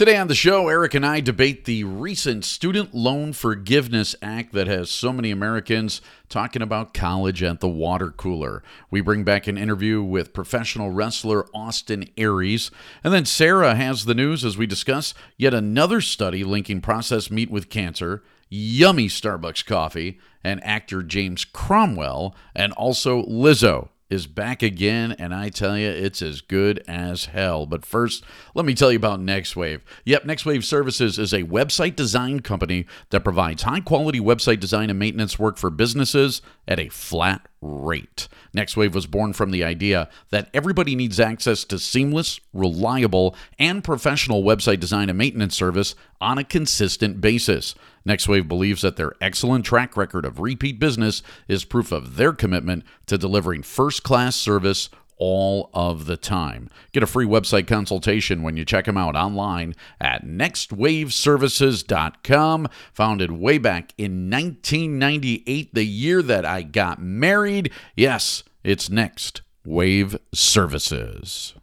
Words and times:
Today 0.00 0.16
on 0.16 0.28
the 0.28 0.34
show, 0.34 0.68
Eric 0.68 0.94
and 0.94 1.04
I 1.04 1.20
debate 1.20 1.66
the 1.66 1.84
recent 1.84 2.46
Student 2.46 2.94
Loan 2.94 3.34
Forgiveness 3.34 4.16
Act 4.22 4.54
that 4.54 4.66
has 4.66 4.90
so 4.90 5.12
many 5.12 5.30
Americans 5.30 6.00
talking 6.30 6.62
about 6.62 6.94
college 6.94 7.42
at 7.42 7.60
the 7.60 7.68
water 7.68 8.10
cooler. 8.10 8.62
We 8.90 9.02
bring 9.02 9.24
back 9.24 9.46
an 9.46 9.58
interview 9.58 10.02
with 10.02 10.32
professional 10.32 10.90
wrestler 10.90 11.44
Austin 11.54 12.08
Aries. 12.16 12.70
And 13.04 13.12
then 13.12 13.26
Sarah 13.26 13.74
has 13.74 14.06
the 14.06 14.14
news 14.14 14.42
as 14.42 14.56
we 14.56 14.66
discuss 14.66 15.12
yet 15.36 15.52
another 15.52 16.00
study 16.00 16.44
linking 16.44 16.80
processed 16.80 17.30
meat 17.30 17.50
with 17.50 17.68
cancer, 17.68 18.22
yummy 18.48 19.06
Starbucks 19.06 19.66
coffee, 19.66 20.18
and 20.42 20.64
actor 20.64 21.02
James 21.02 21.44
Cromwell, 21.44 22.34
and 22.54 22.72
also 22.72 23.24
Lizzo 23.24 23.90
is 24.10 24.26
back 24.26 24.62
again, 24.62 25.12
and 25.12 25.32
I 25.32 25.48
tell 25.48 25.78
you, 25.78 25.88
it's 25.88 26.20
as 26.20 26.40
good 26.40 26.82
as 26.88 27.26
hell. 27.26 27.64
But 27.64 27.86
first, 27.86 28.24
let 28.54 28.66
me 28.66 28.74
tell 28.74 28.90
you 28.90 28.98
about 28.98 29.20
NextWave. 29.20 29.80
Yep, 30.04 30.24
NextWave 30.24 30.64
Services 30.64 31.18
is 31.18 31.32
a 31.32 31.44
website 31.44 31.94
design 31.94 32.40
company 32.40 32.86
that 33.10 33.24
provides 33.24 33.62
high 33.62 33.80
quality 33.80 34.20
website 34.20 34.58
design 34.60 34.90
and 34.90 34.98
maintenance 34.98 35.38
work 35.38 35.56
for 35.56 35.70
businesses 35.70 36.42
at 36.66 36.80
a 36.80 36.88
flat 36.88 37.46
rate. 37.62 38.26
NextWave 38.56 38.92
was 38.92 39.06
born 39.06 39.32
from 39.32 39.52
the 39.52 39.62
idea 39.62 40.08
that 40.30 40.50
everybody 40.52 40.96
needs 40.96 41.20
access 41.20 41.62
to 41.64 41.78
seamless, 41.78 42.40
reliable, 42.52 43.36
and 43.58 43.84
professional 43.84 44.42
website 44.42 44.80
design 44.80 45.08
and 45.08 45.18
maintenance 45.18 45.54
service 45.54 45.94
on 46.20 46.38
a 46.38 46.44
consistent 46.44 47.20
basis. 47.20 47.74
NextWave 48.10 48.48
believes 48.48 48.82
that 48.82 48.96
their 48.96 49.12
excellent 49.20 49.64
track 49.64 49.96
record 49.96 50.24
of 50.24 50.40
repeat 50.40 50.80
business 50.80 51.22
is 51.46 51.64
proof 51.64 51.92
of 51.92 52.16
their 52.16 52.32
commitment 52.32 52.82
to 53.06 53.16
delivering 53.16 53.62
first 53.62 54.02
class 54.02 54.34
service 54.34 54.90
all 55.16 55.70
of 55.74 56.06
the 56.06 56.16
time. 56.16 56.68
Get 56.92 57.04
a 57.04 57.06
free 57.06 57.26
website 57.26 57.68
consultation 57.68 58.42
when 58.42 58.56
you 58.56 58.64
check 58.64 58.86
them 58.86 58.96
out 58.96 59.14
online 59.14 59.76
at 60.00 60.24
nextwaveservices.com. 60.24 62.68
Founded 62.94 63.30
way 63.30 63.58
back 63.58 63.94
in 63.96 64.28
1998, 64.28 65.74
the 65.74 65.84
year 65.84 66.20
that 66.22 66.44
I 66.44 66.62
got 66.62 67.00
married. 67.00 67.70
Yes, 67.94 68.42
it's 68.64 68.90
Next 68.90 69.42
Wave 69.64 70.18
Services. 70.34 71.54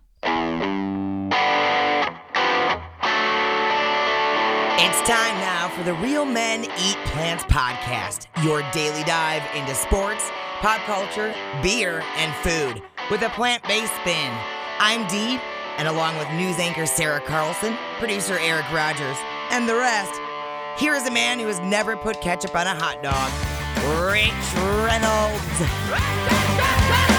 It's 4.80 5.02
time 5.10 5.42
now 5.42 5.47
for 5.78 5.84
the 5.84 5.94
Real 5.94 6.26
Men 6.26 6.64
Eat 6.64 6.98
Plants 7.06 7.44
podcast, 7.44 8.26
your 8.44 8.64
daily 8.72 9.04
dive 9.04 9.44
into 9.54 9.76
sports, 9.76 10.28
pop 10.60 10.82
culture, 10.82 11.36
beer, 11.62 12.04
and 12.16 12.34
food 12.38 12.82
with 13.12 13.22
a 13.22 13.30
plant 13.30 13.62
based 13.64 13.94
spin. 14.02 14.34
I'm 14.80 15.08
Dee, 15.08 15.40
and 15.78 15.88
along 15.88 16.18
with 16.18 16.28
news 16.32 16.58
anchor 16.58 16.88
Sarah 16.88 17.22
Carlson, 17.22 17.78
producer 18.00 18.40
Eric 18.40 18.66
Rogers, 18.72 19.18
and 19.52 19.70
the 19.70 19.76
rest, 19.76 20.20
here 20.80 20.96
is 20.96 21.06
a 21.06 21.12
man 21.12 21.38
who 21.38 21.46
has 21.46 21.60
never 21.60 21.96
put 21.96 22.22
ketchup 22.22 22.56
on 22.56 22.66
a 22.66 22.74
hot 22.74 23.04
dog, 23.04 23.32
Rich 24.12 24.34
Reynolds. 24.84 27.17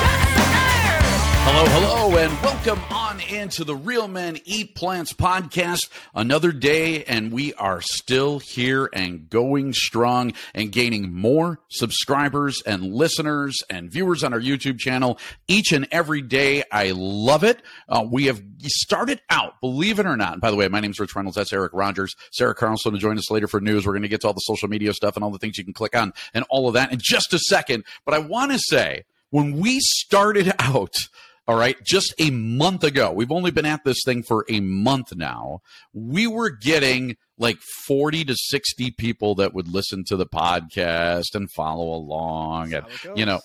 Hello, 1.51 1.65
hello, 1.65 2.19
and 2.19 2.43
welcome 2.43 2.79
on 2.91 3.21
into 3.23 3.65
the 3.65 3.75
Real 3.75 4.07
Men 4.07 4.39
Eat 4.45 4.75
Plants 4.75 5.15
podcast. 5.15 5.89
Another 6.15 6.53
day, 6.53 7.05
and 7.05 7.33
we 7.33 7.55
are 7.55 7.81
still 7.81 8.39
here 8.39 8.91
and 8.93 9.31
going 9.31 9.73
strong 9.73 10.35
and 10.55 10.71
gaining 10.71 11.11
more 11.11 11.59
subscribers 11.69 12.63
and 12.67 12.93
listeners 12.93 13.57
and 13.71 13.91
viewers 13.91 14.23
on 14.23 14.35
our 14.35 14.41
YouTube 14.41 14.79
channel 14.79 15.19
each 15.49 15.73
and 15.73 15.89
every 15.91 16.21
day. 16.21 16.65
I 16.71 16.91
love 16.95 17.45
it. 17.45 17.63
Uh, 17.89 18.05
we 18.09 18.27
have 18.27 18.43
started 18.65 19.23
out, 19.31 19.59
believe 19.63 19.99
it 19.99 20.05
or 20.05 20.19
not. 20.19 20.35
And 20.35 20.43
by 20.43 20.51
the 20.51 20.57
way, 20.57 20.69
my 20.69 20.81
name 20.81 20.91
is 20.91 21.01
Rich 21.01 21.17
Reynolds. 21.17 21.37
That's 21.37 21.55
Eric 21.55 21.73
Rogers. 21.73 22.15
Sarah 22.31 22.55
Carlson 22.55 22.93
will 22.93 23.01
join 23.01 23.17
us 23.17 23.31
later 23.31 23.49
for 23.49 23.59
news. 23.59 23.87
We're 23.87 23.95
going 23.95 24.03
to 24.03 24.09
get 24.09 24.21
to 24.21 24.27
all 24.27 24.35
the 24.35 24.41
social 24.41 24.69
media 24.69 24.93
stuff 24.93 25.17
and 25.17 25.25
all 25.25 25.31
the 25.31 25.39
things 25.39 25.57
you 25.57 25.65
can 25.65 25.73
click 25.73 25.97
on 25.97 26.13
and 26.35 26.45
all 26.51 26.69
of 26.69 26.75
that 26.75 26.93
in 26.93 26.99
just 27.03 27.33
a 27.33 27.39
second. 27.39 27.85
But 28.05 28.13
I 28.13 28.19
want 28.19 28.53
to 28.53 28.59
say, 28.59 29.05
when 29.31 29.59
we 29.59 29.81
started 29.81 30.53
out, 30.59 31.09
all 31.49 31.57
right, 31.57 31.83
just 31.83 32.15
a 32.19 32.31
month 32.31 32.85
ago, 32.85 33.11
we've 33.11 33.33
only 33.33 33.51
been 33.51 33.65
at 33.65 33.83
this 33.83 33.97
thing 34.05 34.23
for 34.23 34.45
a 34.51 34.61
month 34.61 35.17
now. 35.17 35.61
We 35.95 36.27
were 36.27 36.51
getting 36.51 37.17
like 37.39 37.57
40 37.87 38.27
to 38.27 38.37
60 38.37 38.91
people 38.99 39.35
that 39.37 39.55
would 39.55 39.67
listen 39.67 40.05
to 40.09 40.17
the 40.17 40.27
podcast 40.27 41.35
and 41.35 41.51
follow 41.53 41.89
along. 41.95 42.75
And, 42.75 42.85
you 43.17 43.25
know, 43.25 43.41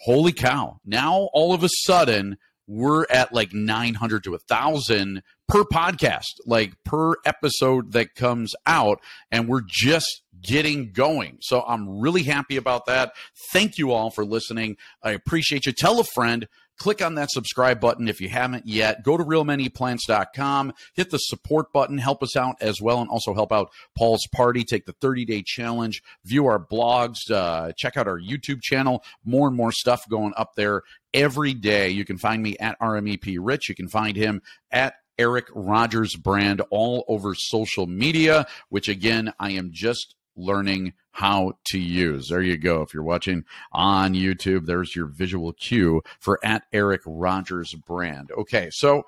holy 0.00 0.32
cow. 0.32 0.80
Now, 0.84 1.30
all 1.32 1.54
of 1.54 1.64
a 1.64 1.70
sudden, 1.86 2.36
we're 2.66 3.06
at 3.08 3.32
like 3.32 3.54
900 3.54 4.24
to 4.24 4.32
1,000 4.32 5.22
per 5.48 5.62
podcast, 5.64 6.24
like 6.44 6.74
per 6.84 7.14
episode 7.24 7.92
that 7.92 8.14
comes 8.14 8.54
out. 8.66 9.00
And 9.30 9.48
we're 9.48 9.64
just 9.66 10.20
getting 10.42 10.92
going. 10.92 11.38
So 11.40 11.62
I'm 11.66 12.00
really 12.00 12.24
happy 12.24 12.58
about 12.58 12.84
that. 12.84 13.12
Thank 13.50 13.78
you 13.78 13.92
all 13.92 14.10
for 14.10 14.26
listening. 14.26 14.76
I 15.02 15.12
appreciate 15.12 15.64
you. 15.64 15.72
Tell 15.72 15.98
a 16.00 16.04
friend 16.04 16.46
click 16.78 17.02
on 17.02 17.14
that 17.16 17.30
subscribe 17.30 17.80
button 17.80 18.08
if 18.08 18.20
you 18.20 18.28
haven't 18.28 18.66
yet. 18.66 19.02
Go 19.02 19.16
to 19.16 19.24
realmeneatplants.com, 19.24 20.72
hit 20.94 21.10
the 21.10 21.18
support 21.18 21.72
button, 21.72 21.98
help 21.98 22.22
us 22.22 22.36
out 22.36 22.56
as 22.60 22.80
well, 22.80 23.00
and 23.00 23.10
also 23.10 23.34
help 23.34 23.52
out 23.52 23.70
Paul's 23.96 24.26
Party. 24.34 24.64
Take 24.64 24.86
the 24.86 24.94
30 25.00 25.24
day 25.24 25.42
challenge, 25.42 26.02
view 26.24 26.46
our 26.46 26.58
blogs, 26.58 27.30
uh, 27.30 27.72
check 27.76 27.96
out 27.96 28.08
our 28.08 28.20
YouTube 28.20 28.62
channel. 28.62 29.02
More 29.24 29.48
and 29.48 29.56
more 29.56 29.72
stuff 29.72 30.08
going 30.08 30.32
up 30.36 30.54
there 30.56 30.82
every 31.12 31.54
day. 31.54 31.88
You 31.90 32.04
can 32.04 32.18
find 32.18 32.42
me 32.42 32.56
at 32.58 32.78
RMEP 32.80 33.38
Rich. 33.40 33.68
You 33.68 33.74
can 33.74 33.88
find 33.88 34.16
him 34.16 34.42
at 34.70 34.94
Eric 35.18 35.46
Rogers 35.54 36.14
brand 36.14 36.60
all 36.70 37.04
over 37.08 37.34
social 37.34 37.86
media, 37.86 38.46
which 38.68 38.88
again, 38.88 39.32
I 39.40 39.52
am 39.52 39.70
just 39.72 40.14
learning 40.36 40.94
how 41.12 41.54
to 41.66 41.78
use. 41.78 42.28
There 42.28 42.42
you 42.42 42.58
go. 42.58 42.82
If 42.82 42.92
you're 42.92 43.02
watching 43.02 43.44
on 43.72 44.14
YouTube, 44.14 44.66
there's 44.66 44.94
your 44.94 45.06
visual 45.06 45.52
cue 45.52 46.02
for 46.20 46.38
at 46.44 46.64
Eric 46.72 47.02
Rogers 47.06 47.74
brand. 47.74 48.30
Okay, 48.36 48.68
so 48.70 49.04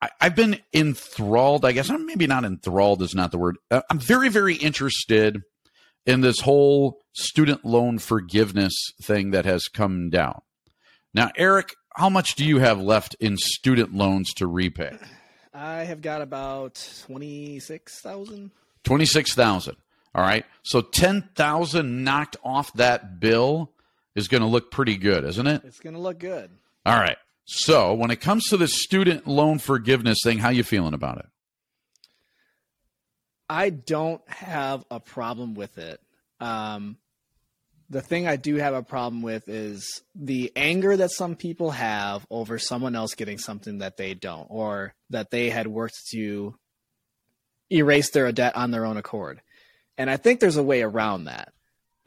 I, 0.00 0.08
have 0.20 0.36
been 0.36 0.60
enthralled. 0.72 1.64
I 1.64 1.72
guess 1.72 1.90
I'm 1.90 2.06
maybe 2.06 2.26
not 2.26 2.44
enthralled 2.44 3.02
is 3.02 3.14
not 3.14 3.30
the 3.30 3.38
word. 3.38 3.56
Uh, 3.70 3.82
I'm 3.90 3.98
very, 3.98 4.28
very 4.28 4.54
interested 4.54 5.42
in 6.06 6.20
this 6.20 6.40
whole 6.40 7.00
student 7.12 7.64
loan 7.64 7.98
forgiveness 7.98 8.74
thing 9.02 9.30
that 9.30 9.44
has 9.44 9.64
come 9.64 10.10
down. 10.10 10.40
Now, 11.14 11.30
Eric, 11.36 11.74
how 11.94 12.08
much 12.08 12.34
do 12.34 12.44
you 12.44 12.58
have 12.58 12.80
left 12.80 13.14
in 13.20 13.36
student 13.36 13.94
loans 13.94 14.32
to 14.34 14.46
repay? 14.46 14.96
I 15.54 15.84
have 15.84 16.02
got 16.02 16.20
about 16.20 16.84
26,000. 17.06 18.50
26,000. 18.82 19.76
All 20.14 20.22
right. 20.22 20.44
So 20.62 20.80
10,000 20.80 22.04
knocked 22.04 22.36
off 22.44 22.72
that 22.74 23.20
bill 23.20 23.72
is 24.14 24.28
going 24.28 24.42
to 24.42 24.46
look 24.46 24.70
pretty 24.70 24.96
good, 24.96 25.24
isn't 25.24 25.46
it? 25.46 25.62
It's 25.64 25.80
going 25.80 25.94
to 25.94 26.00
look 26.00 26.18
good. 26.18 26.50
All 26.86 26.98
right. 26.98 27.16
So, 27.46 27.92
when 27.92 28.10
it 28.10 28.22
comes 28.22 28.46
to 28.48 28.56
the 28.56 28.68
student 28.68 29.26
loan 29.26 29.58
forgiveness 29.58 30.20
thing, 30.24 30.38
how 30.38 30.48
you 30.48 30.64
feeling 30.64 30.94
about 30.94 31.18
it? 31.18 31.26
I 33.50 33.68
don't 33.68 34.26
have 34.30 34.84
a 34.90 34.98
problem 34.98 35.54
with 35.54 35.76
it. 35.76 36.00
Um, 36.40 36.96
the 37.90 38.00
thing 38.00 38.26
I 38.26 38.36
do 38.36 38.56
have 38.56 38.72
a 38.72 38.82
problem 38.82 39.20
with 39.20 39.46
is 39.48 40.02
the 40.14 40.52
anger 40.56 40.96
that 40.96 41.10
some 41.10 41.36
people 41.36 41.72
have 41.72 42.26
over 42.30 42.58
someone 42.58 42.96
else 42.96 43.14
getting 43.14 43.36
something 43.36 43.78
that 43.78 43.98
they 43.98 44.14
don't, 44.14 44.46
or 44.48 44.94
that 45.10 45.30
they 45.30 45.50
had 45.50 45.66
worked 45.66 45.98
to 46.12 46.54
erase 47.70 48.10
their 48.10 48.32
debt 48.32 48.56
on 48.56 48.70
their 48.70 48.86
own 48.86 48.96
accord. 48.96 49.42
And 49.96 50.10
I 50.10 50.16
think 50.16 50.40
there's 50.40 50.56
a 50.56 50.62
way 50.62 50.82
around 50.82 51.24
that 51.24 51.52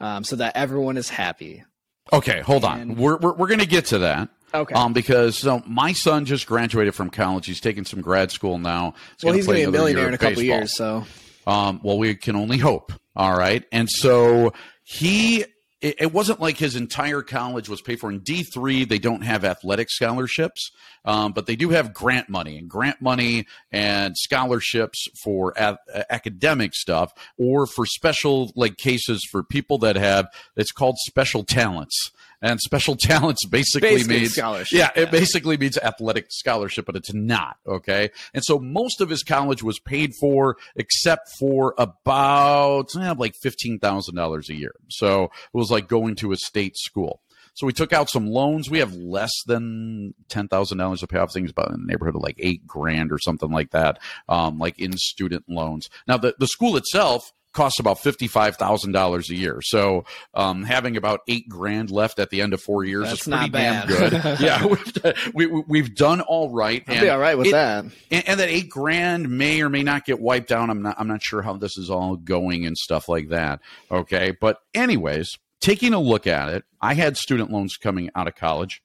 um, 0.00 0.24
so 0.24 0.36
that 0.36 0.56
everyone 0.56 0.96
is 0.96 1.08
happy. 1.08 1.64
Okay, 2.12 2.40
hold 2.40 2.64
and, 2.64 2.92
on. 2.92 2.96
We're, 2.96 3.16
we're, 3.18 3.34
we're 3.34 3.48
going 3.48 3.60
to 3.60 3.66
get 3.66 3.86
to 3.86 3.98
that. 3.98 4.28
Okay. 4.54 4.74
Um, 4.74 4.94
because 4.94 5.36
so 5.36 5.62
my 5.66 5.92
son 5.92 6.24
just 6.24 6.46
graduated 6.46 6.94
from 6.94 7.10
college. 7.10 7.46
He's 7.46 7.60
taking 7.60 7.84
some 7.84 8.00
grad 8.00 8.30
school 8.30 8.58
now. 8.58 8.94
He's 9.16 9.24
well, 9.24 9.34
he's 9.34 9.46
going 9.46 9.58
to 9.58 9.66
be 9.66 9.68
a 9.68 9.70
millionaire 9.70 10.08
in 10.08 10.14
a 10.14 10.18
couple 10.18 10.42
years. 10.42 10.74
So, 10.74 11.04
um, 11.46 11.80
well, 11.82 11.98
we 11.98 12.14
can 12.14 12.34
only 12.34 12.56
hope. 12.56 12.92
All 13.14 13.36
right, 13.36 13.64
and 13.72 13.90
so 13.90 14.52
he 14.84 15.44
it, 15.80 15.96
it, 16.00 16.12
wasn't 16.12 16.40
like 16.40 16.56
his 16.56 16.74
entire 16.76 17.22
college 17.22 17.68
was 17.68 17.80
paid 17.80 18.00
for. 18.00 18.10
In 18.10 18.20
D 18.20 18.42
three, 18.42 18.84
they 18.84 18.98
don't 18.98 19.22
have 19.22 19.44
athletic 19.44 19.90
scholarships, 19.90 20.70
um, 21.04 21.32
but 21.32 21.46
they 21.46 21.56
do 21.56 21.70
have 21.70 21.94
grant 21.94 22.28
money 22.28 22.58
and 22.58 22.68
grant 22.68 23.00
money 23.00 23.46
and 23.70 24.16
scholarships 24.16 25.06
for 25.22 25.52
a- 25.56 25.78
academic 26.10 26.74
stuff 26.74 27.12
or 27.38 27.66
for 27.66 27.86
special 27.86 28.52
like 28.56 28.76
cases 28.76 29.26
for 29.30 29.42
people 29.42 29.78
that 29.78 29.96
have. 29.96 30.28
It's 30.56 30.72
called 30.72 30.96
special 30.98 31.44
talents 31.44 32.10
and 32.42 32.60
special 32.60 32.96
talents 33.00 33.44
basically, 33.46 33.90
basically 33.90 34.20
means 34.20 34.34
scholarship. 34.34 34.78
Yeah, 34.78 34.90
it 34.94 35.10
basically 35.10 35.56
means 35.56 35.78
athletic 35.78 36.26
scholarship, 36.30 36.86
but 36.86 36.96
it's 36.96 37.12
not. 37.12 37.56
Okay, 37.66 38.10
and 38.34 38.44
so 38.44 38.58
most 38.58 39.00
of 39.00 39.08
his 39.08 39.22
college 39.22 39.62
was 39.62 39.78
paid 39.78 40.12
for, 40.20 40.56
except 40.76 41.28
for 41.38 41.74
about 41.78 42.94
eh, 42.96 43.14
like 43.16 43.34
fifteen 43.42 43.78
thousand 43.78 44.14
dollars 44.14 44.48
a 44.48 44.54
year. 44.54 44.74
So 44.88 45.24
it 45.24 45.30
was 45.52 45.70
like 45.70 45.88
going 45.88 46.14
to 46.16 46.32
a 46.32 46.36
state 46.36 46.76
school. 46.76 47.20
So 47.58 47.66
we 47.66 47.72
took 47.72 47.92
out 47.92 48.08
some 48.08 48.28
loans. 48.28 48.70
We 48.70 48.78
have 48.78 48.94
less 48.94 49.32
than 49.46 50.14
ten 50.28 50.46
thousand 50.46 50.78
dollars 50.78 51.00
to 51.00 51.08
pay 51.08 51.18
off 51.18 51.32
things, 51.32 51.50
about 51.50 51.72
in 51.72 51.80
the 51.80 51.86
neighborhood 51.86 52.14
of 52.14 52.22
like 52.22 52.36
eight 52.38 52.64
grand 52.66 53.10
or 53.10 53.18
something 53.18 53.50
like 53.50 53.70
that, 53.70 53.98
um, 54.28 54.58
like 54.58 54.78
in 54.78 54.92
student 54.96 55.44
loans. 55.48 55.88
Now 56.06 56.18
the 56.18 56.36
the 56.38 56.46
school 56.46 56.76
itself 56.76 57.32
costs 57.52 57.80
about 57.80 57.98
fifty-five 58.00 58.56
thousand 58.56 58.92
dollars 58.92 59.30
a 59.30 59.34
year. 59.34 59.60
So 59.62 60.04
um, 60.34 60.62
having 60.64 60.96
about 60.96 61.20
eight 61.28 61.48
grand 61.48 61.90
left 61.90 62.18
at 62.18 62.30
the 62.30 62.40
end 62.42 62.52
of 62.54 62.60
four 62.62 62.84
years 62.84 63.06
That's 63.08 63.20
is 63.20 63.28
pretty 63.28 63.50
not 63.50 63.52
damn 63.52 63.88
bad. 63.88 64.22
good. 64.22 64.40
yeah, 64.40 64.66
we've, 64.66 65.32
we, 65.34 65.46
we- 65.46 65.64
we've 65.66 65.94
done 65.94 66.20
all 66.20 66.50
right. 66.50 66.82
I'll 66.86 67.00
be 67.00 67.08
all 67.10 67.18
right 67.18 67.36
with 67.38 67.48
it- 67.48 67.52
that. 67.52 67.84
and, 68.10 68.28
and 68.28 68.40
that 68.40 68.48
eight 68.48 68.68
grand 68.70 69.28
may 69.30 69.60
or 69.62 69.68
may 69.68 69.82
not 69.82 70.04
get 70.04 70.20
wiped 70.20 70.52
out. 70.52 70.70
I'm 70.70 70.82
not. 70.82 70.96
I'm 70.98 71.08
not 71.08 71.22
sure 71.22 71.42
how 71.42 71.54
this 71.56 71.76
is 71.78 71.90
all 71.90 72.16
going 72.16 72.66
and 72.66 72.76
stuff 72.76 73.08
like 73.08 73.28
that. 73.30 73.60
Okay, 73.90 74.32
but 74.40 74.58
anyways, 74.74 75.30
taking 75.60 75.92
a 75.94 76.00
look 76.00 76.26
at 76.26 76.50
it, 76.50 76.64
I 76.80 76.94
had 76.94 77.16
student 77.16 77.50
loans 77.50 77.76
coming 77.76 78.10
out 78.14 78.28
of 78.28 78.34
college. 78.34 78.82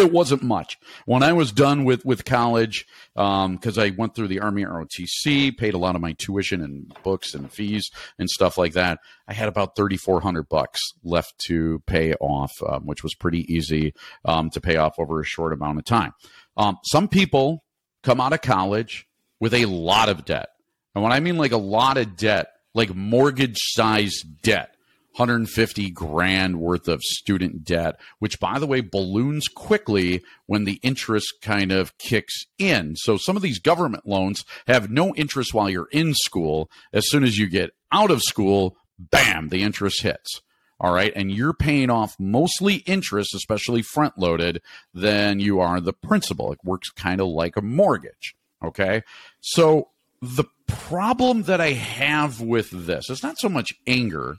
It 0.00 0.12
wasn't 0.12 0.42
much 0.42 0.78
when 1.06 1.22
I 1.22 1.32
was 1.32 1.52
done 1.52 1.84
with 1.84 2.04
with 2.04 2.24
college 2.24 2.86
because 3.14 3.78
I 3.78 3.90
went 3.90 4.14
through 4.14 4.28
the 4.28 4.40
Army 4.40 4.64
ROTC, 4.64 5.56
paid 5.56 5.74
a 5.74 5.78
lot 5.78 5.94
of 5.94 6.00
my 6.00 6.12
tuition 6.12 6.62
and 6.62 6.92
books 7.02 7.34
and 7.34 7.52
fees 7.52 7.90
and 8.18 8.28
stuff 8.28 8.58
like 8.58 8.72
that. 8.72 8.98
I 9.28 9.34
had 9.34 9.48
about 9.48 9.76
thirty 9.76 9.96
four 9.96 10.20
hundred 10.20 10.48
bucks 10.48 10.80
left 11.04 11.38
to 11.46 11.82
pay 11.86 12.14
off, 12.14 12.52
um, 12.66 12.86
which 12.86 13.02
was 13.02 13.14
pretty 13.14 13.52
easy 13.52 13.94
um, 14.24 14.50
to 14.50 14.60
pay 14.60 14.76
off 14.76 14.98
over 14.98 15.20
a 15.20 15.24
short 15.24 15.52
amount 15.52 15.78
of 15.78 15.84
time. 15.84 16.12
Um, 16.56 16.78
some 16.84 17.08
people 17.08 17.64
come 18.02 18.20
out 18.20 18.32
of 18.32 18.40
college 18.42 19.06
with 19.38 19.54
a 19.54 19.66
lot 19.66 20.08
of 20.08 20.24
debt. 20.24 20.48
And 20.94 21.04
when 21.04 21.12
I 21.12 21.20
mean 21.20 21.36
like 21.36 21.52
a 21.52 21.58
lot 21.58 21.96
of 21.96 22.16
debt, 22.16 22.48
like 22.74 22.94
mortgage 22.94 23.58
size 23.58 24.20
debt, 24.42 24.74
150 25.12 25.90
grand 25.90 26.60
worth 26.60 26.88
of 26.88 27.02
student 27.02 27.64
debt, 27.64 27.98
which 28.18 28.38
by 28.40 28.58
the 28.58 28.66
way 28.66 28.80
balloons 28.80 29.48
quickly 29.48 30.22
when 30.46 30.64
the 30.64 30.80
interest 30.82 31.34
kind 31.42 31.72
of 31.72 31.96
kicks 31.98 32.46
in. 32.58 32.94
So 32.96 33.16
some 33.16 33.36
of 33.36 33.42
these 33.42 33.58
government 33.58 34.06
loans 34.06 34.44
have 34.66 34.90
no 34.90 35.14
interest 35.14 35.52
while 35.52 35.68
you're 35.68 35.88
in 35.90 36.14
school. 36.14 36.70
As 36.92 37.08
soon 37.08 37.24
as 37.24 37.38
you 37.38 37.48
get 37.48 37.70
out 37.92 38.10
of 38.10 38.22
school, 38.22 38.76
bam, 38.98 39.48
the 39.48 39.62
interest 39.62 40.02
hits. 40.02 40.40
All 40.80 40.94
right. 40.94 41.12
And 41.14 41.30
you're 41.30 41.52
paying 41.52 41.90
off 41.90 42.16
mostly 42.18 42.76
interest, 42.76 43.34
especially 43.34 43.82
front 43.82 44.16
loaded, 44.16 44.62
than 44.94 45.38
you 45.38 45.60
are 45.60 45.78
the 45.80 45.92
principal. 45.92 46.52
It 46.52 46.60
works 46.64 46.88
kind 46.90 47.20
of 47.20 47.28
like 47.28 47.56
a 47.56 47.62
mortgage. 47.62 48.34
Okay. 48.64 49.02
So 49.40 49.88
the 50.22 50.44
problem 50.66 51.42
that 51.42 51.60
I 51.60 51.72
have 51.72 52.40
with 52.40 52.70
this 52.70 53.10
is 53.10 53.22
not 53.22 53.38
so 53.38 53.48
much 53.48 53.72
anger. 53.86 54.36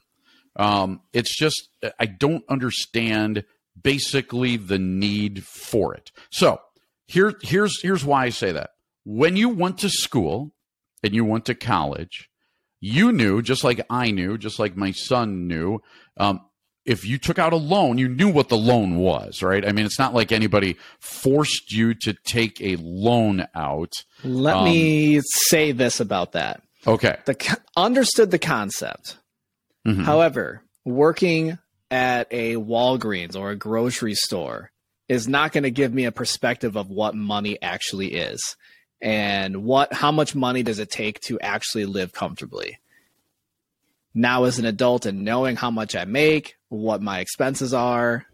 Um, 0.56 1.01
it's 1.13 1.38
just 1.38 1.69
I 2.00 2.06
don't 2.06 2.44
understand 2.50 3.44
basically 3.81 4.57
the 4.57 4.77
need 4.80 5.44
for 5.45 5.94
it. 5.94 6.12
So 6.31 6.59
here, 7.07 7.33
here's 7.42 7.81
here's 7.81 8.03
why 8.06 8.25
I 8.25 8.30
say 8.30 8.51
that. 8.51 8.71
When 9.03 9.36
you 9.36 9.50
went 9.50 9.77
to 9.80 9.89
school 9.89 10.51
and 11.03 11.13
you 11.13 11.25
went 11.25 11.45
to 11.45 11.56
college, 11.56 12.30
you 12.80 13.12
knew, 13.12 13.42
just 13.42 13.63
like 13.63 13.81
I 13.89 14.12
knew, 14.12 14.38
just 14.38 14.59
like 14.59 14.75
my 14.75 14.92
son 14.92 15.48
knew, 15.48 15.81
um, 16.18 16.42
if 16.86 17.06
you 17.06 17.18
took 17.18 17.38
out 17.39 17.54
a 17.54 17.57
loan, 17.57 17.97
you 17.97 18.07
knew 18.09 18.30
what 18.30 18.50
the 18.50 18.57
loan 18.57 18.97
was, 18.97 19.42
right? 19.44 19.68
I 19.68 19.71
mean, 19.71 19.86
it's 19.86 20.00
not 20.00 20.13
like 20.15 20.31
anybody 20.31 20.77
forced 21.00 21.71
you 21.71 21.94
to 21.95 22.13
take 22.25 22.59
a 22.62 22.75
loan 22.77 23.47
out. 23.56 23.94
Let 24.24 24.57
Um, 24.57 24.65
me 24.65 25.21
say 25.47 25.71
this 25.71 26.00
about 26.00 26.31
that. 26.33 26.62
Okay. 26.88 27.18
The 27.25 27.57
understood 27.77 28.31
the 28.31 28.39
concept. 28.39 29.18
Mhm. 29.86 30.04
However, 30.04 30.63
working 30.86 31.57
at 31.89 32.28
a 32.31 32.56
Walgreens 32.56 33.36
or 33.36 33.51
a 33.51 33.56
grocery 33.56 34.16
store 34.16 34.72
is 35.10 35.28
not 35.28 35.51
going 35.51 35.63
to 35.63 35.72
give 35.72 35.94
me 35.94 36.06
a 36.06 36.12
perspective 36.12 36.75
of 36.75 36.89
what 36.89 37.16
money 37.16 37.62
actually 37.62 38.13
is 38.13 38.56
and 39.01 39.63
what 39.63 39.94
how 39.94 40.12
much 40.12 40.36
money 40.36 40.63
does 40.63 40.80
it 40.80 40.89
take 40.89 41.19
to 41.22 41.39
actually 41.39 41.86
live 41.86 42.13
comfortably. 42.13 42.78
Now 44.13 44.44
as 44.44 44.60
an 44.60 44.66
adult 44.66 45.06
and 45.06 45.24
knowing 45.24 45.56
how 45.56 45.72
much 45.72 45.95
I 45.95 46.06
make, 46.06 46.56
what 46.69 47.01
my 47.01 47.19
expenses 47.19 47.74
are, 47.74 48.25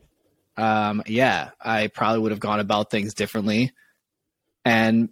um, 0.58 1.04
yeah, 1.06 1.52
I 1.62 1.88
probably 1.88 2.20
would 2.22 2.32
have 2.32 2.40
gone 2.40 2.60
about 2.60 2.90
things 2.90 3.14
differently 3.14 3.72
and 4.66 5.10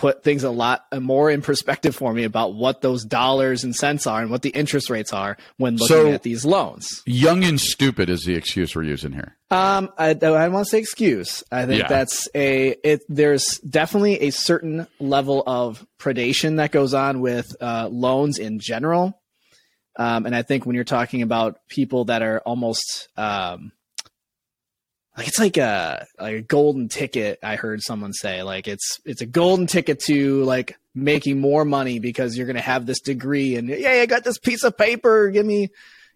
put 0.00 0.24
things 0.24 0.44
a 0.44 0.50
lot 0.50 0.86
more 0.98 1.30
in 1.30 1.42
perspective 1.42 1.94
for 1.94 2.14
me 2.14 2.24
about 2.24 2.54
what 2.54 2.80
those 2.80 3.04
dollars 3.04 3.64
and 3.64 3.76
cents 3.76 4.06
are 4.06 4.22
and 4.22 4.30
what 4.30 4.40
the 4.40 4.48
interest 4.48 4.88
rates 4.88 5.12
are 5.12 5.36
when 5.58 5.74
looking 5.76 5.86
So- 5.96 6.10
at 6.12 6.22
these 6.22 6.42
loans. 6.46 6.88
Young 7.04 7.44
and 7.44 7.60
stupid 7.60 8.08
is 8.08 8.22
the 8.24 8.34
excuse 8.34 8.74
we're 8.74 8.84
using 8.84 9.12
here. 9.12 9.36
Um, 9.50 9.90
I, 9.98 10.10
I 10.10 10.12
don't 10.14 10.52
want 10.54 10.64
to 10.64 10.70
say 10.70 10.78
excuse. 10.78 11.44
I 11.52 11.66
think 11.66 11.82
Yeah. 11.82 11.88
that's 11.88 12.28
a 12.34 12.76
it. 12.82 13.02
There's 13.10 13.58
definitely 13.58 14.20
a 14.22 14.30
certain 14.30 14.86
level 15.00 15.42
of 15.46 15.84
predation 15.98 16.56
that 16.56 16.70
goes 16.72 16.94
on 16.94 17.20
with 17.20 17.54
uh, 17.60 17.88
loans 17.92 18.38
in 18.38 18.58
general, 18.58 19.20
um, 19.98 20.24
and 20.24 20.34
I 20.34 20.42
think 20.42 20.64
when 20.64 20.76
you're 20.76 20.84
talking 20.84 21.20
about 21.20 21.58
people 21.68 22.06
that 22.06 22.22
are 22.22 22.38
almost 22.46 23.08
um, 23.18 23.72
like 25.20 25.28
it's 25.28 25.38
like 25.38 25.58
a 25.58 26.06
like 26.18 26.34
a 26.34 26.40
golden 26.40 26.88
ticket. 26.88 27.40
I 27.42 27.56
heard 27.56 27.82
someone 27.82 28.14
say 28.14 28.42
like 28.42 28.66
it's 28.66 29.00
it's 29.04 29.20
a 29.20 29.26
golden 29.26 29.66
ticket 29.66 30.00
to 30.04 30.42
like 30.44 30.78
making 30.94 31.38
more 31.38 31.66
money 31.66 31.98
because 31.98 32.38
you're 32.38 32.46
going 32.46 32.56
to 32.56 32.62
have 32.62 32.86
this 32.86 33.00
degree 33.00 33.56
and 33.56 33.68
yeah, 33.68 33.90
I 33.90 34.06
got 34.06 34.24
this 34.24 34.38
piece 34.38 34.64
of 34.64 34.78
paper. 34.78 35.28
Give 35.28 35.44
me 35.44 35.68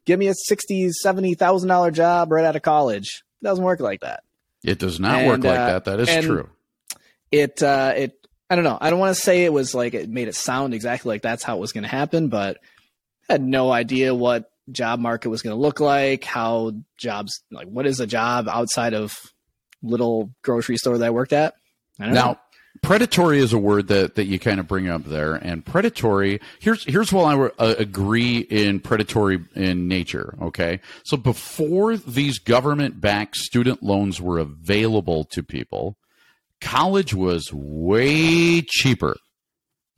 give 0.06 0.18
me 0.18 0.28
a 0.28 0.34
sixty 0.34 0.90
seventy 0.90 1.34
thousand 1.34 1.68
dollar 1.68 1.90
job 1.90 2.32
right 2.32 2.46
out 2.46 2.56
of 2.56 2.62
college. 2.62 3.22
It 3.42 3.44
doesn't 3.44 3.62
work 3.62 3.80
like 3.80 4.00
that. 4.00 4.22
It 4.64 4.78
does 4.78 4.98
not 4.98 5.26
work 5.26 5.44
like 5.44 5.58
uh, 5.58 5.66
that. 5.66 5.84
That 5.84 6.00
is 6.00 6.24
true. 6.24 6.48
It 7.30 7.62
uh 7.62 7.92
it 7.94 8.26
I 8.48 8.54
don't 8.54 8.64
know. 8.64 8.78
I 8.80 8.88
don't 8.88 9.00
want 9.00 9.14
to 9.14 9.20
say 9.20 9.44
it 9.44 9.52
was 9.52 9.74
like 9.74 9.92
it 9.92 10.08
made 10.08 10.28
it 10.28 10.34
sound 10.34 10.72
exactly 10.72 11.10
like 11.10 11.20
that's 11.20 11.42
how 11.42 11.58
it 11.58 11.60
was 11.60 11.72
going 11.72 11.84
to 11.84 11.90
happen, 11.90 12.28
but 12.28 12.56
I 13.28 13.34
had 13.34 13.42
no 13.42 13.70
idea 13.70 14.14
what 14.14 14.50
job 14.70 15.00
market 15.00 15.28
was 15.28 15.42
going 15.42 15.54
to 15.54 15.60
look 15.60 15.80
like, 15.80 16.24
how 16.24 16.72
jobs 16.96 17.42
like 17.50 17.68
what 17.68 17.86
is 17.86 18.00
a 18.00 18.06
job 18.06 18.48
outside 18.48 18.94
of 18.94 19.16
little 19.82 20.30
grocery 20.42 20.76
store 20.76 20.98
that 20.98 21.06
I 21.06 21.10
worked 21.10 21.32
at. 21.32 21.54
I 22.00 22.06
don't 22.06 22.14
know. 22.14 22.20
Now, 22.20 22.40
predatory 22.82 23.38
is 23.38 23.52
a 23.52 23.58
word 23.58 23.88
that, 23.88 24.14
that 24.16 24.24
you 24.24 24.38
kind 24.38 24.58
of 24.58 24.66
bring 24.66 24.88
up 24.88 25.04
there, 25.04 25.34
and 25.34 25.64
predatory. 25.64 26.40
Here's 26.60 26.84
here's 26.84 27.12
why 27.12 27.34
I 27.34 27.50
uh, 27.58 27.74
agree 27.78 28.38
in 28.38 28.80
predatory 28.80 29.44
in 29.54 29.86
nature. 29.86 30.36
Okay, 30.40 30.80
so 31.04 31.16
before 31.16 31.96
these 31.96 32.38
government-backed 32.38 33.36
student 33.36 33.82
loans 33.82 34.20
were 34.20 34.38
available 34.38 35.24
to 35.24 35.42
people, 35.42 35.96
college 36.60 37.14
was 37.14 37.52
way 37.52 38.62
cheaper. 38.62 39.16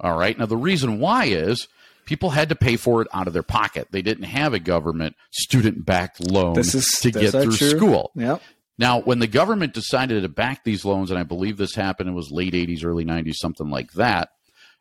All 0.01 0.19
right. 0.19 0.39
Now 0.39 0.47
the 0.47 0.57
reason 0.57 1.01
why 1.01 1.27
is 1.27 1.69
people 2.07 2.31
had 2.31 2.49
to 2.49 2.55
pay 2.57 2.77
for 2.77 3.03
it 3.03 3.09
out 3.13 3.27
of 3.27 3.33
their 3.33 3.43
pocket. 3.43 3.89
They 3.91 4.03
didn't 4.03 4.25
have 4.25 4.55
a 4.55 4.59
government 4.59 5.17
student-backed 5.33 6.31
loan 6.31 6.55
This 6.55 6.75
is 6.75 6.89
to 7.03 7.11
get 7.11 7.33
through 7.33 7.57
true. 7.57 7.71
school. 7.71 8.13
Yep. 8.15 8.43
Now, 8.79 9.01
when 9.01 9.19
the 9.19 9.27
government 9.27 9.75
decided 9.75 10.23
to 10.23 10.29
back 10.29 10.65
these 10.65 10.85
loans, 10.85 11.11
and 11.11 11.19
I 11.19 11.23
believe 11.23 11.57
this 11.57 11.75
happened, 11.75 12.09
it 12.11 12.13
was 12.13 12.31
late 12.31 12.53
80s, 12.53 12.85
early 12.85 13.05
90s, 13.05 13.35
something 13.35 13.71
like 13.71 13.93
that. 13.93 14.31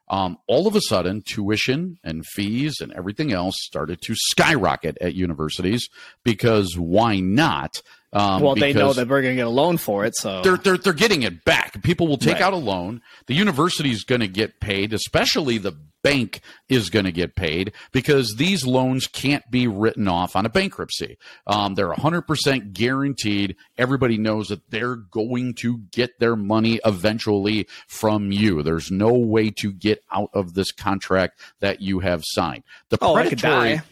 Um, 0.08 0.38
all 0.48 0.67
of 0.67 0.75
a 0.75 0.82
sudden, 0.82 1.24
tuition 1.25 1.98
and 2.03 2.25
fees 2.25 2.75
and 2.79 2.94
everything 2.94 3.32
else 3.34 3.55
started 3.60 4.01
to 4.03 4.13
skyrocket 4.15 4.98
at 5.01 5.15
universities 5.15 5.89
because 6.24 6.77
why 6.77 7.20
not? 7.20 7.82
Um, 8.15 8.41
Well, 8.41 8.55
they 8.55 8.74
know 8.74 8.93
that 8.93 9.07
we're 9.07 9.22
going 9.22 9.34
to 9.34 9.41
get 9.41 9.48
a 9.48 9.50
loan 9.50 9.77
for 9.77 10.05
it, 10.05 10.15
so 10.15 10.41
they're, 10.41 10.57
they're, 10.57 10.77
they're 10.77 10.93
getting 10.93 11.24
it 11.24 11.43
back. 11.43 11.81
People 11.84 12.07
will 12.07 12.17
take 12.17 12.36
Right. 12.36 12.41
out 12.43 12.53
a 12.53 12.57
loan. 12.57 13.01
The 13.27 13.34
university 13.34 13.91
is 13.91 14.03
going 14.05 14.22
to 14.22 14.27
get 14.27 14.60
paid, 14.62 14.93
especially 14.93 15.57
the 15.57 15.74
bank 16.01 16.39
is 16.69 16.91
going 16.91 17.05
to 17.05 17.12
get 17.12 17.36
paid 17.36 17.74
because 17.91 18.36
these 18.38 18.63
loans 18.65 19.07
can't 19.07 19.43
be 19.50 19.67
written 19.67 20.07
off 20.07 20.36
on 20.36 20.45
a 20.45 20.50
bankruptcy. 20.50 21.17
Um, 21.48 21.74
they're 21.74 21.91
100% 21.91 22.74
guaranteed. 22.74 23.55
Everybody 23.77 24.17
knows 24.19 24.50
that 24.50 24.69
they're 24.69 24.95
going 24.95 25.55
to 25.55 25.79
get 25.91 26.12
their 26.19 26.36
money 26.36 26.79
eventually 26.86 27.67
from 27.88 28.31
you. 28.31 28.62
There's 28.62 28.91
no 28.91 29.13
way 29.13 29.50
to 29.57 29.74
get 29.74 30.03
out 30.12 30.29
of 30.34 30.53
this 30.53 30.72
contract 30.72 31.39
that 31.60 31.81
you 31.81 32.00
have 32.00 32.22
signed. 32.24 32.63
The 32.89 33.00
oh, 33.01 33.15
predatory, 33.15 33.75
die. 33.77 33.84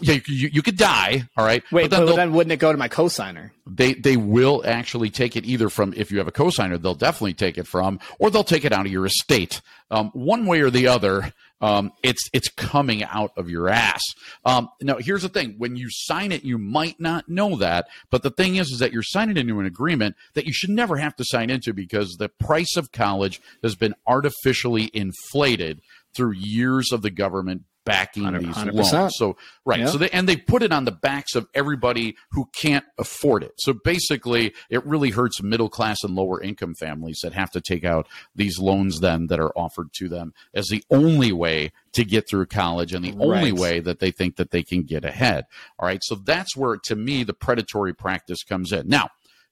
Yeah, 0.00 0.14
you, 0.14 0.22
you, 0.26 0.48
you 0.54 0.62
could 0.62 0.76
die. 0.76 1.28
All 1.36 1.44
right. 1.44 1.62
Wait, 1.72 1.90
then 1.90 2.06
but 2.06 2.16
then 2.16 2.32
wouldn't 2.32 2.52
it 2.52 2.58
go 2.58 2.72
to 2.72 2.78
my 2.78 2.88
cosigner? 2.88 3.50
they 3.66 3.94
they 3.94 4.16
will 4.16 4.62
actually 4.66 5.10
take 5.10 5.36
it 5.36 5.44
either 5.44 5.68
from 5.68 5.94
if 5.96 6.10
you 6.10 6.18
have 6.18 6.28
a 6.28 6.32
cosigner 6.32 6.80
they'll 6.80 6.94
definitely 6.94 7.34
take 7.34 7.58
it 7.58 7.66
from 7.66 8.00
or 8.18 8.30
they'll 8.30 8.44
take 8.44 8.64
it 8.64 8.72
out 8.72 8.86
of 8.86 8.92
your 8.92 9.06
estate 9.06 9.60
um, 9.90 10.10
one 10.14 10.46
way 10.46 10.60
or 10.60 10.70
the 10.70 10.88
other 10.88 11.32
um, 11.60 11.92
it's 12.02 12.28
it's 12.32 12.48
coming 12.48 13.04
out 13.04 13.32
of 13.36 13.48
your 13.48 13.68
ass 13.68 14.02
um, 14.44 14.68
now 14.80 14.96
here's 14.96 15.22
the 15.22 15.28
thing 15.28 15.54
when 15.58 15.76
you 15.76 15.88
sign 15.90 16.32
it 16.32 16.44
you 16.44 16.58
might 16.58 16.98
not 16.98 17.28
know 17.28 17.56
that 17.56 17.86
but 18.10 18.22
the 18.22 18.30
thing 18.30 18.56
is 18.56 18.70
is 18.70 18.78
that 18.80 18.92
you're 18.92 19.02
signing 19.02 19.36
into 19.36 19.60
an 19.60 19.66
agreement 19.66 20.16
that 20.34 20.46
you 20.46 20.52
should 20.52 20.70
never 20.70 20.96
have 20.96 21.14
to 21.14 21.24
sign 21.24 21.48
into 21.48 21.72
because 21.72 22.16
the 22.18 22.28
price 22.28 22.76
of 22.76 22.90
college 22.90 23.40
has 23.62 23.76
been 23.76 23.94
artificially 24.06 24.90
inflated 24.92 25.80
through 26.14 26.32
years 26.32 26.90
of 26.92 27.02
the 27.02 27.10
government 27.10 27.62
backing 27.84 28.24
100%. 28.24 28.72
these 28.72 28.92
loans. 28.92 29.12
So 29.16 29.36
right. 29.64 29.80
Yeah. 29.80 29.86
So 29.86 29.98
they 29.98 30.10
and 30.10 30.28
they 30.28 30.36
put 30.36 30.62
it 30.62 30.72
on 30.72 30.84
the 30.84 30.92
backs 30.92 31.34
of 31.34 31.46
everybody 31.54 32.16
who 32.30 32.48
can't 32.54 32.84
afford 32.98 33.42
it. 33.42 33.52
So 33.58 33.72
basically 33.72 34.54
it 34.70 34.84
really 34.86 35.10
hurts 35.10 35.42
middle 35.42 35.68
class 35.68 35.98
and 36.02 36.14
lower 36.14 36.40
income 36.40 36.74
families 36.74 37.20
that 37.22 37.32
have 37.32 37.50
to 37.52 37.60
take 37.60 37.84
out 37.84 38.06
these 38.34 38.58
loans 38.58 39.00
then 39.00 39.26
that 39.28 39.40
are 39.40 39.56
offered 39.56 39.92
to 39.94 40.08
them 40.08 40.32
as 40.54 40.68
the 40.68 40.84
only 40.90 41.32
way 41.32 41.72
to 41.92 42.04
get 42.04 42.28
through 42.28 42.46
college 42.46 42.92
and 42.94 43.04
the 43.04 43.16
only 43.18 43.52
way 43.52 43.80
that 43.80 43.98
they 43.98 44.10
think 44.10 44.36
that 44.36 44.50
they 44.50 44.62
can 44.62 44.82
get 44.82 45.04
ahead. 45.04 45.44
All 45.78 45.86
right. 45.86 46.00
So 46.02 46.14
that's 46.14 46.56
where 46.56 46.76
to 46.84 46.96
me 46.96 47.24
the 47.24 47.34
predatory 47.34 47.94
practice 47.94 48.42
comes 48.42 48.72
in. 48.72 48.88
Now, 48.88 49.10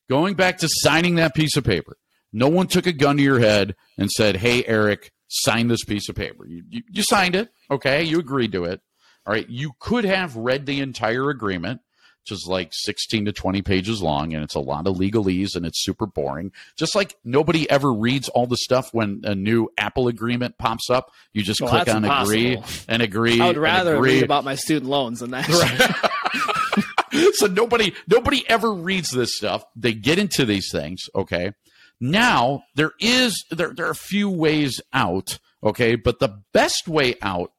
going 0.09 0.35
back 0.35 0.59
to 0.59 0.69
signing 0.71 1.17
that 1.17 1.35
piece 1.35 1.57
of 1.57 1.65
paper. 1.65 1.97
No 2.33 2.49
one 2.49 2.69
took 2.69 2.87
a 2.87 2.93
gun 2.93 3.17
to 3.17 3.23
your 3.25 3.41
head 3.41 3.75
and 3.99 4.09
said, 4.09 4.37
"Hey, 4.37 4.65
Eric, 4.65 5.11
sign 5.31 5.69
this 5.69 5.85
piece 5.85 6.09
of 6.11 6.15
paper." 6.17 6.47
You, 6.47 6.63
you, 6.69 6.83
you 6.91 7.03
signed 7.03 7.35
it, 7.35 7.51
okay? 7.71 8.03
You 8.03 8.19
agreed 8.19 8.53
to 8.53 8.65
it. 8.65 8.81
All 9.27 9.33
right. 9.33 9.49
You 9.49 9.73
could 9.79 10.05
have 10.05 10.35
read 10.37 10.67
the 10.67 10.81
entire 10.81 11.29
agreement, 11.31 11.81
which 12.23 12.33
is 12.33 12.47
like 12.49 12.71
16 12.73 13.27
to 13.27 13.33
20 13.33 13.61
pages 13.63 14.01
long, 14.03 14.33
and 14.35 14.43
it's 14.43 14.55
a 14.55 14.61
lot 14.61 14.87
of 14.87 14.97
legalese 14.97 15.55
and 15.57 15.67
it's 15.67 15.85
super 15.85 16.07
boring. 16.07 16.53
Just 16.77 16.95
like 16.95 17.15
nobody 17.25 17.69
ever 17.71 17.93
reads 17.93 18.29
all 18.31 18.47
the 18.47 18.57
stuff 18.57 18.89
when 18.93 19.21
a 19.25 19.35
new 19.35 19.69
Apple 19.77 20.09
agreement 20.09 20.57
pops 20.59 20.89
up. 20.91 21.11
You 21.35 21.43
just 21.43 21.61
Well, 21.61 21.71
click 21.71 21.95
on 21.95 22.05
agree 22.05 22.61
and 22.89 23.03
agree. 23.03 23.41
I 23.41 23.47
would 23.49 23.59
rather 23.59 23.97
agree. 23.97 24.15
read 24.15 24.25
about 24.25 24.45
my 24.45 24.55
student 24.55 24.91
loans 24.91 25.21
than 25.21 25.33
that. 25.33 25.47
so 27.35 27.47
nobody 27.47 27.93
nobody 28.09 28.43
ever 28.49 28.73
reads 28.73 29.11
this 29.11 29.37
stuff 29.37 29.65
they 29.75 29.93
get 29.93 30.19
into 30.19 30.45
these 30.45 30.71
things 30.71 31.01
okay 31.15 31.53
now 32.01 32.65
there 32.75 32.93
is 33.01 33.45
there, 33.51 33.73
there 33.75 33.87
are 33.87 33.91
a 33.91 33.95
few 33.95 34.31
ways 34.31 34.81
out 34.93 35.39
okay? 35.63 35.95
But 35.95 36.19
the 36.21 36.43
best 36.53 36.89
way 36.89 37.17
out 37.21 37.53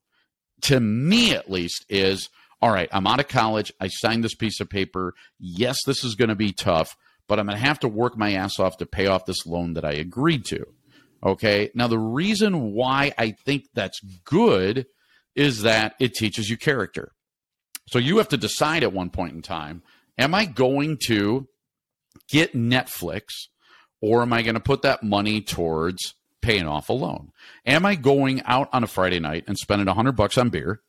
to 0.63 0.79
me 0.79 1.33
at 1.33 1.49
least 1.49 1.85
is 1.89 2.29
all 2.61 2.71
right 2.71 2.89
i'm 2.91 3.07
out 3.07 3.19
of 3.19 3.27
college. 3.27 3.71
I 3.79 3.87
signed 3.87 4.23
this 4.23 4.35
piece 4.35 4.59
of 4.59 4.69
paper. 4.69 5.13
Yes 5.39 5.77
this 5.85 6.03
is 6.03 6.15
going 6.15 6.29
to 6.29 6.35
be 6.35 6.51
tough 6.51 6.95
but 7.27 7.39
i'm 7.39 7.45
going 7.45 7.57
to 7.57 7.65
have 7.65 7.79
to 7.79 7.87
work 7.87 8.17
my 8.17 8.33
ass 8.33 8.59
off 8.59 8.77
to 8.77 8.85
pay 8.85 9.07
off 9.07 9.25
this 9.25 9.45
loan 9.45 9.73
that 9.73 9.85
i 9.85 9.93
agreed 9.93 10.45
to 10.45 10.65
okay? 11.23 11.69
Now 11.75 11.87
the 11.87 11.99
reason 11.99 12.73
why 12.73 13.13
i 13.17 13.31
think 13.31 13.65
that's 13.73 13.99
good 14.23 14.85
is 15.35 15.61
that 15.61 15.95
it 15.99 16.13
teaches 16.13 16.49
you 16.49 16.57
character. 16.57 17.13
So 17.87 17.99
you 17.99 18.17
have 18.17 18.29
to 18.29 18.37
decide 18.37 18.83
at 18.83 18.93
one 18.93 19.09
point 19.09 19.33
in 19.33 19.41
time 19.41 19.83
am 20.17 20.33
I 20.35 20.45
going 20.45 20.97
to 21.07 21.47
get 22.29 22.53
Netflix 22.53 23.47
or 24.01 24.21
am 24.23 24.33
I 24.33 24.41
going 24.41 24.55
to 24.55 24.59
put 24.59 24.81
that 24.81 25.03
money 25.03 25.41
towards 25.41 26.15
paying 26.41 26.67
off 26.67 26.89
a 26.89 26.93
loan? 26.93 27.31
Am 27.65 27.85
I 27.85 27.95
going 27.95 28.41
out 28.43 28.69
on 28.73 28.83
a 28.83 28.87
Friday 28.87 29.19
night 29.19 29.45
and 29.47 29.57
spending 29.57 29.87
100 29.87 30.13
bucks 30.13 30.37
on 30.37 30.49
beer 30.49 30.81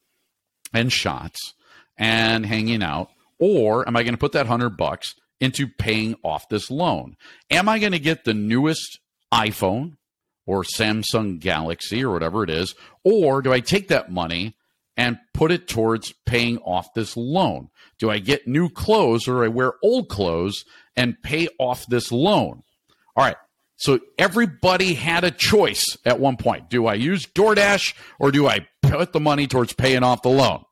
and 0.73 0.93
shots 0.93 1.55
and 1.99 2.45
hanging 2.47 2.83
out 2.83 3.11
or 3.39 3.87
am 3.87 3.97
I 3.97 4.03
going 4.03 4.15
to 4.15 4.19
put 4.19 4.33
that 4.33 4.47
100 4.47 4.77
bucks 4.77 5.15
into 5.41 5.67
paying 5.67 6.17
off 6.23 6.49
this 6.49 6.71
loan? 6.71 7.17
Am 7.51 7.69
I 7.69 7.79
going 7.79 7.93
to 7.93 7.99
get 7.99 8.25
the 8.25 8.35
newest 8.35 8.99
iPhone 9.33 9.97
or 10.47 10.63
Samsung 10.63 11.39
Galaxy 11.39 12.05
or 12.05 12.13
whatever 12.13 12.43
it 12.43 12.51
is 12.51 12.75
or 13.05 13.43
do 13.43 13.53
I 13.53 13.61
take 13.61 13.89
that 13.89 14.11
money 14.11 14.57
and 14.97 15.19
put 15.33 15.53
it 15.53 15.69
towards 15.69 16.13
paying 16.27 16.59
off 16.59 16.95
this 16.95 17.17
loan? 17.17 17.69
Do 17.99 18.11
I 18.11 18.19
get 18.19 18.47
new 18.47 18.69
clothes 18.69 19.29
or 19.29 19.45
I 19.45 19.49
wear 19.49 19.75
old 19.83 20.09
clothes 20.09 20.65
and 20.97 21.21
pay 21.23 21.49
off 21.59 21.87
this 21.87 22.11
loan? 22.13 22.63
All 23.17 23.25
right. 23.25 23.37
So 23.77 23.99
everybody 24.17 24.95
had 24.95 25.25
a 25.25 25.31
choice 25.31 25.85
at 26.05 26.21
one 26.21 26.37
point. 26.37 26.71
Do 26.71 26.87
I 26.87 26.95
use 26.95 27.27
DoorDash 27.27 27.95
or 28.21 28.31
do 28.31 28.47
I 28.47 28.67
put 28.83 29.13
the 29.13 29.21
money 29.21 29.47
towards 29.47 29.73
paying 29.73 30.05
off 30.05 30.23
the 30.23 30.29
loan? 30.29 30.63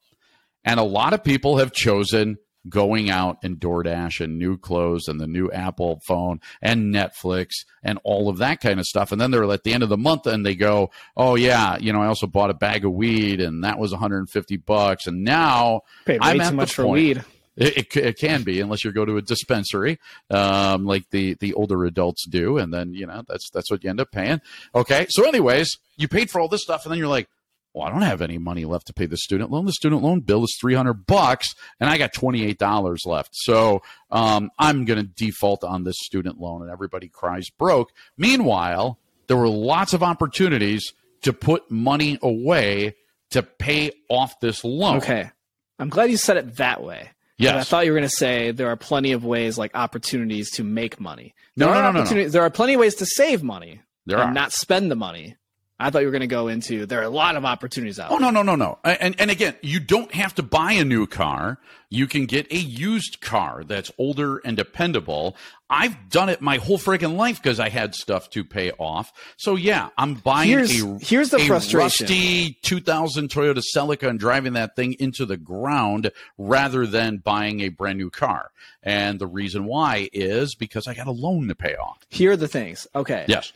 And 0.64 0.78
a 0.78 0.84
lot 0.84 1.12
of 1.12 1.24
people 1.24 1.56
have 1.58 1.72
chosen 1.72 2.38
going 2.68 3.08
out 3.10 3.38
and 3.42 3.56
DoorDash 3.58 4.22
and 4.22 4.38
new 4.38 4.58
clothes 4.58 5.08
and 5.08 5.18
the 5.18 5.26
new 5.26 5.50
Apple 5.50 6.00
phone 6.06 6.40
and 6.60 6.94
Netflix 6.94 7.64
and 7.82 7.98
all 8.04 8.28
of 8.28 8.36
that 8.38 8.60
kind 8.60 8.78
of 8.78 8.84
stuff. 8.86 9.10
And 9.12 9.20
then 9.20 9.30
they're 9.30 9.50
at 9.50 9.64
the 9.64 9.72
end 9.72 9.82
of 9.82 9.88
the 9.88 9.96
month 9.96 10.26
and 10.26 10.44
they 10.44 10.54
go, 10.54 10.90
Oh 11.16 11.34
yeah, 11.36 11.78
you 11.78 11.92
know, 11.92 12.02
I 12.02 12.06
also 12.06 12.26
bought 12.26 12.50
a 12.50 12.54
bag 12.54 12.84
of 12.84 12.92
weed 12.92 13.40
and 13.40 13.64
that 13.64 13.78
was 13.78 13.90
150 13.92 14.56
bucks. 14.58 15.06
And 15.06 15.24
now 15.24 15.80
Paid 16.04 16.18
I'm 16.22 16.36
too 16.36 16.42
at 16.42 16.50
the 16.50 16.56
much 16.56 16.74
for 16.74 16.82
point- 16.84 16.92
weed. 16.92 17.24
It, 17.56 17.76
it, 17.76 17.96
it 17.96 18.18
can 18.18 18.42
be 18.42 18.60
unless 18.60 18.84
you 18.84 18.92
go 18.92 19.04
to 19.04 19.16
a 19.16 19.22
dispensary, 19.22 19.98
um, 20.30 20.86
like 20.86 21.10
the 21.10 21.34
the 21.40 21.54
older 21.54 21.84
adults 21.84 22.26
do, 22.26 22.58
and 22.58 22.72
then 22.72 22.94
you 22.94 23.06
know 23.06 23.22
that's 23.28 23.50
that's 23.50 23.70
what 23.70 23.84
you 23.84 23.90
end 23.90 24.00
up 24.00 24.12
paying. 24.12 24.40
Okay, 24.74 25.06
so 25.10 25.26
anyways, 25.26 25.78
you 25.96 26.08
paid 26.08 26.30
for 26.30 26.40
all 26.40 26.48
this 26.48 26.62
stuff, 26.62 26.84
and 26.84 26.92
then 26.92 26.98
you're 26.98 27.08
like, 27.08 27.28
well, 27.72 27.86
I 27.86 27.90
don't 27.90 28.02
have 28.02 28.22
any 28.22 28.38
money 28.38 28.64
left 28.64 28.86
to 28.88 28.92
pay 28.92 29.06
the 29.06 29.16
student 29.16 29.50
loan. 29.50 29.66
The 29.66 29.72
student 29.72 30.02
loan 30.02 30.20
bill 30.20 30.44
is 30.44 30.56
three 30.60 30.74
hundred 30.74 31.06
bucks, 31.06 31.54
and 31.78 31.90
I 31.90 31.98
got 31.98 32.12
twenty 32.12 32.44
eight 32.44 32.58
dollars 32.58 33.02
left. 33.04 33.30
So 33.32 33.82
um, 34.10 34.50
I'm 34.58 34.84
going 34.84 34.98
to 34.98 35.06
default 35.06 35.64
on 35.64 35.84
this 35.84 35.96
student 35.98 36.40
loan, 36.40 36.62
and 36.62 36.70
everybody 36.70 37.08
cries 37.08 37.48
broke. 37.50 37.90
Meanwhile, 38.16 38.98
there 39.26 39.36
were 39.36 39.48
lots 39.48 39.92
of 39.92 40.02
opportunities 40.02 40.92
to 41.22 41.32
put 41.32 41.70
money 41.70 42.18
away 42.22 42.96
to 43.30 43.42
pay 43.42 43.92
off 44.08 44.40
this 44.40 44.64
loan. 44.64 44.96
Okay. 44.96 45.30
I'm 45.78 45.88
glad 45.88 46.10
you 46.10 46.16
said 46.16 46.36
it 46.36 46.56
that 46.56 46.82
way. 46.82 47.10
Yes. 47.40 47.50
And 47.52 47.60
I 47.60 47.64
thought 47.64 47.86
you 47.86 47.92
were 47.92 47.98
going 47.98 48.08
to 48.10 48.16
say 48.16 48.50
there 48.50 48.68
are 48.68 48.76
plenty 48.76 49.12
of 49.12 49.24
ways, 49.24 49.56
like 49.58 49.70
opportunities 49.74 50.50
to 50.52 50.64
make 50.64 51.00
money. 51.00 51.34
No, 51.56 51.66
There 51.66 51.74
no, 51.74 51.80
are 51.80 51.92
no, 51.92 52.04
no, 52.04 52.10
no. 52.10 52.28
There 52.28 52.42
are 52.42 52.50
plenty 52.50 52.74
of 52.74 52.80
ways 52.80 52.94
to 52.96 53.06
save 53.06 53.42
money 53.42 53.80
There 54.06 54.18
and 54.18 54.30
are. 54.30 54.32
not 54.34 54.52
spend 54.52 54.90
the 54.90 54.96
money. 54.96 55.36
I 55.80 55.90
thought 55.90 56.00
you 56.00 56.06
were 56.06 56.12
going 56.12 56.20
to 56.20 56.26
go 56.26 56.48
into 56.48 56.86
there 56.86 57.00
are 57.00 57.04
a 57.04 57.08
lot 57.10 57.36
of 57.36 57.44
opportunities 57.44 57.98
out. 57.98 58.10
Oh 58.10 58.18
there. 58.18 58.30
no 58.32 58.42
no 58.42 58.54
no 58.54 58.56
no! 58.56 58.78
And 58.84 59.18
and 59.20 59.30
again, 59.30 59.56
you 59.62 59.80
don't 59.80 60.12
have 60.12 60.34
to 60.36 60.42
buy 60.42 60.72
a 60.72 60.84
new 60.84 61.06
car. 61.06 61.58
You 61.92 62.06
can 62.06 62.26
get 62.26 62.52
a 62.52 62.56
used 62.56 63.20
car 63.20 63.64
that's 63.64 63.90
older 63.98 64.38
and 64.44 64.56
dependable. 64.56 65.36
I've 65.68 66.08
done 66.08 66.28
it 66.28 66.40
my 66.40 66.58
whole 66.58 66.78
freaking 66.78 67.16
life 67.16 67.42
because 67.42 67.58
I 67.58 67.68
had 67.68 67.94
stuff 67.96 68.30
to 68.30 68.44
pay 68.44 68.70
off. 68.72 69.12
So 69.36 69.56
yeah, 69.56 69.88
I'm 69.98 70.14
buying 70.14 70.48
Here's- 70.50 70.82
a 70.82 70.98
here's 71.04 71.30
the 71.30 71.38
a 71.38 71.46
frustration. 71.46 72.04
rusty 72.06 72.58
2000 72.62 73.28
Toyota 73.28 73.62
Celica 73.74 74.08
and 74.08 74.18
driving 74.20 74.52
that 74.52 74.76
thing 74.76 74.94
into 75.00 75.26
the 75.26 75.36
ground 75.36 76.12
rather 76.38 76.86
than 76.86 77.18
buying 77.18 77.60
a 77.60 77.70
brand 77.70 77.98
new 77.98 78.10
car. 78.10 78.50
And 78.82 79.18
the 79.18 79.26
reason 79.26 79.64
why 79.64 80.08
is 80.12 80.54
because 80.54 80.86
I 80.86 80.94
got 80.94 81.06
a 81.08 81.12
loan 81.12 81.48
to 81.48 81.54
pay 81.56 81.74
off. 81.74 81.98
Here 82.08 82.32
are 82.32 82.36
the 82.36 82.48
things. 82.48 82.86
Okay. 82.94 83.24
Yes. 83.28 83.52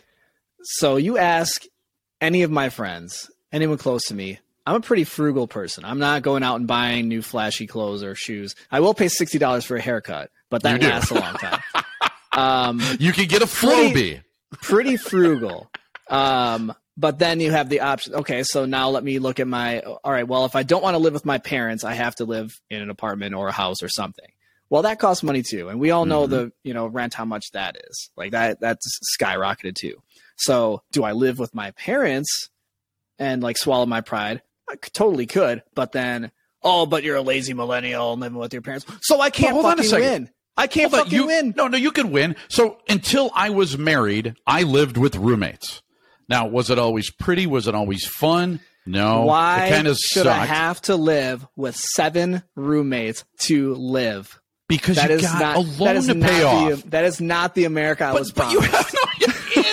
So 0.62 0.96
you 0.96 1.18
ask 1.18 1.64
any 2.24 2.42
of 2.42 2.50
my 2.50 2.70
friends, 2.70 3.30
anyone 3.52 3.78
close 3.78 4.04
to 4.06 4.14
me, 4.14 4.38
I'm 4.66 4.76
a 4.76 4.80
pretty 4.80 5.04
frugal 5.04 5.46
person. 5.46 5.84
I'm 5.84 5.98
not 5.98 6.22
going 6.22 6.42
out 6.42 6.56
and 6.56 6.66
buying 6.66 7.06
new 7.06 7.20
flashy 7.22 7.66
clothes 7.66 8.02
or 8.02 8.14
shoes. 8.14 8.54
I 8.70 8.80
will 8.80 8.94
pay 8.94 9.08
sixty 9.08 9.38
dollars 9.38 9.64
for 9.64 9.76
a 9.76 9.80
haircut, 9.80 10.30
but 10.50 10.62
that 10.62 10.80
lasts 10.82 11.10
a 11.10 11.14
long 11.14 11.34
time. 11.34 11.60
um, 12.32 12.80
You 12.98 13.12
can 13.12 13.26
get 13.28 13.42
a 13.42 13.46
Pretty- 13.46 14.20
pretty 14.62 14.96
frugal. 14.96 15.70
Um, 16.08 16.72
but 16.96 17.18
then 17.18 17.40
you 17.40 17.50
have 17.50 17.68
the 17.68 17.80
option. 17.80 18.14
Okay, 18.14 18.42
so 18.44 18.64
now 18.66 18.88
let 18.88 19.02
me 19.04 19.18
look 19.18 19.38
at 19.40 19.46
my. 19.48 19.80
All 19.80 20.12
right, 20.12 20.26
well, 20.26 20.44
if 20.46 20.54
I 20.56 20.62
don't 20.62 20.82
want 20.82 20.94
to 20.94 20.98
live 20.98 21.12
with 21.12 21.24
my 21.26 21.38
parents, 21.38 21.84
I 21.84 21.94
have 21.94 22.14
to 22.16 22.24
live 22.24 22.58
in 22.70 22.80
an 22.80 22.88
apartment 22.90 23.34
or 23.34 23.48
a 23.48 23.52
house 23.52 23.82
or 23.82 23.88
something. 23.88 24.26
Well, 24.70 24.82
that 24.82 24.98
costs 24.98 25.22
money 25.22 25.42
too, 25.42 25.68
and 25.68 25.78
we 25.78 25.90
all 25.90 26.04
know 26.06 26.26
the 26.26 26.52
you 26.62 26.72
know 26.72 26.86
rent 26.86 27.12
how 27.14 27.24
much 27.24 27.50
that 27.52 27.76
is. 27.88 28.10
Like 28.16 28.30
that 28.32 28.60
that's 28.60 28.86
skyrocketed 29.20 29.74
too. 29.74 29.96
So, 30.36 30.82
do 30.92 31.04
I 31.04 31.12
live 31.12 31.38
with 31.38 31.54
my 31.54 31.70
parents 31.72 32.48
and 33.18 33.42
like 33.42 33.56
swallow 33.56 33.86
my 33.86 34.00
pride? 34.00 34.42
I 34.68 34.74
c- 34.74 34.90
totally 34.92 35.26
could, 35.26 35.62
but 35.74 35.92
then 35.92 36.30
oh, 36.62 36.86
but 36.86 37.02
you're 37.04 37.16
a 37.16 37.22
lazy 37.22 37.52
millennial 37.54 38.12
and 38.12 38.22
living 38.22 38.38
with 38.38 38.52
your 38.52 38.62
parents, 38.62 38.86
so 39.02 39.20
I 39.20 39.30
can't 39.30 39.52
hold 39.52 39.66
on 39.66 39.78
a 39.78 39.84
second. 39.84 40.10
win. 40.10 40.30
I 40.56 40.66
can't 40.68 40.90
Hold 40.92 41.04
fucking 41.04 41.18
you, 41.18 41.26
win. 41.26 41.52
No, 41.56 41.66
no, 41.66 41.76
you 41.76 41.90
could 41.90 42.06
win. 42.06 42.36
So 42.48 42.78
until 42.88 43.30
I 43.34 43.50
was 43.50 43.76
married, 43.76 44.36
I 44.46 44.62
lived 44.62 44.96
with 44.96 45.16
roommates. 45.16 45.82
Now, 46.28 46.46
was 46.46 46.70
it 46.70 46.78
always 46.78 47.10
pretty? 47.10 47.44
Was 47.46 47.66
it 47.66 47.74
always 47.74 48.06
fun? 48.06 48.60
No. 48.86 49.22
Why 49.24 49.66
It 49.66 49.70
kind 49.70 49.88
of 49.88 49.96
should 49.98 50.22
sucked 50.22 50.28
I 50.40 50.44
have 50.46 50.80
to 50.82 50.94
live 50.96 51.44
with 51.56 51.74
seven 51.74 52.44
roommates 52.54 53.24
to 53.40 53.74
live? 53.74 54.40
because 54.68 54.96
That 54.96 55.10
you 55.10 55.16
is 55.16 55.22
got 55.22 55.40
not 55.40 55.58
a 55.58 55.64
that 55.68 55.80
loan 55.80 56.02
to 56.04 56.14
pay 56.26 56.38
the, 56.40 56.46
off. 56.46 56.82
that 56.84 57.04
is 57.04 57.20
not 57.20 57.54
the 57.54 57.64
America 57.64 58.04
I 58.04 58.12
was 58.12 58.30
But, 58.32 58.44
but 58.44 58.52
you 58.52 58.60
promised. 58.60 58.90
have 58.96 59.03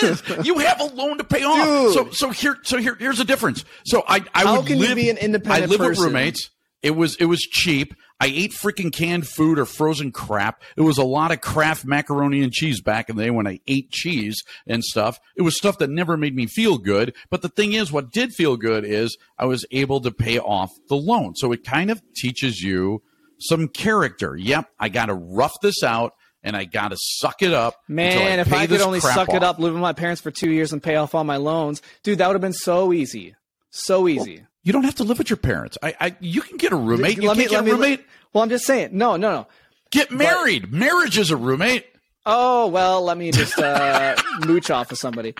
is. 0.02 0.22
You 0.44 0.58
have 0.58 0.80
a 0.80 0.84
loan 0.84 1.18
to 1.18 1.24
pay 1.24 1.44
off. 1.44 1.64
Dude. 1.64 1.94
So 1.94 2.10
so 2.10 2.30
here 2.30 2.58
so 2.62 2.78
here 2.78 2.96
here's 2.98 3.18
the 3.18 3.24
difference. 3.24 3.64
So 3.84 4.02
I 4.06 4.24
I 4.34 4.44
How 4.44 4.58
would 4.58 4.66
can 4.66 4.78
you 4.78 4.94
be 4.94 5.10
an 5.10 5.18
independent 5.18 5.64
I 5.64 5.66
live 5.66 5.80
with 5.80 5.98
roommates. 5.98 6.50
It 6.82 6.96
was 6.96 7.16
it 7.16 7.26
was 7.26 7.40
cheap. 7.40 7.94
I 8.20 8.26
ate 8.26 8.52
freaking 8.52 8.92
canned 8.92 9.26
food 9.26 9.58
or 9.58 9.64
frozen 9.64 10.12
crap. 10.12 10.62
It 10.76 10.82
was 10.82 10.98
a 10.98 11.04
lot 11.04 11.32
of 11.32 11.40
Kraft 11.40 11.84
macaroni 11.84 12.42
and 12.42 12.52
cheese 12.52 12.80
back 12.80 13.08
in 13.08 13.16
the 13.16 13.24
day 13.24 13.30
when 13.30 13.48
I 13.48 13.60
ate 13.66 13.90
cheese 13.90 14.42
and 14.66 14.84
stuff. 14.84 15.18
It 15.36 15.42
was 15.42 15.56
stuff 15.56 15.78
that 15.78 15.90
never 15.90 16.16
made 16.16 16.36
me 16.36 16.46
feel 16.46 16.78
good. 16.78 17.14
But 17.30 17.42
the 17.42 17.48
thing 17.48 17.72
is, 17.72 17.90
what 17.90 18.12
did 18.12 18.32
feel 18.32 18.56
good 18.56 18.84
is 18.84 19.16
I 19.38 19.46
was 19.46 19.64
able 19.72 20.00
to 20.02 20.12
pay 20.12 20.38
off 20.38 20.70
the 20.88 20.96
loan. 20.96 21.34
So 21.34 21.50
it 21.50 21.64
kind 21.64 21.90
of 21.90 22.00
teaches 22.14 22.60
you 22.62 23.02
some 23.40 23.66
character. 23.66 24.36
Yep, 24.36 24.68
I 24.78 24.88
got 24.88 25.06
to 25.06 25.14
rough 25.14 25.54
this 25.60 25.82
out 25.82 26.14
and 26.42 26.56
I 26.56 26.64
got 26.64 26.88
to 26.88 26.96
suck 26.98 27.42
it 27.42 27.52
up. 27.52 27.76
Man, 27.88 28.40
if 28.40 28.52
I 28.52 28.66
could 28.66 28.80
only 28.80 29.00
suck 29.00 29.32
it 29.32 29.42
up, 29.42 29.58
live 29.58 29.72
with 29.72 29.82
my 29.82 29.92
parents 29.92 30.20
for 30.20 30.30
two 30.30 30.50
years 30.50 30.72
and 30.72 30.82
pay 30.82 30.96
off 30.96 31.14
all 31.14 31.24
my 31.24 31.36
loans, 31.36 31.82
dude, 32.02 32.18
that 32.18 32.26
would 32.26 32.34
have 32.34 32.40
been 32.42 32.52
so 32.52 32.92
easy. 32.92 33.34
So 33.70 34.08
easy. 34.08 34.44
You 34.64 34.72
don't 34.72 34.84
have 34.84 34.96
to 34.96 35.04
live 35.04 35.18
with 35.18 35.30
your 35.30 35.36
parents. 35.38 35.76
I, 35.82 35.94
I 36.00 36.16
you 36.20 36.40
can 36.42 36.56
get 36.56 36.72
a 36.72 36.76
roommate. 36.76 37.16
You 37.16 37.28
Let 37.28 37.36
can't 37.36 37.38
me- 37.38 37.44
get 37.44 37.52
let 37.52 37.64
me- 37.64 37.70
roommate. 37.72 38.04
Well, 38.32 38.42
I'm 38.44 38.48
just 38.50 38.64
saying. 38.64 38.90
No, 38.92 39.16
no, 39.16 39.30
no. 39.30 39.46
Get 39.90 40.10
married. 40.10 40.72
Marriage 40.72 41.18
is 41.18 41.30
a 41.30 41.36
roommate. 41.36 41.84
Oh 42.24 42.68
well, 42.68 43.02
let 43.02 43.16
me 43.18 43.32
just 43.32 43.58
uh, 43.58 44.14
mooch 44.46 44.70
off 44.70 44.92
of 44.92 44.98
somebody. 44.98 45.34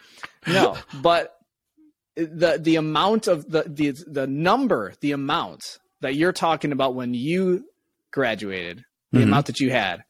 No, 0.47 0.76
but 1.00 1.37
the 2.16 2.59
the 2.61 2.76
amount 2.76 3.28
of 3.28 3.49
the 3.49 3.62
the 3.66 3.92
the 4.06 4.26
number, 4.26 4.92
the 5.00 5.12
amount 5.12 5.62
that 6.00 6.16
you're 6.16 6.32
talking 6.32 6.73
about 6.73 6.94
when 6.94 7.14
you 7.14 7.64
graduated, 8.12 8.85
the 9.12 9.21
Mhm. 9.21 9.25
amount 9.25 9.47
that 9.47 9.61
you 9.61 9.71
had, 9.71 10.02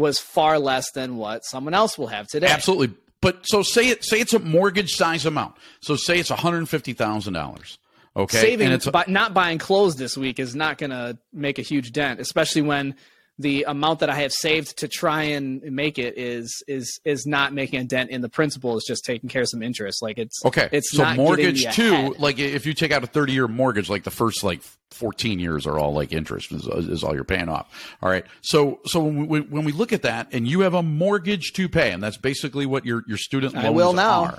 was 0.00 0.18
far 0.18 0.58
less 0.58 0.90
than 0.92 1.16
what 1.16 1.44
someone 1.44 1.74
else 1.74 1.96
will 1.96 2.08
have 2.08 2.26
today. 2.26 2.48
Absolutely. 2.48 2.96
But 3.20 3.46
so 3.46 3.62
say 3.62 3.88
it 3.88 4.04
say 4.04 4.18
it's 4.18 4.32
a 4.32 4.38
mortgage 4.38 4.94
size 4.94 5.26
amount. 5.26 5.54
So 5.80 5.94
say 5.94 6.18
it's 6.18 6.30
one 6.30 6.38
hundred 6.38 6.66
fifty 6.68 6.94
thousand 6.94 7.34
dollars. 7.34 7.78
Okay, 8.16 8.38
Saving, 8.38 8.66
and 8.66 8.74
it's 8.74 8.88
but 8.88 9.08
not 9.08 9.34
buying 9.34 9.58
clothes 9.58 9.94
this 9.96 10.16
week 10.16 10.40
is 10.40 10.56
not 10.56 10.78
going 10.78 10.90
to 10.90 11.16
make 11.32 11.60
a 11.60 11.62
huge 11.62 11.92
dent, 11.92 12.18
especially 12.18 12.62
when 12.62 12.96
the 13.40 13.64
amount 13.66 14.00
that 14.00 14.10
I 14.10 14.16
have 14.16 14.32
saved 14.32 14.78
to 14.78 14.88
try 14.88 15.22
and 15.22 15.62
make 15.62 15.98
it 15.98 16.18
is 16.18 16.62
is 16.68 17.00
is 17.04 17.26
not 17.26 17.54
making 17.54 17.80
a 17.80 17.84
dent 17.84 18.10
in 18.10 18.20
the 18.20 18.28
principal. 18.28 18.76
It's 18.76 18.86
just 18.86 19.04
taking 19.04 19.30
care 19.30 19.42
of 19.42 19.48
some 19.48 19.62
interest. 19.62 20.02
Like 20.02 20.18
it's 20.18 20.44
okay. 20.44 20.68
It's 20.72 20.90
so 20.90 21.02
not 21.02 21.16
mortgage 21.16 21.64
me 21.64 21.72
too. 21.72 22.14
Like 22.18 22.38
if 22.38 22.66
you 22.66 22.74
take 22.74 22.92
out 22.92 23.02
a 23.02 23.06
thirty 23.06 23.32
year 23.32 23.48
mortgage, 23.48 23.88
like 23.88 24.04
the 24.04 24.10
first 24.10 24.44
like 24.44 24.60
fourteen 24.90 25.38
years 25.38 25.66
are 25.66 25.78
all 25.78 25.94
like 25.94 26.12
interest 26.12 26.52
is, 26.52 26.66
is 26.66 27.02
all 27.02 27.14
you're 27.14 27.24
paying 27.24 27.48
off. 27.48 27.96
All 28.02 28.10
right. 28.10 28.26
So 28.42 28.80
so 28.84 29.00
when 29.00 29.26
we, 29.26 29.40
when 29.40 29.64
we 29.64 29.72
look 29.72 29.94
at 29.94 30.02
that, 30.02 30.28
and 30.32 30.46
you 30.46 30.60
have 30.60 30.74
a 30.74 30.82
mortgage 30.82 31.52
to 31.54 31.68
pay, 31.68 31.92
and 31.92 32.02
that's 32.02 32.18
basically 32.18 32.66
what 32.66 32.84
your 32.84 33.04
your 33.08 33.18
student 33.18 33.54
loans 33.54 33.66
I 33.66 33.70
will 33.70 33.94
now. 33.94 34.24
are. 34.24 34.38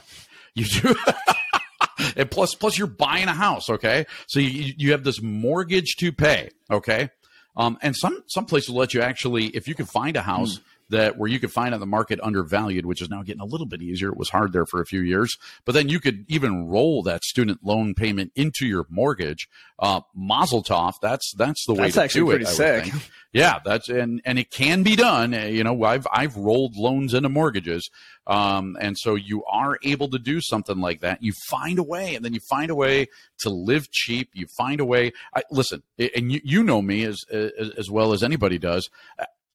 You 0.54 0.66
do. 0.66 0.96
and 2.16 2.30
plus 2.30 2.54
plus 2.56 2.78
you're 2.78 2.88
buying 2.88 3.28
a 3.28 3.34
house 3.34 3.70
okay 3.70 4.06
so 4.28 4.40
you, 4.40 4.74
you 4.76 4.92
have 4.92 5.04
this 5.04 5.22
mortgage 5.22 5.96
to 5.98 6.12
pay 6.12 6.50
okay 6.72 7.10
um, 7.56 7.78
and 7.82 7.96
some 7.96 8.24
some 8.28 8.46
places 8.46 8.70
will 8.70 8.78
let 8.78 8.94
you 8.94 9.02
actually 9.02 9.48
if 9.48 9.68
you 9.68 9.76
can 9.76 9.86
find 9.86 10.16
a 10.16 10.22
house 10.22 10.60
that 10.90 11.18
where 11.18 11.30
you 11.30 11.40
could 11.40 11.52
find 11.52 11.74
on 11.74 11.80
the 11.80 11.86
market 11.86 12.20
undervalued 12.22 12.86
which 12.86 13.02
is 13.02 13.10
now 13.10 13.24
getting 13.24 13.42
a 13.42 13.46
little 13.46 13.66
bit 13.66 13.82
easier 13.82 14.10
it 14.10 14.18
was 14.18 14.30
hard 14.30 14.52
there 14.52 14.66
for 14.66 14.82
a 14.82 14.86
few 14.86 15.02
years 15.02 15.38
but 15.66 15.74
then 15.74 15.90
you 15.90 16.00
could 16.00 16.26
even 16.28 16.68
roll 16.68 17.02
that 17.04 17.24
student 17.24 17.60
loan 17.64 17.94
payment 17.94 18.32
into 18.36 18.66
your 18.66 18.86
mortgage. 18.90 19.48
Uh, 19.80 20.02
mazel 20.14 20.64
tov 20.64 20.94
that's 21.02 21.34
that's 21.38 21.66
the 21.66 21.74
way 21.74 21.90
That's 21.90 22.14
to 22.14 22.20
do 22.20 22.26
pretty 22.26 22.44
it 22.44 22.48
I 22.48 22.50
would 22.50 22.86
sick. 22.86 22.94
Yeah, 23.34 23.60
that's 23.64 23.88
and 23.88 24.22
and 24.26 24.38
it 24.38 24.52
can 24.52 24.84
be 24.84 24.96
done. 24.98 25.34
Uh, 25.34 25.46
You 25.46 25.64
know, 25.64 25.84
I've 25.84 26.06
I've 26.12 26.36
rolled 26.36 26.76
loans 26.76 27.14
into 27.14 27.30
mortgages, 27.30 27.90
um, 28.28 28.78
and 28.82 28.98
so 28.98 29.16
you 29.16 29.46
are 29.46 29.80
able 29.84 30.10
to 30.10 30.20
do 30.20 30.42
something 30.42 30.80
like 30.80 31.00
that. 31.00 31.24
You 31.24 31.32
find 31.50 31.80
a 31.80 31.84
way, 31.84 32.14
and 32.16 32.26
then 32.26 32.34
you 32.34 32.42
find 32.42 32.70
a 32.70 32.76
way 32.76 33.08
to 33.40 33.50
live 33.50 33.90
cheap. 33.90 34.32
You 34.34 34.48
find 34.48 34.82
a 34.82 34.86
way. 34.86 35.14
I, 35.34 35.44
listen, 35.50 35.82
and 35.98 36.30
you 36.32 36.42
you 36.44 36.62
know 36.62 36.82
me 36.82 37.06
as 37.06 37.24
as, 37.32 37.70
as 37.78 37.90
well 37.90 38.12
as 38.12 38.22
anybody 38.22 38.58
does. 38.58 38.90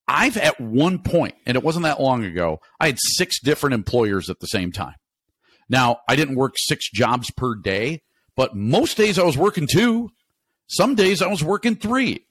I've 0.08 0.38
at 0.38 0.58
one 0.58 1.00
point, 1.00 1.34
and 1.44 1.56
it 1.56 1.62
wasn't 1.62 1.82
that 1.82 2.00
long 2.00 2.24
ago, 2.24 2.60
I 2.80 2.86
had 2.86 2.98
six 2.98 3.40
different 3.40 3.74
employers 3.74 4.30
at 4.30 4.40
the 4.40 4.46
same 4.46 4.72
time. 4.72 4.94
Now, 5.68 5.98
I 6.08 6.16
didn't 6.16 6.36
work 6.36 6.54
six 6.56 6.88
jobs 6.90 7.30
per 7.32 7.54
day, 7.56 8.02
but 8.36 8.54
most 8.56 8.96
days 8.96 9.18
I 9.18 9.24
was 9.24 9.36
working 9.36 9.66
two. 9.70 10.10
Some 10.68 10.94
days 10.94 11.20
I 11.20 11.26
was 11.26 11.42
working 11.42 11.76
three. 11.76 12.24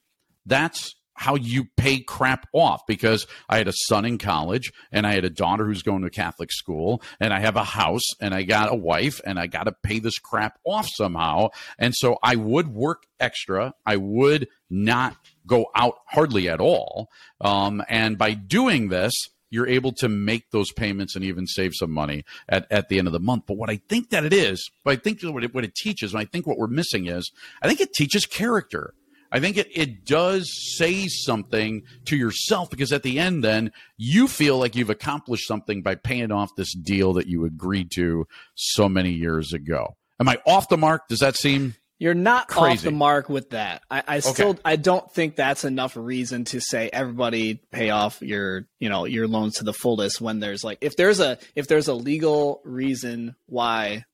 That's 0.46 0.96
how 1.16 1.36
you 1.36 1.66
pay 1.78 2.00
crap 2.00 2.48
off 2.54 2.82
because 2.88 3.26
I 3.50 3.58
had 3.58 3.68
a 3.68 3.74
son 3.88 4.06
in 4.06 4.18
college 4.18 4.72
and 4.92 5.08
I 5.08 5.14
had 5.14 5.26
a 5.26 5.30
daughter 5.30 5.66
who's 5.66 5.82
going 5.82 6.04
to 6.04 6.10
Catholic 6.10 6.52
school 6.52 7.02
and 7.20 7.34
I 7.34 7.40
have 7.40 7.56
a 7.56 7.64
house 7.64 8.14
and 8.22 8.34
I 8.34 8.44
got 8.44 8.72
a 8.72 8.76
wife 8.76 9.20
and 9.26 9.40
I 9.40 9.48
got 9.48 9.64
to 9.64 9.72
pay 9.72 10.00
this 10.00 10.20
crap 10.20 10.60
off 10.66 10.88
somehow. 10.88 11.50
And 11.80 11.96
so 11.96 12.18
I 12.22 12.36
would 12.36 12.68
work 12.68 13.04
extra. 13.20 13.74
I 13.86 13.96
would 13.96 14.50
not 14.70 15.16
go 15.48 15.68
out 15.74 15.96
hardly 16.06 16.50
at 16.50 16.60
all. 16.60 17.10
Um, 17.40 17.82
and 17.88 18.18
by 18.18 18.34
doing 18.34 18.90
this, 18.90 19.14
you're 19.50 19.68
able 19.68 19.94
to 19.94 20.10
make 20.10 20.52
those 20.52 20.72
payments 20.74 21.16
and 21.16 21.24
even 21.24 21.48
save 21.48 21.72
some 21.76 21.92
money 21.92 22.26
at, 22.50 22.70
at 22.70 22.90
the 22.90 23.00
end 23.00 23.08
of 23.08 23.14
the 23.14 23.20
month. 23.20 23.44
But 23.48 23.58
what 23.58 23.70
I 23.70 23.78
think 23.88 24.10
that 24.10 24.26
it 24.26 24.34
is, 24.34 24.70
what 24.84 24.92
I 24.92 24.96
think 24.98 25.22
what 25.22 25.44
it, 25.44 25.54
what 25.54 25.64
it 25.64 25.76
teaches, 25.76 26.14
and 26.14 26.20
I 26.20 26.26
think 26.26 26.46
what 26.46 26.58
we're 26.58 26.68
missing 26.68 27.08
is, 27.08 27.32
I 27.62 27.68
think 27.68 27.80
it 27.80 27.94
teaches 27.94 28.26
character. 28.26 28.94
I 29.32 29.40
think 29.40 29.58
it, 29.58 29.68
it 29.74 30.06
does 30.06 30.52
say 30.78 31.08
something 31.08 31.84
to 32.06 32.16
yourself 32.16 32.70
because 32.70 32.92
at 32.92 33.04
the 33.04 33.20
end, 33.20 33.44
then 33.44 33.72
you 33.98 34.28
feel 34.28 34.58
like 34.58 34.76
you've 34.76 34.90
accomplished 34.90 35.48
something 35.48 35.82
by 35.82 35.96
paying 35.96 36.32
off 36.32 36.56
this 36.56 36.74
deal 36.74 37.14
that 37.14 37.28
you 37.28 37.46
agreed 37.46 37.92
to 37.96 38.28
so 38.56 38.88
many 38.88 39.12
years 39.12 39.54
ago. 39.54 39.96
Am 40.20 40.30
I 40.30 40.40
off 40.46 40.70
the 40.70 40.78
mark? 40.78 41.08
Does 41.08 41.20
that 41.20 41.36
seem 41.36 41.76
You're 42.00 42.14
not 42.14 42.56
off 42.56 42.82
the 42.82 42.92
mark 42.92 43.30
with 43.30 43.52
that. 43.52 43.82
I, 43.90 44.04
I 44.08 44.20
still 44.20 44.58
I 44.64 44.76
don't 44.76 45.12
think 45.12 45.36
that's 45.36 45.66
enough 45.66 45.98
reason 45.98 46.46
to 46.46 46.60
say 46.60 46.90
everybody 46.92 47.56
pay 47.72 47.90
off 47.90 48.22
your 48.22 48.68
you 48.80 48.90
know 48.90 49.06
your 49.06 49.28
loans 49.28 49.56
to 49.56 49.64
the 49.64 49.74
fullest 49.74 50.22
when 50.22 50.40
there's 50.40 50.64
like 50.64 50.78
if 50.82 50.96
there's 50.96 51.20
a 51.20 51.38
if 51.56 51.68
there's 51.68 51.88
a 51.88 51.94
legal 51.94 52.62
reason 52.64 53.36
why 53.48 54.06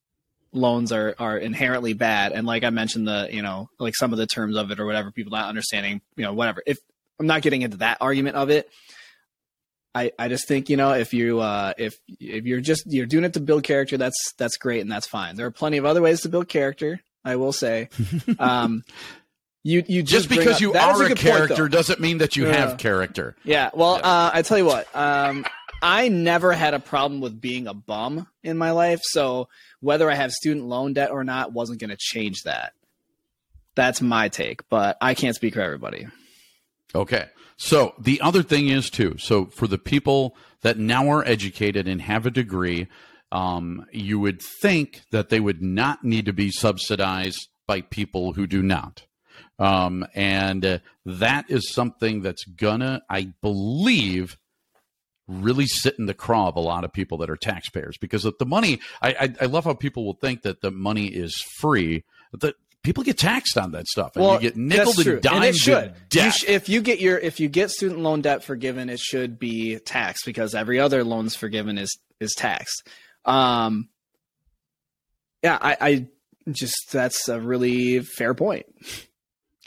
loans 0.53 0.91
are 0.91 1.15
are 1.19 1.37
inherently 1.37 1.93
bad 1.93 2.31
and 2.33 2.45
like 2.45 2.63
I 2.63 2.69
mentioned 2.71 3.07
the 3.07 3.29
you 3.31 3.41
know 3.41 3.69
like 3.79 3.95
some 3.95 4.11
of 4.11 4.19
the 4.19 4.27
terms 4.27 4.57
of 4.57 4.69
it 4.71 4.79
or 4.79 4.85
whatever 4.85 5.11
people 5.11 5.31
not 5.31 5.47
understanding 5.47 6.01
you 6.17 6.23
know 6.25 6.33
whatever 6.33 6.61
if 6.65 6.77
I'm 7.19 7.27
not 7.27 7.41
getting 7.41 7.61
into 7.61 7.77
that 7.77 7.97
argument 8.01 8.35
of 8.35 8.49
it 8.49 8.69
I, 9.93 10.11
I 10.17 10.27
just 10.29 10.47
think 10.47 10.69
you 10.69 10.77
know 10.77 10.91
if 10.93 11.13
you 11.13 11.39
uh, 11.41 11.73
if 11.77 11.95
if 12.19 12.45
you're 12.45 12.61
just 12.61 12.83
you're 12.87 13.05
doing 13.05 13.25
it 13.25 13.33
to 13.33 13.39
build 13.41 13.63
character 13.63 13.97
that's 13.97 14.33
that's 14.37 14.55
great 14.57 14.79
and 14.81 14.89
that's 14.91 15.05
fine. 15.07 15.35
There 15.35 15.45
are 15.45 15.51
plenty 15.51 15.77
of 15.77 15.85
other 15.85 16.01
ways 16.01 16.21
to 16.21 16.29
build 16.29 16.47
character. 16.47 17.01
I 17.25 17.35
will 17.35 17.51
say, 17.51 17.89
um, 18.39 18.83
you 19.65 19.83
you 19.89 20.01
just 20.01 20.29
bring 20.29 20.39
because 20.39 20.61
you 20.61 20.73
are 20.73 21.03
a, 21.03 21.07
point, 21.07 21.19
character 21.19 21.55
though. 21.63 21.67
doesn't 21.67 21.99
mean 21.99 22.19
that 22.19 22.37
you 22.37 22.47
Yeah. 22.47 22.53
have 22.53 22.77
character. 22.77 23.35
Yeah. 23.43 23.69
Well, 23.73 23.97
Yeah. 23.97 24.07
Uh, 24.07 24.31
I 24.33 24.41
tell 24.43 24.57
you 24.57 24.63
what. 24.65 24.87
Um, 24.95 25.45
I 25.82 26.10
never 26.10 26.54
had 26.54 26.74
a 26.74 26.80
problem 26.80 27.22
with 27.22 27.41
being 27.41 27.67
a 27.67 27.74
bum 27.74 28.28
in 28.44 28.58
my 28.58 28.72
life, 28.72 29.02
so 29.04 29.50
whether 29.80 30.10
I 30.10 30.15
have 30.15 30.32
student 30.32 30.67
loan 30.67 30.94
debt 30.94 31.12
or 31.12 31.24
not 31.24 31.54
wasn't 31.54 31.80
going 31.80 31.89
to 31.89 31.98
change 32.00 32.44
that. 32.44 32.74
That's 33.76 34.02
my 34.02 34.30
take, 34.30 34.67
but 34.70 34.98
I 35.02 35.13
can't 35.13 35.36
speak 35.36 35.54
for 35.56 35.62
everybody. 35.62 36.08
Okay. 36.94 37.28
So 37.58 37.94
the 38.00 38.22
other 38.22 38.44
thing 38.44 38.67
is 38.67 38.89
too. 38.89 39.15
So 39.17 39.46
for 39.46 39.67
the 39.67 39.78
people 39.78 40.36
that 40.62 40.78
now 40.78 41.10
are 41.10 41.26
educated 41.26 41.88
and 41.88 42.02
have 42.02 42.26
a 42.26 42.32
degree, 42.32 42.88
um, 43.32 43.86
you 43.91 44.20
would 44.20 44.41
think 44.62 45.02
that 45.12 45.30
they 45.30 45.39
would 45.39 45.62
not 45.62 46.04
need 46.04 46.26
to 46.26 46.34
be 46.34 46.52
subsidized 46.52 47.48
by 47.67 47.82
people 47.82 48.34
who 48.34 48.46
do 48.46 48.62
not. 48.62 49.06
Um, 49.58 50.06
and 50.15 50.65
uh, 50.65 50.80
that 51.06 51.50
is 51.50 51.72
something 51.72 52.22
that's 52.22 52.44
gonna, 52.46 53.04
I 53.10 53.34
believe, 53.41 54.38
really 55.32 55.65
sit 55.65 55.98
in 55.98 56.06
the 56.06 56.13
craw 56.13 56.50
of 56.50 56.56
a 56.56 56.62
lot 56.62 56.84
of 56.84 56.91
people 56.91 57.17
that 57.20 57.30
are 57.30 57.36
taxpayers 57.36 57.98
because 57.98 58.24
the 58.24 58.46
money. 58.46 58.80
I, 59.02 59.10
I, 59.12 59.34
I 59.41 59.46
love 59.46 59.65
how 59.65 59.74
people 59.74 60.06
will 60.06 60.15
think 60.15 60.41
that 60.44 60.62
the 60.62 60.72
money 60.72 61.08
is 61.08 61.34
free. 61.60 62.04
That 62.34 62.56
people 62.84 63.04
get 63.04 63.17
taxed 63.17 63.58
on 63.58 63.72
that 63.72 63.88
stuff, 63.88 64.15
and 64.15 64.26
you 64.26 64.39
get 64.39 64.58
nickel 64.58 64.94
true. 64.94 65.13
and 65.13 65.22
dimed 65.22 65.36
and 65.38 65.46
it 65.46 65.56
should. 65.56 65.94
You 66.13 66.32
sh- 66.32 66.46
if 66.48 66.70
you 66.70 66.82
get 66.82 67.00
your 67.00 67.17
if 67.17 67.39
you 67.39 67.50
get 67.50 67.72
student 67.72 68.02
loan 68.02 68.22
debt 68.22 68.44
forgiven, 68.44 68.89
it 68.89 69.00
should 69.00 69.39
be 69.39 69.80
taxed 69.80 70.26
because 70.26 70.56
every 70.56 70.80
other 70.80 71.04
loan's 71.04 71.36
forgiven 71.36 71.78
is 71.78 71.98
is 72.20 72.34
taxed. 72.34 72.88
Um, 73.26 73.89
yeah, 75.44 75.58
I, 75.60 75.78
I 75.80 76.08
just 76.52 76.91
that's 76.91 77.28
a 77.28 77.39
really 77.39 78.00
fair 78.02 78.34
point. 78.34 78.65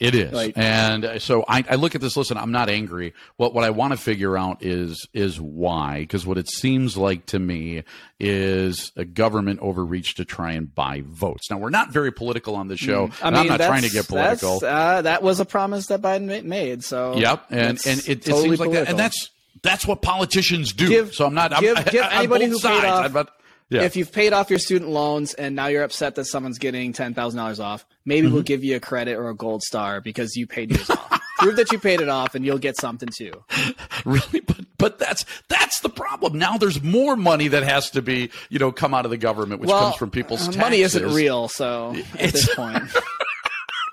It 0.04 0.14
is, 0.14 0.32
Like- 0.32 0.52
and 0.56 1.04
uh, 1.04 1.18
so 1.18 1.44
I, 1.48 1.64
I 1.68 1.74
look 1.76 1.94
at 1.94 2.00
this. 2.00 2.16
Listen, 2.16 2.36
I'm 2.36 2.52
not 2.52 2.68
angry. 2.68 3.14
What 3.36 3.54
what 3.54 3.64
I 3.64 3.70
want 3.70 3.92
to 3.92 3.96
figure 3.96 4.36
out 4.36 4.62
is 4.62 5.06
is 5.12 5.40
why, 5.40 6.00
because 6.00 6.26
what 6.26 6.38
it 6.38 6.48
seems 6.50 6.96
like 6.96 7.26
to 7.26 7.38
me 7.38 7.82
is 8.20 8.92
a 8.96 9.04
government 9.04 9.60
overreach 9.60 10.14
to 10.16 10.24
try 10.24 10.52
and 10.52 10.72
buy 10.74 11.02
votes. 11.06 11.50
Now 11.50 11.58
we're 11.58 11.70
not 11.70 11.90
very 11.92 12.12
political 12.12 12.54
on 12.54 12.68
the 12.68 12.76
show. 12.76 13.08
Mm. 13.08 13.12
I 13.22 13.30
mean, 13.30 13.40
I'm 13.40 13.46
not 13.46 13.60
trying 13.60 13.82
to 13.82 13.90
get 13.90 14.08
political. 14.08 14.60
Uh, 14.64 15.02
that 15.02 15.22
was 15.22 15.40
a 15.40 15.44
promise 15.44 15.86
that 15.86 16.00
Biden 16.00 16.44
made. 16.44 16.84
So 16.84 17.16
Yep, 17.16 17.46
and 17.50 17.80
and 17.86 18.00
it, 18.00 18.08
it 18.08 18.24
totally 18.24 18.48
seems 18.50 18.60
like 18.60 18.70
that, 18.72 18.88
and 18.88 18.98
that's 18.98 19.30
that's 19.62 19.86
what 19.86 20.02
politicians 20.02 20.72
do. 20.72 20.88
Give- 20.88 21.14
so 21.14 21.26
I'm 21.26 21.34
not. 21.34 21.52
I'm, 21.52 21.62
give- 21.62 21.84
give 21.90 22.04
on 22.04 22.12
anybody 22.12 22.46
who 22.46 22.54
paid 22.54 22.60
sides. 22.60 22.84
off- 22.84 23.04
I'm 23.06 23.12
not- 23.12 23.30
yeah. 23.70 23.82
if 23.82 23.96
you've 23.96 24.12
paid 24.12 24.32
off 24.32 24.50
your 24.50 24.58
student 24.58 24.90
loans 24.90 25.34
and 25.34 25.54
now 25.56 25.66
you're 25.66 25.82
upset 25.84 26.14
that 26.16 26.24
someone's 26.26 26.58
getting 26.58 26.92
ten 26.92 27.14
thousand 27.14 27.38
dollars 27.38 27.60
off, 27.60 27.84
maybe 28.04 28.26
Mm-hmm. 28.26 28.34
we'll 28.34 28.42
give 28.42 28.62
you 28.64 28.76
a 28.76 28.80
credit 28.80 29.16
or 29.16 29.28
a 29.28 29.34
gold 29.34 29.62
star 29.62 30.00
because 30.00 30.36
you 30.36 30.46
paid 30.46 30.70
yours 30.70 30.90
off. 30.90 31.20
Prove 31.38 31.56
that 31.56 31.72
you 31.72 31.78
paid 31.80 32.00
it 32.00 32.08
off, 32.08 32.34
and 32.36 32.44
you'll 32.44 32.58
get 32.58 32.76
something 32.78 33.08
too. 33.14 33.32
really 34.04 34.40
but 34.40 34.60
but 34.78 34.98
that's 34.98 35.24
that's 35.48 35.80
the 35.80 35.88
problem 35.88 36.38
now 36.38 36.56
there's 36.58 36.82
more 36.82 37.16
money 37.16 37.48
that 37.48 37.62
has 37.62 37.90
to 37.90 38.02
be 38.02 38.30
you 38.50 38.58
know 38.58 38.70
come 38.72 38.92
out 38.94 39.04
of 39.04 39.10
the 39.10 39.16
government 39.16 39.60
which 39.60 39.70
comes 39.70 39.96
from 39.96 40.10
people's 40.10 40.42
uh, 40.42 40.44
taxes. 40.46 40.60
money 40.60 40.80
isn't 40.80 41.12
real, 41.12 41.48
so 41.48 41.94
at 42.18 42.32
this 42.32 42.54
point, 42.54 42.82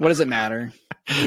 what 0.02 0.08
does 0.08 0.20
it 0.20 0.28
matter? 0.28 0.74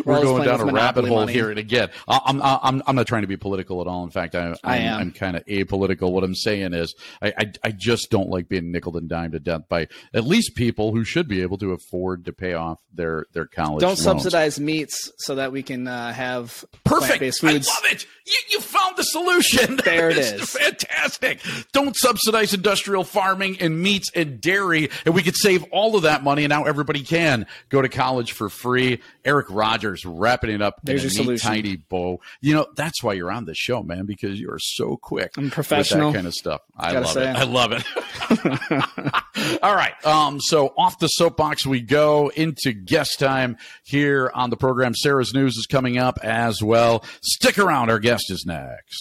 we're 0.04 0.22
going 0.22 0.44
down 0.44 0.60
a 0.60 0.64
rabbit 0.64 1.06
hole 1.06 1.20
money. 1.20 1.32
here. 1.32 1.48
And 1.48 1.60
again, 1.60 1.90
I'm, 2.08 2.42
I'm, 2.42 2.82
I'm 2.86 2.96
not 2.96 3.06
trying 3.06 3.22
to 3.22 3.28
be 3.28 3.36
political 3.36 3.80
at 3.80 3.86
all. 3.86 4.02
In 4.02 4.10
fact, 4.10 4.34
I, 4.34 4.48
I'm, 4.48 4.56
I 4.64 4.76
am. 4.78 5.00
I'm 5.00 5.12
kind 5.12 5.36
of 5.36 5.44
apolitical. 5.46 6.10
What 6.10 6.24
I'm 6.24 6.34
saying 6.34 6.74
is, 6.74 6.92
I, 7.22 7.32
I, 7.38 7.52
I 7.62 7.70
just 7.70 8.10
don't 8.10 8.30
like 8.30 8.48
being 8.48 8.72
nickel 8.72 8.96
and 8.96 9.08
dime 9.08 9.30
to 9.30 9.38
death 9.38 9.62
by 9.68 9.86
at 10.12 10.24
least 10.24 10.56
people 10.56 10.92
who 10.92 11.04
should 11.04 11.28
be 11.28 11.40
able 11.42 11.56
to 11.58 11.70
afford 11.70 12.24
to 12.24 12.32
pay 12.32 12.54
off 12.54 12.80
their 12.92 13.26
their 13.32 13.46
college. 13.46 13.80
Don't 13.80 13.90
loans. 13.90 14.02
subsidize 14.02 14.58
meats 14.58 15.12
so 15.18 15.36
that 15.36 15.52
we 15.52 15.62
can 15.62 15.86
uh, 15.86 16.12
have 16.12 16.64
perfect 16.84 17.20
based 17.20 17.40
foods. 17.40 17.68
I 17.70 17.74
love 17.74 17.92
it. 17.92 18.06
You, 18.26 18.38
you 18.50 18.60
found 18.60 18.93
solution. 19.04 19.80
There 19.84 20.08
it 20.10 20.18
is. 20.18 20.50
Fantastic. 20.50 21.40
Don't 21.72 21.94
subsidize 21.96 22.54
industrial 22.54 23.04
farming 23.04 23.58
and 23.60 23.80
meats 23.80 24.10
and 24.14 24.40
dairy, 24.40 24.88
and 25.04 25.14
we 25.14 25.22
could 25.22 25.36
save 25.36 25.62
all 25.70 25.94
of 25.96 26.02
that 26.02 26.22
money. 26.24 26.44
And 26.44 26.50
now 26.50 26.64
everybody 26.64 27.02
can 27.02 27.46
go 27.68 27.82
to 27.82 27.88
college 27.88 28.32
for 28.32 28.48
free. 28.48 29.00
Eric 29.24 29.46
Rogers 29.50 30.04
wrapping 30.06 30.50
it 30.50 30.62
up 30.62 30.80
There's 30.82 31.02
in 31.04 31.06
a 31.06 31.10
neat, 31.10 31.16
solution. 31.40 31.48
tiny 31.50 31.76
bow. 31.76 32.20
You 32.40 32.54
know 32.54 32.66
that's 32.76 33.02
why 33.02 33.12
you're 33.14 33.30
on 33.30 33.44
the 33.44 33.54
show, 33.54 33.82
man, 33.82 34.06
because 34.06 34.40
you 34.40 34.50
are 34.50 34.58
so 34.58 34.96
quick. 34.96 35.32
I'm 35.36 35.50
professional. 35.50 36.10
that 36.12 36.16
kind 36.16 36.26
of 36.26 36.34
stuff. 36.34 36.62
I 36.76 36.92
love 36.92 37.08
say. 37.08 37.30
it. 37.30 37.36
I 37.36 37.44
love 37.44 37.72
it. 37.72 39.58
all 39.62 39.74
right. 39.74 39.94
Um. 40.06 40.40
So 40.40 40.68
off 40.76 40.98
the 40.98 41.08
soapbox 41.08 41.66
we 41.66 41.80
go 41.80 42.28
into 42.34 42.72
guest 42.72 43.18
time 43.18 43.56
here 43.84 44.30
on 44.34 44.50
the 44.50 44.56
program. 44.56 44.94
Sarah's 44.94 45.34
news 45.34 45.56
is 45.56 45.66
coming 45.66 45.98
up 45.98 46.18
as 46.22 46.62
well. 46.62 47.04
Stick 47.22 47.58
around. 47.58 47.90
Our 47.90 47.98
guest 47.98 48.30
is 48.30 48.44
next. 48.46 48.93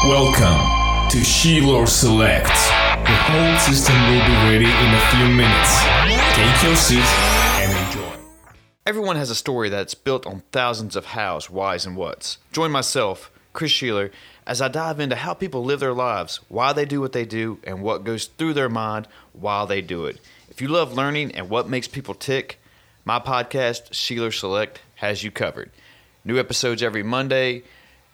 Welcome 0.07 1.09
to 1.11 1.19
Sheeler 1.19 1.87
Select 1.87 2.84
whole 3.27 3.57
system 3.57 3.95
will 4.03 4.25
be 4.25 4.35
ready 4.45 4.69
in 4.69 4.93
a 4.93 5.03
few 5.09 5.27
minutes. 5.33 5.81
Take 6.35 6.63
your 6.63 6.75
seat 6.75 7.09
and 7.59 7.87
enjoy. 7.87 8.19
Everyone 8.85 9.15
has 9.15 9.31
a 9.31 9.35
story 9.35 9.69
that's 9.69 9.95
built 9.95 10.27
on 10.27 10.43
thousands 10.51 10.95
of 10.95 11.05
hows, 11.05 11.49
whys, 11.49 11.87
and 11.87 11.97
whats. 11.97 12.37
Join 12.51 12.71
myself, 12.71 13.31
Chris 13.51 13.71
Sheeler, 13.71 14.11
as 14.45 14.61
I 14.61 14.67
dive 14.67 14.99
into 14.99 15.15
how 15.15 15.33
people 15.33 15.63
live 15.63 15.79
their 15.79 15.93
lives, 15.93 16.39
why 16.49 16.71
they 16.71 16.85
do 16.85 17.01
what 17.01 17.13
they 17.13 17.25
do, 17.25 17.57
and 17.63 17.81
what 17.81 18.03
goes 18.03 18.27
through 18.27 18.53
their 18.53 18.69
mind 18.69 19.07
while 19.33 19.65
they 19.65 19.81
do 19.81 20.05
it. 20.05 20.19
If 20.49 20.61
you 20.61 20.67
love 20.67 20.93
learning 20.93 21.31
and 21.31 21.49
what 21.49 21.67
makes 21.67 21.87
people 21.87 22.13
tick, 22.13 22.59
my 23.05 23.19
podcast, 23.19 23.89
Sheeler 23.89 24.33
Select, 24.33 24.81
has 24.95 25.23
you 25.23 25.31
covered. 25.31 25.71
New 26.23 26.37
episodes 26.39 26.83
every 26.83 27.03
Monday. 27.03 27.63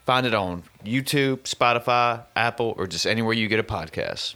Find 0.05 0.25
it 0.25 0.33
on 0.33 0.63
YouTube, 0.85 1.39
Spotify, 1.39 2.23
Apple, 2.35 2.73
or 2.77 2.87
just 2.87 3.05
anywhere 3.05 3.33
you 3.33 3.49
get 3.49 3.59
a 3.59 3.63
podcast. 3.63 4.35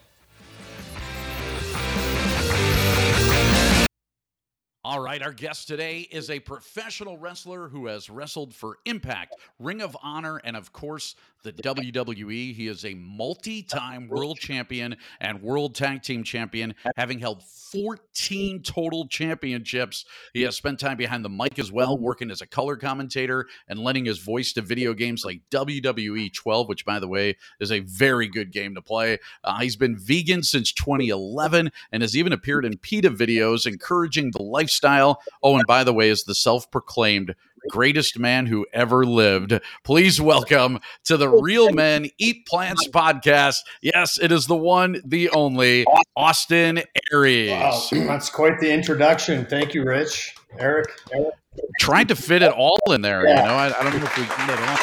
All 4.86 5.00
right, 5.00 5.20
our 5.20 5.32
guest 5.32 5.68
today 5.68 6.02
is 6.12 6.30
a 6.30 6.40
professional 6.40 7.18
wrestler 7.18 7.70
who 7.70 7.88
has 7.88 8.08
wrestled 8.08 8.54
for 8.54 8.78
Impact, 8.86 9.34
Ring 9.58 9.82
of 9.82 9.98
Honor, 10.04 10.40
and 10.44 10.56
of 10.56 10.74
course, 10.74 11.16
the 11.42 11.54
WWE. 11.54 12.54
He 12.54 12.68
is 12.68 12.86
a 12.86 12.94
multi 12.94 13.64
time 13.64 14.08
world 14.08 14.38
champion 14.38 14.98
and 15.20 15.42
world 15.42 15.74
tag 15.74 16.04
team 16.04 16.24
champion, 16.24 16.76
having 16.98 17.18
held 17.18 17.42
14 17.44 18.62
total 18.62 19.08
championships. 19.08 20.06
He 20.34 20.44
has 20.44 20.56
spent 20.56 20.80
time 20.80 20.98
behind 20.98 21.26
the 21.26 21.30
mic 21.30 21.58
as 21.58 21.72
well, 21.72 21.98
working 21.98 22.30
as 22.30 22.42
a 22.42 22.48
color 22.48 22.76
commentator 22.76 23.48
and 23.68 23.80
lending 23.80 24.06
his 24.06 24.20
voice 24.20 24.54
to 24.54 24.62
video 24.62 24.94
games 24.94 25.24
like 25.26 25.42
WWE 25.50 26.32
12, 26.32 26.68
which, 26.68 26.86
by 26.86 27.00
the 27.00 27.08
way, 27.08 27.38
is 27.60 27.72
a 27.72 27.80
very 27.80 28.28
good 28.28 28.52
game 28.52 28.76
to 28.76 28.82
play. 28.84 29.18
Uh, 29.44 29.60
he's 29.62 29.76
been 29.76 29.98
vegan 29.98 30.44
since 30.44 30.72
2011 30.74 31.72
and 31.92 32.04
has 32.04 32.16
even 32.16 32.34
appeared 32.34 32.66
in 32.66 32.78
PETA 32.78 33.10
videos 33.10 33.66
encouraging 33.66 34.32
the 34.32 34.44
lifestyle 34.44 34.75
lifestyle. 34.76 35.22
Oh, 35.42 35.56
and 35.58 35.68
by 35.68 35.84
the 35.84 35.94
way, 35.94 36.10
is 36.10 36.24
the 36.24 36.36
self 36.36 36.70
proclaimed 36.72 37.36
greatest 37.70 38.20
man 38.20 38.46
who 38.46 38.66
ever 38.74 39.06
lived. 39.06 39.60
Please 39.84 40.22
welcome 40.22 40.80
to 41.04 41.18
the 41.18 41.28
Real 41.28 41.72
Men 41.72 42.08
Eat 42.20 42.46
Plants 42.46 42.88
podcast. 42.90 43.62
Yes, 43.82 44.20
it 44.22 44.32
is 44.32 44.46
the 44.46 44.56
one, 44.56 45.02
the 45.04 45.30
only 45.32 45.84
Austin 46.16 46.84
Aries. 47.12 47.50
Wow, 47.50 47.82
that's 47.92 48.30
quite 48.30 48.60
the 48.60 48.72
introduction. 48.72 49.46
Thank 49.46 49.74
you, 49.74 49.84
Rich. 49.84 50.36
Eric. 50.60 50.90
Eric. 51.12 51.34
Trying 51.80 52.08
to 52.08 52.16
fit 52.16 52.44
it 52.44 52.52
all 52.52 52.78
in 52.90 53.02
there, 53.02 53.26
yeah. 53.26 53.42
you 53.42 53.48
know. 53.48 53.54
I, 53.54 53.68
I, 53.68 53.84
don't 53.84 53.98
know 53.98 54.06
if 54.06 54.18
we 54.18 54.26
can 54.26 54.50
it 54.50 54.60
all. 54.60 54.78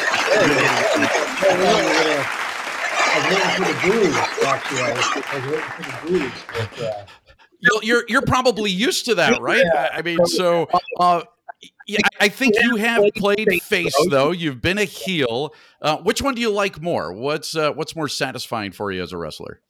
I 3.05 3.19
was 3.19 3.25
waiting 3.29 3.51
for 3.55 3.65
the 3.71 3.77
booze, 3.87 4.17
actually. 4.43 4.81
I 4.81 4.91
was, 4.91 5.05
I 5.13 5.35
was 5.37 5.45
waiting 5.45 5.69
for 5.69 5.83
the 5.83 5.93
booze. 6.09 6.39
But, 6.57 6.81
uh, 6.81 7.05
you're 7.81 8.03
you're 8.07 8.21
probably 8.21 8.71
used 8.71 9.05
to 9.05 9.15
that, 9.15 9.41
right? 9.41 9.63
Yeah. 9.73 9.89
I 9.91 10.01
mean, 10.01 10.25
so 10.25 10.67
uh, 10.99 11.23
yeah, 11.87 11.99
I 12.19 12.29
think 12.29 12.55
you 12.61 12.75
have 12.77 13.03
played 13.15 13.47
face 13.63 13.95
though. 14.09 14.31
You've 14.31 14.61
been 14.61 14.77
a 14.77 14.85
heel. 14.85 15.53
Uh, 15.81 15.97
which 15.97 16.21
one 16.21 16.35
do 16.35 16.41
you 16.41 16.51
like 16.51 16.81
more? 16.81 17.11
What's 17.11 17.55
uh, 17.55 17.71
what's 17.73 17.95
more 17.95 18.07
satisfying 18.07 18.71
for 18.71 18.91
you 18.91 19.01
as 19.01 19.11
a 19.11 19.17
wrestler? 19.17 19.61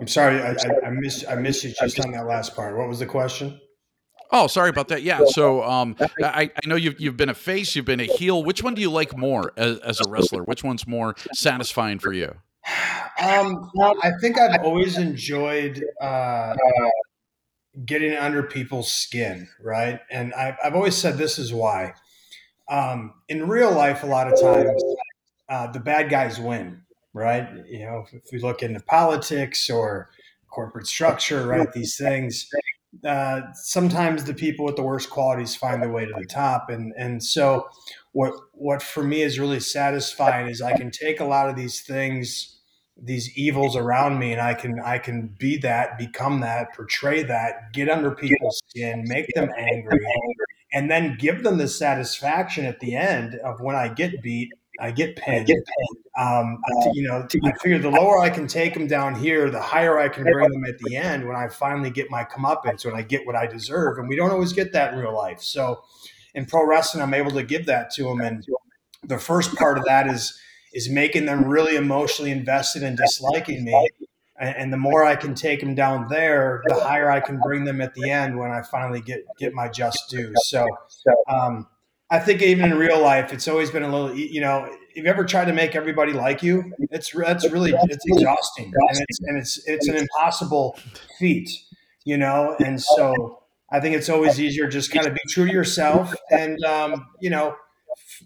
I'm 0.00 0.08
sorry, 0.08 0.40
I, 0.40 0.52
I, 0.52 0.86
I 0.86 0.90
missed 0.90 1.24
I 1.28 1.34
missed 1.34 1.62
you 1.64 1.74
just 1.78 2.00
on 2.00 2.12
that 2.12 2.26
last 2.26 2.56
part. 2.56 2.76
What 2.76 2.88
was 2.88 3.00
the 3.00 3.06
question? 3.06 3.60
Oh, 4.32 4.46
sorry 4.46 4.70
about 4.70 4.88
that. 4.88 5.02
Yeah, 5.02 5.22
so 5.26 5.62
um, 5.64 5.96
I, 6.22 6.50
I 6.54 6.68
know 6.68 6.76
you've 6.76 7.00
you've 7.00 7.16
been 7.16 7.28
a 7.28 7.34
face, 7.34 7.74
you've 7.74 7.84
been 7.84 8.00
a 8.00 8.04
heel. 8.04 8.42
Which 8.42 8.62
one 8.62 8.74
do 8.74 8.80
you 8.80 8.90
like 8.90 9.16
more 9.16 9.52
as, 9.56 9.78
as 9.80 10.00
a 10.00 10.08
wrestler? 10.08 10.44
Which 10.44 10.62
one's 10.62 10.86
more 10.86 11.16
satisfying 11.32 11.98
for 11.98 12.12
you? 12.12 12.36
Um, 13.22 13.70
I 13.76 14.12
think 14.20 14.38
I've 14.38 14.62
always 14.62 14.96
enjoyed 14.96 15.84
uh, 16.00 16.54
getting 17.84 18.14
under 18.14 18.42
people's 18.42 18.92
skin, 18.92 19.48
right? 19.62 20.00
And 20.10 20.32
I've, 20.34 20.56
I've 20.64 20.74
always 20.74 20.96
said 20.96 21.18
this 21.18 21.38
is 21.38 21.52
why. 21.52 21.94
Um, 22.68 23.14
in 23.28 23.48
real 23.48 23.72
life, 23.72 24.02
a 24.02 24.06
lot 24.06 24.32
of 24.32 24.40
times, 24.40 24.82
uh, 25.48 25.70
the 25.72 25.80
bad 25.80 26.08
guys 26.08 26.38
win, 26.38 26.82
right? 27.12 27.48
You 27.68 27.80
know, 27.80 28.06
if, 28.12 28.22
we 28.32 28.38
look 28.38 28.62
into 28.62 28.80
politics 28.80 29.68
or 29.68 30.10
corporate 30.48 30.86
structure, 30.86 31.46
right? 31.46 31.70
These 31.72 31.96
things, 31.96 32.48
uh, 33.04 33.42
sometimes 33.54 34.24
the 34.24 34.34
people 34.34 34.64
with 34.64 34.76
the 34.76 34.82
worst 34.82 35.10
qualities 35.10 35.56
find 35.56 35.82
their 35.82 35.90
way 35.90 36.06
to 36.06 36.12
the 36.16 36.26
top, 36.26 36.70
and 36.70 36.92
and 36.96 37.22
so 37.22 37.68
what 38.12 38.34
what 38.52 38.82
for 38.82 39.02
me 39.02 39.22
is 39.22 39.38
really 39.38 39.60
satisfying 39.60 40.48
is 40.48 40.60
I 40.60 40.76
can 40.76 40.90
take 40.90 41.20
a 41.20 41.24
lot 41.24 41.48
of 41.48 41.56
these 41.56 41.80
things 41.82 42.60
these 43.02 43.36
evils 43.36 43.76
around 43.76 44.18
me 44.18 44.32
and 44.32 44.40
I 44.40 44.54
can 44.54 44.80
I 44.80 44.98
can 44.98 45.34
be 45.38 45.56
that, 45.58 45.98
become 45.98 46.40
that, 46.40 46.74
portray 46.74 47.22
that, 47.22 47.72
get 47.72 47.88
under 47.88 48.10
people's 48.10 48.60
skin, 48.68 49.04
make 49.06 49.26
them 49.34 49.50
angry, 49.56 50.04
and 50.72 50.90
then 50.90 51.16
give 51.18 51.42
them 51.42 51.58
the 51.58 51.68
satisfaction 51.68 52.64
at 52.64 52.80
the 52.80 52.94
end 52.94 53.36
of 53.36 53.60
when 53.60 53.74
I 53.74 53.88
get 53.88 54.22
beat, 54.22 54.50
I 54.80 54.90
get 54.90 55.16
pinned. 55.16 55.50
Um, 56.18 56.58
you 56.92 57.08
know, 57.08 57.26
I 57.44 57.52
figure 57.62 57.78
the 57.78 57.90
lower 57.90 58.20
I 58.20 58.28
can 58.28 58.46
take 58.46 58.74
them 58.74 58.86
down 58.86 59.14
here, 59.14 59.50
the 59.50 59.60
higher 59.60 59.98
I 59.98 60.08
can 60.08 60.24
bring 60.24 60.50
them 60.50 60.64
at 60.64 60.78
the 60.78 60.96
end 60.96 61.26
when 61.26 61.36
I 61.36 61.48
finally 61.48 61.90
get 61.90 62.10
my 62.10 62.24
comeuppance, 62.24 62.84
when 62.84 62.94
I 62.94 63.02
get 63.02 63.26
what 63.26 63.36
I 63.36 63.46
deserve. 63.46 63.98
And 63.98 64.08
we 64.08 64.16
don't 64.16 64.30
always 64.30 64.52
get 64.52 64.72
that 64.72 64.92
in 64.92 64.98
real 64.98 65.16
life. 65.16 65.40
So 65.40 65.82
in 66.34 66.46
pro 66.46 66.66
wrestling, 66.66 67.02
I'm 67.02 67.14
able 67.14 67.32
to 67.32 67.42
give 67.42 67.66
that 67.66 67.90
to 67.92 68.04
them. 68.04 68.20
And 68.20 68.44
the 69.04 69.18
first 69.18 69.54
part 69.56 69.78
of 69.78 69.84
that 69.84 70.06
is 70.06 70.38
is 70.72 70.88
making 70.88 71.26
them 71.26 71.44
really 71.44 71.76
emotionally 71.76 72.30
invested 72.30 72.82
in 72.82 72.94
disliking 72.94 73.64
me. 73.64 73.88
And, 74.38 74.72
the 74.72 74.78
more 74.78 75.04
I 75.04 75.16
can 75.16 75.34
take 75.34 75.60
them 75.60 75.74
down 75.74 76.06
there, 76.08 76.62
the 76.66 76.80
higher 76.80 77.10
I 77.10 77.20
can 77.20 77.38
bring 77.40 77.64
them 77.64 77.82
at 77.82 77.92
the 77.92 78.08
end 78.08 78.38
when 78.38 78.50
I 78.50 78.62
finally 78.62 79.02
get 79.02 79.22
get 79.38 79.52
my 79.52 79.68
just 79.68 80.08
due. 80.08 80.32
So, 80.44 80.66
um, 81.28 81.66
I 82.10 82.18
think 82.18 82.40
even 82.40 82.72
in 82.72 82.78
real 82.78 83.00
life, 83.00 83.32
it's 83.32 83.46
always 83.46 83.70
been 83.70 83.82
a 83.82 83.88
little, 83.90 84.16
you 84.16 84.40
know, 84.40 84.66
if 84.94 85.04
you 85.04 85.10
ever 85.10 85.24
tried 85.24 85.44
to 85.44 85.52
make 85.52 85.76
everybody 85.76 86.12
like 86.12 86.42
you, 86.42 86.72
it's 86.90 87.12
that's 87.12 87.48
really 87.50 87.72
it's 87.72 88.04
exhausting 88.06 88.72
and 88.74 89.04
it's 89.08 89.20
and 89.20 89.38
it's 89.38 89.68
it's 89.68 89.88
an 89.88 89.96
impossible 89.96 90.78
feat, 91.18 91.50
you 92.04 92.16
know. 92.16 92.56
And 92.64 92.80
so 92.80 93.39
I 93.72 93.80
think 93.80 93.94
it's 93.94 94.08
always 94.08 94.40
easier 94.40 94.68
just 94.68 94.92
kind 94.92 95.06
of 95.06 95.14
be 95.14 95.20
true 95.28 95.46
to 95.46 95.52
yourself, 95.52 96.14
and 96.30 96.62
um, 96.64 97.06
you 97.20 97.30
know, 97.30 97.54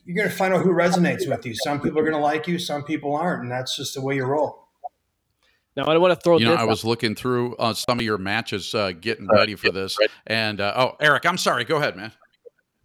you're 0.05 0.17
going 0.17 0.29
to 0.29 0.35
find 0.35 0.55
out 0.55 0.63
who 0.63 0.71
resonates 0.71 1.29
with 1.29 1.45
you. 1.45 1.55
Some 1.55 1.81
people 1.81 1.99
are 1.99 2.03
going 2.03 2.15
to 2.15 2.21
like 2.21 2.49
you, 2.49 2.59
some 2.59 2.85
people 2.85 3.15
aren't, 3.15 3.43
and 3.43 3.53
that's 3.53 3.77
just 3.77 3.95
the 3.95 4.01
way 4.01 4.17
you 4.17 4.25
roll. 4.25 4.69
Now 5.77 5.85
I 5.85 5.97
want 5.99 6.13
to 6.13 6.21
throw. 6.21 6.39
You 6.39 6.47
know, 6.47 6.55
I 6.55 6.65
was 6.65 6.85
looking 6.85 7.15
through 7.15 7.57
uh, 7.57 7.75
some 7.75 7.99
of 7.99 8.05
your 8.05 8.19
matches, 8.19 8.75
uh, 8.75 8.93
getting 8.93 9.27
ready 9.29 9.55
for 9.55 9.71
this, 9.71 9.99
and 10.27 10.61
uh, 10.61 10.73
oh, 10.77 10.97
Eric, 11.01 11.27
I'm 11.27 11.39
sorry. 11.39 11.65
Go 11.65 11.77
ahead, 11.77 11.97
man. 11.97 12.13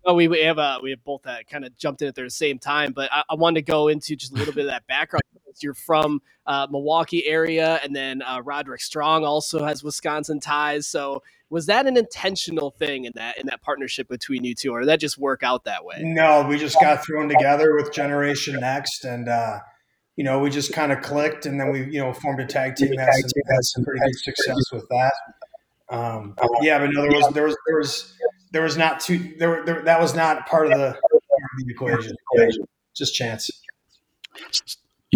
Oh, 0.05 0.13
we, 0.13 0.27
we 0.27 0.41
have 0.41 0.57
uh, 0.57 0.79
we 0.81 0.89
have 0.91 1.03
both 1.03 1.27
uh, 1.27 1.37
kind 1.49 1.65
of 1.65 1.77
jumped 1.77 2.01
in 2.01 2.07
at 2.07 2.15
the 2.15 2.29
same 2.29 2.57
time, 2.57 2.93
but 2.93 3.09
I, 3.11 3.23
I, 3.29 3.35
wanted 3.35 3.65
to 3.65 3.71
go 3.71 3.89
into 3.89 4.15
just 4.15 4.31
a 4.31 4.35
little 4.35 4.53
bit 4.53 4.61
of 4.61 4.71
that 4.71 4.87
background. 4.87 5.21
You're 5.61 5.73
from 5.73 6.21
uh, 6.45 6.67
Milwaukee 6.71 7.25
area, 7.25 7.79
and 7.83 7.95
then 7.95 8.21
uh, 8.21 8.41
Roderick 8.43 8.81
Strong 8.81 9.25
also 9.25 9.65
has 9.65 9.83
Wisconsin 9.83 10.39
ties. 10.39 10.87
So, 10.87 11.21
was 11.49 11.65
that 11.65 11.87
an 11.87 11.97
intentional 11.97 12.71
thing 12.71 13.05
in 13.05 13.13
that 13.15 13.37
in 13.37 13.47
that 13.47 13.61
partnership 13.61 14.07
between 14.07 14.43
you 14.43 14.53
two, 14.53 14.71
or 14.71 14.81
did 14.81 14.89
that 14.89 14.99
just 14.99 15.17
work 15.17 15.43
out 15.43 15.65
that 15.65 15.83
way? 15.83 16.01
No, 16.01 16.45
we 16.47 16.57
just 16.57 16.79
got 16.79 17.03
thrown 17.05 17.27
together 17.27 17.75
with 17.75 17.91
Generation 17.91 18.59
Next, 18.59 19.03
and 19.03 19.27
uh, 19.27 19.59
you 20.15 20.23
know, 20.23 20.39
we 20.39 20.49
just 20.49 20.73
kind 20.73 20.91
of 20.91 21.01
clicked, 21.01 21.45
and 21.45 21.59
then 21.59 21.71
we 21.71 21.85
you 21.85 21.99
know 21.99 22.13
formed 22.13 22.39
a 22.39 22.45
tag 22.45 22.75
team. 22.75 22.89
Some, 22.89 22.97
had 22.97 23.63
some 23.63 23.83
pretty 23.83 23.99
good 23.99 24.19
success 24.19 24.57
with 24.71 24.87
that. 24.89 25.13
Um, 25.89 26.35
yeah, 26.61 26.77
but 26.79 26.89
no, 26.91 27.01
there 27.01 27.11
was 27.11 27.33
there 27.33 27.45
was 27.45 27.57
there 27.67 27.77
was 27.77 28.13
there 28.51 28.63
was 28.63 28.77
not 28.77 28.99
too 28.99 29.33
there, 29.39 29.63
there 29.65 29.81
that 29.83 29.99
was 29.99 30.13
not 30.13 30.47
part 30.47 30.67
of 30.67 30.77
the, 30.77 30.91
part 30.91 31.13
of 31.13 31.65
the 31.65 31.71
equation. 31.71 32.15
Just 32.95 33.15
chance. 33.15 33.49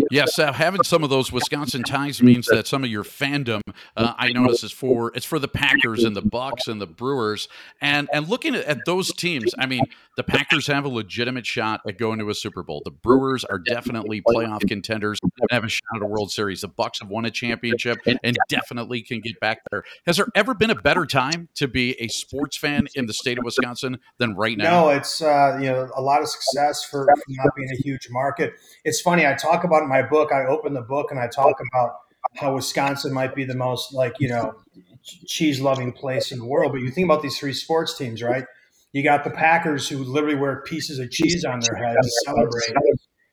Yes, 0.10 0.40
uh, 0.40 0.52
having 0.52 0.84
some 0.84 1.04
of 1.04 1.10
those 1.12 1.32
Wisconsin 1.32 1.84
ties 1.84 2.22
means 2.22 2.48
that 2.48 2.68
some 2.68 2.84
of 2.84 2.90
your 2.90 3.04
fandom, 3.04 3.62
uh, 3.96 4.14
I 4.18 4.32
notice, 4.32 4.64
is 4.64 4.72
for 4.72 5.12
it's 5.16 5.26
for 5.26 5.38
the 5.38 5.48
Packers 5.48 6.04
and 6.04 6.16
the 6.16 6.22
Bucks 6.22 6.68
and 6.68 6.82
the 6.82 6.88
Brewers, 6.88 7.48
and 7.80 8.10
and 8.12 8.28
looking 8.28 8.56
at, 8.56 8.66
at, 8.66 8.80
those 8.86 9.14
teams, 9.14 9.54
I 9.60 9.68
mean, 9.68 9.84
the 10.18 10.24
Packers 10.24 10.66
have 10.68 10.86
a 10.86 10.90
legitimate 10.90 11.46
shot 11.46 11.82
at 11.88 12.00
going 12.00 12.18
to 12.20 12.30
a 12.30 12.36
Super 12.36 12.64
Bowl. 12.64 12.82
The 12.84 12.92
Brewers 12.92 13.44
are 13.44 13.60
definitely 13.60 14.22
playoff 14.22 14.68
contenders 14.68 15.20
and 15.22 15.32
have 15.52 15.64
a 15.64 15.70
shot 15.70 15.96
at 15.96 16.02
a 16.02 16.06
World 16.06 16.32
Series. 16.32 16.62
The 16.62 16.68
Bucks 16.68 17.00
have 17.00 17.10
won 17.10 17.26
a 17.26 17.32
championship 17.32 18.00
and 18.06 18.38
definitely 18.50 19.02
can 19.02 19.20
get 19.20 19.40
back 19.40 19.60
there. 19.72 19.84
Has 20.08 20.18
there 20.18 20.28
ever 20.36 20.56
been 20.56 20.72
a 20.72 20.76
better 20.76 21.06
time 21.06 21.50
to 21.56 21.68
be 21.68 22.00
a 22.02 22.08
sports 22.08 22.58
fan 22.58 22.88
in 22.96 23.06
the 23.06 23.14
state 23.14 23.38
of 23.38 23.44
Wisconsin 23.44 24.00
than 24.18 24.36
right 24.36 24.58
now? 24.58 24.86
No, 24.86 24.90
it's 24.90 25.22
uh, 25.22 25.58
you 25.62 25.68
know 25.68 25.88
a 25.96 26.02
lot 26.02 26.22
of 26.22 26.28
success 26.30 26.84
for 26.84 27.08
not 27.30 27.56
being 27.56 27.70
a 27.72 27.82
huge 27.84 28.08
market. 28.10 28.54
It's 28.84 29.00
funny 29.00 29.28
I 29.28 29.34
talk 29.36 29.64
about 29.64 29.83
in 29.84 29.90
my 29.90 30.02
book, 30.02 30.32
I 30.32 30.46
open 30.46 30.74
the 30.74 30.82
book 30.82 31.12
and 31.12 31.20
I 31.20 31.28
talk 31.28 31.56
about 31.72 31.96
how 32.38 32.56
Wisconsin 32.56 33.14
might 33.14 33.36
be 33.36 33.44
the 33.44 33.56
most 33.56 33.94
like, 33.94 34.14
you 34.20 34.30
know, 34.30 34.56
cheese 35.04 35.60
loving 35.60 35.92
place 35.92 36.32
in 36.32 36.40
the 36.40 36.46
world. 36.46 36.72
But 36.72 36.82
you 36.82 36.92
think 36.92 37.06
about 37.06 37.22
these 37.22 37.38
three 37.38 37.54
sports 37.54 37.98
teams, 37.98 38.24
right? 38.24 38.46
You 38.94 39.04
got 39.04 39.24
the 39.24 39.32
Packers 39.32 39.90
who 39.90 40.04
literally 40.04 40.36
wear 40.36 40.62
pieces 40.62 41.00
of 41.00 41.10
cheese 41.12 41.44
on 41.46 41.60
their 41.60 41.76
heads 41.76 41.98
to 42.02 42.12
celebrate. 42.26 42.74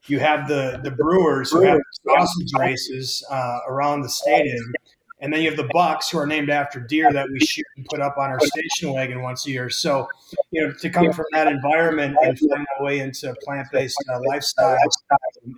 You 0.06 0.18
have 0.18 0.48
the 0.48 0.80
the 0.82 0.90
Brewers 0.90 1.50
who 1.50 1.60
have 1.60 1.78
sausage 2.06 2.52
races 2.58 3.24
uh, 3.30 3.58
around 3.68 4.02
the 4.02 4.08
stadium. 4.08 4.72
And 5.20 5.32
then 5.32 5.42
you 5.42 5.50
have 5.50 5.56
the 5.56 5.68
Bucks, 5.72 6.08
who 6.08 6.18
are 6.18 6.26
named 6.26 6.48
after 6.48 6.80
deer 6.80 7.12
that 7.12 7.28
we 7.30 7.40
shoot 7.40 7.66
and 7.76 7.84
put 7.86 8.00
up 8.00 8.16
on 8.16 8.30
our 8.30 8.40
station 8.40 8.92
wagon 8.92 9.22
once 9.22 9.46
a 9.46 9.50
year. 9.50 9.68
So, 9.68 10.08
you 10.50 10.66
know, 10.66 10.72
to 10.72 10.90
come 10.90 11.12
from 11.12 11.26
that 11.32 11.46
environment 11.46 12.16
and 12.22 12.38
find 12.38 12.66
my 12.78 12.84
way 12.84 13.00
into 13.00 13.34
plant-based 13.44 14.02
uh, 14.10 14.18
lifestyle 14.26 14.78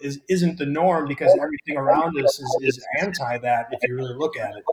is, 0.01 0.20
isn't 0.29 0.59
the 0.59 0.66
norm 0.66 1.07
because 1.07 1.31
everything 1.40 1.77
around 1.77 2.18
us 2.22 2.40
is, 2.40 2.59
is 2.62 2.87
anti 3.01 3.38
that 3.38 3.68
if 3.70 3.79
you 3.88 3.94
really 3.94 4.14
look 4.14 4.37
at 4.37 4.57
it. 4.57 4.64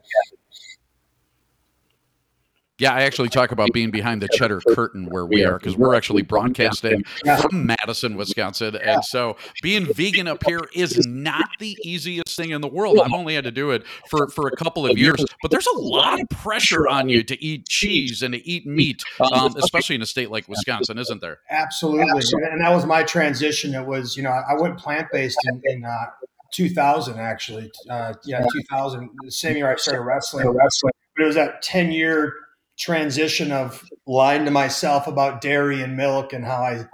Yeah, 2.80 2.94
I 2.94 3.02
actually 3.02 3.28
talk 3.28 3.52
about 3.52 3.68
being 3.74 3.90
behind 3.90 4.22
the 4.22 4.28
cheddar 4.32 4.62
curtain 4.74 5.10
where 5.10 5.26
we 5.26 5.44
are 5.44 5.58
because 5.58 5.76
we're 5.76 5.94
actually 5.94 6.22
broadcasting 6.22 7.04
from 7.40 7.66
Madison, 7.66 8.16
Wisconsin. 8.16 8.74
And 8.76 9.04
so 9.04 9.36
being 9.62 9.84
vegan 9.92 10.26
up 10.26 10.42
here 10.46 10.62
is 10.74 11.06
not 11.06 11.50
the 11.58 11.76
easiest 11.84 12.34
thing 12.34 12.50
in 12.50 12.62
the 12.62 12.68
world. 12.68 12.98
I've 12.98 13.12
only 13.12 13.34
had 13.34 13.44
to 13.44 13.50
do 13.50 13.70
it 13.70 13.84
for, 14.08 14.28
for 14.28 14.48
a 14.48 14.56
couple 14.56 14.86
of 14.86 14.96
years, 14.96 15.22
but 15.42 15.50
there's 15.50 15.66
a 15.66 15.78
lot 15.78 16.22
of 16.22 16.28
pressure 16.30 16.88
on 16.88 17.10
you 17.10 17.22
to 17.24 17.44
eat 17.44 17.68
cheese 17.68 18.22
and 18.22 18.32
to 18.32 18.48
eat 18.48 18.66
meat, 18.66 19.02
um, 19.30 19.54
especially 19.58 19.96
in 19.96 20.02
a 20.02 20.06
state 20.06 20.30
like 20.30 20.48
Wisconsin, 20.48 20.96
isn't 20.96 21.20
there? 21.20 21.40
Absolutely. 21.50 22.22
And 22.50 22.64
that 22.64 22.70
was 22.70 22.86
my 22.86 23.02
transition. 23.02 23.74
It 23.74 23.86
was, 23.86 24.16
you 24.16 24.22
know, 24.22 24.30
I 24.30 24.54
went 24.54 24.78
plant 24.78 25.08
based 25.12 25.38
in, 25.44 25.60
in 25.66 25.84
uh, 25.84 26.06
2000, 26.54 27.18
actually. 27.18 27.70
Uh, 27.90 28.14
yeah, 28.24 28.42
2000, 28.50 29.10
the 29.22 29.30
same 29.30 29.58
year 29.58 29.70
I 29.70 29.76
started 29.76 30.00
wrestling. 30.00 30.46
But 30.46 31.24
it 31.24 31.26
was 31.26 31.34
that 31.34 31.60
10 31.60 31.92
year 31.92 32.34
transition 32.80 33.52
of 33.52 33.84
lying 34.06 34.46
to 34.46 34.50
myself 34.50 35.06
about 35.06 35.40
dairy 35.40 35.82
and 35.82 35.96
milk 35.96 36.32
and 36.32 36.44
how 36.44 36.62
I, 36.62 36.86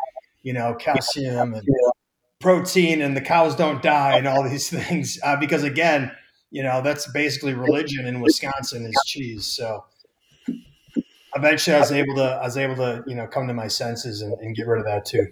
you 0.43 0.53
know, 0.53 0.75
calcium 0.75 1.55
and 1.55 1.67
protein 2.41 3.01
and 3.01 3.17
the 3.17 3.21
cows 3.21 3.55
don't 3.55 3.81
die 3.83 4.17
and 4.19 4.27
all 4.27 4.43
these 4.43 4.69
things. 4.85 5.19
Uh, 5.23 5.37
because 5.37 5.63
again, 5.63 6.11
you 6.51 6.63
know, 6.63 6.83
that's 6.83 7.11
basically 7.13 7.55
religion 7.55 8.07
in 8.07 8.21
Wisconsin 8.21 8.85
is 8.85 8.95
cheese. 9.07 9.47
So 9.47 9.85
eventually 11.35 11.77
I 11.77 11.81
was 11.81 11.93
able 11.93 12.17
to, 12.17 12.25
I 12.25 12.45
was 12.45 12.57
able 12.57 12.77
to, 12.77 13.05
you 13.07 13.15
know, 13.15 13.27
come 13.27 13.47
to 13.47 13.55
my 13.55 13.69
senses 13.69 14.23
and, 14.23 14.33
and 14.41 14.57
get 14.57 14.67
rid 14.67 14.81
of 14.81 14.87
that 14.87 15.05
too. 15.05 15.27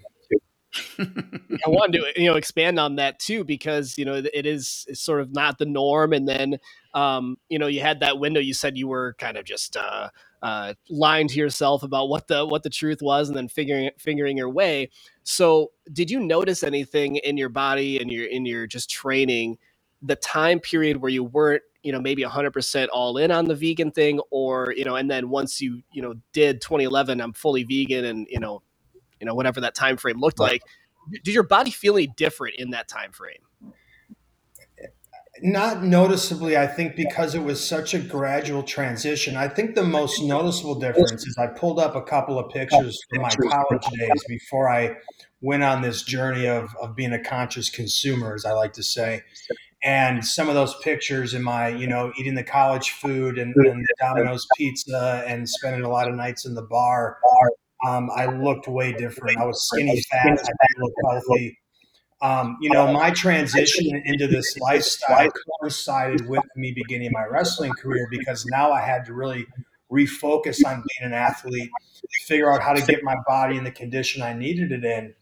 I 0.99 1.69
wanted 1.69 2.01
to 2.01 2.21
you 2.21 2.29
know 2.29 2.37
expand 2.37 2.81
on 2.81 2.97
that 2.97 3.21
too 3.21 3.45
because 3.45 3.97
you 3.97 4.05
know 4.05 4.15
it 4.15 4.45
is 4.45 4.85
it's 4.89 5.01
sort 5.01 5.21
of 5.21 5.33
not 5.33 5.59
the 5.59 5.67
norm, 5.67 6.13
and 6.13 6.27
then 6.27 6.59
um, 6.95 7.37
you 7.49 7.59
know 7.59 7.67
you 7.67 7.81
had 7.81 8.01
that 8.01 8.19
window. 8.19 8.41
You 8.41 8.55
said 8.55 8.77
you 8.79 8.89
were 8.89 9.15
kind 9.19 9.37
of 9.37 9.45
just 9.45 9.77
uh, 9.77 10.11
uh, 10.43 10.75
lying 10.89 11.29
to 11.29 11.39
yourself 11.39 11.83
about 11.83 12.09
what 12.09 12.29
the 12.29 12.47
what 12.47 12.63
the 12.63 12.71
truth 12.71 13.03
was, 13.03 13.29
and 13.29 13.37
then 13.37 13.49
figuring 13.49 13.91
figuring 13.99 14.37
your 14.37 14.51
way. 14.51 14.91
So, 15.25 15.73
did 15.93 16.11
you 16.11 16.21
notice 16.21 16.63
anything 16.63 17.17
in 17.17 17.37
your 17.37 17.49
body 17.49 17.99
and 17.99 18.11
your 18.11 18.27
in 18.27 18.47
your 18.47 18.67
just 18.67 18.91
training, 18.91 19.59
the 20.03 20.17
time 20.17 20.61
period 20.61 20.99
where 20.99 21.11
you 21.11 21.25
weren't 21.25 21.63
you 21.83 21.93
know 21.93 22.01
maybe 22.01 22.23
100% 22.23 22.89
all 22.93 23.19
in 23.19 23.31
on 23.31 23.45
the 23.45 23.55
vegan 23.55 23.91
thing 23.91 24.21
or 24.31 24.73
you 24.77 24.85
know 24.85 24.97
and 24.97 25.11
then 25.11 25.29
once 25.29 25.61
you 25.61 25.83
you 25.93 26.01
know 26.03 26.15
did 26.33 26.61
2011 26.61 27.21
i'm 27.21 27.33
fully 27.35 27.63
vegan 27.63 28.07
and 28.07 28.27
you 28.31 28.41
know 28.41 28.63
you 29.21 29.27
know 29.27 29.35
whatever 29.35 29.61
that 29.61 29.75
time 29.75 29.97
frame 29.97 30.19
looked 30.19 30.41
like 30.41 30.63
did 31.23 31.35
your 31.35 31.43
body 31.43 31.71
feel 31.71 31.97
any 31.97 32.07
different 32.07 32.57
in 32.57 32.71
that 32.71 32.89
time 32.89 33.13
frame 33.13 33.43
not 35.43 35.83
noticeably 35.83 36.57
i 36.57 36.67
think 36.67 36.95
because 36.95 37.35
it 37.35 37.43
was 37.43 37.67
such 37.67 37.95
a 37.95 37.99
gradual 37.99 38.63
transition 38.63 39.37
i 39.37 39.49
think 39.49 39.75
the 39.75 39.85
most 39.85 40.23
noticeable 40.23 40.75
difference 40.75 41.27
is 41.27 41.37
i 41.39 41.47
pulled 41.47 41.79
up 41.79 41.97
a 41.97 42.03
couple 42.03 42.39
of 42.39 42.51
pictures 42.51 42.99
from 43.11 43.23
my 43.23 43.31
college 43.31 43.87
days 43.99 44.25
before 44.29 44.69
i 44.69 44.95
went 45.41 45.63
on 45.63 45.83
this 45.83 46.03
journey 46.03 46.47
of, 46.47 46.75
of 46.81 46.95
being 46.95 47.13
a 47.13 47.23
conscious 47.23 47.69
consumer 47.69 48.35
as 48.35 48.45
i 48.45 48.53
like 48.53 48.73
to 48.73 48.83
say 48.83 49.23
and 49.83 50.25
some 50.25 50.49
of 50.49 50.55
those 50.55 50.75
pictures 50.83 51.35
in 51.35 51.43
my 51.43 51.69
you 51.69 51.87
know 51.87 52.13
eating 52.19 52.35
the 52.35 52.45
college 52.45 52.91
food 52.91 53.37
and, 53.37 53.55
and 53.57 53.87
domino's 54.01 54.47
pizza 54.57 55.25
and 55.27 55.49
spending 55.49 55.83
a 55.83 55.89
lot 55.89 56.09
of 56.09 56.15
nights 56.15 56.47
in 56.47 56.55
the 56.55 56.63
bar 56.63 57.19
um, 57.87 58.11
I 58.15 58.27
looked 58.27 58.67
way 58.67 58.93
different. 58.93 59.39
I 59.39 59.45
was 59.45 59.69
skinny 59.69 60.01
fat. 60.11 60.27
I 60.27 60.33
didn't 60.33 60.49
look 60.79 60.93
healthy. 61.05 61.59
Um, 62.25 62.57
you 62.63 62.71
know, 62.71 62.91
my 62.91 63.11
transition 63.11 64.01
into 64.07 64.27
this 64.27 64.57
lifestyle 64.59 65.31
coincided 65.61 66.27
with 66.27 66.43
me 66.57 66.73
beginning 66.73 67.11
my 67.13 67.25
wrestling 67.27 67.73
career 67.73 68.09
because 68.11 68.47
now 68.47 68.73
I 68.73 68.81
had 68.81 69.05
to 69.07 69.13
really 69.13 69.47
refocus 69.93 70.65
on 70.67 70.77
being 70.77 71.13
an 71.13 71.13
athlete, 71.13 71.71
figure 72.27 72.51
out 72.51 72.63
how 72.63 72.73
to 72.73 72.85
get 72.85 73.05
my 73.05 73.15
body 73.27 73.59
in 73.59 73.65
the 73.65 73.71
condition 73.71 74.23
I 74.23 74.33
needed 74.33 74.73
it 74.73 74.85
in. 74.87 75.15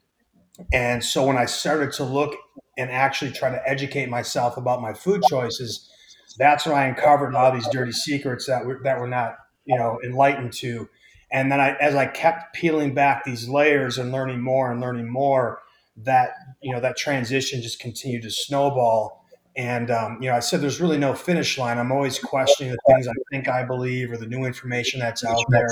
And 0.72 1.02
so 1.02 1.26
when 1.26 1.36
I 1.36 1.46
started 1.46 1.92
to 1.94 2.04
look 2.04 2.36
and 2.78 2.88
actually 2.88 3.32
try 3.32 3.50
to 3.50 3.68
educate 3.68 4.08
myself 4.08 4.56
about 4.56 4.80
my 4.80 4.94
food 4.94 5.22
choices, 5.28 5.90
that's 6.38 6.66
when 6.66 6.76
I 6.76 6.84
uncovered 6.84 7.34
all 7.34 7.50
these 7.50 7.68
dirty 7.72 7.92
secrets 7.92 8.46
that 8.46 8.64
were 8.64 8.80
that 8.84 9.00
were 9.00 9.08
not, 9.08 9.38
you 9.64 9.76
know, 9.76 9.98
enlightened 10.04 10.52
to 10.54 10.88
and 11.32 11.50
then 11.50 11.60
I, 11.60 11.70
as 11.80 11.94
I 11.94 12.06
kept 12.06 12.54
peeling 12.54 12.92
back 12.92 13.24
these 13.24 13.48
layers 13.48 13.96
and 13.96 14.12
learning 14.12 14.42
more 14.42 14.70
and 14.70 14.80
learning 14.80 15.08
more, 15.08 15.62
that 15.96 16.30
you 16.62 16.72
know 16.72 16.80
that 16.80 16.96
transition 16.96 17.62
just 17.62 17.80
continued 17.80 18.22
to 18.22 18.30
snowball. 18.30 19.24
And 19.54 19.90
um, 19.90 20.18
you 20.22 20.30
know, 20.30 20.36
I 20.36 20.40
said 20.40 20.62
there's 20.62 20.80
really 20.80 20.98
no 20.98 21.14
finish 21.14 21.58
line. 21.58 21.78
I'm 21.78 21.92
always 21.92 22.18
questioning 22.18 22.72
the 22.72 22.78
things 22.88 23.06
I 23.06 23.12
think 23.30 23.48
I 23.48 23.64
believe 23.64 24.10
or 24.10 24.16
the 24.16 24.26
new 24.26 24.44
information 24.44 24.98
that's 24.98 25.24
out 25.24 25.44
there. 25.50 25.68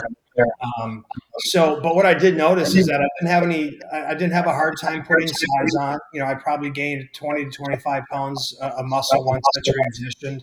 Um, 0.81 1.05
so, 1.39 1.81
but 1.81 1.95
what 1.95 2.07
I 2.07 2.15
did 2.15 2.37
notice 2.37 2.75
is 2.75 2.87
that 2.87 3.01
I 3.01 3.09
didn't 3.19 3.31
have 3.31 3.43
any. 3.43 3.79
I 3.93 4.15
didn't 4.15 4.33
have 4.33 4.47
a 4.47 4.53
hard 4.53 4.75
time 4.81 5.05
putting 5.05 5.29
size 5.29 5.75
on. 5.79 5.99
You 6.13 6.21
know, 6.21 6.27
I 6.27 6.35
probably 6.35 6.71
gained 6.71 7.09
20 7.15 7.47
to 7.47 7.51
25 7.51 8.03
pounds 8.11 8.57
of 8.61 8.85
muscle 8.85 9.25
once 9.25 9.45
I 9.57 9.61
transitioned. 9.61 10.43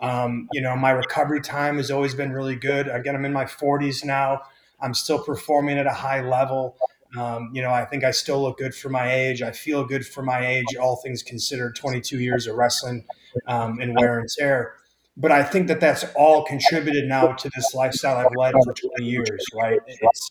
Um, 0.00 0.48
you 0.52 0.60
know, 0.60 0.76
my 0.76 0.90
recovery 0.90 1.40
time 1.40 1.78
has 1.78 1.90
always 1.90 2.14
been 2.14 2.32
really 2.32 2.56
good. 2.56 2.88
Again, 2.88 3.14
I'm 3.14 3.24
in 3.24 3.32
my 3.32 3.44
40s 3.44 4.04
now. 4.04 4.42
I'm 4.80 4.92
still 4.92 5.22
performing 5.22 5.78
at 5.78 5.86
a 5.86 5.92
high 5.92 6.20
level. 6.20 6.76
Um, 7.18 7.50
you 7.52 7.62
know, 7.62 7.70
I 7.70 7.84
think 7.84 8.04
I 8.04 8.10
still 8.10 8.42
look 8.42 8.58
good 8.58 8.74
for 8.74 8.88
my 8.88 9.12
age. 9.12 9.42
I 9.42 9.52
feel 9.52 9.84
good 9.84 10.06
for 10.06 10.22
my 10.22 10.46
age, 10.46 10.76
all 10.80 10.96
things 10.96 11.22
considered, 11.22 11.76
22 11.76 12.18
years 12.18 12.46
of 12.46 12.56
wrestling 12.56 13.04
um, 13.46 13.80
and 13.80 13.96
wear 13.98 14.18
and 14.18 14.28
tear. 14.38 14.76
but 15.16 15.30
I 15.30 15.42
think 15.42 15.68
that 15.68 15.80
that's 15.80 16.04
all 16.16 16.44
contributed 16.44 17.06
now 17.08 17.32
to 17.32 17.50
this 17.54 17.74
lifestyle 17.74 18.16
I've 18.16 18.34
led 18.36 18.54
for 18.64 18.72
20 18.72 19.04
years, 19.04 19.44
right? 19.54 19.78
It's, 19.86 20.30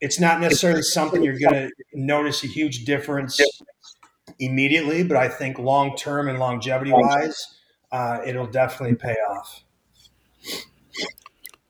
it's 0.00 0.20
not 0.20 0.40
necessarily 0.40 0.82
something 0.82 1.22
you're 1.22 1.38
going 1.38 1.68
to 1.68 1.70
notice 1.94 2.44
a 2.44 2.46
huge 2.46 2.84
difference 2.84 3.40
immediately, 4.38 5.02
but 5.02 5.16
I 5.16 5.28
think 5.28 5.58
long 5.58 5.96
term 5.96 6.28
and 6.28 6.38
longevity 6.38 6.92
wise, 6.92 7.58
uh, 7.90 8.18
it'll 8.26 8.46
definitely 8.46 8.96
pay 8.96 9.14
off. 9.14 9.64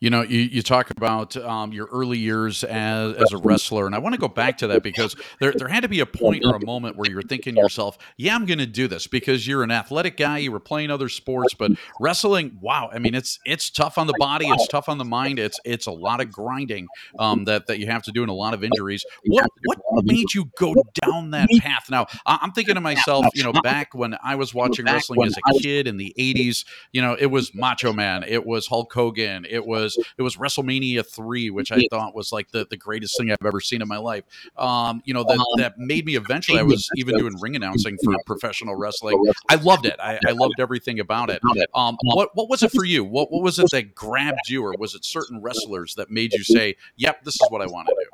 You 0.00 0.10
know, 0.10 0.22
you, 0.22 0.40
you 0.40 0.62
talk 0.62 0.90
about 0.90 1.36
um, 1.36 1.72
your 1.72 1.86
early 1.86 2.18
years 2.18 2.62
as, 2.62 3.16
as 3.16 3.32
a 3.32 3.38
wrestler, 3.38 3.86
and 3.86 3.94
I 3.96 3.98
want 3.98 4.14
to 4.14 4.20
go 4.20 4.28
back 4.28 4.58
to 4.58 4.68
that 4.68 4.84
because 4.84 5.16
there, 5.40 5.52
there 5.52 5.66
had 5.66 5.82
to 5.82 5.88
be 5.88 5.98
a 5.98 6.06
point 6.06 6.44
or 6.44 6.54
a 6.54 6.64
moment 6.64 6.96
where 6.96 7.10
you 7.10 7.16
were 7.16 7.22
thinking 7.22 7.56
to 7.56 7.60
yourself, 7.62 7.98
yeah, 8.16 8.36
I'm 8.36 8.46
going 8.46 8.58
to 8.58 8.66
do 8.66 8.86
this 8.86 9.08
because 9.08 9.46
you're 9.46 9.64
an 9.64 9.72
athletic 9.72 10.16
guy, 10.16 10.38
you 10.38 10.52
were 10.52 10.60
playing 10.60 10.92
other 10.92 11.08
sports, 11.08 11.54
but 11.54 11.72
wrestling, 11.98 12.58
wow, 12.60 12.90
I 12.92 13.00
mean, 13.00 13.14
it's 13.16 13.40
it's 13.44 13.70
tough 13.70 13.98
on 13.98 14.06
the 14.06 14.14
body, 14.20 14.46
it's 14.48 14.68
tough 14.68 14.88
on 14.88 14.98
the 14.98 15.04
mind, 15.04 15.40
it's 15.40 15.58
it's 15.64 15.86
a 15.86 15.92
lot 15.92 16.20
of 16.20 16.30
grinding 16.30 16.86
um, 17.18 17.44
that, 17.46 17.66
that 17.66 17.80
you 17.80 17.86
have 17.86 18.04
to 18.04 18.12
do 18.12 18.22
and 18.22 18.30
a 18.30 18.34
lot 18.34 18.54
of 18.54 18.62
injuries. 18.62 19.04
What, 19.26 19.48
what 19.64 20.04
made 20.04 20.32
you 20.32 20.50
go 20.58 20.74
down 21.02 21.32
that 21.32 21.48
path? 21.60 21.90
Now, 21.90 22.06
I'm 22.24 22.52
thinking 22.52 22.76
to 22.76 22.80
myself, 22.80 23.26
you 23.34 23.42
know, 23.42 23.52
back 23.62 23.94
when 23.94 24.16
I 24.22 24.36
was 24.36 24.54
watching 24.54 24.84
wrestling 24.84 25.24
as 25.24 25.36
a 25.36 25.58
kid 25.60 25.88
in 25.88 25.96
the 25.96 26.14
80s, 26.18 26.64
you 26.92 27.02
know, 27.02 27.16
it 27.18 27.26
was 27.26 27.54
Macho 27.54 27.92
Man, 27.92 28.22
it 28.22 28.46
was 28.46 28.68
Hulk 28.68 28.92
Hogan, 28.92 29.44
it 29.48 29.66
was 29.66 29.87
was 29.96 30.06
it 30.18 30.22
was 30.22 30.36
WrestleMania 30.36 31.06
three, 31.06 31.50
which 31.50 31.72
I 31.72 31.82
thought 31.90 32.14
was 32.14 32.32
like 32.32 32.50
the, 32.50 32.66
the 32.68 32.76
greatest 32.76 33.16
thing 33.16 33.30
I've 33.30 33.38
ever 33.44 33.60
seen 33.60 33.82
in 33.82 33.88
my 33.88 33.98
life. 33.98 34.24
Um, 34.56 35.02
you 35.04 35.14
know 35.14 35.24
that 35.24 35.38
um, 35.38 35.46
that 35.56 35.78
made 35.78 36.04
me 36.04 36.16
eventually. 36.16 36.58
I 36.58 36.62
was 36.62 36.88
even 36.96 37.16
doing 37.16 37.36
ring 37.40 37.56
announcing 37.56 37.96
for 38.04 38.14
professional 38.26 38.74
wrestling. 38.74 39.22
I 39.48 39.56
loved 39.56 39.86
it. 39.86 39.96
I, 40.02 40.18
I 40.26 40.32
loved 40.32 40.54
everything 40.58 41.00
about 41.00 41.30
it. 41.30 41.40
Um, 41.74 41.96
what 42.02 42.30
what 42.34 42.48
was 42.48 42.62
it 42.62 42.72
for 42.72 42.84
you? 42.84 43.04
What 43.04 43.30
what 43.30 43.42
was 43.42 43.58
it 43.58 43.68
that 43.72 43.94
grabbed 43.94 44.48
you, 44.48 44.64
or 44.64 44.74
was 44.78 44.94
it 44.94 45.04
certain 45.04 45.40
wrestlers 45.42 45.94
that 45.94 46.10
made 46.10 46.32
you 46.32 46.44
say, 46.44 46.76
"Yep, 46.96 47.24
this 47.24 47.34
is 47.34 47.46
what 47.50 47.62
I 47.62 47.66
want 47.66 47.88
to 47.88 47.94
do"? 47.98 48.10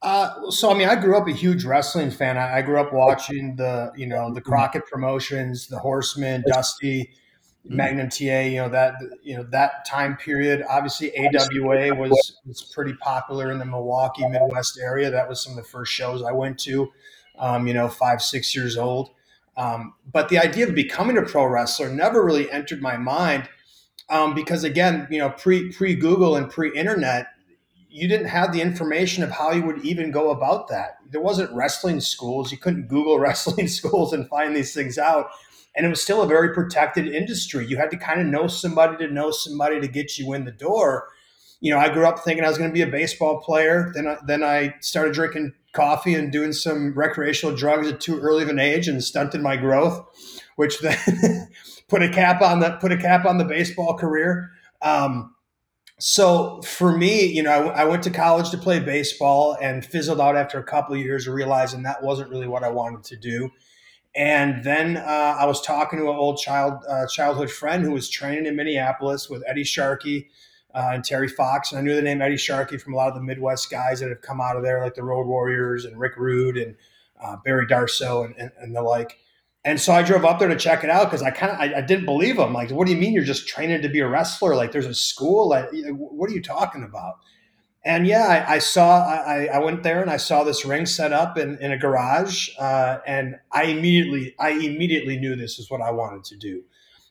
Uh, 0.00 0.50
so 0.50 0.70
I 0.70 0.78
mean, 0.78 0.88
I 0.88 0.94
grew 0.94 1.16
up 1.16 1.26
a 1.26 1.32
huge 1.32 1.64
wrestling 1.64 2.10
fan. 2.10 2.38
I, 2.38 2.58
I, 2.58 2.62
grew 2.62 2.80
up 2.80 2.92
watching 2.92 3.56
the, 3.56 3.90
you 3.96 4.06
know, 4.06 4.32
the 4.32 4.40
Crockett 4.40 4.86
promotions, 4.86 5.66
the 5.66 5.76
Horsemen, 5.76 6.44
Dusty, 6.46 7.00
Mm-hmm. 7.00 7.27
Magnum 7.64 8.08
TA, 8.08 8.40
you 8.40 8.56
know 8.56 8.68
that 8.68 8.94
you 9.22 9.36
know 9.36 9.42
that 9.50 9.84
time 9.86 10.16
period. 10.16 10.64
Obviously, 10.68 11.12
AWA 11.16 11.94
was 11.94 12.38
was 12.46 12.62
pretty 12.62 12.94
popular 12.94 13.50
in 13.50 13.58
the 13.58 13.64
Milwaukee 13.64 14.26
Midwest 14.26 14.78
area. 14.80 15.10
That 15.10 15.28
was 15.28 15.42
some 15.42 15.52
of 15.52 15.64
the 15.64 15.68
first 15.68 15.92
shows 15.92 16.22
I 16.22 16.32
went 16.32 16.58
to. 16.60 16.90
Um, 17.38 17.66
you 17.66 17.74
know, 17.74 17.88
five 17.88 18.22
six 18.22 18.54
years 18.56 18.76
old. 18.76 19.10
Um, 19.56 19.94
but 20.12 20.28
the 20.28 20.38
idea 20.38 20.66
of 20.66 20.74
becoming 20.74 21.18
a 21.18 21.22
pro 21.22 21.44
wrestler 21.44 21.90
never 21.90 22.24
really 22.24 22.50
entered 22.50 22.80
my 22.80 22.96
mind 22.96 23.48
um, 24.08 24.34
because 24.34 24.64
again, 24.64 25.06
you 25.10 25.18
know, 25.18 25.30
pre 25.30 25.70
pre 25.72 25.94
Google 25.94 26.36
and 26.36 26.50
pre 26.50 26.72
internet, 26.74 27.28
you 27.90 28.08
didn't 28.08 28.28
have 28.28 28.52
the 28.52 28.62
information 28.62 29.22
of 29.22 29.30
how 29.30 29.50
you 29.50 29.64
would 29.64 29.84
even 29.84 30.10
go 30.10 30.30
about 30.30 30.68
that. 30.68 30.98
There 31.10 31.20
wasn't 31.20 31.54
wrestling 31.54 32.00
schools. 32.00 32.50
You 32.50 32.58
couldn't 32.58 32.88
Google 32.88 33.18
wrestling 33.20 33.68
schools 33.68 34.12
and 34.12 34.28
find 34.28 34.56
these 34.56 34.72
things 34.72 34.98
out 34.98 35.30
and 35.76 35.86
it 35.86 35.88
was 35.88 36.02
still 36.02 36.22
a 36.22 36.26
very 36.26 36.52
protected 36.54 37.06
industry. 37.06 37.66
You 37.66 37.76
had 37.76 37.90
to 37.90 37.96
kind 37.96 38.20
of 38.20 38.26
know 38.26 38.46
somebody 38.46 38.96
to 38.98 39.12
know 39.12 39.30
somebody 39.30 39.80
to 39.80 39.88
get 39.88 40.18
you 40.18 40.32
in 40.32 40.44
the 40.44 40.52
door. 40.52 41.08
You 41.60 41.72
know, 41.72 41.78
I 41.78 41.88
grew 41.88 42.06
up 42.06 42.20
thinking 42.20 42.44
I 42.44 42.48
was 42.48 42.58
going 42.58 42.70
to 42.70 42.74
be 42.74 42.82
a 42.82 42.86
baseball 42.86 43.40
player. 43.40 43.90
Then, 43.94 44.06
I, 44.06 44.16
then 44.26 44.42
I 44.42 44.74
started 44.80 45.14
drinking 45.14 45.54
coffee 45.72 46.14
and 46.14 46.32
doing 46.32 46.52
some 46.52 46.94
recreational 46.94 47.54
drugs 47.54 47.88
at 47.88 48.00
too 48.00 48.18
early 48.18 48.42
of 48.42 48.48
an 48.48 48.58
age 48.58 48.88
and 48.88 49.02
stunted 49.02 49.40
my 49.40 49.56
growth, 49.56 50.04
which 50.56 50.80
then 50.80 51.48
put 51.88 52.02
a 52.02 52.08
cap 52.08 52.42
on 52.42 52.60
the 52.60 52.70
put 52.80 52.92
a 52.92 52.96
cap 52.96 53.24
on 53.24 53.38
the 53.38 53.44
baseball 53.44 53.94
career. 53.94 54.50
Um, 54.82 55.34
so 55.98 56.62
for 56.62 56.96
me, 56.96 57.26
you 57.26 57.42
know, 57.42 57.50
I, 57.50 57.82
I, 57.82 57.84
went 57.84 58.04
to 58.04 58.10
college 58.10 58.50
to 58.50 58.58
play 58.58 58.78
baseball 58.78 59.56
and 59.60 59.84
fizzled 59.84 60.20
out 60.20 60.36
after 60.36 60.58
a 60.58 60.62
couple 60.62 60.94
of 60.94 61.00
years, 61.00 61.26
realizing 61.26 61.82
that 61.82 62.04
wasn't 62.04 62.30
really 62.30 62.46
what 62.46 62.62
I 62.62 62.68
wanted 62.68 63.02
to 63.04 63.16
do. 63.16 63.50
And 64.18 64.64
then 64.64 64.96
uh, 64.96 65.36
I 65.38 65.46
was 65.46 65.60
talking 65.60 66.00
to 66.00 66.10
an 66.10 66.16
old 66.16 66.38
child 66.38 66.82
uh, 66.88 67.06
childhood 67.06 67.52
friend 67.52 67.84
who 67.84 67.92
was 67.92 68.10
training 68.10 68.46
in 68.46 68.56
Minneapolis 68.56 69.30
with 69.30 69.44
Eddie 69.46 69.62
Sharkey 69.62 70.28
uh, 70.74 70.90
and 70.94 71.04
Terry 71.04 71.28
Fox. 71.28 71.70
And 71.70 71.78
I 71.78 71.82
knew 71.82 71.94
the 71.94 72.02
name 72.02 72.20
Eddie 72.20 72.36
Sharkey 72.36 72.78
from 72.78 72.94
a 72.94 72.96
lot 72.96 73.06
of 73.06 73.14
the 73.14 73.20
Midwest 73.20 73.70
guys 73.70 74.00
that 74.00 74.08
have 74.08 74.20
come 74.20 74.40
out 74.40 74.56
of 74.56 74.64
there, 74.64 74.82
like 74.82 74.96
the 74.96 75.04
Road 75.04 75.28
Warriors 75.28 75.84
and 75.84 76.00
Rick 76.00 76.16
Rude 76.16 76.56
and 76.56 76.74
uh, 77.22 77.36
Barry 77.44 77.64
Darsow 77.64 78.24
and, 78.24 78.34
and, 78.36 78.50
and, 78.58 78.74
the 78.74 78.82
like. 78.82 79.18
And 79.64 79.80
so 79.80 79.92
I 79.92 80.02
drove 80.02 80.24
up 80.24 80.40
there 80.40 80.48
to 80.48 80.56
check 80.56 80.82
it 80.82 80.90
out 80.90 81.04
because 81.04 81.22
I 81.22 81.30
kind 81.30 81.52
of 81.52 81.60
I, 81.60 81.78
I, 81.78 81.80
didn't 81.80 82.04
believe 82.04 82.40
him. 82.40 82.52
Like, 82.52 82.70
what 82.70 82.88
do 82.88 82.92
you 82.92 82.98
mean 82.98 83.12
you're 83.12 83.22
just 83.22 83.46
training 83.46 83.82
to 83.82 83.88
be 83.88 84.00
a 84.00 84.08
wrestler? 84.08 84.56
Like, 84.56 84.72
there's 84.72 84.86
a 84.86 84.94
school. 84.94 85.48
Like, 85.48 85.68
what 85.92 86.28
are 86.28 86.34
you 86.34 86.42
talking 86.42 86.82
about? 86.82 87.18
And 87.84 88.06
yeah, 88.06 88.44
I, 88.48 88.54
I 88.54 88.58
saw. 88.58 89.04
I, 89.04 89.44
I, 89.46 89.58
went 89.58 89.82
there 89.82 90.02
and 90.02 90.10
I 90.10 90.16
saw 90.16 90.42
this 90.42 90.64
ring 90.64 90.84
set 90.84 91.12
up 91.12 91.38
in, 91.38 91.58
in 91.58 91.70
a 91.70 91.78
garage, 91.78 92.50
uh, 92.58 92.98
and 93.06 93.36
I 93.52 93.64
immediately, 93.64 94.34
I 94.38 94.50
immediately 94.50 95.16
knew 95.18 95.36
this 95.36 95.58
is 95.58 95.70
what 95.70 95.80
I 95.80 95.90
wanted 95.92 96.24
to 96.24 96.36
do. 96.36 96.64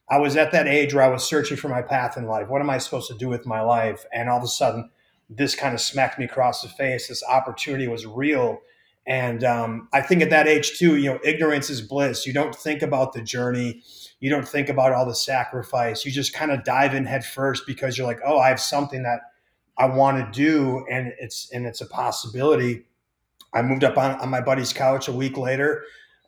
I 0.10 0.20
was 0.20 0.36
at 0.36 0.52
that 0.52 0.68
age 0.68 0.94
where 0.94 1.04
I 1.04 1.10
was 1.10 1.24
searching 1.24 1.58
for 1.58 1.70
my 1.70 1.82
path 1.82 2.18
in 2.18 2.28
life. 2.28 2.48
What 2.48 2.62
am 2.62 2.70
I 2.70 2.78
supposed 2.78 3.10
to 3.10 3.18
do 3.18 3.28
with 3.30 3.46
my 3.46 3.62
life? 3.62 4.06
And 4.14 4.30
all 4.30 4.38
of 4.38 4.44
a 4.44 4.48
sudden, 4.48 4.90
this 5.30 5.56
kind 5.56 5.74
of 5.74 5.82
smacked 5.82 6.20
me 6.20 6.26
across 6.26 6.62
the 6.62 6.70
face. 6.70 7.08
This 7.08 7.24
opportunity 7.24 7.88
was 7.88 8.06
real, 8.06 8.60
and 9.06 9.46
um, 9.46 9.88
I 9.94 10.02
think 10.02 10.22
at 10.22 10.30
that 10.32 10.48
age 10.48 10.78
too, 10.78 10.98
you 10.98 11.12
know, 11.12 11.20
ignorance 11.24 11.70
is 11.70 11.82
bliss. 11.82 12.28
You 12.28 12.34
don't 12.34 12.54
think 12.54 12.82
about 12.82 13.14
the 13.14 13.22
journey. 13.22 13.84
You 14.20 14.30
don't 14.30 14.48
think 14.48 14.68
about 14.68 14.92
all 14.92 15.06
the 15.06 15.16
sacrifice. 15.16 16.06
You 16.06 16.12
just 16.12 16.34
kind 16.34 16.52
of 16.52 16.66
dive 16.66 16.94
in 16.94 17.06
head 17.06 17.24
first 17.24 17.64
because 17.66 17.98
you're 17.98 18.08
like, 18.08 18.20
oh, 18.26 18.38
I 18.38 18.50
have 18.50 18.60
something 18.60 19.04
that 19.04 19.20
I 19.78 19.86
want 19.86 20.34
to 20.34 20.40
do, 20.40 20.86
and 20.90 21.14
it's 21.20 21.52
and 21.52 21.66
it's 21.66 21.82
a 21.82 21.86
possibility. 21.86 22.86
I 23.54 23.62
moved 23.62 23.84
up 23.84 23.98
on, 23.98 24.20
on 24.20 24.30
my 24.30 24.42
buddy's 24.42 24.74
couch 24.74 25.08
a 25.08 25.12
week 25.12 25.38
later. 25.38 25.84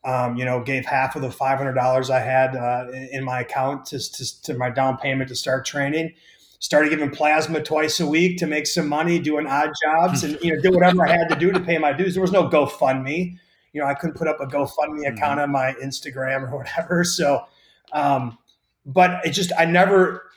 Um, 0.06 0.38
you 0.38 0.46
know, 0.46 0.64
gave 0.64 0.86
half 0.86 1.16
of 1.16 1.22
the 1.22 1.32
five 1.32 1.58
hundred 1.58 1.74
dollars 1.74 2.10
I 2.10 2.20
had 2.20 2.56
uh, 2.56 2.86
in 3.12 3.24
my 3.24 3.42
account 3.42 3.86
to, 3.88 4.00
to, 4.00 4.42
to 4.44 4.54
my 4.54 4.70
down 4.70 4.98
payment 4.98 5.30
to 5.30 5.36
start 5.36 5.66
training. 5.66 6.14
Started 6.60 6.90
giving 6.90 7.10
plasma 7.10 7.62
twice 7.62 8.00
a 8.00 8.06
week 8.06 8.38
to 8.40 8.48
make 8.48 8.68
some 8.68 8.88
money, 8.88 9.18
doing 9.18 9.48
odd 9.48 9.72
jobs, 9.84 10.24
and 10.24 10.38
you 10.44 10.56
know, 10.56 10.62
did 10.62 10.74
whatever 10.74 11.08
I 11.08 11.12
had 11.12 11.28
to 11.30 11.36
do 11.36 11.52
to 11.52 11.60
pay 11.60 11.78
my 11.78 11.92
dues. 11.92 12.14
There 12.14 12.22
was 12.22 12.32
no 12.32 12.48
GoFundMe. 12.48 13.38
You 13.74 13.82
know, 13.82 13.88
I 13.88 13.94
couldn't 13.94 14.16
put 14.16 14.28
up 14.28 14.40
a 14.40 14.46
GoFundMe 14.46 15.04
mm-hmm. 15.04 15.16
account 15.16 15.40
on 15.40 15.52
my 15.52 15.74
Instagram 15.84 16.52
or 16.52 16.58
whatever. 16.58 17.04
So, 17.04 17.46
um, 17.94 18.38
but 18.86 19.26
it 19.26 19.32
just 19.32 19.52
I 19.58 19.66
never 19.66 20.29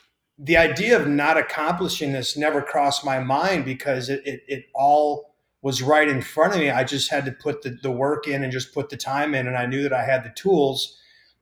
the 0.43 0.57
idea 0.57 0.99
of 0.99 1.07
not 1.07 1.37
accomplishing 1.37 2.11
this 2.11 2.35
never 2.35 2.61
crossed 2.61 3.05
my 3.05 3.17
mind 3.17 3.63
because 3.63 4.09
it, 4.09 4.21
it, 4.27 4.43
it, 4.47 4.65
all 4.75 5.33
was 5.61 5.81
right 5.81 6.09
in 6.09 6.21
front 6.21 6.53
of 6.53 6.59
me. 6.59 6.69
I 6.69 6.83
just 6.83 7.09
had 7.09 7.23
to 7.25 7.31
put 7.31 7.61
the, 7.61 7.77
the 7.81 7.91
work 7.91 8.27
in 8.27 8.43
and 8.43 8.51
just 8.51 8.73
put 8.73 8.89
the 8.89 8.97
time 8.97 9.33
in, 9.33 9.47
and 9.47 9.55
I 9.57 9.65
knew 9.65 9.81
that 9.83 9.93
I 9.93 10.03
had 10.03 10.25
the 10.25 10.33
tools. 10.35 10.99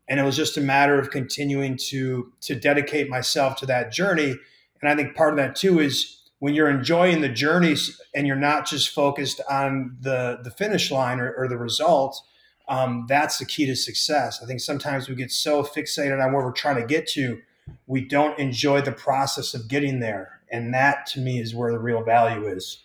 And 0.07 0.19
it 0.19 0.23
was 0.23 0.35
just 0.35 0.55
a 0.55 0.61
matter 0.61 0.99
of 0.99 1.09
continuing 1.09 1.77
to 1.89 2.31
to 2.41 2.53
dedicate 2.53 3.09
myself 3.09 3.55
to 3.57 3.65
that 3.67 3.91
journey. 3.91 4.35
And 4.81 4.91
I 4.91 4.95
think 4.95 5.15
part 5.15 5.33
of 5.33 5.37
that 5.37 5.55
too 5.55 5.79
is 5.79 6.29
when 6.39 6.53
you're 6.53 6.69
enjoying 6.69 7.21
the 7.21 7.29
journey 7.29 7.75
and 8.13 8.27
you're 8.27 8.35
not 8.35 8.67
just 8.67 8.89
focused 8.89 9.41
on 9.49 9.97
the 9.99 10.39
the 10.43 10.51
finish 10.51 10.91
line 10.91 11.19
or, 11.19 11.33
or 11.33 11.47
the 11.47 11.57
result. 11.57 12.21
Um, 12.67 13.05
that's 13.09 13.37
the 13.37 13.45
key 13.45 13.65
to 13.65 13.75
success. 13.75 14.41
I 14.43 14.45
think 14.45 14.59
sometimes 14.59 15.09
we 15.09 15.15
get 15.15 15.31
so 15.31 15.63
fixated 15.63 16.23
on 16.23 16.31
where 16.31 16.43
we're 16.43 16.51
trying 16.51 16.77
to 16.77 16.85
get 16.85 17.07
to 17.09 17.41
we 17.87 18.05
don't 18.05 18.37
enjoy 18.39 18.81
the 18.81 18.91
process 18.91 19.53
of 19.53 19.67
getting 19.67 19.99
there. 19.99 20.41
And 20.51 20.73
that 20.73 21.05
to 21.07 21.19
me 21.19 21.39
is 21.39 21.55
where 21.55 21.71
the 21.71 21.79
real 21.79 22.03
value 22.03 22.47
is. 22.47 22.83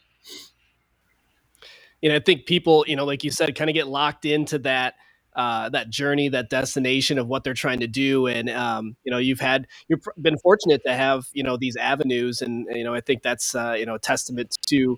Know, 2.03 2.15
I 2.15 2.21
think 2.21 2.47
people, 2.47 2.85
you 2.87 2.97
know, 2.97 3.05
like 3.05 3.25
you 3.25 3.31
said, 3.31 3.55
kind 3.57 3.69
of 3.69 3.75
get 3.75 3.89
locked 3.89 4.25
into 4.25 4.59
that 4.61 4.95
uh, 5.35 5.69
that 5.69 5.91
journey, 5.91 6.31
that 6.31 6.49
destination 6.49 7.19
of 7.19 7.27
what 7.27 7.45
they're 7.45 7.53
trying 7.53 7.81
to 7.81 7.87
do. 7.87 8.27
And 8.27 8.49
um, 8.49 8.97
you 9.05 9.11
know, 9.13 9.19
you've 9.19 9.41
had 9.41 9.67
you've 9.89 10.01
been 10.21 10.39
fortunate 10.39 10.83
to 10.87 10.95
have 10.95 11.27
you 11.33 11.43
know 11.43 11.57
these 11.57 11.77
avenues, 11.77 12.43
and 12.43 12.67
you 12.71 12.85
know, 12.85 12.95
I 12.95 13.01
think 13.01 13.23
that's 13.23 13.55
uh, 13.55 13.75
you 13.79 13.87
know 13.87 13.97
a 13.97 13.99
testament 13.99 14.57
to 14.69 14.97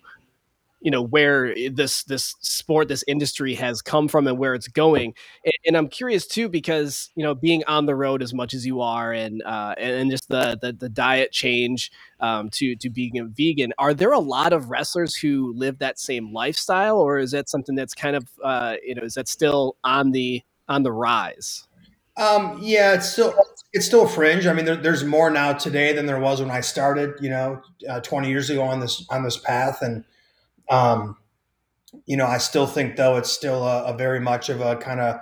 you 0.80 0.90
know 0.90 1.02
where 1.02 1.54
this 1.70 2.04
this 2.04 2.36
sport 2.40 2.88
this 2.88 3.04
industry 3.08 3.54
has 3.54 3.82
come 3.82 4.08
from 4.08 4.26
and 4.26 4.38
where 4.38 4.54
it's 4.54 4.68
going. 4.68 5.14
And, 5.44 5.52
and, 5.66 5.76
i'm 5.76 5.88
curious 5.88 6.26
too 6.26 6.48
because 6.48 7.10
you 7.14 7.24
know 7.24 7.34
being 7.34 7.64
on 7.66 7.86
the 7.86 7.94
road 7.94 8.22
as 8.22 8.32
much 8.32 8.54
as 8.54 8.66
you 8.66 8.80
are 8.80 9.12
and 9.12 9.42
uh, 9.42 9.74
and 9.78 10.10
just 10.10 10.28
the, 10.28 10.58
the, 10.60 10.72
the 10.72 10.88
diet 10.88 11.32
change 11.32 11.90
um, 12.20 12.50
to 12.50 12.76
to 12.76 12.90
being 12.90 13.18
a 13.18 13.24
vegan 13.24 13.72
are 13.78 13.94
there 13.94 14.12
a 14.12 14.18
lot 14.18 14.52
of 14.52 14.70
wrestlers 14.70 15.14
who 15.14 15.52
live 15.54 15.78
that 15.78 15.98
same 15.98 16.32
lifestyle 16.32 16.98
or 16.98 17.18
is 17.18 17.32
that 17.32 17.48
something 17.48 17.74
that's 17.74 17.94
kind 17.94 18.16
of 18.16 18.28
uh, 18.42 18.76
you 18.84 18.94
know 18.94 19.02
is 19.02 19.14
that 19.14 19.28
still 19.28 19.76
on 19.84 20.12
the 20.12 20.42
on 20.68 20.82
the 20.82 20.92
rise? 20.92 21.66
Um, 22.16 22.58
yeah 22.60 22.94
it's 22.94 23.10
still 23.10 23.34
it's 23.72 23.86
still 23.86 24.06
fringe. 24.06 24.46
I 24.46 24.52
mean 24.52 24.64
there, 24.64 24.76
there's 24.76 25.04
more 25.04 25.30
now 25.30 25.52
today 25.52 25.92
than 25.92 26.06
there 26.06 26.18
was 26.20 26.40
when 26.40 26.50
i 26.50 26.60
started 26.60 27.14
you 27.20 27.30
know 27.30 27.60
uh, 27.88 28.00
20 28.00 28.28
years 28.28 28.50
ago 28.50 28.62
on 28.62 28.80
this 28.80 29.06
on 29.10 29.22
this 29.22 29.36
path. 29.36 29.82
And 29.82 30.04
um, 30.70 31.16
you 32.06 32.16
know, 32.16 32.26
I 32.26 32.38
still 32.38 32.66
think 32.66 32.96
though 32.96 33.16
it's 33.16 33.30
still 33.30 33.64
a, 33.64 33.84
a 33.84 33.96
very 33.96 34.20
much 34.20 34.48
of 34.48 34.60
a 34.60 34.76
kind 34.76 35.00
of 35.00 35.20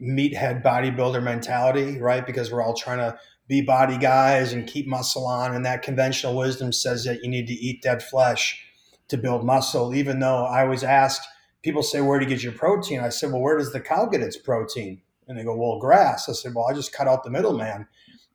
meathead 0.00 0.62
bodybuilder 0.62 1.22
mentality, 1.22 1.98
right? 2.00 2.26
Because 2.26 2.50
we're 2.50 2.62
all 2.62 2.74
trying 2.74 2.98
to 2.98 3.18
be 3.48 3.60
body 3.60 3.98
guys 3.98 4.52
and 4.52 4.66
keep 4.66 4.86
muscle 4.86 5.26
on. 5.26 5.54
And 5.54 5.64
that 5.66 5.82
conventional 5.82 6.36
wisdom 6.36 6.72
says 6.72 7.04
that 7.04 7.22
you 7.22 7.30
need 7.30 7.46
to 7.46 7.54
eat 7.54 7.82
dead 7.82 8.02
flesh 8.02 8.64
to 9.08 9.16
build 9.16 9.44
muscle, 9.44 9.94
even 9.94 10.20
though 10.20 10.46
I 10.46 10.62
always 10.62 10.82
asked 10.82 11.26
people 11.62 11.82
say, 11.82 12.00
Where 12.00 12.18
do 12.18 12.24
you 12.24 12.28
get 12.28 12.42
your 12.42 12.52
protein? 12.52 13.00
I 13.00 13.08
said, 13.08 13.30
Well, 13.30 13.40
where 13.40 13.58
does 13.58 13.72
the 13.72 13.80
cow 13.80 14.06
get 14.06 14.22
its 14.22 14.36
protein? 14.36 15.02
And 15.28 15.38
they 15.38 15.44
go, 15.44 15.56
Well, 15.56 15.78
grass. 15.78 16.28
I 16.28 16.32
said, 16.32 16.54
Well, 16.54 16.66
I 16.66 16.72
just 16.72 16.92
cut 16.92 17.08
out 17.08 17.24
the 17.24 17.30
middleman 17.30 17.86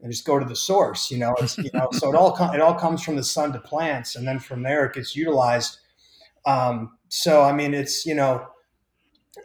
and 0.02 0.12
just 0.12 0.26
go 0.26 0.40
to 0.40 0.46
the 0.46 0.56
source. 0.56 1.12
You 1.12 1.20
know, 1.20 1.36
you 1.58 1.70
know, 1.74 1.90
so 1.92 2.10
it 2.10 2.16
all 2.16 2.32
com- 2.32 2.56
it 2.56 2.62
all 2.62 2.76
comes 2.76 3.04
from 3.04 3.16
the 3.16 3.24
sun 3.24 3.54
to 3.54 3.60
plants, 3.60 4.16
and 4.16 4.28
then 4.28 4.40
from 4.40 4.64
there 4.64 4.86
it 4.86 4.94
gets 4.94 5.16
utilized. 5.16 5.80
Um, 6.48 6.98
so 7.10 7.44
I 7.44 7.52
mean, 7.54 7.76
it's 7.76 8.06
you 8.06 8.16
know, 8.16 8.48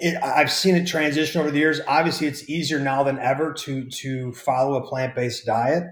it, 0.01 0.23
I've 0.23 0.51
seen 0.51 0.77
it 0.77 0.87
transition 0.87 1.41
over 1.41 1.51
the 1.51 1.59
years. 1.59 1.81
Obviously, 1.87 2.27
it's 2.29 2.49
easier 2.49 2.81
now 2.81 3.03
than 3.03 3.19
ever 3.19 3.53
to 3.53 3.85
to 3.85 4.33
follow 4.33 4.83
a 4.83 4.87
plant 4.87 5.15
based 5.15 5.45
diet. 5.45 5.85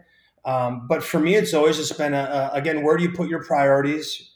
Um, 0.44 0.86
but 0.88 1.02
for 1.02 1.20
me, 1.20 1.34
it's 1.34 1.52
always 1.52 1.76
just 1.76 1.98
been 1.98 2.14
a, 2.14 2.50
a, 2.54 2.56
again, 2.56 2.82
where 2.82 2.96
do 2.96 3.02
you 3.02 3.12
put 3.12 3.28
your 3.28 3.44
priorities? 3.44 4.30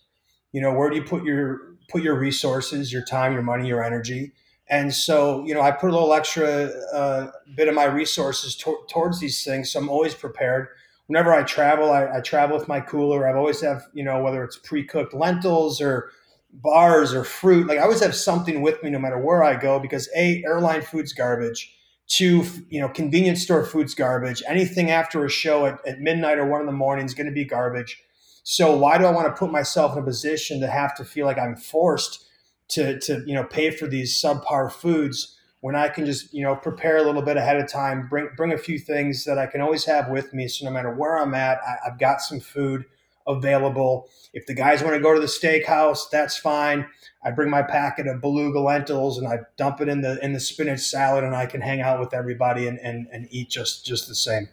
You 0.52 0.60
know, 0.60 0.74
where 0.74 0.90
do 0.90 0.96
you 0.96 1.02
put 1.02 1.24
your 1.24 1.76
put 1.88 2.02
your 2.02 2.18
resources, 2.18 2.92
your 2.92 3.04
time, 3.04 3.32
your 3.32 3.42
money, 3.42 3.68
your 3.68 3.82
energy? 3.82 4.32
And 4.68 4.94
so, 4.94 5.44
you 5.44 5.54
know, 5.54 5.60
I 5.60 5.70
put 5.70 5.90
a 5.90 5.92
little 5.92 6.14
extra 6.14 6.70
uh, 6.92 7.30
bit 7.54 7.68
of 7.68 7.74
my 7.74 7.84
resources 7.84 8.56
to- 8.56 8.84
towards 8.88 9.20
these 9.20 9.44
things. 9.44 9.70
So 9.70 9.78
I'm 9.78 9.90
always 9.90 10.14
prepared. 10.14 10.68
Whenever 11.06 11.34
I 11.34 11.42
travel, 11.42 11.92
I, 11.92 12.06
I 12.16 12.20
travel 12.20 12.56
with 12.56 12.66
my 12.66 12.80
cooler. 12.80 13.28
I've 13.28 13.36
always 13.36 13.60
have, 13.60 13.82
you 13.92 14.02
know, 14.02 14.22
whether 14.22 14.42
it's 14.42 14.56
pre-cooked 14.56 15.12
lentils 15.12 15.82
or 15.82 16.10
bars 16.54 17.12
or 17.12 17.24
fruit. 17.24 17.66
Like 17.66 17.78
I 17.78 17.82
always 17.82 18.02
have 18.02 18.14
something 18.14 18.62
with 18.62 18.82
me 18.82 18.90
no 18.90 18.98
matter 18.98 19.18
where 19.18 19.42
I 19.42 19.56
go 19.56 19.78
because 19.78 20.08
a 20.16 20.42
airline 20.44 20.82
food's 20.82 21.12
garbage. 21.12 21.72
Two, 22.06 22.44
you 22.68 22.80
know, 22.80 22.88
convenience 22.88 23.42
store 23.42 23.64
food's 23.64 23.94
garbage. 23.94 24.42
Anything 24.46 24.90
after 24.90 25.24
a 25.24 25.30
show 25.30 25.64
at, 25.66 25.78
at 25.86 26.00
midnight 26.00 26.38
or 26.38 26.46
one 26.46 26.60
in 26.60 26.66
the 26.66 26.72
morning 26.72 27.06
is 27.06 27.14
going 27.14 27.26
to 27.26 27.32
be 27.32 27.44
garbage. 27.44 27.98
So 28.42 28.76
why 28.76 28.98
do 28.98 29.06
I 29.06 29.10
want 29.10 29.26
to 29.26 29.38
put 29.38 29.50
myself 29.50 29.96
in 29.96 30.02
a 30.02 30.04
position 30.04 30.60
to 30.60 30.66
have 30.66 30.94
to 30.96 31.04
feel 31.04 31.24
like 31.24 31.38
I'm 31.38 31.56
forced 31.56 32.26
to 32.68 32.98
to 33.00 33.22
you 33.26 33.34
know 33.34 33.44
pay 33.44 33.70
for 33.70 33.86
these 33.86 34.20
subpar 34.20 34.70
foods 34.70 35.38
when 35.60 35.74
I 35.74 35.88
can 35.88 36.04
just 36.04 36.32
you 36.34 36.42
know 36.42 36.54
prepare 36.54 36.98
a 36.98 37.02
little 37.02 37.22
bit 37.22 37.38
ahead 37.38 37.56
of 37.56 37.70
time, 37.70 38.06
bring 38.08 38.28
bring 38.36 38.52
a 38.52 38.58
few 38.58 38.78
things 38.78 39.24
that 39.24 39.38
I 39.38 39.46
can 39.46 39.62
always 39.62 39.86
have 39.86 40.10
with 40.10 40.34
me. 40.34 40.46
So 40.46 40.66
no 40.66 40.70
matter 40.70 40.94
where 40.94 41.18
I'm 41.18 41.34
at, 41.34 41.58
I, 41.66 41.76
I've 41.86 41.98
got 41.98 42.20
some 42.20 42.38
food 42.38 42.84
available. 43.26 44.08
If 44.32 44.46
the 44.46 44.54
guys 44.54 44.82
want 44.82 44.94
to 44.94 45.00
go 45.00 45.14
to 45.14 45.20
the 45.20 45.26
steakhouse, 45.26 46.10
that's 46.10 46.36
fine. 46.36 46.86
I 47.24 47.30
bring 47.30 47.48
my 47.48 47.62
packet 47.62 48.06
of 48.06 48.20
beluga 48.20 48.60
lentils 48.60 49.18
and 49.18 49.26
I 49.26 49.40
dump 49.56 49.80
it 49.80 49.88
in 49.88 50.02
the 50.02 50.22
in 50.22 50.32
the 50.32 50.40
spinach 50.40 50.80
salad, 50.80 51.24
and 51.24 51.34
I 51.34 51.46
can 51.46 51.60
hang 51.60 51.80
out 51.80 52.00
with 52.00 52.12
everybody 52.12 52.66
and 52.66 52.78
and, 52.80 53.06
and 53.12 53.28
eat 53.30 53.50
just 53.50 53.86
just 53.86 54.08
the 54.08 54.14
same. 54.14 54.48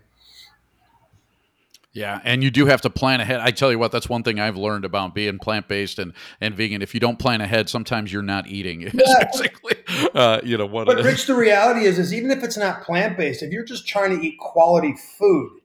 Yeah, 1.93 2.21
and 2.23 2.41
you 2.41 2.51
do 2.51 2.67
have 2.67 2.79
to 2.81 2.89
plan 2.89 3.19
ahead. 3.19 3.41
I 3.41 3.51
tell 3.51 3.69
you 3.69 3.77
what, 3.77 3.91
that's 3.91 4.07
one 4.07 4.23
thing 4.23 4.39
I've 4.39 4.55
learned 4.55 4.85
about 4.85 5.13
being 5.13 5.39
plant 5.39 5.67
based 5.67 5.99
and, 5.99 6.13
and 6.39 6.55
vegan. 6.55 6.81
If 6.81 6.93
you 6.93 7.01
don't 7.01 7.19
plan 7.19 7.41
ahead, 7.41 7.67
sometimes 7.67 8.13
you're 8.13 8.21
not 8.21 8.47
eating. 8.47 8.89
Yeah. 9.01 9.25
basically, 9.25 9.75
uh, 10.13 10.41
you 10.43 10.57
know 10.57 10.67
what. 10.67 10.85
But 10.85 11.03
Rich, 11.03 11.25
the 11.25 11.33
reality 11.33 11.85
is, 11.85 11.97
is 11.97 12.13
even 12.13 12.29
if 12.29 12.43
it's 12.43 12.57
not 12.57 12.83
plant 12.83 13.17
based, 13.17 13.41
if 13.41 13.51
you're 13.51 13.65
just 13.65 13.87
trying 13.87 14.17
to 14.17 14.25
eat 14.25 14.37
quality 14.37 14.95
food, 15.17 15.59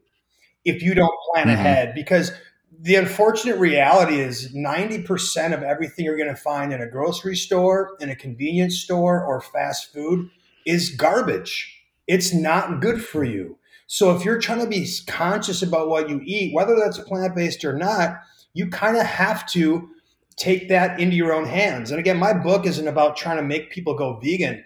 if 0.64 0.82
you 0.82 0.94
don't 0.94 1.14
plan 1.30 1.46
mm-hmm. 1.46 1.60
ahead, 1.60 1.94
because 1.94 2.32
the 2.80 2.96
unfortunate 2.96 3.58
reality 3.58 4.20
is 4.20 4.54
90% 4.54 5.54
of 5.54 5.62
everything 5.62 6.04
you're 6.04 6.16
going 6.16 6.28
to 6.28 6.40
find 6.40 6.72
in 6.72 6.82
a 6.82 6.88
grocery 6.88 7.36
store, 7.36 7.96
in 8.00 8.10
a 8.10 8.16
convenience 8.16 8.78
store, 8.78 9.24
or 9.24 9.40
fast 9.40 9.92
food 9.92 10.28
is 10.66 10.90
garbage. 10.90 11.82
It's 12.06 12.34
not 12.34 12.80
good 12.80 13.04
for 13.04 13.24
you. 13.24 13.58
So 13.86 14.14
if 14.14 14.24
you're 14.24 14.40
trying 14.40 14.60
to 14.60 14.66
be 14.66 14.88
conscious 15.06 15.62
about 15.62 15.88
what 15.88 16.08
you 16.08 16.20
eat, 16.24 16.54
whether 16.54 16.76
that's 16.76 16.98
plant 16.98 17.34
based 17.34 17.64
or 17.64 17.72
not, 17.72 18.18
you 18.52 18.68
kind 18.68 18.96
of 18.96 19.06
have 19.06 19.46
to 19.52 19.88
take 20.36 20.68
that 20.68 21.00
into 21.00 21.16
your 21.16 21.32
own 21.32 21.46
hands. 21.46 21.90
And 21.90 22.00
again, 22.00 22.18
my 22.18 22.32
book 22.32 22.66
isn't 22.66 22.88
about 22.88 23.16
trying 23.16 23.36
to 23.36 23.42
make 23.42 23.70
people 23.70 23.94
go 23.94 24.18
vegan. 24.22 24.64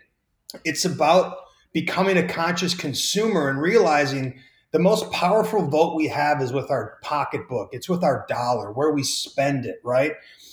It's 0.64 0.84
about 0.84 1.36
becoming 1.72 2.16
a 2.16 2.26
conscious 2.26 2.74
consumer 2.74 3.48
and 3.48 3.60
realizing 3.60 4.40
the 4.72 4.78
most 4.78 5.10
powerful 5.10 5.66
vote 5.66 5.96
we 5.96 6.08
have 6.08 6.40
is 6.40 6.52
with 6.52 6.70
our 6.70 6.98
pocketbook. 7.02 7.70
It's 7.72 7.88
with 7.88 8.04
our 8.04 8.24
dollar, 8.28 8.72
where 8.72 8.92
we 8.92 9.02
spend 9.02 9.66
it, 9.66 9.80
right? 9.84 10.12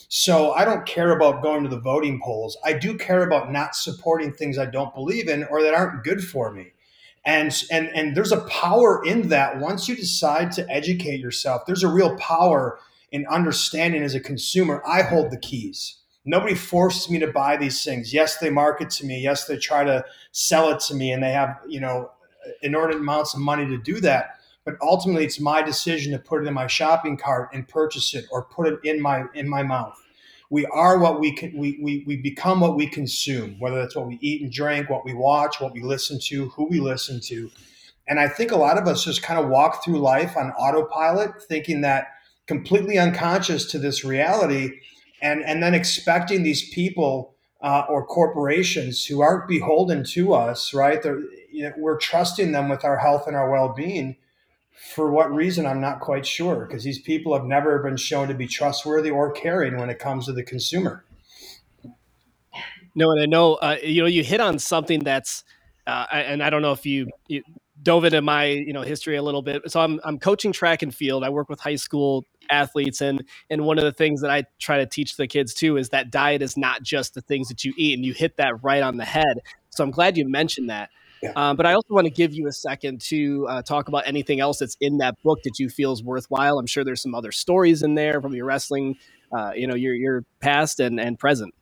So 0.10 0.54
I 0.54 0.66
don't 0.66 0.86
care 0.86 1.12
about 1.12 1.44
going 1.44 1.64
to 1.64 1.70
the 1.70 1.80
voting 1.80 2.20
polls. 2.24 2.58
I 2.64 2.74
do 2.74 2.98
care 2.98 3.24
about 3.24 3.52
not 3.52 3.76
supporting 3.76 4.34
things 4.34 4.58
I 4.58 4.66
don't 4.66 4.96
believe 4.96 5.28
in 5.28 5.44
or 5.46 5.62
that 5.62 5.74
aren't 5.74 6.04
good 6.04 6.24
for 6.24 6.52
me 6.52 6.74
and 7.28 7.64
and 7.70 7.90
and 7.90 8.16
there's 8.16 8.32
a 8.32 8.42
power 8.46 9.04
in 9.06 9.28
that 9.28 9.60
once 9.60 9.88
you 9.88 9.96
decide 9.96 10.52
to 10.54 10.68
educate 10.72 11.20
yourself 11.20 11.64
there's 11.68 11.84
a 11.84 11.88
real 11.88 12.16
power 12.18 12.80
in 13.12 13.28
understanding 13.28 14.02
as 14.02 14.16
a 14.16 14.20
consumer 14.20 14.82
i 14.88 15.02
hold 15.02 15.30
the 15.30 15.38
keys 15.38 15.98
nobody 16.26 16.56
forces 16.56 17.10
me 17.10 17.20
to 17.20 17.28
buy 17.28 17.58
these 17.58 17.84
things 17.84 18.14
yes 18.14 18.38
they 18.38 18.50
market 18.50 18.90
to 18.90 19.06
me 19.06 19.20
yes 19.20 19.46
they 19.46 19.58
try 19.58 19.84
to 19.84 20.04
sell 20.32 20.70
it 20.70 20.80
to 20.80 20.96
me 20.96 21.12
and 21.12 21.22
they 21.22 21.32
have 21.32 21.60
you 21.68 21.80
know 21.80 22.10
inordinate 22.62 23.02
amounts 23.02 23.34
of 23.34 23.40
money 23.40 23.66
to 23.66 23.78
do 23.78 24.00
that 24.00 24.38
but 24.68 24.76
ultimately 24.82 25.24
it's 25.24 25.40
my 25.40 25.62
decision 25.62 26.12
to 26.12 26.20
put 26.20 26.44
it 26.44 26.46
in 26.48 26.54
my 26.54 26.68
shopping 26.68 27.16
cart 27.16 27.50
and 27.54 27.66
purchase 27.70 28.14
it 28.14 28.26
or 28.30 28.44
put 28.44 28.68
it 28.68 28.78
in 28.84 29.02
my 29.02 29.24
in 29.34 29.48
my 29.48 29.64
mouth. 29.64 29.98
We 30.50 30.66
are 30.66 31.00
what 31.00 31.22
we 31.22 31.32
can 31.32 31.58
we, 31.58 31.80
we 31.82 32.04
we 32.06 32.18
become 32.18 32.60
what 32.60 32.76
we 32.76 32.86
consume 32.86 33.58
whether 33.60 33.80
that's 33.80 33.96
what 33.96 34.08
we 34.08 34.20
eat 34.20 34.42
and 34.42 34.52
drink 34.52 34.90
what 34.90 35.06
we 35.06 35.14
watch 35.14 35.62
what 35.62 35.72
we 35.72 35.82
listen 35.82 36.20
to 36.24 36.50
who 36.50 36.66
we 36.66 36.82
listen 36.82 37.22
to. 37.22 37.50
And 38.10 38.20
i 38.20 38.28
think 38.28 38.52
a 38.52 38.58
lot 38.58 38.78
of 38.78 38.90
us 38.90 39.06
just 39.06 39.24
kind 39.24 39.40
of 39.40 39.48
walk 39.48 39.86
through 39.86 40.00
life 40.00 40.36
on 40.36 40.52
autopilot 40.52 41.42
thinking 41.44 41.80
that 41.82 42.10
completely 42.46 42.98
unconscious 42.98 43.66
to 43.72 43.80
this 43.80 44.04
reality 44.04 44.82
and 45.22 45.46
and 45.46 45.64
then 45.64 45.76
expecting 45.76 46.44
these 46.44 46.70
people 46.72 47.36
uh, 47.62 47.86
or 47.90 48.06
corporations 48.06 49.06
who 49.06 49.22
aren't 49.22 49.48
beholden 49.48 50.04
to 50.04 50.34
us 50.34 50.74
right? 50.74 51.02
They're, 51.02 51.22
you 51.58 51.64
know, 51.64 51.74
we're 51.76 51.98
trusting 51.98 52.52
them 52.52 52.70
with 52.70 52.86
our 52.86 52.98
health 52.98 53.26
and 53.26 53.36
our 53.36 53.50
well-being. 53.50 54.16
For 54.94 55.12
what 55.12 55.34
reason? 55.34 55.66
I'm 55.66 55.82
not 55.82 56.02
quite 56.02 56.24
sure 56.24 56.68
because 56.68 56.84
these 56.84 57.00
people 57.00 57.34
have 57.34 57.46
never 57.46 57.80
been 57.80 57.98
shown 57.98 58.28
to 58.28 58.36
be 58.36 58.46
trustworthy 58.46 59.10
or 59.10 59.32
caring 59.32 59.78
when 59.78 59.90
it 59.90 59.98
comes 59.98 60.28
to 60.28 60.34
the 60.34 60.44
consumer. 60.44 61.04
No 62.94 63.12
and 63.12 63.22
i 63.22 63.26
know 63.26 63.56
uh, 63.56 63.78
you 63.84 64.02
know 64.02 64.08
you 64.08 64.24
hit 64.24 64.40
on 64.40 64.60
something 64.60 65.04
that's 65.04 65.44
uh, 65.86 66.06
and 66.12 66.42
i 66.42 66.50
don't 66.50 66.64
know 66.64 66.72
if 66.72 66.86
you, 66.86 67.08
you 67.28 67.44
dove 67.84 68.06
into 68.06 68.22
my 68.22 68.46
you 68.46 68.74
know 68.74 68.82
history 68.82 69.16
a 69.18 69.22
little 69.22 69.44
bit 69.44 69.62
so 69.70 69.80
i'm 69.80 70.00
i'm 70.04 70.18
coaching 70.18 70.52
track 70.52 70.82
and 70.82 70.94
field. 70.96 71.24
I 71.24 71.30
work 71.30 71.48
with 71.48 71.60
high 71.60 71.76
school 71.76 72.26
athletes 72.50 73.02
and 73.02 73.24
and 73.52 73.66
one 73.66 73.78
of 73.78 73.84
the 73.84 73.92
things 73.92 74.22
that 74.22 74.32
i 74.32 74.46
try 74.60 74.78
to 74.78 74.88
teach 74.88 75.16
the 75.16 75.28
kids 75.28 75.54
too 75.54 75.78
is 75.78 75.90
that 75.90 76.12
diet 76.12 76.42
is 76.42 76.58
not 76.58 76.82
just 76.82 77.14
the 77.14 77.22
things 77.22 77.50
that 77.50 77.64
you 77.64 77.74
eat 77.78 77.96
and 77.96 78.04
you 78.04 78.14
hit 78.14 78.38
that 78.38 78.64
right 78.64 78.82
on 78.82 78.98
the 78.98 79.06
head. 79.06 79.42
So 79.70 79.84
i'm 79.84 79.92
glad 79.92 80.18
you 80.18 80.28
mentioned 80.28 80.72
that 80.72 80.90
yeah. 81.22 81.32
Um, 81.36 81.56
but 81.56 81.66
I 81.66 81.74
also 81.74 81.94
want 81.94 82.06
to 82.06 82.12
give 82.12 82.34
you 82.34 82.48
a 82.48 82.52
second 82.52 83.02
to 83.02 83.48
uh, 83.48 83.62
talk 83.62 83.88
about 83.88 84.08
anything 84.08 84.40
else 84.40 84.60
that's 84.60 84.78
in 84.80 84.98
that 85.00 85.22
book 85.24 85.40
that 85.44 85.60
you 85.60 85.70
feel 85.70 85.92
is 85.92 86.04
worthwhile. 86.04 86.60
I'm 86.60 86.68
sure 86.68 86.84
there's 86.84 87.02
some 87.02 87.16
other 87.16 87.32
stories 87.32 87.84
in 87.84 87.96
there 87.96 88.22
from 88.22 88.34
your 88.34 88.46
wrestling, 88.46 88.98
uh, 89.32 89.52
you 89.56 89.68
know, 89.68 89.76
your 89.76 89.96
your 89.96 90.24
past 90.40 90.80
and 90.80 91.00
and 91.00 91.18
present. 91.18 91.54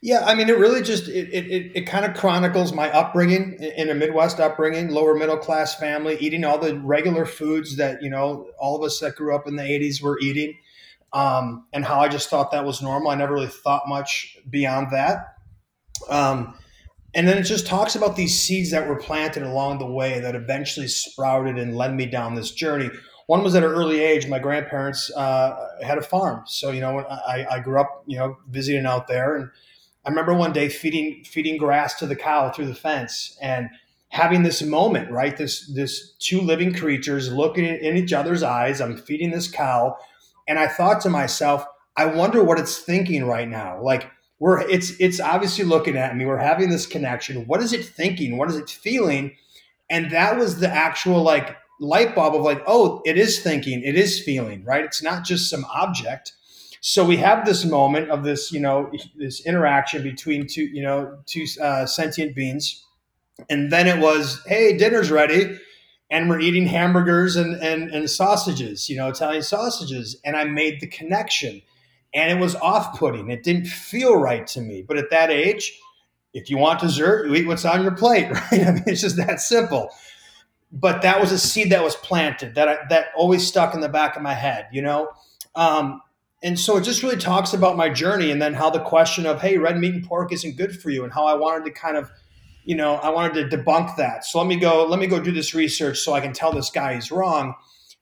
Yeah, 0.00 0.24
I 0.24 0.34
mean, 0.34 0.48
it 0.48 0.58
really 0.58 0.82
just 0.82 1.08
it 1.08 1.28
it, 1.32 1.72
it 1.74 1.86
kind 1.86 2.04
of 2.04 2.14
chronicles 2.14 2.72
my 2.72 2.90
upbringing 2.90 3.54
in 3.54 3.90
a 3.90 3.94
Midwest 3.94 4.40
upbringing, 4.40 4.88
lower 4.88 5.14
middle 5.14 5.36
class 5.36 5.74
family, 5.74 6.16
eating 6.18 6.44
all 6.44 6.58
the 6.58 6.78
regular 6.78 7.26
foods 7.26 7.76
that 7.76 8.02
you 8.02 8.08
know 8.08 8.48
all 8.58 8.76
of 8.76 8.82
us 8.82 8.98
that 9.00 9.16
grew 9.16 9.34
up 9.34 9.46
in 9.46 9.56
the 9.56 9.62
'80s 9.62 10.00
were 10.00 10.18
eating, 10.20 10.54
um, 11.12 11.66
and 11.72 11.84
how 11.84 12.00
I 12.00 12.08
just 12.08 12.30
thought 12.30 12.52
that 12.52 12.64
was 12.64 12.80
normal. 12.80 13.10
I 13.10 13.16
never 13.16 13.34
really 13.34 13.48
thought 13.48 13.82
much 13.86 14.38
beyond 14.48 14.92
that. 14.92 15.34
Um, 16.08 16.54
and 17.16 17.26
then 17.26 17.38
it 17.38 17.44
just 17.44 17.66
talks 17.66 17.96
about 17.96 18.14
these 18.14 18.38
seeds 18.38 18.70
that 18.70 18.86
were 18.86 18.94
planted 18.94 19.42
along 19.42 19.78
the 19.78 19.86
way 19.86 20.20
that 20.20 20.36
eventually 20.36 20.86
sprouted 20.86 21.58
and 21.58 21.74
led 21.74 21.94
me 21.94 22.04
down 22.04 22.34
this 22.34 22.50
journey. 22.50 22.90
One 23.26 23.42
was 23.42 23.54
at 23.54 23.64
an 23.64 23.70
early 23.70 24.00
age. 24.00 24.28
My 24.28 24.38
grandparents 24.38 25.10
uh, 25.16 25.56
had 25.82 25.96
a 25.96 26.02
farm, 26.02 26.42
so 26.46 26.70
you 26.70 26.80
know 26.80 27.00
I, 27.00 27.46
I 27.52 27.60
grew 27.60 27.80
up, 27.80 28.04
you 28.06 28.18
know, 28.18 28.36
visiting 28.50 28.84
out 28.84 29.08
there, 29.08 29.34
and 29.34 29.50
I 30.04 30.10
remember 30.10 30.34
one 30.34 30.52
day 30.52 30.68
feeding 30.68 31.24
feeding 31.24 31.56
grass 31.56 31.94
to 32.00 32.06
the 32.06 32.14
cow 32.14 32.50
through 32.50 32.66
the 32.66 32.74
fence 32.74 33.36
and 33.40 33.70
having 34.08 34.42
this 34.42 34.62
moment, 34.62 35.10
right? 35.10 35.36
This 35.36 35.66
this 35.74 36.12
two 36.18 36.42
living 36.42 36.74
creatures 36.74 37.32
looking 37.32 37.64
in 37.64 37.96
each 37.96 38.12
other's 38.12 38.42
eyes. 38.42 38.80
I'm 38.80 38.96
feeding 38.96 39.30
this 39.30 39.50
cow, 39.50 39.96
and 40.46 40.58
I 40.58 40.68
thought 40.68 41.00
to 41.00 41.10
myself, 41.10 41.66
I 41.96 42.04
wonder 42.04 42.44
what 42.44 42.60
it's 42.60 42.78
thinking 42.78 43.24
right 43.24 43.48
now. 43.48 43.82
Like 43.82 44.08
we're 44.38 44.60
it's 44.68 44.98
it's 45.00 45.20
obviously 45.20 45.64
looking 45.64 45.96
at 45.96 46.16
me. 46.16 46.26
We're 46.26 46.36
having 46.36 46.70
this 46.70 46.86
connection. 46.86 47.46
What 47.46 47.62
is 47.62 47.72
it 47.72 47.84
thinking? 47.84 48.36
What 48.36 48.50
is 48.50 48.56
it 48.56 48.68
feeling? 48.68 49.34
And 49.88 50.10
that 50.10 50.36
was 50.36 50.60
the 50.60 50.68
actual 50.68 51.22
like 51.22 51.56
light 51.80 52.14
bulb 52.14 52.34
of 52.34 52.42
like 52.42 52.62
oh 52.66 53.02
it 53.04 53.16
is 53.16 53.42
thinking. 53.42 53.82
It 53.82 53.96
is 53.96 54.20
feeling 54.20 54.64
right? 54.64 54.84
It's 54.84 55.02
not 55.02 55.24
just 55.24 55.48
some 55.48 55.64
object. 55.66 56.32
So 56.82 57.04
we 57.04 57.16
have 57.16 57.46
this 57.46 57.64
moment 57.64 58.10
of 58.10 58.24
this 58.24 58.52
you 58.52 58.60
know 58.60 58.90
this 59.16 59.44
interaction 59.46 60.02
between 60.02 60.46
two 60.46 60.64
you 60.64 60.82
know 60.82 61.18
two 61.26 61.46
uh, 61.60 61.86
sentient 61.86 62.34
beings. 62.34 62.82
And 63.48 63.70
then 63.72 63.86
it 63.86 64.00
was 64.00 64.42
hey 64.46 64.76
dinner's 64.76 65.10
ready. 65.10 65.58
And 66.08 66.28
we're 66.30 66.38
eating 66.38 66.66
hamburgers 66.66 67.34
and, 67.34 67.60
and, 67.60 67.90
and 67.90 68.08
sausages, 68.08 68.88
you 68.88 68.96
know, 68.96 69.08
Italian 69.08 69.42
sausages. 69.42 70.14
And 70.24 70.36
I 70.36 70.44
made 70.44 70.80
the 70.80 70.86
connection 70.86 71.62
and 72.16 72.36
it 72.36 72.40
was 72.40 72.54
off 72.56 72.98
putting. 72.98 73.30
It 73.30 73.42
didn't 73.42 73.66
feel 73.66 74.16
right 74.16 74.46
to 74.48 74.62
me. 74.62 74.82
But 74.82 74.96
at 74.96 75.10
that 75.10 75.30
age, 75.30 75.78
if 76.32 76.48
you 76.48 76.56
want 76.56 76.80
dessert, 76.80 77.28
you 77.28 77.34
eat 77.34 77.46
what's 77.46 77.66
on 77.66 77.82
your 77.82 77.92
plate, 77.92 78.30
right? 78.30 78.66
I 78.66 78.72
mean, 78.72 78.84
it's 78.86 79.02
just 79.02 79.18
that 79.18 79.38
simple. 79.38 79.90
But 80.72 81.02
that 81.02 81.20
was 81.20 81.30
a 81.30 81.38
seed 81.38 81.70
that 81.70 81.84
was 81.84 81.94
planted 81.96 82.54
that 82.54 82.68
I, 82.68 82.78
that 82.88 83.08
always 83.14 83.46
stuck 83.46 83.74
in 83.74 83.80
the 83.80 83.88
back 83.88 84.16
of 84.16 84.22
my 84.22 84.32
head, 84.32 84.66
you 84.72 84.80
know. 84.80 85.10
Um, 85.54 86.00
and 86.42 86.58
so 86.58 86.78
it 86.78 86.84
just 86.84 87.02
really 87.02 87.16
talks 87.18 87.52
about 87.52 87.76
my 87.76 87.90
journey, 87.90 88.30
and 88.30 88.40
then 88.40 88.54
how 88.54 88.70
the 88.70 88.80
question 88.80 89.26
of 89.26 89.40
hey, 89.40 89.58
red 89.58 89.78
meat 89.78 89.94
and 89.94 90.04
pork 90.04 90.32
isn't 90.32 90.56
good 90.56 90.80
for 90.80 90.90
you, 90.90 91.04
and 91.04 91.12
how 91.12 91.26
I 91.26 91.34
wanted 91.34 91.64
to 91.66 91.70
kind 91.70 91.96
of, 91.98 92.10
you 92.64 92.76
know, 92.76 92.94
I 92.96 93.10
wanted 93.10 93.50
to 93.50 93.56
debunk 93.56 93.96
that. 93.96 94.24
So 94.24 94.38
let 94.38 94.46
me 94.46 94.56
go, 94.56 94.86
let 94.86 94.98
me 94.98 95.06
go 95.06 95.20
do 95.20 95.32
this 95.32 95.54
research 95.54 95.98
so 95.98 96.14
I 96.14 96.20
can 96.20 96.32
tell 96.32 96.52
this 96.52 96.70
guy 96.70 96.94
he's 96.94 97.10
wrong, 97.10 97.54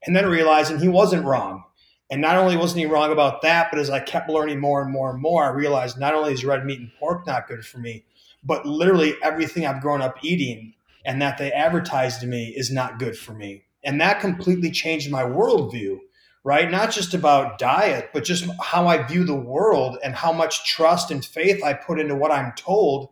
and 0.07 0.15
then 0.15 0.27
realizing 0.27 0.79
he 0.79 0.89
wasn't 0.89 1.25
wrong. 1.25 1.65
And 2.11 2.21
not 2.21 2.37
only 2.37 2.57
wasn't 2.57 2.81
he 2.81 2.87
wrong 2.87 3.13
about 3.13 3.43
that, 3.43 3.69
but 3.71 3.81
as 3.81 3.91
I 3.91 4.01
kept 4.01 4.29
learning 4.29 4.61
more 4.61 4.83
and 4.83 4.93
more 4.93 5.11
and 5.11 5.21
more, 5.21 5.45
I 5.45 5.49
realized 5.49 5.99
not 5.99 6.15
only 6.15 6.33
is 6.33 6.45
red 6.45 6.65
meat 6.65 6.81
and 6.81 6.93
pork 6.99 7.27
not 7.27 7.49
good 7.49 7.65
for 7.65 7.79
me, 7.79 8.05
but 8.45 8.67
literally 8.67 9.15
everything 9.23 9.67
I've 9.67 9.81
grown 9.81 10.03
up 10.03 10.23
eating 10.23 10.75
and 11.05 11.21
that 11.23 11.39
they 11.39 11.51
advertised 11.53 12.21
to 12.21 12.27
me 12.27 12.55
is 12.57 12.71
not 12.71 12.99
good 12.99 13.17
for 13.17 13.33
me. 13.33 13.65
And 13.83 14.01
that 14.01 14.21
completely 14.21 14.71
changed 14.71 15.11
my 15.11 15.23
worldview, 15.23 15.99
right? 16.43 16.71
Not 16.71 16.91
just 16.91 17.15
about 17.15 17.59
diet, 17.59 18.11
but 18.13 18.25
just 18.25 18.47
how 18.61 18.87
I 18.87 19.03
view 19.03 19.25
the 19.25 19.35
world 19.35 19.99
and 20.03 20.15
how 20.15 20.33
much 20.33 20.65
trust 20.67 21.11
and 21.11 21.25
faith 21.25 21.63
I 21.63 21.75
put 21.75 22.01
into 22.01 22.15
what 22.15 22.31
I'm 22.31 22.53
told 22.57 23.11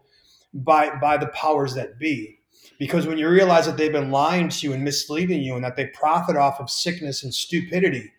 by, 0.55 0.95
by 0.99 1.17
the 1.17 1.29
powers 1.29 1.75
that 1.75 1.99
be. 1.99 2.39
Because 2.79 3.07
when 3.07 3.19
you 3.19 3.29
realize 3.29 3.67
that 3.67 3.77
they've 3.77 3.93
been 3.93 4.11
lying 4.11 4.49
to 4.49 4.67
you 4.67 4.73
and 4.73 4.83
misleading 4.83 5.43
you 5.43 5.55
and 5.55 5.65
that 5.65 5.77
they 5.77 5.87
profit 5.87 6.37
off 6.37 6.61
of 6.61 6.71
sickness 6.71 7.23
and 7.23 7.35
stupidity, 7.35 8.11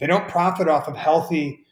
they 0.00 0.06
don't 0.06 0.28
profit 0.28 0.66
off 0.66 0.88
of 0.88 0.96
healthy 0.96 1.64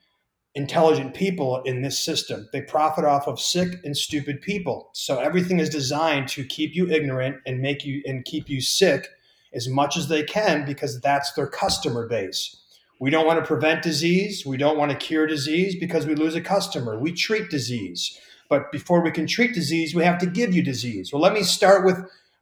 intelligent 0.54 1.14
people 1.14 1.62
in 1.62 1.82
this 1.82 1.98
system. 1.98 2.48
They 2.52 2.60
profit 2.60 3.04
off 3.04 3.26
of 3.26 3.40
sick 3.40 3.74
and 3.84 3.96
stupid 3.96 4.42
people. 4.42 4.90
So 4.92 5.18
everything 5.18 5.60
is 5.60 5.70
designed 5.70 6.28
to 6.28 6.44
keep 6.44 6.74
you 6.74 6.90
ignorant 6.90 7.36
and 7.46 7.60
make 7.60 7.84
you 7.84 8.02
and 8.04 8.24
keep 8.24 8.48
you 8.48 8.60
sick 8.60 9.08
as 9.52 9.68
much 9.68 9.96
as 9.96 10.08
they 10.08 10.22
can 10.22 10.66
because 10.66 11.00
that's 11.00 11.32
their 11.32 11.46
customer 11.46 12.06
base. 12.06 12.56
We 13.00 13.10
don't 13.10 13.26
want 13.26 13.38
to 13.38 13.46
prevent 13.46 13.82
disease, 13.82 14.44
we 14.44 14.56
don't 14.56 14.76
want 14.76 14.90
to 14.90 14.96
cure 14.96 15.26
disease 15.26 15.76
because 15.78 16.06
we 16.06 16.16
lose 16.16 16.34
a 16.34 16.40
customer. 16.40 16.98
We 16.98 17.12
treat 17.12 17.48
disease. 17.48 18.18
But 18.50 18.72
before 18.72 19.02
we 19.02 19.10
can 19.10 19.26
treat 19.26 19.54
disease, 19.54 19.94
we 19.94 20.04
have 20.04 20.18
to 20.18 20.26
give 20.26 20.52
you 20.52 20.62
disease. 20.62 21.12
Well, 21.12 21.22
let 21.22 21.34
me 21.34 21.42
start 21.42 21.84
with 21.84 21.98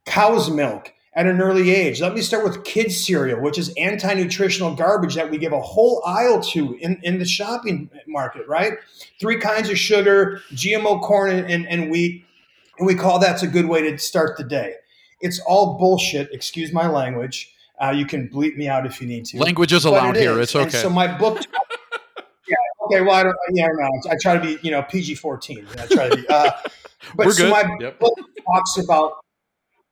cow's 0.07 0.51
milk 0.51 0.93
at 1.17 1.27
an 1.27 1.41
early 1.41 1.71
age. 1.75 2.01
Let 2.01 2.14
me 2.14 2.21
start 2.21 2.45
with 2.45 2.62
kids 2.64 2.95
cereal, 3.05 3.41
which 3.41 3.59
is 3.59 3.73
anti-nutritional 3.79 4.75
garbage 4.75 5.14
that 5.14 5.31
we 5.31 5.39
give 5.39 5.53
a 5.53 5.61
whole 5.61 6.03
aisle 6.07 6.41
to 6.43 6.75
in, 6.75 7.01
in 7.03 7.19
the 7.19 7.25
shopping 7.25 7.91
market, 8.07 8.47
right? 8.47 8.75
Three 9.19 9.41
kinds 9.41 9.71
of 9.71 9.79
sugar, 9.79 10.43
GMO 10.53 11.01
corn 11.03 11.31
and, 11.31 11.51
and, 11.51 11.67
and 11.67 11.91
wheat. 11.91 12.25
And 12.79 12.87
we 12.87 12.95
call 12.95 13.19
that's 13.19 13.43
a 13.43 13.47
good 13.49 13.64
way 13.67 13.91
to 13.91 13.97
start 13.99 14.37
the 14.37 14.45
day. 14.45 14.75
It's 15.23 15.41
all 15.47 15.79
bullshit, 15.79 16.29
excuse 16.33 16.71
my 16.73 16.87
language. 16.87 17.51
Uh, 17.83 17.91
you 17.91 18.05
can 18.05 18.29
bleep 18.29 18.57
me 18.57 18.69
out 18.69 18.85
if 18.87 19.01
you 19.01 19.07
need 19.09 19.25
to. 19.27 19.39
Language 19.39 19.73
is 19.73 19.87
allowed 19.87 20.17
it 20.17 20.21
here. 20.21 20.33
Is. 20.33 20.49
It's 20.49 20.57
okay. 20.57 20.62
And 20.64 20.73
so 20.73 20.91
my 20.91 21.07
book 21.19 21.41
Yeah, 22.49 22.57
okay, 22.85 23.01
well 23.01 23.14
I 23.14 23.23
don't 23.25 23.35
yeah, 23.55 23.67
no, 23.73 23.89
I 24.11 24.14
try 24.23 24.35
to 24.39 24.41
be, 24.41 24.59
you 24.62 24.71
know, 24.71 24.83
PG 24.83 25.17
fourteen. 25.17 25.67
I 25.79 25.87
try 25.87 26.09
to 26.11 26.17
be 26.17 26.29
uh, 26.29 26.51
but 27.17 27.27
We're 27.27 27.33
so 27.33 27.45
good. 27.45 27.51
my 27.51 27.77
Yep. 27.81 27.99
book 27.99 28.14
talks 28.47 28.79
about 28.79 29.12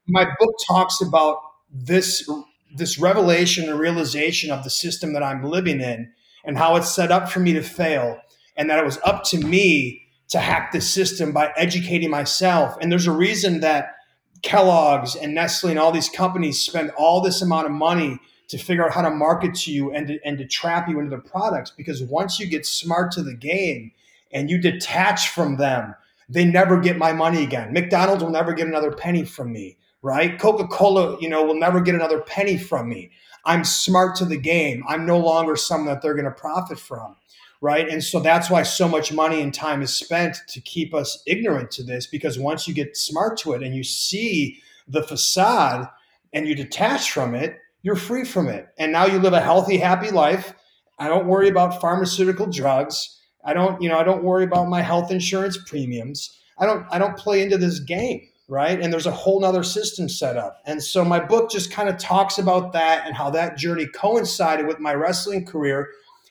my 0.06 0.26
book 0.38 0.54
talks 0.66 1.00
about 1.00 1.38
this 1.72 2.28
this 2.76 2.98
revelation 2.98 3.68
and 3.68 3.78
realization 3.78 4.50
of 4.50 4.64
the 4.64 4.70
system 4.70 5.12
that 5.12 5.22
I'm 5.22 5.44
living 5.44 5.80
in 5.80 6.12
and 6.44 6.58
how 6.58 6.74
it's 6.74 6.92
set 6.92 7.12
up 7.12 7.28
for 7.28 7.38
me 7.38 7.52
to 7.52 7.62
fail 7.62 8.18
and 8.56 8.68
that 8.68 8.80
it 8.80 8.84
was 8.84 8.98
up 9.04 9.22
to 9.24 9.38
me 9.38 10.02
to 10.28 10.40
hack 10.40 10.72
the 10.72 10.80
system 10.80 11.30
by 11.30 11.52
educating 11.56 12.10
myself. 12.10 12.76
And 12.80 12.90
there's 12.90 13.06
a 13.06 13.12
reason 13.12 13.60
that 13.60 13.94
Kellogg's 14.42 15.14
and 15.14 15.34
Nestle 15.34 15.70
and 15.70 15.78
all 15.78 15.92
these 15.92 16.08
companies 16.08 16.60
spend 16.60 16.90
all 16.98 17.20
this 17.20 17.42
amount 17.42 17.66
of 17.66 17.72
money 17.72 18.18
to 18.48 18.58
figure 18.58 18.84
out 18.84 18.92
how 18.92 19.02
to 19.02 19.10
market 19.10 19.54
to 19.54 19.72
you 19.72 19.92
and 19.92 20.08
to, 20.08 20.18
and 20.24 20.36
to 20.38 20.46
trap 20.46 20.88
you 20.88 20.98
into 20.98 21.14
the 21.14 21.22
products 21.22 21.70
because 21.70 22.02
once 22.02 22.40
you 22.40 22.46
get 22.46 22.66
smart 22.66 23.12
to 23.12 23.22
the 23.22 23.34
game 23.34 23.92
and 24.32 24.50
you 24.50 24.58
detach 24.58 25.28
from 25.28 25.56
them 25.56 25.94
they 26.28 26.44
never 26.44 26.80
get 26.80 26.96
my 26.96 27.12
money 27.12 27.42
again. 27.42 27.72
McDonald's 27.72 28.22
will 28.22 28.30
never 28.30 28.52
get 28.54 28.66
another 28.66 28.90
penny 28.90 29.24
from 29.24 29.52
me 29.52 29.76
right? 30.04 30.38
Coca 30.38 30.68
Cola, 30.68 31.18
you 31.18 31.30
know, 31.30 31.42
will 31.44 31.58
never 31.58 31.80
get 31.80 31.94
another 31.94 32.20
penny 32.20 32.58
from 32.58 32.90
me. 32.90 33.10
I'm 33.46 33.64
smart 33.64 34.16
to 34.16 34.26
the 34.26 34.36
game. 34.36 34.84
I'm 34.86 35.06
no 35.06 35.18
longer 35.18 35.56
someone 35.56 35.86
that 35.86 36.02
they're 36.02 36.14
going 36.14 36.26
to 36.26 36.30
profit 36.30 36.78
from, 36.78 37.16
right? 37.62 37.88
And 37.88 38.04
so 38.04 38.20
that's 38.20 38.50
why 38.50 38.64
so 38.64 38.86
much 38.86 39.14
money 39.14 39.40
and 39.40 39.52
time 39.52 39.80
is 39.80 39.96
spent 39.96 40.36
to 40.48 40.60
keep 40.60 40.94
us 40.94 41.22
ignorant 41.26 41.70
to 41.72 41.82
this 41.82 42.06
because 42.06 42.38
once 42.38 42.68
you 42.68 42.74
get 42.74 42.98
smart 42.98 43.38
to 43.38 43.54
it 43.54 43.62
and 43.62 43.74
you 43.74 43.82
see 43.82 44.60
the 44.86 45.02
facade 45.02 45.88
and 46.34 46.46
you 46.46 46.54
detach 46.54 47.10
from 47.10 47.34
it, 47.34 47.56
you're 47.80 47.96
free 47.96 48.24
from 48.24 48.48
it. 48.48 48.68
And 48.76 48.92
now 48.92 49.06
you 49.06 49.18
live 49.18 49.32
a 49.32 49.40
healthy, 49.40 49.78
happy 49.78 50.10
life. 50.10 50.52
I 50.98 51.08
don't 51.08 51.26
worry 51.26 51.48
about 51.48 51.80
pharmaceutical 51.80 52.46
drugs. 52.46 53.18
I 53.42 53.54
don't, 53.54 53.80
you 53.80 53.88
know, 53.88 53.98
I 53.98 54.04
don't 54.04 54.22
worry 54.22 54.44
about 54.44 54.68
my 54.68 54.82
health 54.82 55.10
insurance 55.10 55.56
premiums. 55.66 56.38
I 56.58 56.66
don't 56.66 56.86
I 56.90 56.98
don't 56.98 57.16
play 57.16 57.42
into 57.42 57.56
this 57.56 57.78
game 57.80 58.28
right? 58.48 58.80
And 58.80 58.92
there's 58.92 59.06
a 59.06 59.12
whole 59.12 59.40
nother 59.40 59.62
system 59.62 60.08
set 60.08 60.36
up. 60.36 60.60
And 60.66 60.82
so 60.82 61.04
my 61.04 61.20
book 61.20 61.50
just 61.50 61.70
kind 61.70 61.88
of 61.88 61.96
talks 61.98 62.38
about 62.38 62.72
that 62.72 63.06
and 63.06 63.14
how 63.14 63.30
that 63.30 63.56
journey 63.56 63.86
coincided 63.86 64.66
with 64.66 64.78
my 64.78 64.94
wrestling 64.94 65.46
career 65.46 65.90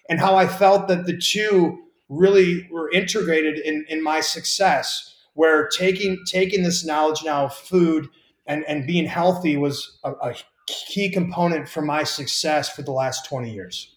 and 0.09 0.19
how 0.19 0.35
I 0.35 0.47
felt 0.47 0.87
that 0.89 1.05
the 1.05 1.17
two 1.17 1.79
really 2.09 2.67
were 2.71 2.91
integrated 2.91 3.57
in, 3.59 3.85
in 3.89 4.03
my 4.03 4.19
success, 4.19 5.15
where 5.33 5.67
taking 5.67 6.19
taking 6.27 6.63
this 6.63 6.85
knowledge 6.85 7.23
now 7.23 7.45
of 7.45 7.55
food 7.55 8.09
and, 8.45 8.63
and 8.67 8.85
being 8.85 9.05
healthy 9.05 9.57
was 9.57 9.97
a, 10.03 10.11
a 10.11 10.35
key 10.67 11.09
component 11.09 11.67
for 11.67 11.81
my 11.81 12.03
success 12.03 12.69
for 12.69 12.83
the 12.83 12.91
last 12.91 13.25
20 13.25 13.51
years. 13.51 13.92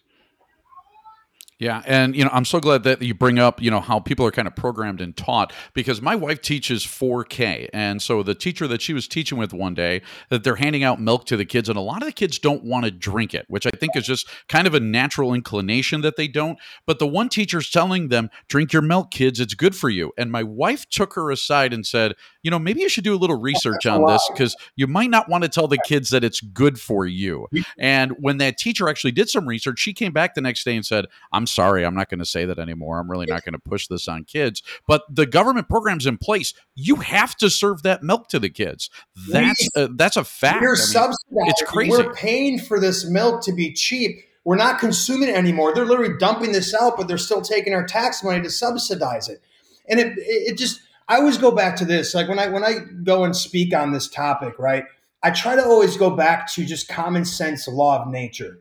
Yeah, 1.59 1.81
and 1.87 2.15
you 2.15 2.23
know, 2.23 2.29
I'm 2.31 2.45
so 2.45 2.59
glad 2.59 2.83
that 2.83 3.01
you 3.01 3.15
bring 3.15 3.39
up, 3.39 3.59
you 3.59 3.71
know, 3.71 3.81
how 3.81 3.99
people 3.99 4.23
are 4.27 4.31
kind 4.31 4.47
of 4.47 4.55
programmed 4.55 5.01
and 5.01 5.17
taught 5.17 5.51
because 5.73 6.03
my 6.03 6.15
wife 6.15 6.39
teaches 6.39 6.85
4K. 6.85 7.67
And 7.73 7.99
so 7.99 8.21
the 8.21 8.35
teacher 8.35 8.67
that 8.67 8.79
she 8.79 8.93
was 8.93 9.07
teaching 9.07 9.39
with 9.39 9.53
one 9.53 9.73
day 9.73 10.03
that 10.29 10.43
they're 10.43 10.57
handing 10.57 10.83
out 10.83 11.01
milk 11.01 11.25
to 11.25 11.37
the 11.37 11.45
kids 11.45 11.67
and 11.67 11.75
a 11.75 11.81
lot 11.81 12.03
of 12.03 12.07
the 12.07 12.11
kids 12.11 12.37
don't 12.37 12.63
want 12.63 12.85
to 12.85 12.91
drink 12.91 13.33
it, 13.33 13.45
which 13.47 13.65
I 13.65 13.71
think 13.71 13.95
is 13.95 14.05
just 14.05 14.29
kind 14.47 14.67
of 14.67 14.75
a 14.75 14.79
natural 14.79 15.33
inclination 15.33 16.01
that 16.01 16.15
they 16.15 16.27
don't. 16.27 16.59
But 16.85 16.99
the 16.99 17.07
one 17.07 17.27
teacher's 17.27 17.71
telling 17.71 18.09
them, 18.09 18.29
"Drink 18.47 18.71
your 18.71 18.83
milk, 18.83 19.09
kids, 19.09 19.39
it's 19.39 19.55
good 19.55 19.75
for 19.75 19.89
you." 19.89 20.11
And 20.15 20.31
my 20.31 20.43
wife 20.43 20.87
took 20.87 21.15
her 21.15 21.31
aside 21.31 21.73
and 21.73 21.87
said, 21.87 22.13
"You 22.47 22.51
know, 22.51 22.59
maybe 22.59 22.79
you 22.79 22.87
should 22.87 23.03
do 23.03 23.13
a 23.13 23.19
little 23.19 23.37
research 23.37 23.85
on 23.85 24.05
this 24.05 24.25
because 24.31 24.55
you 24.77 24.87
might 24.87 25.09
not 25.09 25.27
want 25.27 25.43
to 25.43 25.49
tell 25.49 25.67
the 25.67 25.77
kids 25.85 26.11
that 26.11 26.23
it's 26.23 26.39
good 26.39 26.79
for 26.79 27.05
you." 27.05 27.47
And 27.77 28.13
when 28.19 28.37
that 28.37 28.57
teacher 28.57 28.87
actually 28.87 29.11
did 29.11 29.27
some 29.27 29.45
research, 29.45 29.79
she 29.79 29.93
came 29.93 30.13
back 30.13 30.33
the 30.33 30.39
next 30.39 30.63
day 30.63 30.77
and 30.77 30.85
said, 30.85 31.07
"I'm 31.33 31.45
sorry, 31.45 31.85
I'm 31.85 31.93
not 31.93 32.09
going 32.09 32.19
to 32.19 32.25
say 32.25 32.45
that 32.45 32.57
anymore. 32.57 32.99
I'm 32.99 33.11
really 33.11 33.25
not 33.25 33.43
going 33.43 33.51
to 33.51 33.59
push 33.59 33.87
this 33.87 34.07
on 34.07 34.23
kids. 34.23 34.63
But 34.87 35.03
the 35.13 35.25
government 35.25 35.67
programs 35.67 36.05
in 36.05 36.17
place, 36.17 36.53
you 36.73 36.95
have 36.95 37.35
to 37.37 37.49
serve 37.49 37.83
that 37.83 38.01
milk 38.01 38.29
to 38.29 38.39
the 38.39 38.49
kids. 38.49 38.89
That's 39.29 39.67
uh, 39.75 39.89
that's 39.91 40.15
a 40.15 40.23
fact. 40.23 40.61
We're 40.61 40.69
I 40.69 40.77
mean, 40.77 40.85
subsidizing. 40.85 41.47
it's 41.47 41.61
crazy. 41.63 41.91
We're 41.91 42.13
paying 42.13 42.59
for 42.59 42.79
this 42.79 43.05
milk 43.05 43.43
to 43.43 43.51
be 43.51 43.73
cheap. 43.73 44.21
We're 44.45 44.55
not 44.55 44.79
consuming 44.79 45.27
it 45.27 45.35
anymore. 45.35 45.75
They're 45.75 45.85
literally 45.85 46.17
dumping 46.17 46.53
this 46.53 46.73
out, 46.73 46.95
but 46.95 47.09
they're 47.09 47.17
still 47.17 47.41
taking 47.41 47.73
our 47.73 47.85
tax 47.85 48.23
money 48.23 48.41
to 48.41 48.49
subsidize 48.49 49.27
it. 49.27 49.41
And 49.89 49.99
it, 49.99 50.13
it 50.17 50.57
just, 50.57 50.79
I 51.09 51.17
always 51.17 51.37
go 51.37 51.51
back 51.51 51.75
to 51.77 51.85
this. 51.85 52.13
Like 52.13 52.27
when 52.27 52.39
I 52.39 52.47
when 52.47 52.63
I 52.63 52.79
go 53.03 53.23
and 53.23 53.35
speak 53.35 53.73
on 53.73 53.91
this 53.91 54.07
topic, 54.09 54.59
right? 54.59 54.83
I 55.23 55.31
try 55.31 55.55
to 55.55 55.63
always 55.63 55.97
go 55.97 56.11
back 56.11 56.51
to 56.53 56.65
just 56.65 56.87
common 56.87 57.25
sense 57.25 57.67
law 57.67 58.01
of 58.01 58.07
nature. 58.07 58.59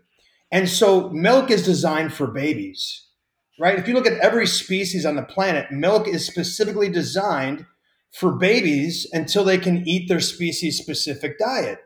And 0.51 0.69
so 0.69 1.11
milk 1.11 1.51
is 1.51 1.65
designed 1.65 2.15
for 2.15 2.29
babies 2.29 3.07
right? 3.59 3.79
If 3.79 3.89
you 3.89 3.95
look 3.95 4.07
at 4.07 4.19
every 4.19 4.47
species 4.47 5.07
on 5.07 5.17
the 5.17 5.23
planet, 5.23 5.71
milk 5.71 6.09
is 6.09 6.27
specifically 6.27 6.89
designed 6.89 7.67
for 8.13 8.33
babies 8.33 9.07
until 9.13 9.45
they 9.45 9.59
can 9.59 9.87
eat 9.87 10.09
their 10.09 10.21
species 10.21 10.79
specific 10.79 11.39
diet. 11.39 11.79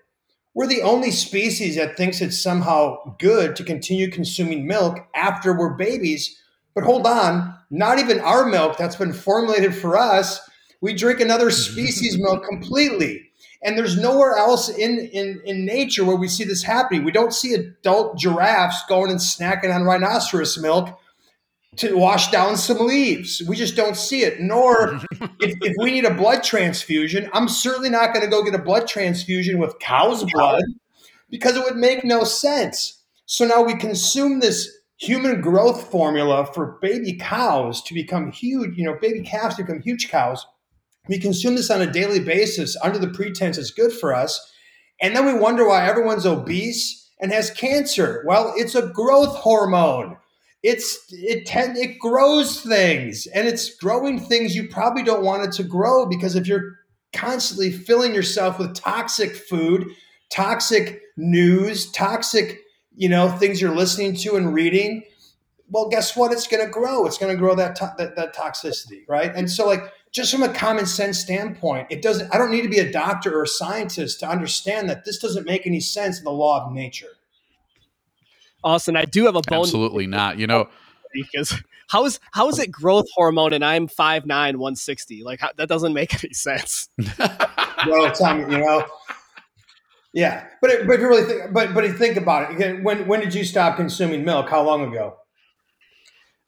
We're 0.55 0.67
the 0.67 0.83
only 0.83 1.13
species 1.13 1.77
that 1.77 1.97
thinks 1.97 2.21
it's 2.21 2.43
somehow 2.43 3.17
good 3.19 3.55
to 3.57 3.65
continue 3.65 4.11
consuming 4.11 4.67
milk 4.67 4.99
after 5.15 5.57
we're 5.57 5.75
babies. 5.75 6.37
But 6.75 6.85
hold 6.85 7.07
on, 7.07 7.55
not 7.71 7.99
even 7.99 8.21
our 8.21 8.47
milk 8.47 8.77
that's 8.77 8.97
been 8.97 9.13
formulated 9.13 9.75
for 9.75 9.97
us. 9.97 10.41
We 10.81 10.95
drink 10.95 11.21
another 11.21 11.51
species 11.51 12.19
milk 12.19 12.45
completely. 12.45 13.27
And 13.63 13.77
there's 13.77 13.99
nowhere 13.99 14.37
else 14.37 14.71
in, 14.71 14.99
in, 14.99 15.41
in 15.45 15.67
nature 15.67 16.05
where 16.05 16.17
we 16.17 16.29
see 16.29 16.45
this 16.45 16.63
happening. 16.63 17.05
We 17.05 17.13
don't 17.13 17.35
see 17.35 17.53
adult 17.53 18.19
giraffes 18.19 18.83
going 18.89 19.11
and 19.11 19.21
snacking 19.21 19.75
on 19.75 19.83
rhinoceros 19.83 20.59
milk 20.59 20.99
to 21.77 21.97
wash 21.97 22.31
down 22.31 22.57
some 22.57 22.79
leaves. 22.79 23.43
We 23.47 23.57
just 23.57 23.77
don't 23.77 23.97
see 23.97 24.23
it. 24.23 24.41
Nor 24.41 24.95
if, 25.41 25.57
if 25.61 25.75
we 25.79 25.91
need 25.91 26.07
a 26.07 26.15
blood 26.15 26.43
transfusion, 26.43 27.29
I'm 27.33 27.49
certainly 27.49 27.91
not 27.91 28.15
going 28.15 28.25
to 28.25 28.31
go 28.31 28.43
get 28.43 28.55
a 28.55 28.63
blood 28.63 28.89
transfusion 28.89 29.59
with 29.59 29.79
cow's 29.79 30.25
blood 30.33 30.63
because 31.29 31.57
it 31.57 31.65
would 31.65 31.77
make 31.77 32.03
no 32.03 32.25
sense. 32.25 33.03
So 33.27 33.45
now 33.45 33.63
we 33.63 33.77
consume 33.77 34.41
this 34.41 34.71
human 34.97 35.41
growth 35.41 35.91
formula 35.91 36.47
for 36.53 36.79
baby 36.83 37.15
cows 37.15 37.83
to 37.83 37.95
become 37.95 38.33
huge, 38.33 38.77
you 38.77 38.85
know, 38.85 38.99
baby 39.01 39.23
calves 39.23 39.57
to 39.57 39.63
become 39.63 39.81
huge 39.81 40.11
cows. 40.11 40.47
We 41.11 41.19
consume 41.19 41.57
this 41.57 41.71
on 41.71 41.83
a 41.83 41.91
daily 41.91 42.21
basis 42.21 42.77
under 42.85 42.97
the 42.97 43.09
pretense 43.09 43.59
it's 43.59 43.73
good 43.73 43.93
for 43.93 44.15
us. 44.15 44.53
And 45.03 45.17
then 45.17 45.27
we 45.27 45.35
wonder 45.35 45.67
why 45.67 45.85
everyone's 45.85 46.25
obese 46.25 47.11
and 47.21 47.33
has 47.33 47.51
cancer. 47.51 48.23
Well, 48.29 48.55
it's 48.57 48.77
a 48.77 48.87
growth 48.87 49.35
hormone. 49.35 50.17
It's 50.63 51.07
it 51.11 51.47
tend, 51.47 51.77
it 51.77 51.99
grows 51.99 52.61
things 52.61 53.27
and 53.27 53.49
it's 53.49 53.75
growing 53.75 54.21
things 54.21 54.55
you 54.55 54.69
probably 54.69 55.03
don't 55.03 55.25
want 55.25 55.43
it 55.43 55.53
to 55.55 55.65
grow 55.65 56.07
because 56.07 56.37
if 56.37 56.47
you're 56.47 56.77
constantly 57.13 57.73
filling 57.73 58.15
yourself 58.15 58.61
with 58.61 58.77
toxic 58.77 59.35
food, 59.35 59.89
toxic 60.31 61.03
news, 61.17 61.91
toxic, 61.91 62.61
you 62.95 63.09
know, 63.09 63.29
things 63.29 63.61
you're 63.61 63.75
listening 63.75 64.15
to 64.15 64.37
and 64.37 64.55
reading, 64.55 65.03
well, 65.71 65.89
guess 65.89 66.17
what? 66.17 66.33
It's 66.33 66.47
going 66.47 66.65
to 66.65 66.71
grow. 66.71 67.07
It's 67.07 67.19
going 67.19 67.33
to 67.35 67.39
grow 67.39 67.57
that, 67.57 67.75
to- 67.77 67.95
that 67.99 68.15
that 68.15 68.35
toxicity, 68.35 69.03
right? 69.09 69.33
And 69.35 69.51
so, 69.51 69.67
like, 69.67 69.93
just 70.13 70.33
from 70.33 70.43
a 70.43 70.49
common 70.49 70.87
sense 70.87 71.19
standpoint, 71.19 71.87
it 71.91 72.03
doesn't. 72.03 72.35
I 72.35 72.39
don't 72.39 72.51
need 72.51 72.63
to 72.63 72.69
be 72.69 72.79
a 72.79 72.91
doctor 72.91 73.39
or 73.39 73.45
a 73.45 73.49
scientist 73.49 74.21
to 74.21 74.29
understand 74.29 74.89
that 74.91 75.05
this 75.05 75.19
doesn't 75.19 75.47
make 75.47 75.67
any 75.67 75.81
sense 75.81 76.19
in 76.19 76.25
the 76.25 76.33
law 76.33 76.65
of 76.65 76.73
nature. 76.73 77.07
Austin, 78.63 78.97
I 78.97 79.05
do 79.05 79.25
have 79.27 79.37
a 79.37 79.43
bone 79.43 79.61
Absolutely 79.61 80.07
not. 80.07 80.39
You 80.39 80.47
know, 80.47 80.69
because 81.13 81.63
how 81.89 82.05
is 82.05 82.19
how 82.33 82.49
is 82.49 82.59
it 82.59 82.71
growth 82.71 83.07
hormone 83.15 83.53
and 83.53 83.65
I'm 83.65 83.89
5'9", 83.89 84.27
160? 84.27 85.23
Like 85.23 85.41
how, 85.41 85.51
that 85.57 85.69
doesn't 85.69 85.93
make 85.93 86.23
any 86.25 86.35
sense. 86.35 86.89
well, 87.87 88.11
Tom, 88.13 88.51
you 88.51 88.59
know, 88.59 88.87
yeah, 90.13 90.47
but 90.61 90.71
it, 90.71 90.87
but 90.87 90.95
if 90.95 91.01
you 91.01 91.09
really 91.09 91.25
think, 91.25 91.53
but 91.53 91.73
but 91.73 91.85
if 91.85 91.93
you 91.93 91.99
think 91.99 92.17
about 92.17 92.51
it, 92.51 92.57
again, 92.57 92.83
when 92.83 93.07
when 93.07 93.21
did 93.21 93.33
you 93.33 93.45
stop 93.45 93.77
consuming 93.77 94.25
milk? 94.25 94.49
How 94.49 94.63
long 94.63 94.83
ago? 94.83 95.17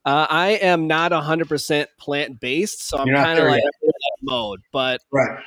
Uh, 0.05 0.26
I 0.28 0.48
am 0.50 0.86
not 0.86 1.12
hundred 1.12 1.48
percent 1.48 1.88
plant 1.98 2.40
based, 2.40 2.88
so 2.88 2.98
I'm 2.98 3.07
You're 3.07 3.16
not 3.16 3.24
kind 3.24 3.38
of 3.38 3.46
like 3.46 3.62
yet. 3.62 3.72
in 3.82 3.88
that 3.88 4.16
mode. 4.22 4.61
But 4.72 5.00
Right. 5.11 5.38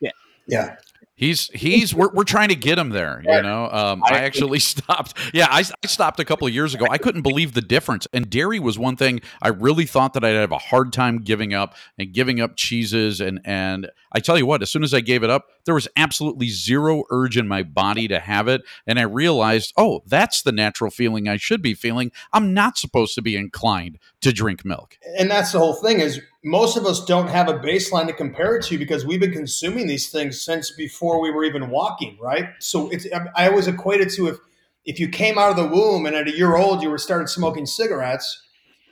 Yeah. 0.00 0.10
Yeah. 0.46 0.76
He's 1.16 1.48
he's 1.48 1.94
we're, 1.94 2.10
we're 2.12 2.24
trying 2.24 2.50
to 2.50 2.54
get 2.54 2.78
him 2.78 2.90
there, 2.90 3.22
you 3.24 3.40
know. 3.40 3.70
Um, 3.70 4.04
I 4.04 4.16
I 4.16 4.18
actually 4.18 4.58
stopped. 4.60 5.14
Yeah, 5.32 5.46
I, 5.50 5.60
I 5.60 5.86
stopped 5.86 6.20
a 6.20 6.26
couple 6.26 6.46
of 6.46 6.52
years 6.52 6.74
ago. 6.74 6.86
I 6.90 6.98
couldn't 6.98 7.22
believe 7.22 7.54
the 7.54 7.62
difference. 7.62 8.06
And 8.12 8.28
dairy 8.28 8.60
was 8.60 8.78
one 8.78 8.96
thing 8.96 9.22
I 9.40 9.48
really 9.48 9.86
thought 9.86 10.12
that 10.12 10.24
I'd 10.24 10.34
have 10.34 10.52
a 10.52 10.58
hard 10.58 10.92
time 10.92 11.22
giving 11.22 11.54
up 11.54 11.74
and 11.98 12.12
giving 12.12 12.38
up 12.38 12.54
cheeses. 12.54 13.22
And 13.22 13.40
and 13.46 13.90
I 14.12 14.20
tell 14.20 14.36
you 14.36 14.44
what, 14.44 14.60
as 14.60 14.70
soon 14.70 14.84
as 14.84 14.92
I 14.92 15.00
gave 15.00 15.22
it 15.24 15.30
up, 15.30 15.46
there 15.66 15.74
was 15.74 15.88
absolutely 15.96 16.48
zero 16.48 17.04
urge 17.10 17.36
in 17.36 17.46
my 17.46 17.62
body 17.62 18.08
to 18.08 18.18
have 18.18 18.48
it. 18.48 18.62
And 18.86 18.98
I 18.98 19.02
realized, 19.02 19.74
oh, 19.76 20.02
that's 20.06 20.42
the 20.42 20.52
natural 20.52 20.90
feeling 20.90 21.28
I 21.28 21.36
should 21.36 21.60
be 21.60 21.74
feeling. 21.74 22.10
I'm 22.32 22.54
not 22.54 22.78
supposed 22.78 23.14
to 23.16 23.22
be 23.22 23.36
inclined 23.36 23.98
to 24.22 24.32
drink 24.32 24.64
milk. 24.64 24.98
and 25.18 25.30
that's 25.30 25.52
the 25.52 25.58
whole 25.58 25.74
thing 25.74 26.00
is 26.00 26.20
most 26.42 26.76
of 26.76 26.86
us 26.86 27.04
don't 27.04 27.28
have 27.28 27.48
a 27.48 27.58
baseline 27.58 28.06
to 28.06 28.12
compare 28.12 28.56
it 28.56 28.64
to 28.64 28.78
because 28.78 29.04
we've 29.04 29.20
been 29.20 29.32
consuming 29.32 29.86
these 29.86 30.10
things 30.10 30.40
since 30.40 30.70
before 30.70 31.20
we 31.20 31.30
were 31.30 31.44
even 31.44 31.70
walking 31.70 32.16
right 32.20 32.48
so 32.60 32.88
it's 32.90 33.06
i 33.36 33.48
always 33.48 33.66
equate 33.66 34.00
it 34.00 34.10
to 34.10 34.28
if 34.28 34.38
if 34.84 34.98
you 35.00 35.08
came 35.08 35.38
out 35.38 35.50
of 35.50 35.56
the 35.56 35.66
womb 35.66 36.06
and 36.06 36.16
at 36.16 36.28
a 36.28 36.36
year 36.36 36.56
old 36.56 36.82
you 36.82 36.90
were 36.90 36.98
started 36.98 37.28
smoking 37.28 37.66
cigarettes 37.66 38.42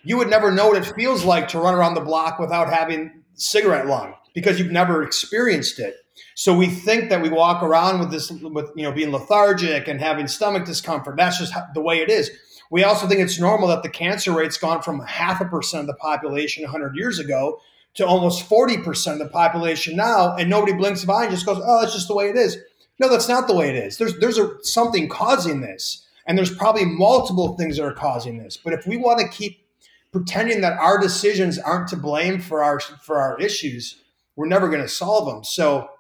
you 0.03 0.17
would 0.17 0.29
never 0.29 0.51
know 0.51 0.69
what 0.69 0.77
it 0.77 0.95
feels 0.95 1.25
like 1.25 1.49
to 1.49 1.59
run 1.59 1.75
around 1.75 1.95
the 1.95 2.01
block 2.01 2.39
without 2.39 2.73
having 2.73 3.23
cigarette 3.35 3.87
lung 3.87 4.15
because 4.35 4.59
you've 4.59 4.73
never 4.73 5.03
experienced 5.03 5.79
it 5.79 5.97
so 6.35 6.57
we 6.57 6.67
think 6.67 7.11
that 7.11 7.23
we 7.23 7.29
walk 7.29 7.63
around 7.63 8.01
with 8.01 8.11
this 8.11 8.31
with 8.31 8.71
you 8.77 8.83
know 8.83 8.93
being 8.93 9.11
lethargic 9.11 9.89
and 9.89 10.01
having 10.01 10.27
stomach 10.27 10.65
discomfort 10.65 11.17
that's 11.17 11.39
just 11.39 11.55
the 11.75 11.81
way 11.81 12.01
it 12.01 12.11
is 12.11 12.31
we 12.71 12.83
also 12.83 13.07
think 13.07 13.21
it's 13.21 13.39
normal 13.39 13.69
that 13.69 13.83
the 13.83 13.89
cancer 13.89 14.33
rate's 14.33 14.59
gone 14.59 14.83
from 14.83 15.01
half 15.01 15.41
a 15.41 15.45
percent 15.45 15.83
of 15.83 15.87
the 15.87 15.95
population 15.95 16.63
100 16.63 16.97
years 16.97 17.19
ago 17.19 17.61
to 17.95 18.07
almost 18.07 18.49
40% 18.49 19.13
of 19.13 19.19
the 19.21 19.29
population 19.29 19.97
now, 19.97 20.35
and 20.35 20.51
nobody 20.51 20.73
blinks 20.73 21.05
an 21.05 21.11
eye 21.11 21.23
and 21.25 21.31
just 21.31 21.47
goes, 21.47 21.63
oh, 21.65 21.81
that's 21.81 21.95
just 21.95 22.09
the 22.09 22.15
way 22.15 22.29
it 22.29 22.37
is. 22.37 22.59
No, 22.99 23.09
that's 23.09 23.29
not 23.29 23.47
the 23.47 23.55
way 23.55 23.71
it 23.71 23.77
is. 23.77 23.99
There's, 23.99 24.19
there's 24.19 24.39
a, 24.39 24.53
something 24.63 25.09
causing 25.09 25.61
this, 25.61 26.07
and 26.27 26.37
there's 26.37 26.55
probably 26.55 26.85
multiple 26.85 27.57
things 27.57 27.77
that 27.77 27.85
are 27.85 27.93
causing 27.93 28.39
this. 28.39 28.57
But 28.57 28.73
if 28.73 28.87
we 28.87 28.97
want 28.97 29.21
to 29.21 29.29
keep 29.29 29.65
pretending 30.11 30.61
that 30.61 30.79
our 30.79 30.99
decisions 31.01 31.59
aren't 31.59 31.89
to 31.89 31.97
blame 31.97 32.41
for 32.41 32.63
our, 32.63 32.81
for 32.81 33.21
our 33.21 33.41
issues, 33.41 34.01
we're 34.37 34.47
never 34.47 34.69
going 34.69 34.83
to 34.83 34.89
solve 34.89 35.27
them. 35.27 35.45
So 35.45 35.91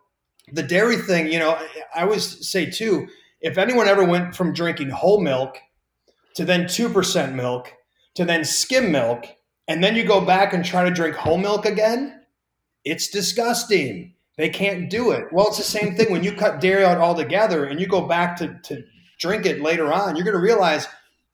the 0.53 0.63
dairy 0.63 0.97
thing, 0.97 1.33
you 1.33 1.39
know, 1.39 1.59
I, 1.95 2.03
always 2.03 2.47
say 2.47 2.71
too, 2.71 3.09
if 3.41 3.59
anyone 3.59 3.89
ever 3.89 4.05
went 4.05 4.35
from 4.35 4.53
drinking 4.53 4.91
whole 4.91 5.21
milk 5.21 5.59
to 6.35 6.45
then 6.45 6.65
2% 6.65 7.35
milk 7.35 7.73
to 8.15 8.25
then 8.25 8.45
skim 8.45 8.93
milk, 8.93 9.27
and 9.67 9.83
then 9.83 9.97
you 9.97 10.05
go 10.05 10.21
back 10.21 10.53
and 10.53 10.65
try 10.65 10.85
to 10.85 10.91
drink 10.91 11.17
whole 11.17 11.39
milk 11.39 11.65
again, 11.65 12.23
it's 12.85 13.09
disgusting. 13.09 14.15
They 14.37 14.49
can't 14.49 14.91
do 14.91 15.13
it. 15.13 15.33
Well, 15.33 15.49
it's 15.49 15.59
the 15.59 15.65
same 15.65 15.95
thing 15.95 16.11
when 16.11 16.25
you 16.25 16.33
cut 16.33 16.61
dairy 16.61 16.85
out 16.85 16.99
altogether 16.99 17.65
and 17.65 17.81
you 17.81 17.87
go 17.87 18.07
back 18.07 18.37
to, 18.39 18.59
to 18.65 18.83
drink 19.19 19.47
it 19.47 19.63
later 19.63 19.93
on, 19.93 20.17
you're 20.17 20.25
going 20.25 20.37
to 20.37 20.41
realize 20.41 20.87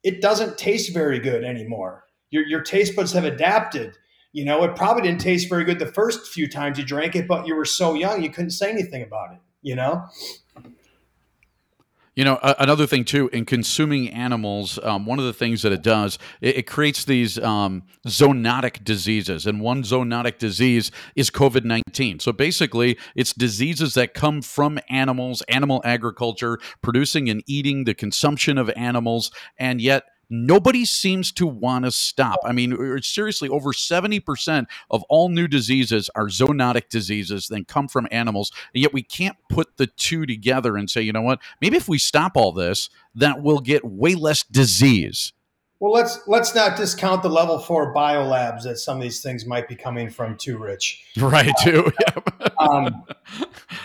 it 0.02 0.20
doesn't 0.20 0.58
taste 0.58 0.94
very 0.94 1.18
good 1.18 1.44
anymore. 1.44 2.04
Your, 2.30 2.46
your 2.46 2.62
taste 2.62 2.94
buds 2.94 3.12
have 3.12 3.24
adapted. 3.24 3.96
You 4.32 4.44
know, 4.44 4.62
it 4.62 4.76
probably 4.76 5.02
didn't 5.02 5.20
taste 5.20 5.48
very 5.48 5.64
good 5.64 5.78
the 5.78 5.86
first 5.86 6.32
few 6.32 6.48
times 6.48 6.78
you 6.78 6.84
drank 6.84 7.16
it, 7.16 7.26
but 7.26 7.46
you 7.46 7.54
were 7.54 7.64
so 7.64 7.94
young 7.94 8.22
you 8.22 8.30
couldn't 8.30 8.52
say 8.52 8.70
anything 8.70 9.02
about 9.02 9.32
it, 9.32 9.38
you 9.62 9.74
know? 9.74 10.08
You 12.16 12.24
know, 12.24 12.38
another 12.42 12.86
thing 12.86 13.04
too, 13.04 13.30
in 13.32 13.46
consuming 13.46 14.10
animals, 14.10 14.78
um, 14.82 15.06
one 15.06 15.18
of 15.18 15.24
the 15.24 15.32
things 15.32 15.62
that 15.62 15.72
it 15.72 15.80
does, 15.80 16.18
it, 16.40 16.58
it 16.58 16.66
creates 16.66 17.04
these 17.04 17.38
um, 17.38 17.84
zoonotic 18.06 18.84
diseases. 18.84 19.46
And 19.46 19.60
one 19.60 19.84
zoonotic 19.84 20.36
disease 20.36 20.90
is 21.16 21.30
COVID 21.30 21.64
19. 21.64 22.18
So 22.18 22.32
basically, 22.32 22.98
it's 23.14 23.32
diseases 23.32 23.94
that 23.94 24.12
come 24.12 24.42
from 24.42 24.78
animals, 24.90 25.40
animal 25.48 25.80
agriculture, 25.84 26.58
producing 26.82 27.30
and 27.30 27.42
eating 27.46 27.84
the 27.84 27.94
consumption 27.94 28.58
of 28.58 28.70
animals. 28.76 29.30
And 29.56 29.80
yet, 29.80 30.04
nobody 30.30 30.84
seems 30.86 31.32
to 31.32 31.46
want 31.46 31.84
to 31.86 31.92
stop. 31.92 32.40
I 32.44 32.52
mean, 32.52 32.72
er, 32.74 33.02
seriously, 33.02 33.48
over 33.50 33.72
70% 33.72 34.66
of 34.90 35.04
all 35.10 35.28
new 35.30 35.48
diseases 35.48 36.10
are 36.16 36.26
zoonotic 36.28 36.88
diseases 36.90 37.48
that 37.48 37.68
come 37.68 37.88
from 37.88 38.08
animals. 38.12 38.52
And 38.74 38.82
yet 38.82 38.94
we 38.94 39.02
can't 39.02 39.36
put 39.50 39.76
the 39.78 39.88
two 39.88 40.26
together 40.26 40.76
and 40.76 40.90
say, 40.90 41.02
you 41.02 41.12
know 41.12 41.22
what, 41.22 41.40
maybe 41.60 41.76
if 41.76 41.88
we 41.88 41.98
stop 41.98 42.36
all 42.36 42.52
this, 42.52 42.90
that 43.16 43.42
we'll 43.42 43.60
get 43.60 43.84
way 43.84 44.14
less 44.14 44.44
disease. 44.44 45.32
Well, 45.80 45.92
let's 45.92 46.20
let's 46.26 46.54
not 46.54 46.76
discount 46.76 47.22
the 47.22 47.30
level 47.30 47.58
four 47.58 47.94
biolabs 47.94 48.64
that 48.64 48.78
some 48.78 48.96
of 48.98 49.02
these 49.02 49.22
things 49.22 49.46
might 49.46 49.68
be 49.68 49.76
coming 49.76 50.10
from 50.10 50.36
too, 50.36 50.58
Rich. 50.58 51.04
Right, 51.18 51.52
too. 51.62 51.92
Yeah. 52.00 52.14
Um, 52.58 53.04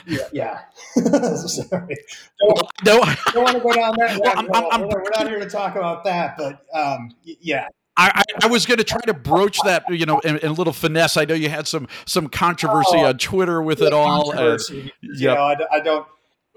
yeah. 0.08 0.28
yeah. 0.34 0.60
Sorry. 1.48 1.96
Don't, 2.40 2.62
No, 2.86 3.04
don't 3.34 3.44
want 3.44 3.58
to 3.58 3.64
go 3.64 3.74
down 3.74 3.94
that 3.98 4.20
Well, 4.24 4.34
I'm-. 4.38 4.50
I'm- 4.72 4.82
We're, 4.90 5.04
we're 5.04 5.10
not 5.16 5.28
here 5.28 5.40
to 5.40 5.50
talk 5.50 5.76
about 5.76 6.04
that, 6.06 6.38
but 6.38 6.66
um, 6.74 7.12
yeah. 7.24 7.68
I, 7.98 8.24
I, 8.42 8.46
I 8.46 8.48
was 8.48 8.66
going 8.66 8.78
to 8.80 8.84
try 8.84 9.00
to 9.02 9.14
broach 9.14 9.58
that, 9.64 9.86
you 9.90 10.06
know, 10.06 10.20
in, 10.20 10.38
in 10.40 10.48
a 10.50 10.54
little 10.54 10.74
finesse. 10.74 11.16
I 11.16 11.24
know 11.24 11.34
you 11.34 11.48
had 11.48 11.66
some 11.66 11.88
some 12.06 12.28
controversy 12.28 12.98
Oh, 12.98 13.06
on 13.06 13.18
Twitter 13.18 13.62
with 13.62 13.82
it 13.82 13.94
all. 13.94 14.32
and 14.32 14.38
Controversy. 14.40 14.92
you 15.02 15.14
yep. 15.30 15.38
know, 15.38 15.44
I, 15.44 15.56
I 15.78 15.80
don't 15.80 16.06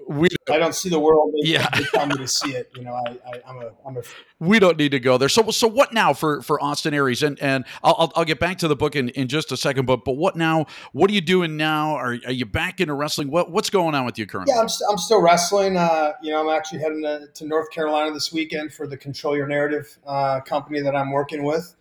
we 0.07 0.29
I 0.51 0.59
don't 0.59 0.75
see 0.75 0.89
the 0.89 0.99
world 0.99 1.35
as 1.43 1.49
Yeah. 1.49 1.69
they 1.77 1.85
tell 1.85 2.07
me 2.07 2.17
to 2.17 2.29
see 2.29 2.53
it. 2.53 2.71
You 2.77 2.83
know, 2.83 2.93
I, 2.95 3.11
I, 3.27 3.41
I'm 3.47 3.57
a 3.59 3.71
I'm 3.87 3.97
a 3.97 4.03
we 4.39 4.59
don't 4.59 4.79
need 4.79 4.91
to 4.93 5.01
go 5.01 5.19
there. 5.19 5.29
So, 5.29 5.51
so 5.51 5.67
what 5.67 5.93
now 5.93 6.13
for 6.13 6.41
for 6.43 6.63
Austin 6.63 6.95
Aries? 6.95 7.23
And 7.23 7.39
and 7.41 7.65
I'll 7.83 7.97
I'll, 7.99 8.13
I'll 8.17 8.25
get 8.25 8.39
back 8.41 8.59
to 8.59 8.69
the 8.69 8.77
book 8.77 8.97
in, 8.97 9.09
in 9.11 9.29
just 9.29 9.53
a 9.53 9.57
second. 9.57 9.87
But 9.87 10.05
but 10.05 10.13
what 10.17 10.37
now? 10.37 10.67
What 10.93 11.11
are 11.11 11.15
you 11.15 11.21
doing 11.21 11.57
now? 11.57 11.95
Are 11.97 12.17
are 12.27 12.33
you 12.33 12.47
back 12.47 12.81
into 12.81 12.95
wrestling? 12.95 13.31
What 13.31 13.51
what's 13.51 13.71
going 13.71 13.95
on 13.95 14.07
with 14.07 14.19
you 14.19 14.27
currently? 14.27 14.55
Yeah, 14.55 14.61
I'm, 14.61 14.69
st- 14.69 14.89
I'm 14.91 14.99
still 14.99 15.21
wrestling. 15.21 15.77
Uh, 15.77 16.13
you 16.23 16.31
know, 16.31 16.41
I'm 16.49 16.57
actually 16.57 16.79
heading 16.81 17.03
to, 17.03 17.27
to 17.35 17.47
North 17.47 17.71
Carolina 17.71 18.13
this 18.13 18.33
weekend 18.33 18.73
for 18.73 18.87
the 18.87 18.97
Control 18.97 19.37
Your 19.37 19.47
Narrative 19.47 19.99
uh, 20.07 20.41
company 20.41 20.81
that 20.81 20.95
I'm 20.97 21.11
working 21.13 21.43
with. 21.45 21.75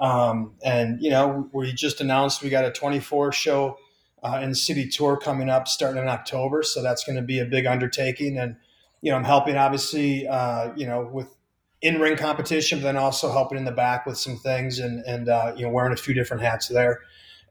Um, 0.00 0.54
and, 0.64 1.02
you 1.02 1.10
know, 1.10 1.48
we 1.52 1.72
just 1.72 2.00
announced 2.00 2.40
we 2.42 2.50
got 2.50 2.64
a 2.64 2.70
24 2.70 3.32
show 3.32 3.78
uh, 4.22 4.40
in 4.42 4.54
city 4.54 4.88
tour 4.88 5.16
coming 5.16 5.48
up 5.48 5.68
starting 5.68 6.02
in 6.02 6.08
October. 6.08 6.62
So 6.62 6.82
that's 6.82 7.04
going 7.04 7.16
to 7.16 7.22
be 7.22 7.38
a 7.38 7.44
big 7.44 7.66
undertaking. 7.66 8.38
And, 8.38 8.56
you 9.00 9.10
know, 9.10 9.16
I'm 9.16 9.24
helping 9.24 9.56
obviously, 9.56 10.26
uh, 10.26 10.72
you 10.76 10.86
know, 10.86 11.08
with 11.12 11.34
in 11.80 12.00
ring 12.00 12.16
competition, 12.16 12.80
but 12.80 12.84
then 12.84 12.96
also 12.96 13.30
helping 13.30 13.56
in 13.56 13.64
the 13.64 13.72
back 13.72 14.04
with 14.04 14.18
some 14.18 14.36
things 14.36 14.80
and, 14.80 15.04
and 15.06 15.28
uh, 15.28 15.52
you 15.56 15.62
know, 15.64 15.70
wearing 15.70 15.92
a 15.92 15.96
few 15.96 16.14
different 16.14 16.42
hats 16.42 16.68
there 16.68 17.00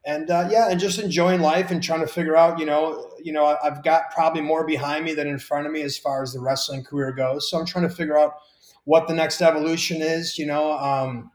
and 0.07 0.31
uh, 0.31 0.47
yeah, 0.49 0.69
and 0.69 0.79
just 0.79 0.99
enjoying 0.99 1.41
life 1.41 1.69
and 1.69 1.83
trying 1.83 1.99
to 1.99 2.07
figure 2.07 2.37
out, 2.37 2.59
you 2.59 2.65
know, 2.65 3.11
you 3.21 3.33
know, 3.33 3.57
I've 3.61 3.83
got 3.83 4.09
probably 4.11 4.41
more 4.41 4.65
behind 4.65 5.03
me 5.03 5.13
than 5.13 5.27
in 5.27 5.37
front 5.37 5.65
of 5.65 5.73
me 5.73 5.81
as 5.81 5.97
far 5.97 6.23
as 6.23 6.31
the 6.31 6.39
wrestling 6.39 6.85
career 6.85 7.11
goes. 7.11 7.51
So 7.51 7.59
I'm 7.59 7.65
trying 7.65 7.89
to 7.89 7.93
figure 7.93 8.17
out 8.17 8.35
what 8.85 9.09
the 9.09 9.13
next 9.13 9.41
evolution 9.41 10.01
is. 10.01 10.39
You 10.39 10.45
know, 10.45 10.71
um, 10.71 11.29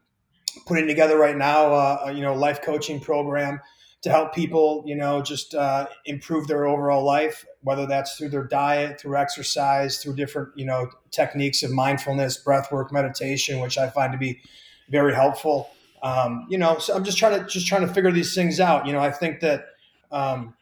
putting 0.65 0.87
together 0.87 1.19
right 1.19 1.37
now, 1.37 1.71
uh, 1.71 2.11
you 2.15 2.23
know, 2.23 2.33
life 2.33 2.63
coaching 2.63 2.99
program 2.99 3.61
to 4.03 4.09
help 4.09 4.35
people, 4.35 4.83
you 4.85 4.95
know, 4.95 5.21
just 5.21 5.55
uh, 5.55 5.87
improve 6.05 6.47
their 6.47 6.65
overall 6.67 7.03
life. 7.03 7.45
whether 7.61 7.85
that's 7.85 8.17
through 8.17 8.27
their 8.27 8.43
diet, 8.43 8.99
through 8.99 9.15
exercise, 9.15 10.03
through 10.03 10.13
different, 10.15 10.49
you 10.55 10.65
know, 10.65 10.89
techniques 11.11 11.63
of 11.63 11.71
mindfulness, 11.71 12.35
breath 12.37 12.69
work, 12.71 12.91
meditation, 12.91 13.59
which 13.61 13.77
I 13.77 13.89
find 13.89 14.11
to 14.11 14.17
be 14.17 14.41
very 14.89 15.13
helpful. 15.13 15.69
Um, 16.01 16.45
you 16.49 16.57
know, 16.57 16.77
so 16.77 16.93
I'm 16.93 17.05
just 17.05 17.17
trying 17.17 17.39
to 17.39 17.47
just 17.47 17.65
trying 17.65 17.87
to 17.87 17.93
figure 17.93 18.11
these 18.11 18.35
things 18.35 18.59
out. 18.59 18.85
You 18.85 18.91
know, 18.91 18.99
I 18.99 19.11
think 19.11 19.39
that 19.39 19.67
um, 20.11 20.53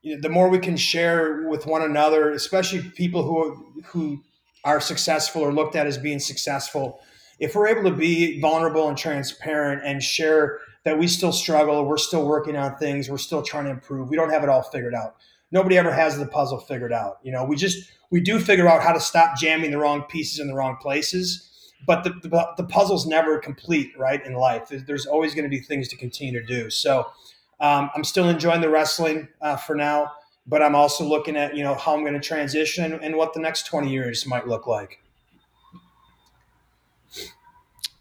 you 0.00 0.14
know, 0.14 0.20
the 0.22 0.30
more 0.30 0.48
we 0.48 0.58
can 0.58 0.78
share 0.78 1.46
with 1.46 1.66
one 1.66 1.82
another, 1.82 2.30
especially 2.30 2.80
people 2.80 3.22
who 3.22 3.82
who 3.84 4.24
are 4.64 4.80
successful 4.80 5.42
or 5.42 5.52
looked 5.52 5.76
at 5.76 5.86
as 5.86 5.98
being 5.98 6.18
successful, 6.18 7.00
if 7.38 7.54
we're 7.54 7.68
able 7.68 7.90
to 7.90 7.94
be 7.94 8.40
vulnerable 8.40 8.88
and 8.88 8.96
transparent 8.96 9.82
and 9.84 10.02
share 10.02 10.60
that 10.86 10.96
we 10.96 11.08
still 11.08 11.32
struggle, 11.32 11.84
we're 11.84 11.96
still 11.96 12.24
working 12.24 12.56
on 12.56 12.76
things, 12.76 13.10
we're 13.10 13.18
still 13.18 13.42
trying 13.42 13.64
to 13.64 13.72
improve, 13.72 14.08
we 14.08 14.14
don't 14.14 14.30
have 14.30 14.44
it 14.44 14.48
all 14.48 14.62
figured 14.62 14.94
out. 14.94 15.16
Nobody 15.50 15.76
ever 15.76 15.92
has 15.92 16.16
the 16.16 16.26
puzzle 16.26 16.60
figured 16.60 16.92
out. 16.92 17.18
You 17.24 17.32
know, 17.32 17.44
we 17.44 17.56
just 17.56 17.90
we 18.10 18.20
do 18.20 18.38
figure 18.38 18.68
out 18.68 18.82
how 18.82 18.92
to 18.92 19.00
stop 19.00 19.36
jamming 19.36 19.72
the 19.72 19.78
wrong 19.78 20.04
pieces 20.04 20.38
in 20.38 20.46
the 20.46 20.54
wrong 20.54 20.76
places, 20.80 21.72
but 21.88 22.04
the 22.04 22.10
the, 22.22 22.48
the 22.56 22.64
puzzle's 22.64 23.04
never 23.04 23.36
complete, 23.38 23.98
right? 23.98 24.24
In 24.24 24.34
life, 24.34 24.70
there's 24.70 25.06
always 25.06 25.34
going 25.34 25.42
to 25.42 25.50
be 25.50 25.58
things 25.58 25.88
to 25.88 25.96
continue 25.96 26.40
to 26.40 26.46
do. 26.46 26.70
So. 26.70 27.10
Um, 27.58 27.88
I'm 27.94 28.04
still 28.04 28.28
enjoying 28.28 28.60
the 28.60 28.68
wrestling 28.68 29.28
uh, 29.40 29.56
for 29.56 29.74
now, 29.74 30.12
but 30.46 30.60
I'm 30.60 30.74
also 30.74 31.04
looking 31.04 31.38
at 31.38 31.56
you 31.56 31.64
know 31.64 31.74
how 31.74 31.94
I'm 31.94 32.02
going 32.02 32.12
to 32.12 32.20
transition 32.20 32.92
and 32.92 33.16
what 33.16 33.32
the 33.32 33.40
next 33.40 33.64
20 33.64 33.90
years 33.90 34.26
might 34.26 34.46
look 34.46 34.66
like. 34.66 35.00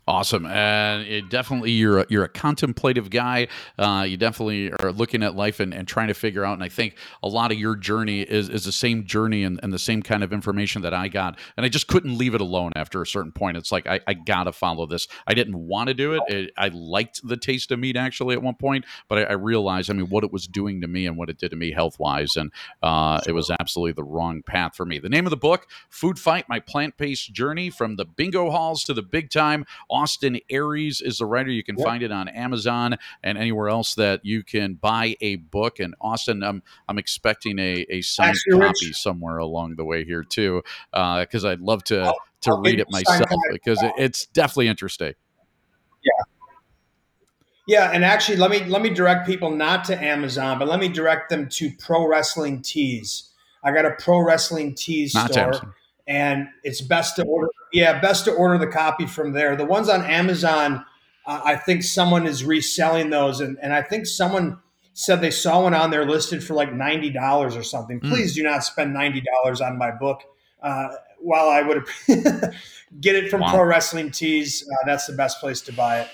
Awesome, 0.08 0.46
and 0.46 1.08
it 1.08 1.30
definitely 1.30 1.72
you're 1.72 2.02
a, 2.02 2.06
you're 2.10 2.24
a 2.24 2.30
contemplative 2.30 3.10
guy. 3.10 3.48
Uh, 3.80 4.06
you 4.08 4.18
definitely 4.18 4.72
are 4.72 4.92
looking 4.92 5.24
at 5.24 5.36
life 5.36 5.60
and, 5.60 5.74
and, 5.74 5.88
trying 5.88 6.10
to 6.10 6.14
figure 6.14 6.46
out. 6.46 6.54
And 6.54 6.64
I 6.64 6.70
think 6.70 6.98
a 7.24 7.28
lot 7.28 7.52
of 7.52 7.58
your 7.58 7.76
journey 7.76 8.22
is, 8.22 8.48
is 8.48 8.66
the 8.66 8.72
same 8.72 9.08
journey 9.08 9.44
and, 9.44 9.60
and, 9.64 9.74
the 9.74 9.80
same 9.80 10.04
kind 10.04 10.24
of 10.24 10.32
information 10.32 10.84
that 10.84 10.94
I 10.94 11.08
got. 11.08 11.40
And 11.58 11.66
I 11.66 11.70
just 11.70 11.88
couldn't 11.88 12.20
leave 12.20 12.36
it 12.36 12.42
alone 12.42 12.72
after 12.76 13.02
a 13.02 13.08
certain 13.08 13.32
point. 13.32 13.58
It's 13.58 13.72
like 13.72 13.88
I, 13.88 14.00
I 14.06 14.14
gotta 14.14 14.52
follow 14.52 14.86
this. 14.86 15.08
I 15.26 15.34
didn't 15.34 15.58
want 15.58 15.88
to 15.88 15.96
do 15.96 16.14
it. 16.14 16.22
it. 16.28 16.52
I 16.56 16.68
liked 16.68 17.28
the 17.28 17.36
taste 17.36 17.72
of 17.72 17.80
meat 17.80 17.98
actually 17.98 18.36
at 18.36 18.44
one 18.44 18.56
point, 18.56 18.86
but 19.10 19.18
I, 19.18 19.24
I, 19.24 19.34
realized 19.34 19.90
I 19.90 19.94
mean 19.94 20.10
what 20.10 20.24
it 20.24 20.32
was 20.32 20.46
doing 20.46 20.82
to 20.82 20.88
me 20.88 21.08
and 21.08 21.18
what 21.18 21.32
it 21.32 21.40
did 21.40 21.50
to 21.50 21.56
me 21.58 21.72
health 21.72 21.98
wise, 21.98 22.36
and 22.36 22.52
uh, 22.84 23.22
it 23.28 23.32
was 23.32 23.52
absolutely 23.60 23.94
the 23.94 24.04
wrong 24.04 24.44
path 24.44 24.76
for 24.76 24.86
me. 24.86 25.00
The 25.00 25.10
name 25.10 25.26
of 25.26 25.32
the 25.32 25.38
book: 25.38 25.66
Food 25.90 26.20
Fight: 26.20 26.46
My 26.48 26.60
Plant 26.60 26.96
Based 26.98 27.34
Journey 27.34 27.72
from 27.72 27.96
the 27.96 28.06
Bingo 28.06 28.52
Halls 28.52 28.84
to 28.84 28.94
the 28.94 29.02
Big 29.02 29.32
Time 29.32 29.66
Austin 29.96 30.38
Aries 30.50 31.00
is 31.00 31.20
the 31.20 31.26
writer. 31.26 31.50
You 31.50 31.64
can 31.64 31.78
yep. 31.78 31.88
find 31.88 32.04
it 32.04 32.12
on 32.12 32.28
Amazon 32.28 32.98
and 33.24 33.38
anywhere 33.38 33.70
else 33.70 33.96
that 33.96 34.20
you 34.26 34.44
can 34.44 34.74
buy 34.74 35.16
a 35.22 35.38
book. 35.38 35.80
And 35.80 35.96
Austin, 36.02 36.44
I'm 36.44 36.64
I'm 36.90 36.98
expecting 36.98 37.58
a, 37.60 37.86
a 37.90 38.02
signed 38.02 38.32
Actually, 38.32 38.60
copy 38.60 38.88
Rich. 38.88 38.98
somewhere 38.98 39.38
along 39.38 39.78
the 39.78 39.86
way 39.86 40.04
here 40.04 40.22
too, 40.22 40.64
because 40.92 41.46
uh, 41.46 41.50
I'd 41.50 41.62
love 41.62 41.86
to 41.86 42.02
I'll, 42.02 42.16
to 42.42 42.52
I'll 42.52 42.62
read 42.62 42.82
it 42.82 42.88
myself 42.92 43.30
because 43.54 43.82
it, 43.82 43.94
it's 43.98 44.26
definitely 44.26 44.68
interesting. 44.68 45.14
Yeah. 46.04 46.24
Yeah, 47.68 47.92
and 47.94 48.04
actually, 48.04 48.36
let 48.38 48.52
me 48.52 48.66
let 48.66 48.82
me 48.82 48.90
direct 48.90 49.26
people 49.26 49.50
not 49.50 49.86
to 49.86 50.04
Amazon, 50.04 50.60
but 50.60 50.68
let 50.68 50.80
me 50.80 50.90
direct 50.90 51.30
them 51.30 51.48
to 51.50 51.72
Pro 51.80 52.06
Wrestling 52.06 52.62
Tees. 52.62 53.32
I 53.64 53.72
got 53.72 53.86
a 53.86 53.92
Pro 53.92 54.20
Wrestling 54.20 54.76
Tees 54.76 55.16
not 55.16 55.32
store 55.32 55.74
and 56.08 56.48
it's 56.64 56.82
best 56.82 57.16
to 57.18 57.26
order. 57.26 57.50
Yeah, 57.74 58.00
best 58.00 58.26
to 58.26 58.32
order 58.32 58.58
the 58.58 58.72
copy 58.72 59.06
from 59.06 59.34
there. 59.34 59.56
The 59.56 59.66
ones 59.66 59.90
on 59.90 60.04
Amazon, 60.04 60.86
uh, 61.26 61.42
I 61.44 61.56
think 61.56 61.84
someone 61.84 62.28
is 62.28 62.44
reselling 62.44 63.10
those, 63.10 63.40
and 63.42 63.58
and 63.62 63.74
I 63.74 63.82
think 63.82 64.06
someone 64.06 64.60
said 64.94 65.20
they 65.20 65.32
saw 65.32 65.64
one 65.64 65.74
on 65.74 65.92
there 65.92 66.06
listed 66.06 66.44
for 66.44 66.54
like 66.54 66.74
ninety 66.74 67.10
dollars 67.10 67.56
or 67.56 67.64
something. 67.64 68.00
Mm. 68.00 68.10
Please 68.10 68.36
do 68.36 68.44
not 68.44 68.64
spend 68.64 68.94
ninety 68.94 69.22
dollars 69.22 69.62
on 69.62 69.78
my 69.78 69.92
book. 69.92 70.22
Uh, 70.62 70.90
while 71.20 71.50
I 71.50 71.62
would 71.62 71.86
get 73.02 73.16
it 73.16 73.30
from 73.30 73.42
wow. 73.42 73.52
Pro 73.52 73.64
Wrestling 73.64 74.12
Tees, 74.12 74.68
uh, 74.70 74.86
that's 74.86 75.08
the 75.08 75.14
best 75.14 75.40
place 75.40 75.62
to 75.62 75.74
buy 75.74 76.02
it. 76.02 76.08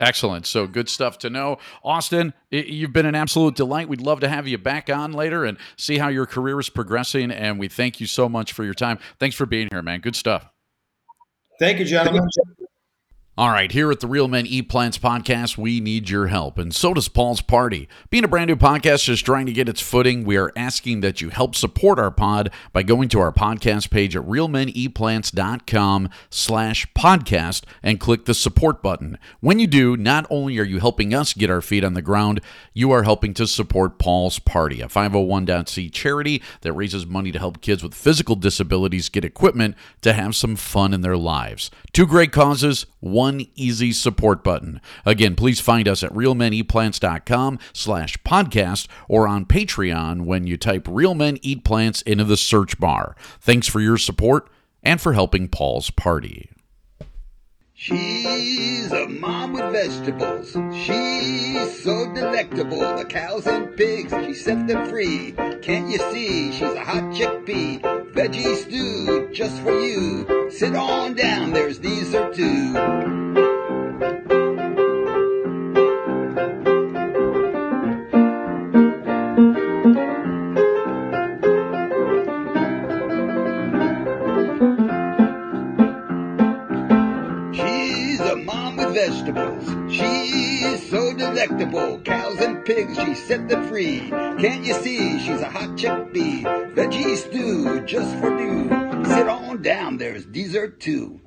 Excellent. 0.00 0.46
So 0.46 0.66
good 0.66 0.88
stuff 0.88 1.18
to 1.18 1.30
know. 1.30 1.58
Austin, 1.84 2.32
you've 2.50 2.92
been 2.92 3.04
an 3.04 3.14
absolute 3.14 3.54
delight. 3.54 3.88
We'd 3.88 4.00
love 4.00 4.20
to 4.20 4.28
have 4.28 4.48
you 4.48 4.56
back 4.56 4.88
on 4.88 5.12
later 5.12 5.44
and 5.44 5.58
see 5.76 5.98
how 5.98 6.08
your 6.08 6.24
career 6.24 6.58
is 6.58 6.70
progressing. 6.70 7.30
And 7.30 7.58
we 7.58 7.68
thank 7.68 8.00
you 8.00 8.06
so 8.06 8.28
much 8.28 8.52
for 8.54 8.64
your 8.64 8.74
time. 8.74 8.98
Thanks 9.18 9.36
for 9.36 9.44
being 9.44 9.68
here, 9.70 9.82
man. 9.82 10.00
Good 10.00 10.16
stuff. 10.16 10.46
Thank 11.58 11.78
you, 11.78 11.84
gentlemen. 11.84 12.26
All 13.40 13.48
right, 13.48 13.72
here 13.72 13.90
at 13.90 14.00
the 14.00 14.06
Real 14.06 14.28
Men 14.28 14.46
Eat 14.46 14.68
Plants 14.68 14.98
podcast, 14.98 15.56
we 15.56 15.80
need 15.80 16.10
your 16.10 16.26
help, 16.26 16.58
and 16.58 16.74
so 16.74 16.92
does 16.92 17.08
Paul's 17.08 17.40
Party. 17.40 17.88
Being 18.10 18.24
a 18.24 18.28
brand 18.28 18.48
new 18.48 18.56
podcast 18.56 19.04
just 19.04 19.24
trying 19.24 19.46
to 19.46 19.52
get 19.54 19.66
its 19.66 19.80
footing, 19.80 20.24
we 20.24 20.36
are 20.36 20.52
asking 20.56 21.00
that 21.00 21.22
you 21.22 21.30
help 21.30 21.54
support 21.54 21.98
our 21.98 22.10
pod 22.10 22.50
by 22.74 22.82
going 22.82 23.08
to 23.08 23.18
our 23.18 23.32
podcast 23.32 23.88
page 23.88 24.14
at 24.14 24.24
realmeneatplants.com 24.24 26.10
slash 26.28 26.86
podcast 26.92 27.62
and 27.82 27.98
click 27.98 28.26
the 28.26 28.34
support 28.34 28.82
button. 28.82 29.18
When 29.40 29.58
you 29.58 29.66
do, 29.66 29.96
not 29.96 30.26
only 30.28 30.58
are 30.58 30.64
you 30.64 30.78
helping 30.78 31.14
us 31.14 31.32
get 31.32 31.48
our 31.48 31.62
feet 31.62 31.82
on 31.82 31.94
the 31.94 32.02
ground, 32.02 32.42
you 32.74 32.90
are 32.90 33.04
helping 33.04 33.32
to 33.32 33.46
support 33.46 33.98
Paul's 33.98 34.38
Party, 34.38 34.82
a 34.82 34.86
501c 34.88 35.90
charity 35.90 36.42
that 36.60 36.74
raises 36.74 37.06
money 37.06 37.32
to 37.32 37.38
help 37.38 37.62
kids 37.62 37.82
with 37.82 37.94
physical 37.94 38.36
disabilities 38.36 39.08
get 39.08 39.24
equipment 39.24 39.76
to 40.02 40.12
have 40.12 40.36
some 40.36 40.56
fun 40.56 40.92
in 40.92 41.00
their 41.00 41.16
lives. 41.16 41.70
Two 41.94 42.06
great 42.06 42.32
causes, 42.32 42.84
one 43.00 43.46
easy 43.54 43.92
support 43.92 44.44
button. 44.44 44.80
Again, 45.04 45.34
please 45.34 45.60
find 45.60 45.88
us 45.88 46.02
at 46.02 46.12
realmeneatplants.com 46.12 47.58
slash 47.72 48.16
podcast 48.18 48.86
or 49.08 49.26
on 49.26 49.46
Patreon 49.46 50.22
when 50.22 50.46
you 50.46 50.56
type 50.56 50.86
Real 50.88 51.14
Men 51.14 51.38
Eat 51.42 51.64
Plants 51.64 52.02
into 52.02 52.24
the 52.24 52.36
search 52.36 52.78
bar. 52.78 53.16
Thanks 53.40 53.66
for 53.66 53.80
your 53.80 53.98
support 53.98 54.48
and 54.82 55.00
for 55.00 55.14
helping 55.14 55.48
Paul's 55.48 55.90
party. 55.90 56.49
She's 57.82 58.92
a 58.92 59.08
mom 59.08 59.54
with 59.54 59.72
vegetables. 59.72 60.52
She's 60.84 61.82
so 61.82 62.12
delectable. 62.12 62.78
The 62.78 63.06
cows 63.06 63.46
and 63.46 63.74
pigs, 63.74 64.12
she 64.26 64.34
set 64.34 64.66
them 64.66 64.86
free. 64.90 65.32
Can't 65.62 65.88
you 65.88 65.96
see? 66.12 66.52
She's 66.52 66.60
a 66.60 66.84
hot 66.84 67.04
chickpea. 67.04 67.80
Veggie 68.12 68.56
stew 68.56 69.30
just 69.32 69.58
for 69.62 69.72
you. 69.72 70.50
Sit 70.50 70.76
on 70.76 71.14
down, 71.14 71.54
there's 71.54 71.78
dessert 88.20 88.76
with 88.76 88.94
vegetables. 88.94 89.92
She's 89.92 90.90
so 90.90 91.14
delectable. 91.14 92.00
Cows 92.00 92.40
and 92.40 92.64
pigs, 92.64 92.98
she 92.98 93.14
set 93.14 93.48
them 93.48 93.66
free. 93.68 94.10
Can't 94.10 94.64
you 94.64 94.74
see? 94.74 95.18
She's 95.20 95.40
a 95.40 95.48
hot 95.48 95.70
chickpea. 95.70 96.74
Veggie 96.74 97.16
stew, 97.16 97.80
just 97.86 98.16
for 98.18 98.30
you. 98.38 98.68
Sit 99.04 99.28
on 99.28 99.62
down, 99.62 99.98
there's 99.98 100.24
dessert 100.26 100.80
too. 100.80 101.20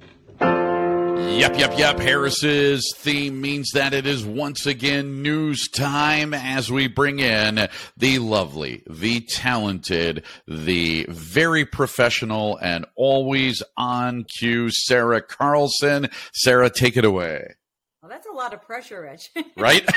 Yep, 1.30 1.58
yep, 1.58 1.78
yep. 1.78 2.00
Harris's 2.00 2.94
theme 2.96 3.42
means 3.42 3.72
that 3.72 3.94
it 3.94 4.06
is 4.06 4.26
once 4.26 4.66
again 4.66 5.22
news 5.22 5.68
time 5.68 6.34
as 6.34 6.72
we 6.72 6.88
bring 6.88 7.20
in 7.20 7.68
the 7.98 8.20
lovely, 8.20 8.84
the 8.90 9.20
talented, 9.22 10.24
the 10.48 11.06
very 11.10 11.66
professional, 11.66 12.58
and 12.58 12.86
always 12.96 13.62
on 13.76 14.26
cue, 14.38 14.70
Sarah 14.72 15.22
Carlson. 15.22 16.10
Sarah, 16.34 16.70
take 16.70 16.96
it 16.96 17.04
away. 17.06 17.56
Well, 18.02 18.10
that's 18.10 18.28
a 18.28 18.32
lot 18.32 18.54
of 18.54 18.62
pressure, 18.62 19.02
Rich. 19.02 19.32
Right? 19.58 19.88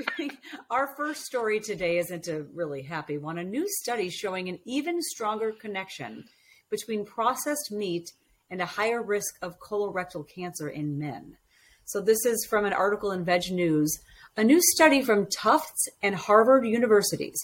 Our 0.70 0.94
first 0.96 1.24
story 1.24 1.60
today 1.60 1.98
isn't 1.98 2.28
a 2.28 2.44
really 2.54 2.82
happy 2.82 3.18
one. 3.18 3.38
A 3.38 3.44
new 3.44 3.66
study 3.68 4.10
showing 4.10 4.48
an 4.48 4.58
even 4.64 5.00
stronger 5.00 5.52
connection 5.52 6.24
between 6.70 7.04
processed 7.04 7.70
meat 7.70 8.12
and 8.52 8.60
a 8.60 8.66
higher 8.66 9.02
risk 9.02 9.34
of 9.42 9.58
colorectal 9.58 10.28
cancer 10.28 10.68
in 10.68 10.98
men. 10.98 11.38
So, 11.86 12.00
this 12.00 12.24
is 12.24 12.46
from 12.48 12.64
an 12.64 12.72
article 12.72 13.10
in 13.10 13.24
Veg 13.24 13.50
News. 13.50 13.98
A 14.36 14.44
new 14.44 14.60
study 14.62 15.02
from 15.02 15.26
Tufts 15.26 15.88
and 16.02 16.14
Harvard 16.14 16.64
universities 16.64 17.36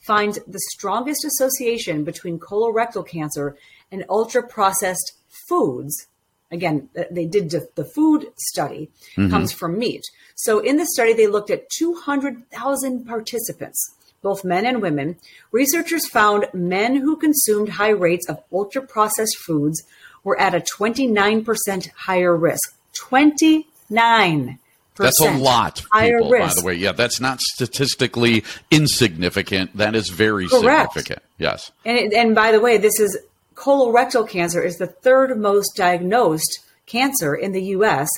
finds 0.00 0.38
the 0.46 0.60
strongest 0.72 1.24
association 1.24 2.02
between 2.02 2.40
colorectal 2.40 3.06
cancer 3.06 3.56
and 3.92 4.04
ultra 4.08 4.42
processed 4.42 5.12
foods 5.48 6.08
again, 6.50 6.88
they 7.10 7.26
did 7.26 7.50
the 7.50 7.84
food 7.84 8.26
study 8.36 8.90
mm-hmm. 9.16 9.30
comes 9.30 9.52
from 9.52 9.78
meat. 9.78 10.02
So 10.34 10.60
in 10.60 10.76
the 10.76 10.86
study, 10.86 11.12
they 11.12 11.26
looked 11.26 11.50
at 11.50 11.68
200,000 11.70 13.04
participants, 13.06 13.94
both 14.22 14.44
men 14.44 14.64
and 14.64 14.80
women. 14.80 15.16
Researchers 15.52 16.08
found 16.08 16.46
men 16.54 16.96
who 16.96 17.16
consumed 17.16 17.70
high 17.70 17.90
rates 17.90 18.28
of 18.28 18.42
ultra 18.52 18.82
processed 18.82 19.36
foods 19.38 19.82
were 20.24 20.38
at 20.40 20.54
a 20.54 20.60
29% 20.60 21.90
higher 21.92 22.34
risk. 22.36 22.74
29 22.98 24.58
That's 24.96 25.20
a 25.20 25.36
lot, 25.38 25.82
higher 25.92 26.18
people, 26.18 26.30
risk. 26.30 26.56
by 26.56 26.60
the 26.60 26.66
way. 26.66 26.74
Yeah, 26.74 26.92
that's 26.92 27.20
not 27.20 27.40
statistically 27.40 28.44
insignificant. 28.70 29.76
That 29.76 29.94
is 29.94 30.08
very 30.08 30.48
Correct. 30.48 30.92
significant. 30.94 31.22
Yes. 31.38 31.70
And, 31.84 32.12
and 32.12 32.34
by 32.34 32.52
the 32.52 32.60
way, 32.60 32.76
this 32.78 32.98
is 33.00 33.18
colorectal 33.54 34.28
cancer 34.28 34.62
is 34.62 34.76
the 34.78 34.86
third 34.86 35.38
most 35.38 35.76
diagnosed 35.76 36.60
cancer 36.86 37.34
in 37.34 37.52
the 37.52 37.62
U.S. 37.76 38.08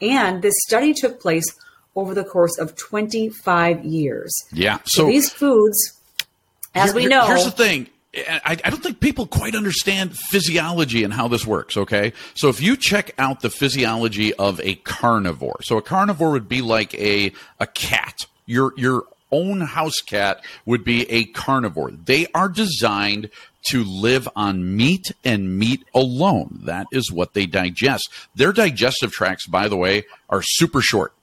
And 0.00 0.42
this 0.42 0.54
study 0.66 0.92
took 0.92 1.20
place 1.20 1.44
over 1.96 2.14
the 2.14 2.24
course 2.24 2.58
of 2.58 2.74
25 2.76 3.84
years. 3.84 4.32
Yeah. 4.52 4.78
So, 4.84 5.02
So, 5.02 5.06
these 5.06 5.30
foods, 5.30 6.00
as 6.74 6.92
we 6.94 7.06
know, 7.06 7.26
Here's 7.26 7.44
the 7.44 7.50
thing. 7.52 7.88
I, 8.16 8.56
I 8.64 8.70
don't 8.70 8.82
think 8.82 9.00
people 9.00 9.26
quite 9.26 9.54
understand 9.54 10.16
physiology 10.16 11.04
and 11.04 11.12
how 11.12 11.28
this 11.28 11.46
works, 11.46 11.76
okay? 11.76 12.12
So 12.34 12.48
if 12.48 12.60
you 12.60 12.76
check 12.76 13.12
out 13.18 13.40
the 13.40 13.50
physiology 13.50 14.32
of 14.34 14.60
a 14.60 14.76
carnivore, 14.76 15.60
so 15.62 15.78
a 15.78 15.82
carnivore 15.82 16.30
would 16.30 16.48
be 16.48 16.62
like 16.62 16.94
a, 16.94 17.32
a 17.58 17.66
cat. 17.66 18.26
Your, 18.46 18.72
your 18.76 19.04
own 19.32 19.62
house 19.62 20.00
cat 20.00 20.44
would 20.64 20.84
be 20.84 21.10
a 21.10 21.24
carnivore. 21.24 21.90
They 21.90 22.26
are 22.34 22.48
designed 22.48 23.30
to 23.68 23.82
live 23.82 24.28
on 24.36 24.76
meat 24.76 25.10
and 25.24 25.58
meat 25.58 25.84
alone. 25.94 26.60
That 26.64 26.86
is 26.92 27.10
what 27.10 27.32
they 27.32 27.46
digest. 27.46 28.08
Their 28.34 28.52
digestive 28.52 29.10
tracts, 29.12 29.46
by 29.46 29.68
the 29.68 29.76
way, 29.76 30.04
are 30.28 30.42
super 30.42 30.82
short. 30.82 31.14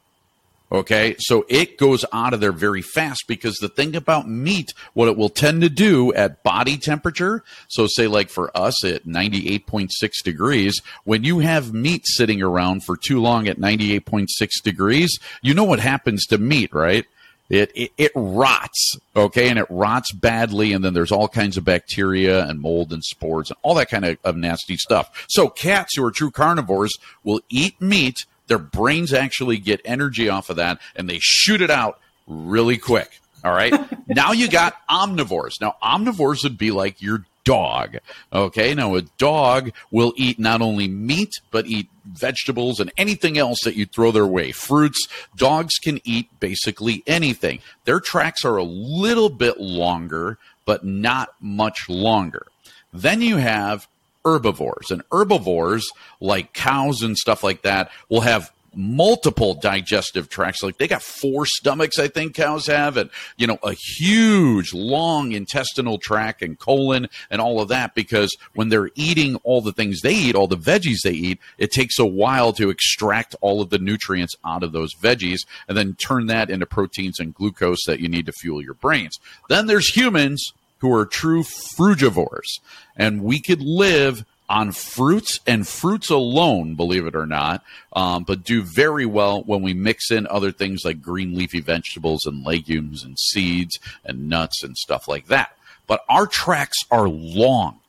Okay, 0.72 1.18
so 1.20 1.46
it 1.50 1.78
goes 1.78 2.06
out 2.14 2.34
of 2.34 2.40
there 2.40 2.54
very 2.54 2.82
fast 2.82 3.26
because 3.28 3.58
the 3.58 3.68
thing 3.68 3.94
about 3.94 4.30
meat, 4.30 4.74
what 4.94 5.10
it 5.10 5.18
will 5.18 5.30
tend 5.30 5.62
to 5.64 5.70
do 5.70 6.14
at 6.14 6.44
body 6.44 6.78
temperature, 6.78 7.44
so 7.68 7.88
say 7.88 8.08
like 8.08 8.30
for 8.30 8.56
us 8.56 8.86
at 8.86 9.06
98.6 9.06 9.90
degrees, 10.24 10.82
when 11.04 11.26
you 11.26 11.40
have 11.40 11.74
meat 11.74 12.04
sitting 12.06 12.42
around 12.42 12.86
for 12.86 12.96
too 12.96 13.20
long 13.20 13.50
at 13.50 13.60
98.6 13.60 14.30
degrees, 14.64 15.20
you 15.42 15.54
know 15.54 15.66
what 15.66 15.82
happens 15.82 16.26
to 16.28 16.38
meat, 16.38 16.74
right? 16.74 17.06
It, 17.50 17.70
it, 17.76 17.92
it 17.98 18.12
rots, 18.16 18.96
okay, 19.14 19.50
and 19.50 19.60
it 19.60 19.68
rots 19.70 20.14
badly, 20.14 20.72
and 20.72 20.86
then 20.86 20.94
there's 20.94 21.12
all 21.12 21.28
kinds 21.28 21.58
of 21.58 21.66
bacteria 21.66 22.46
and 22.46 22.62
mold 22.62 22.94
and 22.94 23.04
spores 23.04 23.50
and 23.50 23.58
all 23.62 23.74
that 23.74 23.90
kind 23.90 24.06
of, 24.06 24.18
of 24.24 24.38
nasty 24.38 24.78
stuff. 24.78 25.26
So 25.28 25.50
cats 25.50 25.98
who 25.98 26.06
are 26.06 26.12
true 26.12 26.32
carnivores 26.32 26.98
will 27.26 27.42
eat 27.50 27.82
meat 27.82 28.26
their 28.52 28.60
brains 28.60 29.14
actually 29.14 29.58
get 29.58 29.80
energy 29.86 30.28
off 30.28 30.50
of 30.50 30.58
that 30.58 30.82
and 30.94 31.10
they 31.10 31.20
shoot 31.22 31.62
it 31.62 31.72
out 31.72 32.02
really 32.28 32.78
quick. 32.78 33.22
All 33.46 33.54
right. 33.54 33.74
now 34.10 34.34
you 34.34 34.50
got 34.50 34.76
omnivores. 34.90 35.62
Now, 35.62 35.76
omnivores 35.82 36.44
would 36.44 36.58
be 36.58 36.72
like 36.72 37.02
your 37.02 37.24
dog. 37.46 38.00
Okay. 38.34 38.76
Now, 38.76 38.96
a 38.96 39.04
dog 39.18 39.72
will 39.90 40.12
eat 40.18 40.38
not 40.38 40.62
only 40.62 40.90
meat, 40.90 41.32
but 41.50 41.66
eat 41.66 41.88
vegetables 42.04 42.82
and 42.82 42.92
anything 42.98 43.38
else 43.38 43.60
that 43.64 43.76
you 43.76 43.86
throw 43.86 44.12
their 44.12 44.28
way. 44.28 44.52
Fruits. 44.52 45.08
Dogs 45.38 45.76
can 45.82 46.02
eat 46.04 46.28
basically 46.42 47.04
anything. 47.08 47.60
Their 47.86 48.02
tracks 48.02 48.44
are 48.44 48.58
a 48.58 48.64
little 48.64 49.30
bit 49.30 49.62
longer, 49.62 50.38
but 50.66 50.84
not 50.84 51.36
much 51.40 51.88
longer. 51.88 52.48
Then 52.92 53.22
you 53.22 53.38
have 53.38 53.88
herbivores. 54.26 54.92
And 54.92 55.02
herbivores, 55.12 55.92
like 56.20 56.54
cows 56.54 57.02
and 57.02 57.18
stuff 57.18 57.44
like 57.44 57.64
that, 57.64 57.92
will 58.10 58.22
have 58.22 58.52
multiple 58.74 59.54
digestive 59.54 60.30
tracts 60.30 60.64
like 60.64 60.78
they 60.78 60.88
got 60.88 61.02
four 61.02 61.46
stomachs 61.46 62.00
i 62.00 62.08
think 62.08 62.34
cows 62.34 62.68
have 62.68 62.96
and 62.96 63.10
you 63.36 63.46
know 63.46 63.60
a 63.64 63.74
huge 63.74 64.74
long 64.74 65.34
intestinal 65.34 65.98
tract 65.98 66.42
and 66.42 66.58
colon 66.58 67.10
and 67.30 67.42
all 67.42 67.60
of 67.60 67.68
that 67.68 67.94
because 67.96 68.36
when 68.54 68.70
they're 68.70 68.90
eating 68.96 69.36
all 69.44 69.62
the 69.62 69.74
things 69.74 70.00
they 70.02 70.14
eat 70.14 70.36
all 70.36 70.48
the 70.48 70.58
veggies 70.58 71.02
they 71.04 71.12
eat 71.12 71.38
it 71.58 71.70
takes 71.70 72.00
a 72.00 72.06
while 72.06 72.54
to 72.54 72.70
extract 72.70 73.36
all 73.42 73.62
of 73.62 73.70
the 73.72 73.80
nutrients 73.80 74.36
out 74.46 74.64
of 74.64 74.72
those 74.72 74.96
veggies 74.96 75.40
and 75.68 75.78
then 75.78 75.94
turn 75.96 76.28
that 76.28 76.50
into 76.50 76.66
proteins 76.66 77.20
and 77.20 77.36
glucose 77.36 77.84
that 77.86 78.00
you 78.00 78.08
need 78.08 78.26
to 78.26 78.32
fuel 78.32 78.62
your 78.62 78.76
brains 78.76 79.20
then 79.50 79.68
there's 79.68 79.90
humans 79.90 80.54
who 80.82 80.94
are 80.94 81.06
true 81.06 81.44
frugivores. 81.44 82.60
And 82.96 83.24
we 83.24 83.40
could 83.40 83.62
live 83.62 84.26
on 84.50 84.72
fruits 84.74 85.40
and 85.48 85.66
fruits 85.66 86.10
alone, 86.10 86.76
believe 86.76 87.06
it 87.06 87.16
or 87.16 87.26
not, 87.26 87.64
um, 87.94 88.24
but 88.24 88.44
do 88.44 88.62
very 88.62 89.06
well 89.06 89.44
when 89.44 89.62
we 89.62 89.74
mix 89.74 90.12
in 90.12 90.28
other 90.28 90.52
things 90.52 90.84
like 90.84 91.02
green 91.02 91.34
leafy 91.34 91.62
vegetables 91.62 92.26
and 92.26 92.46
legumes 92.46 93.04
and 93.04 93.18
seeds 93.18 93.80
and 94.04 94.28
nuts 94.28 94.62
and 94.64 94.76
stuff 94.76 95.08
like 95.08 95.28
that. 95.28 95.56
But 95.88 96.04
our 96.10 96.28
tracks 96.28 96.78
are 96.90 97.08
long 97.08 97.81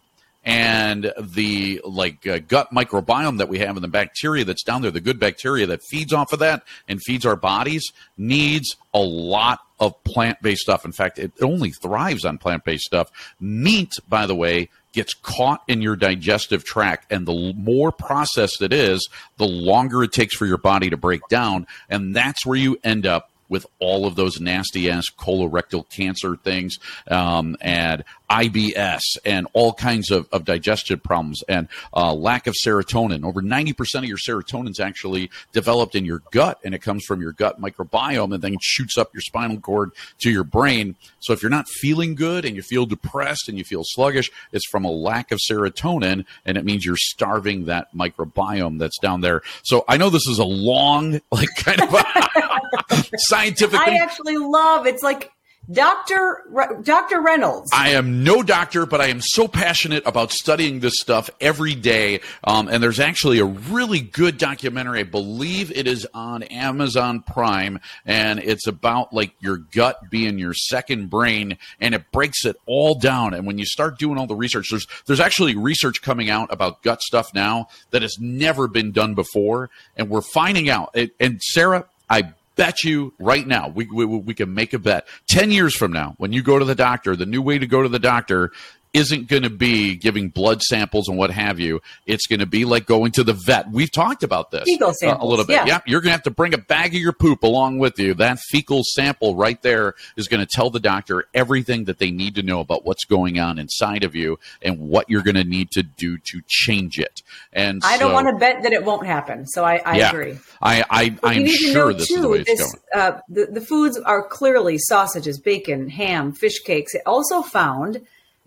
and 0.44 1.12
the 1.20 1.80
like 1.84 2.26
uh, 2.26 2.38
gut 2.38 2.68
microbiome 2.72 3.38
that 3.38 3.48
we 3.48 3.58
have 3.58 3.76
and 3.76 3.84
the 3.84 3.88
bacteria 3.88 4.44
that's 4.44 4.64
down 4.64 4.82
there 4.82 4.90
the 4.90 5.00
good 5.00 5.20
bacteria 5.20 5.66
that 5.66 5.82
feeds 5.82 6.12
off 6.12 6.32
of 6.32 6.40
that 6.40 6.64
and 6.88 7.00
feeds 7.02 7.24
our 7.24 7.36
bodies 7.36 7.92
needs 8.16 8.76
a 8.92 8.98
lot 8.98 9.60
of 9.78 10.02
plant-based 10.04 10.62
stuff. 10.62 10.84
In 10.84 10.92
fact 10.92 11.18
it 11.18 11.32
only 11.40 11.70
thrives 11.70 12.24
on 12.24 12.38
plant-based 12.38 12.84
stuff. 12.84 13.10
Meat 13.40 13.92
by 14.08 14.26
the 14.26 14.34
way 14.34 14.68
gets 14.92 15.14
caught 15.14 15.62
in 15.68 15.80
your 15.80 15.96
digestive 15.96 16.64
tract 16.64 17.10
and 17.10 17.26
the 17.26 17.52
more 17.56 17.90
processed 17.90 18.60
it 18.60 18.72
is 18.72 19.08
the 19.38 19.46
longer 19.46 20.02
it 20.02 20.12
takes 20.12 20.36
for 20.36 20.46
your 20.46 20.58
body 20.58 20.90
to 20.90 20.96
break 20.96 21.22
down 21.28 21.66
and 21.88 22.14
that's 22.14 22.44
where 22.44 22.58
you 22.58 22.78
end 22.84 23.06
up 23.06 23.31
with 23.52 23.66
all 23.80 24.06
of 24.06 24.16
those 24.16 24.40
nasty 24.40 24.90
ass 24.90 25.04
colorectal 25.10 25.86
cancer 25.90 26.36
things 26.36 26.78
um, 27.08 27.54
and 27.60 28.02
IBS 28.30 29.02
and 29.26 29.46
all 29.52 29.74
kinds 29.74 30.10
of, 30.10 30.26
of 30.32 30.46
digestive 30.46 31.02
problems 31.02 31.42
and 31.50 31.68
uh, 31.94 32.14
lack 32.14 32.46
of 32.46 32.54
serotonin. 32.66 33.26
Over 33.26 33.42
90% 33.42 33.96
of 33.96 34.04
your 34.04 34.16
serotonin 34.16 34.70
is 34.70 34.80
actually 34.80 35.30
developed 35.52 35.94
in 35.94 36.06
your 36.06 36.22
gut 36.30 36.60
and 36.64 36.74
it 36.74 36.80
comes 36.80 37.04
from 37.04 37.20
your 37.20 37.32
gut 37.32 37.60
microbiome 37.60 38.32
and 38.32 38.42
then 38.42 38.56
shoots 38.62 38.96
up 38.96 39.12
your 39.12 39.20
spinal 39.20 39.60
cord 39.60 39.90
to 40.22 40.30
your 40.30 40.44
brain. 40.44 40.96
So 41.20 41.34
if 41.34 41.42
you're 41.42 41.50
not 41.50 41.68
feeling 41.68 42.14
good 42.14 42.46
and 42.46 42.56
you 42.56 42.62
feel 42.62 42.86
depressed 42.86 43.50
and 43.50 43.58
you 43.58 43.64
feel 43.64 43.82
sluggish, 43.84 44.30
it's 44.52 44.66
from 44.70 44.86
a 44.86 44.90
lack 44.90 45.30
of 45.30 45.38
serotonin 45.38 46.24
and 46.46 46.56
it 46.56 46.64
means 46.64 46.86
you're 46.86 46.96
starving 46.96 47.66
that 47.66 47.94
microbiome 47.94 48.78
that's 48.78 48.98
down 48.98 49.20
there. 49.20 49.42
So 49.62 49.84
I 49.86 49.98
know 49.98 50.08
this 50.08 50.26
is 50.26 50.38
a 50.38 50.44
long, 50.44 51.20
like 51.30 51.54
kind 51.56 51.82
of 51.82 51.92
scientific 53.42 53.80
I 53.80 53.96
actually 53.98 54.36
love 54.38 54.86
it's 54.86 55.02
like 55.02 55.30
Dr. 55.70 56.42
Re- 56.48 56.82
Dr. 56.82 57.20
Reynolds. 57.22 57.70
I 57.72 57.90
am 57.90 58.24
no 58.24 58.42
doctor, 58.42 58.84
but 58.84 59.00
I 59.00 59.06
am 59.06 59.20
so 59.20 59.46
passionate 59.46 60.02
about 60.04 60.32
studying 60.32 60.80
this 60.80 60.94
stuff 60.98 61.30
every 61.40 61.76
day. 61.76 62.20
Um, 62.42 62.66
and 62.66 62.82
there's 62.82 62.98
actually 62.98 63.38
a 63.38 63.44
really 63.44 64.00
good 64.00 64.38
documentary. 64.38 64.98
I 64.98 65.04
believe 65.04 65.70
it 65.70 65.86
is 65.86 66.04
on 66.12 66.42
Amazon 66.42 67.22
Prime, 67.22 67.78
and 68.04 68.40
it's 68.40 68.66
about 68.66 69.12
like 69.12 69.34
your 69.40 69.58
gut 69.58 70.10
being 70.10 70.36
your 70.36 70.52
second 70.52 71.08
brain, 71.10 71.56
and 71.80 71.94
it 71.94 72.10
breaks 72.10 72.44
it 72.44 72.56
all 72.66 72.96
down. 72.96 73.32
And 73.32 73.46
when 73.46 73.56
you 73.56 73.64
start 73.64 74.00
doing 74.00 74.18
all 74.18 74.26
the 74.26 74.34
research, 74.34 74.66
there's 74.70 74.88
there's 75.06 75.20
actually 75.20 75.54
research 75.54 76.02
coming 76.02 76.28
out 76.28 76.52
about 76.52 76.82
gut 76.82 77.00
stuff 77.02 77.32
now 77.34 77.68
that 77.92 78.02
has 78.02 78.16
never 78.20 78.66
been 78.66 78.90
done 78.90 79.14
before, 79.14 79.70
and 79.96 80.10
we're 80.10 80.22
finding 80.22 80.68
out. 80.68 80.90
And- 80.94 81.12
And 81.20 81.40
Sarah, 81.40 81.84
I 82.10 82.32
bet 82.56 82.84
you 82.84 83.14
right 83.18 83.46
now. 83.46 83.68
We, 83.68 83.86
we 83.86 84.04
we 84.04 84.34
can 84.34 84.54
make 84.54 84.72
a 84.72 84.78
bet. 84.78 85.06
10 85.28 85.50
years 85.50 85.76
from 85.76 85.92
now 85.92 86.14
when 86.18 86.32
you 86.32 86.42
go 86.42 86.58
to 86.58 86.64
the 86.64 86.74
doctor 86.74 87.16
the 87.16 87.26
new 87.26 87.42
way 87.42 87.58
to 87.58 87.66
go 87.66 87.82
to 87.82 87.88
the 87.88 87.98
doctor 87.98 88.52
isn't 88.92 89.28
going 89.28 89.42
to 89.42 89.50
be 89.50 89.96
giving 89.96 90.28
blood 90.28 90.62
samples 90.62 91.08
and 91.08 91.16
what 91.16 91.30
have 91.30 91.58
you 91.58 91.80
it's 92.06 92.26
going 92.26 92.40
to 92.40 92.46
be 92.46 92.64
like 92.64 92.86
going 92.86 93.12
to 93.12 93.24
the 93.24 93.32
vet 93.32 93.70
we've 93.70 93.90
talked 93.90 94.22
about 94.22 94.50
this 94.50 94.64
Fecal 94.66 94.92
uh, 95.02 95.16
a 95.18 95.26
little 95.26 95.44
bit 95.44 95.66
yeah. 95.66 95.80
you're 95.86 96.00
going 96.00 96.10
to 96.10 96.12
have 96.12 96.22
to 96.22 96.30
bring 96.30 96.54
a 96.54 96.58
bag 96.58 96.94
of 96.94 97.00
your 97.00 97.12
poop 97.12 97.42
along 97.42 97.78
with 97.78 97.98
you 97.98 98.14
that 98.14 98.38
fecal 98.50 98.82
sample 98.84 99.36
right 99.36 99.60
there 99.62 99.94
is 100.16 100.28
going 100.28 100.44
to 100.44 100.50
tell 100.50 100.70
the 100.70 100.80
doctor 100.80 101.26
everything 101.34 101.84
that 101.84 101.98
they 101.98 102.10
need 102.10 102.34
to 102.34 102.42
know 102.42 102.60
about 102.60 102.84
what's 102.84 103.04
going 103.04 103.38
on 103.38 103.58
inside 103.58 104.04
of 104.04 104.14
you 104.14 104.38
and 104.60 104.78
what 104.78 105.08
you're 105.08 105.22
going 105.22 105.34
to 105.34 105.44
need 105.44 105.70
to 105.70 105.82
do 105.82 106.18
to 106.18 106.40
change 106.46 106.98
it 106.98 107.22
and 107.52 107.82
I 107.84 107.98
don't 107.98 108.12
want 108.12 108.28
to 108.28 108.36
bet 108.36 108.62
that 108.62 108.72
it 108.72 108.84
won't 108.84 109.06
happen. 109.06 109.46
So 109.46 109.64
I, 109.64 109.76
I 109.84 109.96
yeah, 109.98 110.10
agree. 110.10 110.38
I, 110.60 110.84
I, 110.88 111.10
but 111.10 111.36
I'm 111.36 111.46
sure 111.46 111.92
this 111.92 112.08
too, 112.08 112.14
is 112.14 112.20
the 112.20 112.28
way 112.28 112.38
it's 112.40 112.50
this, 112.50 112.60
going. 112.60 112.82
Uh, 112.94 113.20
the, 113.28 113.46
the 113.46 113.60
foods 113.60 113.98
are 113.98 114.26
clearly 114.26 114.78
sausages, 114.78 115.38
bacon, 115.38 115.88
ham, 115.88 116.32
fish 116.32 116.60
cakes. 116.60 116.94
It 116.94 117.02
also 117.06 117.42
found 117.42 118.00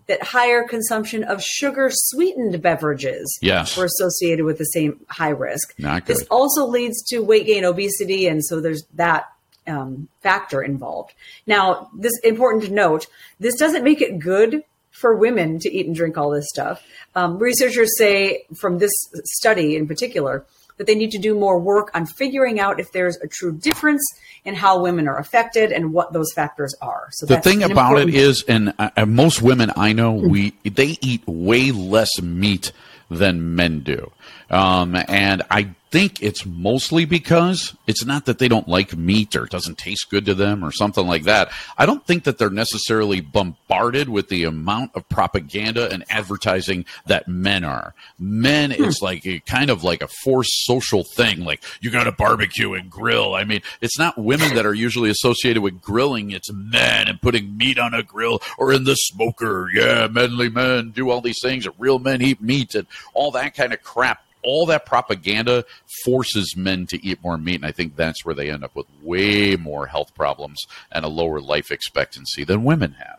that 0.06 0.22
higher 0.22 0.62
consumption 0.66 1.24
of 1.24 1.42
sugar 1.42 1.90
sweetened 1.92 2.62
beverages 2.62 3.38
Yes. 3.42 3.76
were 3.76 3.84
associated 3.86 4.44
with 4.44 4.58
the 4.58 4.64
same 4.64 5.00
high 5.08 5.30
risk. 5.30 5.74
Not 5.78 6.06
This 6.06 6.22
also 6.30 6.66
leads 6.66 7.02
to 7.08 7.20
weight 7.20 7.46
gain, 7.46 7.64
obesity, 7.64 8.26
and 8.26 8.44
so 8.44 8.60
there's 8.60 8.84
that 8.94 9.26
um, 9.66 10.08
factor 10.22 10.62
involved. 10.62 11.12
Now, 11.46 11.90
this 11.94 12.12
important 12.22 12.64
to 12.64 12.72
note: 12.72 13.06
this 13.40 13.56
doesn't 13.56 13.82
make 13.82 14.00
it 14.00 14.18
good 14.18 14.62
for 14.92 15.14
women 15.14 15.58
to 15.58 15.70
eat 15.70 15.86
and 15.86 15.94
drink 15.94 16.16
all 16.16 16.30
this 16.30 16.48
stuff. 16.48 16.82
Um, 17.14 17.38
researchers 17.38 17.90
say 17.98 18.44
from 18.56 18.78
this 18.78 18.92
study 19.24 19.76
in 19.76 19.86
particular 19.86 20.44
that 20.76 20.86
they 20.86 20.94
need 20.94 21.10
to 21.10 21.18
do 21.18 21.34
more 21.34 21.58
work 21.58 21.90
on 21.94 22.06
figuring 22.06 22.60
out 22.60 22.80
if 22.80 22.92
there's 22.92 23.16
a 23.18 23.26
true 23.26 23.52
difference 23.52 24.02
in 24.44 24.54
how 24.54 24.80
women 24.80 25.08
are 25.08 25.18
affected 25.18 25.72
and 25.72 25.92
what 25.92 26.12
those 26.12 26.32
factors 26.32 26.74
are. 26.80 27.08
So 27.12 27.26
the 27.26 27.40
thing 27.40 27.62
about 27.62 27.98
it 27.98 28.14
is, 28.14 28.44
and 28.46 28.72
uh, 28.78 28.90
uh, 28.96 29.06
most 29.06 29.42
women 29.42 29.72
I 29.76 29.92
know, 29.92 30.12
we 30.12 30.52
they 30.64 30.98
eat 31.00 31.22
way 31.26 31.72
less 31.72 32.20
meat 32.20 32.72
than 33.10 33.54
men 33.54 33.80
do, 33.80 34.10
um, 34.50 34.96
and 35.08 35.42
I 35.50 35.74
think 35.90 36.22
it's 36.22 36.44
mostly 36.44 37.04
because 37.04 37.74
it's 37.86 38.04
not 38.04 38.26
that 38.26 38.38
they 38.38 38.48
don't 38.48 38.68
like 38.68 38.96
meat 38.96 39.36
or 39.36 39.44
it 39.44 39.50
doesn't 39.50 39.78
taste 39.78 40.10
good 40.10 40.26
to 40.26 40.34
them 40.34 40.64
or 40.64 40.72
something 40.72 41.06
like 41.06 41.22
that. 41.24 41.50
I 41.78 41.86
don't 41.86 42.04
think 42.06 42.24
that 42.24 42.38
they're 42.38 42.50
necessarily 42.50 43.20
bombarded 43.20 44.08
with 44.08 44.28
the 44.28 44.44
amount 44.44 44.90
of 44.94 45.08
propaganda 45.08 45.90
and 45.90 46.04
advertising 46.10 46.84
that 47.06 47.28
men 47.28 47.64
are. 47.64 47.94
Men, 48.18 48.72
it's 48.72 49.00
like 49.00 49.24
a 49.26 49.38
kind 49.40 49.70
of 49.70 49.84
like 49.84 50.02
a 50.02 50.08
forced 50.08 50.66
social 50.66 51.04
thing. 51.14 51.44
Like 51.44 51.62
you 51.80 51.90
got 51.90 52.04
to 52.04 52.12
barbecue 52.12 52.74
and 52.74 52.90
grill. 52.90 53.34
I 53.34 53.44
mean, 53.44 53.62
it's 53.80 53.98
not 53.98 54.18
women 54.18 54.54
that 54.54 54.66
are 54.66 54.74
usually 54.74 55.10
associated 55.10 55.62
with 55.62 55.80
grilling. 55.80 56.30
It's 56.30 56.52
men 56.52 57.08
and 57.08 57.22
putting 57.22 57.56
meat 57.56 57.78
on 57.78 57.94
a 57.94 58.02
grill 58.02 58.42
or 58.58 58.72
in 58.72 58.84
the 58.84 58.96
smoker. 58.96 59.70
Yeah, 59.72 60.08
manly 60.08 60.50
men 60.50 60.90
do 60.90 61.10
all 61.10 61.20
these 61.20 61.40
things. 61.40 61.66
Real 61.78 61.98
men 61.98 62.22
eat 62.22 62.42
meat 62.42 62.74
and 62.74 62.86
all 63.14 63.30
that 63.30 63.54
kind 63.54 63.72
of 63.72 63.82
crap 63.82 64.15
all 64.46 64.64
that 64.66 64.86
propaganda 64.86 65.64
forces 66.04 66.54
men 66.56 66.86
to 66.86 67.04
eat 67.04 67.22
more 67.22 67.36
meat. 67.36 67.56
And 67.56 67.66
I 67.66 67.72
think 67.72 67.96
that's 67.96 68.24
where 68.24 68.34
they 68.34 68.50
end 68.50 68.64
up 68.64 68.74
with 68.74 68.86
way 69.02 69.56
more 69.56 69.86
health 69.86 70.14
problems 70.14 70.58
and 70.90 71.04
a 71.04 71.08
lower 71.08 71.40
life 71.40 71.70
expectancy 71.70 72.44
than 72.44 72.64
women 72.64 72.92
have. 72.92 73.18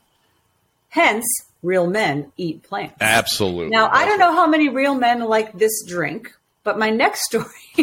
Hence, 0.90 1.26
real 1.62 1.88
men 1.88 2.32
eat 2.38 2.64
plants. 2.64 2.96
Absolutely. 3.02 3.70
Now, 3.70 3.90
I 3.92 4.06
don't 4.06 4.20
know 4.20 4.34
how 4.34 4.48
many 4.48 4.70
real 4.70 4.96
men 4.96 5.20
like 5.20 5.54
this 5.54 5.84
drink, 5.86 6.34
but 6.64 6.80
my 6.80 6.90
next 6.90 7.26
story 7.26 7.46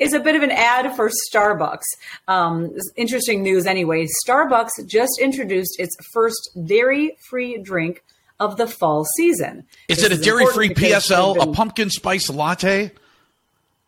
is 0.00 0.12
a 0.12 0.20
bit 0.20 0.34
of 0.34 0.42
an 0.42 0.50
ad 0.50 0.96
for 0.96 1.10
Starbucks. 1.30 1.84
Um, 2.28 2.74
interesting 2.96 3.42
news, 3.42 3.66
anyway. 3.66 4.06
Starbucks 4.26 4.70
just 4.86 5.12
introduced 5.20 5.78
its 5.78 5.94
first 6.12 6.50
dairy 6.64 7.16
free 7.28 7.58
drink 7.62 8.02
of 8.42 8.56
the 8.56 8.66
fall 8.66 9.04
season. 9.16 9.64
Is 9.88 9.98
This 9.98 10.06
it 10.06 10.12
a 10.12 10.20
dairy 10.20 10.46
free 10.46 10.70
PSL, 10.70 11.42
a 11.42 11.52
pumpkin 11.52 11.90
spice 11.90 12.28
latte? 12.28 12.90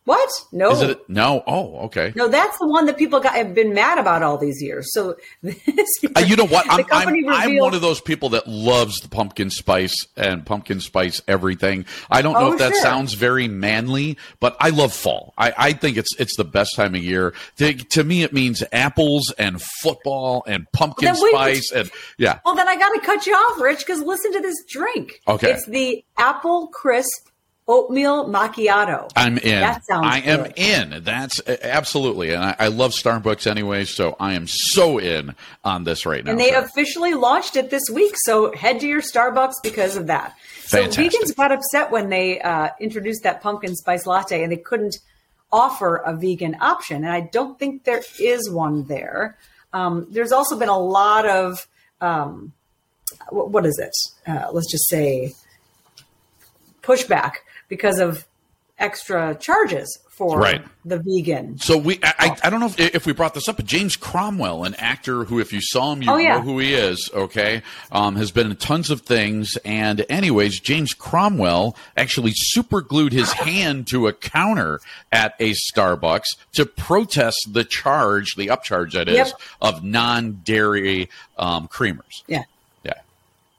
What? 0.04 0.28
No. 0.52 0.70
Is 0.72 0.82
it? 0.82 1.08
No. 1.08 1.42
Oh, 1.46 1.78
okay. 1.86 2.12
no, 2.14 2.28
that's 2.28 2.58
the 2.58 2.66
one 2.68 2.84
that 2.86 2.98
people 2.98 3.20
got, 3.20 3.34
have 3.36 3.54
been 3.54 3.72
mad 3.72 3.96
about 3.98 4.22
all 4.22 4.36
these 4.36 4.60
years. 4.60 4.92
So, 4.92 5.16
this 5.42 5.88
Uh, 6.14 6.20
you 6.20 6.36
know 6.36 6.44
what? 6.44 6.66
I'm, 6.70 6.80
I'm, 6.80 6.84
company 6.84 7.24
I'm 7.26 7.56
one 7.56 7.72
of 7.74 7.80
those 7.80 8.02
people 8.02 8.28
that 8.30 8.46
loves 8.46 9.00
the 9.00 9.08
pumpkin 9.08 9.48
spice 9.48 9.94
and 10.14 10.44
pumpkin 10.44 10.80
spice 10.80 11.22
everything. 11.26 11.86
I 12.10 12.20
don't 12.20 12.34
know 12.34 12.48
Oh, 12.48 12.52
if 12.52 12.58
that 12.58 12.72
sure. 12.72 12.82
sounds 12.82 13.14
very 13.14 13.48
manly, 13.48 14.18
but 14.40 14.56
I 14.60 14.68
love 14.70 14.92
fall. 14.92 15.32
I, 15.38 15.54
I 15.56 15.72
think 15.72 15.96
it's 15.96 16.14
it's 16.18 16.36
the 16.36 16.44
best 16.44 16.76
time 16.76 16.94
of 16.94 17.02
year. 17.02 17.32
To, 17.56 17.72
to 17.72 18.04
me, 18.04 18.22
it 18.24 18.32
means 18.34 18.62
apples 18.72 19.32
and 19.38 19.62
football 19.80 20.44
and 20.46 20.70
pumpkin 20.72 21.14
wait. 21.18 21.32
spice 21.32 21.72
and 21.72 21.90
yeah. 22.18 22.40
Well, 22.44 22.54
then 22.54 22.68
I 22.68 22.76
got 22.76 22.90
to 22.90 23.00
cut 23.00 23.26
you 23.26 23.32
off, 23.32 23.58
Rich, 23.58 23.78
because 23.78 24.02
listen 24.02 24.32
to 24.34 24.40
this 24.40 24.62
drink. 24.68 25.22
Okay. 25.26 25.52
It's 25.52 25.64
the 25.66 26.04
apple 26.18 26.66
crisp 26.66 27.28
oatmeal 27.66 28.26
macchiato. 28.26 29.10
I'm 29.16 29.38
in. 29.38 29.60
That 29.60 29.84
sounds 29.86 30.06
I 30.06 30.18
am 30.18 30.42
good. 30.44 30.52
in. 30.56 31.04
That's 31.04 31.40
absolutely, 31.46 32.32
and 32.34 32.44
I, 32.44 32.56
I 32.58 32.68
love 32.68 32.92
Starbucks 32.92 33.46
anyway, 33.46 33.84
so 33.84 34.16
I 34.20 34.34
am 34.34 34.46
so 34.46 34.98
in 34.98 35.34
on 35.64 35.84
this 35.84 36.04
right 36.06 36.24
now. 36.24 36.32
And 36.32 36.40
they 36.40 36.50
So- 36.50 36.60
officially 36.62 37.14
launched 37.14 37.56
it 37.56 37.70
this 37.70 37.84
week. 37.92 38.14
So 38.24 38.54
head 38.54 38.80
to 38.80 38.86
your 38.86 39.00
Starbucks 39.00 39.54
because 39.62 39.96
of 39.96 40.08
that. 40.08 40.34
So 40.66 40.78
Fantastic. 40.82 41.12
vegans 41.22 41.36
got 41.36 41.52
upset 41.52 41.90
when 41.90 42.08
they 42.10 42.40
uh, 42.40 42.68
introduced 42.80 43.22
that 43.24 43.42
pumpkin 43.42 43.74
spice 43.76 44.06
latte 44.06 44.42
and 44.42 44.50
they 44.52 44.56
couldn't 44.56 44.96
offer 45.52 45.96
a 45.96 46.14
vegan 46.16 46.56
option. 46.60 47.04
And 47.04 47.12
I 47.12 47.20
don't 47.20 47.58
think 47.58 47.84
there 47.84 48.02
is 48.18 48.50
one 48.50 48.84
there. 48.86 49.38
Um, 49.72 50.06
there's 50.10 50.32
also 50.32 50.58
been 50.58 50.68
a 50.68 50.78
lot 50.78 51.26
of, 51.26 51.66
um, 52.00 52.52
what, 53.28 53.50
what 53.50 53.66
is 53.66 53.78
it? 53.78 53.92
Uh, 54.30 54.50
let's 54.52 54.70
just 54.70 54.88
say 54.88 55.32
pushback 56.82 57.32
because 57.74 57.98
of 57.98 58.24
extra 58.78 59.34
charges 59.36 59.98
for 60.10 60.38
Right. 60.38 60.64
the 60.84 61.00
vegan. 61.04 61.58
So 61.58 61.76
we, 61.76 61.98
I, 62.04 62.36
I, 62.44 62.50
don't 62.50 62.60
know 62.60 62.66
if, 62.66 62.78
if 62.78 63.04
we 63.06 63.12
brought 63.12 63.34
this 63.34 63.48
up, 63.48 63.56
but 63.56 63.66
James 63.66 63.96
Cromwell, 63.96 64.62
an 64.64 64.74
actor 64.76 65.24
who, 65.24 65.40
if 65.40 65.52
you 65.52 65.60
saw 65.60 65.92
him, 65.92 66.02
you 66.02 66.10
Oh, 66.10 66.16
yeah. 66.16 66.36
know 66.36 66.40
who 66.42 66.60
he 66.60 66.72
is. 66.74 67.10
Okay, 67.12 67.62
um, 67.90 68.14
has 68.14 68.30
been 68.30 68.48
in 68.50 68.56
tons 68.56 68.90
of 68.90 69.00
things. 69.00 69.56
And 69.64 70.06
anyways, 70.08 70.60
James 70.60 70.94
Cromwell 70.94 71.76
actually 71.96 72.32
superglued 72.34 73.10
his 73.12 73.32
hand 73.48 73.88
to 73.88 74.06
a 74.06 74.12
counter 74.12 74.80
at 75.10 75.34
a 75.40 75.52
Starbucks 75.72 76.26
to 76.52 76.64
protest 76.66 77.48
the 77.52 77.64
charge, 77.64 78.34
the 78.36 78.48
upcharge 78.48 78.92
that 78.92 79.08
is, 79.08 79.16
Yep. 79.16 79.40
of 79.62 79.84
non-dairy 79.84 81.08
um, 81.38 81.66
creamers. 81.68 82.22
Yeah. 82.28 82.42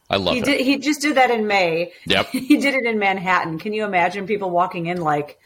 I 0.09 0.17
love 0.17 0.33
He 0.35 0.39
it. 0.39 0.45
did. 0.45 0.61
He 0.61 0.77
just 0.77 1.01
did 1.01 1.15
that 1.17 1.31
in 1.31 1.47
May. 1.47 1.91
Yep. 2.05 2.27
he 2.31 2.57
did 2.57 2.75
it 2.75 2.85
in 2.85 2.99
Manhattan. 2.99 3.59
Can 3.59 3.73
you 3.73 3.85
imagine 3.85 4.27
people 4.27 4.49
walking 4.49 4.85
in 4.85 5.01
like? 5.01 5.39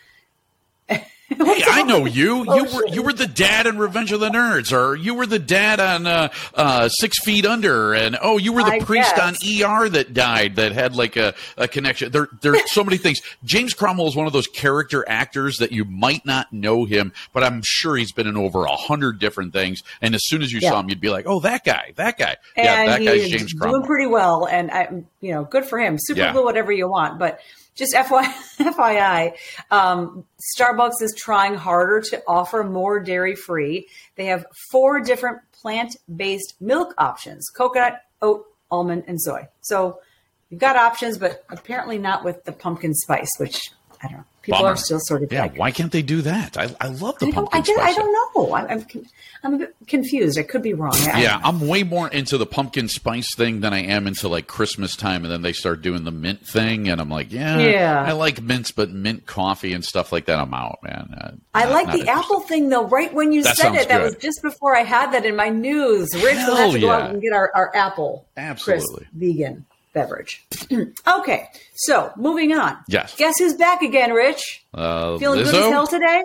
Hey, 1.39 1.63
I 1.67 1.84
know 1.84 2.05
you. 2.05 2.43
You 2.43 2.65
were 2.73 2.88
you 2.88 3.03
were 3.03 3.13
the 3.13 3.27
dad 3.27 3.65
in 3.67 3.77
Revenge 3.77 4.11
of 4.11 4.19
the 4.19 4.30
Nerds, 4.30 4.71
or 4.75 4.95
you 4.95 5.13
were 5.13 5.25
the 5.25 5.39
dad 5.39 5.80
on 5.80 6.07
uh, 6.07 6.30
uh, 6.55 6.89
Six 6.89 7.23
Feet 7.23 7.45
Under, 7.45 7.93
and 7.93 8.17
oh, 8.21 8.38
you 8.38 8.51
were 8.51 8.63
the 8.63 8.71
I 8.73 8.80
priest 8.80 9.15
guess. 9.15 9.21
on 9.65 9.84
ER 9.86 9.89
that 9.89 10.13
died 10.13 10.55
that 10.57 10.71
had 10.71 10.95
like 10.95 11.15
a, 11.17 11.34
a 11.57 11.67
connection. 11.67 12.11
There 12.11 12.27
there's 12.41 12.71
so 12.71 12.84
many 12.84 12.97
things. 12.97 13.21
James 13.43 13.73
Cromwell 13.73 14.07
is 14.07 14.15
one 14.15 14.27
of 14.27 14.34
those 14.34 14.47
character 14.47 15.05
actors 15.07 15.57
that 15.57 15.71
you 15.71 15.86
might 15.86 16.25
not 16.25 16.51
know 16.51 16.86
him, 16.86 17.13
but 17.32 17.43
I'm 17.43 17.61
sure 17.63 17.95
he's 17.95 18.11
been 18.11 18.27
in 18.27 18.36
over 18.38 18.65
a 18.65 18.75
hundred 18.75 19.19
different 19.19 19.53
things. 19.53 19.82
And 20.01 20.15
as 20.15 20.21
soon 20.25 20.41
as 20.41 20.51
you 20.51 20.59
Yeah. 20.61 20.71
saw 20.71 20.80
him, 20.80 20.89
you'd 20.89 20.99
be 21.01 21.09
like, 21.09 21.25
oh, 21.27 21.39
that 21.41 21.63
guy, 21.63 21.93
that 21.95 22.17
guy, 22.17 22.38
yeah, 22.57 22.82
and 22.82 22.89
that 22.89 23.03
guy's 23.03 23.30
James 23.30 23.53
doing 23.53 23.84
pretty 23.84 24.07
well. 24.07 24.47
And 24.47 24.71
I, 24.71 24.89
you 25.21 25.34
know, 25.34 25.43
good 25.43 25.65
for 25.65 25.80
him. 25.80 25.97
Super 25.99 26.19
Yeah. 26.19 26.32
glue 26.34 26.43
whatever 26.43 26.71
you 26.71 26.89
want, 26.89 27.19
but 27.19 27.39
just 27.80 27.93
FY, 27.95 28.25
FYI, 28.59 29.34
um, 29.71 30.25
Starbucks 30.55 31.01
is 31.01 31.15
trying 31.17 31.55
harder 31.55 32.01
to 32.01 32.21
offer 32.27 32.63
more 32.63 32.99
dairy 32.99 33.36
free. 33.36 33.88
They 34.15 34.25
have 34.25 34.45
four 34.69 34.99
different 34.99 35.39
plant 35.53 35.95
based 36.13 36.55
milk 36.59 36.93
options: 36.97 37.47
coconut, 37.55 38.01
oat, 38.21 38.45
almond, 38.69 39.05
and 39.07 39.19
soy. 39.19 39.47
So 39.61 39.99
you've 40.49 40.59
got 40.59 40.75
options, 40.75 41.17
but 41.17 41.45
apparently 41.49 41.97
not 41.97 42.23
with 42.23 42.43
the 42.43 42.51
pumpkin 42.51 42.93
spice, 42.93 43.32
which 43.38 43.71
I 44.02 44.08
don't 44.08 44.18
know. 44.18 44.24
People 44.41 44.60
Bummer. 44.62 44.70
are 44.72 44.78
still 44.78 45.00
sort 45.02 45.22
of 45.22 45.32
yeah, 45.34 45.41
like, 45.43 45.58
why 45.58 45.70
can't 45.72 45.91
they 45.91 46.02
do 46.02 46.22
that? 46.22 46.58
I, 46.58 46.74
I 46.80 46.88
love 46.88 47.20
the 47.20 47.28
I 47.28 47.32
pumpkin 47.32 47.62
I. 47.78 47.82
I 47.82 47.93
don't 47.93 48.14
know. 48.36 48.56
I'm, 48.56 48.68
I'm, 48.70 48.86
I'm 49.43 49.54
a 49.56 49.58
bit 49.60 49.76
confused. 49.86 50.39
I 50.39 50.43
could 50.43 50.64
be 50.64 50.74
wrong. 50.74 50.93
I- 50.95 51.22
Yeah. 51.24 51.41
I'm 51.43 51.68
way 51.68 51.84
more 51.84 52.08
into 52.08 52.38
the 52.38 52.45
pumpkin 52.45 52.88
spice 52.88 53.36
thing 53.36 53.60
than 53.60 53.74
I 53.74 53.84
am 53.84 54.08
into 54.08 54.30
like 54.30 54.47
Christmas 54.47 54.95
time, 54.95 55.24
and 55.26 55.32
then 55.32 55.41
they 55.41 55.52
start 55.52 55.82
doing 55.82 56.06
the 56.06 56.12
mint 56.12 56.47
thing, 56.47 56.88
and 56.88 57.02
I'm 57.02 57.10
like, 57.10 57.34
yeah, 57.34 57.60
Yeah. 57.60 58.06
I 58.08 58.14
like 58.14 58.41
mints, 58.41 58.72
but 58.72 58.89
mint 58.89 59.26
coffee 59.26 59.74
and 59.74 59.84
stuff 59.84 60.14
like 60.14 60.26
that, 60.28 60.39
I'm 60.39 60.54
out, 60.54 60.80
man. 60.84 61.14
Uh, 61.22 61.32
I 61.54 61.66
not- 61.66 61.74
like 61.74 61.91
the 62.00 62.10
apple 62.10 62.39
thing 62.39 62.70
though. 62.70 62.88
Right 62.88 63.14
when 63.14 63.34
you 63.34 63.43
That 63.43 63.58
said 63.58 63.76
it, 63.76 63.89
that 63.89 64.02
was 64.02 64.16
just 64.16 64.41
before 64.41 64.74
I 64.76 64.84
had 64.84 65.12
that 65.12 65.26
in 65.26 65.36
my 65.36 65.50
news. 65.50 66.08
Rich 66.16 66.24
will 66.47 66.56
have 66.56 66.72
to 66.72 66.80
go 66.80 66.88
yeah. 66.88 66.93
out 66.97 67.10
and 67.12 67.22
get 67.22 67.34
our, 67.34 67.52
our 67.54 67.76
apple 67.76 68.26
Absolutely. 68.38 68.86
crisp 68.86 69.12
vegan 69.14 69.66
beverage. 69.94 70.46
okay, 71.20 71.48
so 71.76 72.12
moving 72.18 72.54
on. 72.54 72.78
Yes. 72.88 73.16
Guess 73.16 73.36
who's 73.40 73.54
back 73.56 73.82
again, 73.82 74.12
Rich? 74.14 74.64
Uh, 74.74 75.18
Feeling 75.18 75.42
Lizzo? 75.42 75.52
good 75.52 75.56
as 75.66 75.72
hell 75.72 75.88
today? 75.88 76.24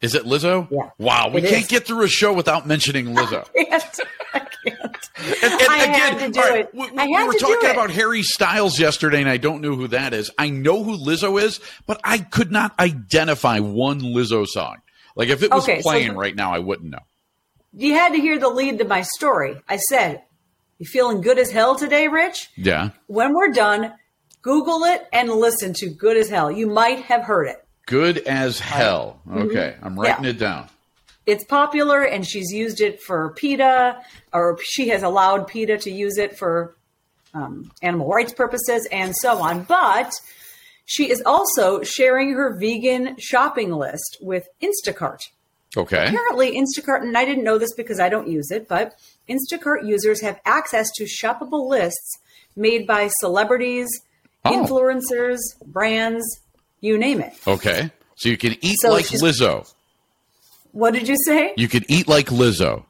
Is 0.00 0.14
it 0.14 0.24
Lizzo? 0.24 0.66
Yeah, 0.70 0.90
Wow, 0.98 1.28
we 1.28 1.42
can't 1.42 1.62
is. 1.64 1.68
get 1.68 1.86
through 1.86 2.04
a 2.04 2.08
show 2.08 2.32
without 2.32 2.66
mentioning 2.66 3.06
Lizzo. 3.14 3.46
Can't. 3.54 4.00
I 4.32 4.38
can't. 4.38 5.10
And, 5.18 5.52
and 5.52 5.62
I 5.70 5.82
again, 5.84 5.94
had 5.94 6.18
to 6.20 6.30
do 6.30 6.40
right, 6.40 6.60
it. 6.60 6.74
We, 6.74 6.90
we- 6.90 6.98
I 6.98 7.06
we 7.06 7.24
were 7.26 7.34
talking 7.34 7.70
about 7.70 7.90
Harry 7.90 8.22
Styles 8.22 8.78
yesterday, 8.78 9.20
and 9.20 9.28
I 9.28 9.36
don't 9.36 9.60
know 9.60 9.74
who 9.76 9.88
that 9.88 10.14
is. 10.14 10.30
I 10.38 10.48
know 10.48 10.82
who 10.82 10.96
Lizzo 10.96 11.40
is, 11.42 11.60
but 11.86 12.00
I 12.04 12.18
could 12.18 12.50
not 12.50 12.72
identify 12.78 13.58
one 13.60 14.00
Lizzo 14.00 14.46
song. 14.46 14.76
Like 15.16 15.28
if 15.28 15.42
it 15.42 15.50
was 15.52 15.64
Okay, 15.64 15.82
so 15.82 15.90
playing 15.90 16.12
the- 16.12 16.18
right 16.18 16.34
now, 16.34 16.52
I 16.54 16.60
wouldn't 16.60 16.90
know. 16.90 17.00
You 17.74 17.92
had 17.94 18.12
to 18.14 18.20
hear 18.20 18.38
the 18.38 18.48
lead 18.48 18.78
to 18.78 18.84
my 18.84 19.02
story. 19.02 19.60
I 19.68 19.76
said, 19.76 20.22
"You 20.80 20.86
feeling 20.86 21.20
good 21.20 21.38
as 21.38 21.52
hell 21.52 21.76
today, 21.76 22.08
Rich?" 22.08 22.48
Yeah. 22.56 22.90
When 23.06 23.32
we're 23.34 23.52
done, 23.52 23.92
Google 24.42 24.82
it 24.84 25.06
and 25.12 25.30
listen 25.30 25.72
to 25.74 25.88
"Good 25.90 26.16
as 26.16 26.28
Hell." 26.28 26.50
You 26.50 26.66
might 26.66 27.02
have 27.02 27.22
heard 27.22 27.46
it. 27.46 27.64
Good 27.86 28.18
as 28.18 28.58
hell. 28.58 29.20
Okay, 29.30 29.76
I'm 29.82 29.96
writing 29.98 30.16
Mm-hmm. 30.16 30.24
Yeah. 30.24 30.30
it 30.30 30.38
down. 30.38 30.68
it's 31.26 31.44
popular 31.44 32.02
and 32.02 32.26
she's 32.26 32.50
used 32.52 32.80
it 32.80 33.00
for 33.02 33.30
PETA, 33.36 34.00
or 34.32 34.58
she 34.62 34.88
has 34.88 35.02
allowed 35.04 35.46
PETA 35.46 35.78
to 35.78 35.90
use 35.90 36.16
it 36.18 36.36
for 36.36 36.74
um, 37.34 37.70
animal 37.82 38.08
rights 38.08 38.32
purposes 38.32 38.88
and 38.90 39.14
so 39.16 39.38
on. 39.38 39.62
But 39.64 40.12
she 40.86 41.10
is 41.10 41.22
also 41.24 41.82
sharing 41.84 42.32
her 42.32 42.56
vegan 42.58 43.16
shopping 43.18 43.70
list 43.72 44.16
with 44.20 44.48
Instacart. 44.60 45.20
Okay. 45.76 46.08
Apparently, 46.08 46.56
Instacart, 46.60 47.02
and 47.02 47.16
I 47.16 47.24
didn't 47.24 47.44
know 47.44 47.58
this 47.58 47.74
because 47.74 48.00
I 48.00 48.08
don't 48.08 48.26
use 48.28 48.50
it, 48.50 48.66
but 48.66 48.94
Instacart 49.30 49.86
users 49.86 50.20
have 50.22 50.40
access 50.44 50.90
to 50.96 51.04
shoppable 51.04 51.68
lists 51.68 52.18
made 52.56 52.86
by 52.86 53.08
celebrities, 53.20 53.88
Oh. 54.44 54.50
influencers, 54.52 55.38
brands, 55.66 56.24
you 56.80 56.96
name 56.98 57.20
it. 57.20 57.34
Okay. 57.46 57.90
So 58.16 58.28
you 58.30 58.36
can 58.38 58.56
eat 58.62 58.76
So 58.80 58.90
like 58.90 59.04
Lizzo. 59.06 59.70
What 60.72 60.94
did 60.94 61.08
you 61.08 61.16
say? 61.26 61.52
You 61.56 61.68
can 61.68 61.84
eat 61.88 62.08
like 62.08 62.26
Lizzo. 62.28 62.84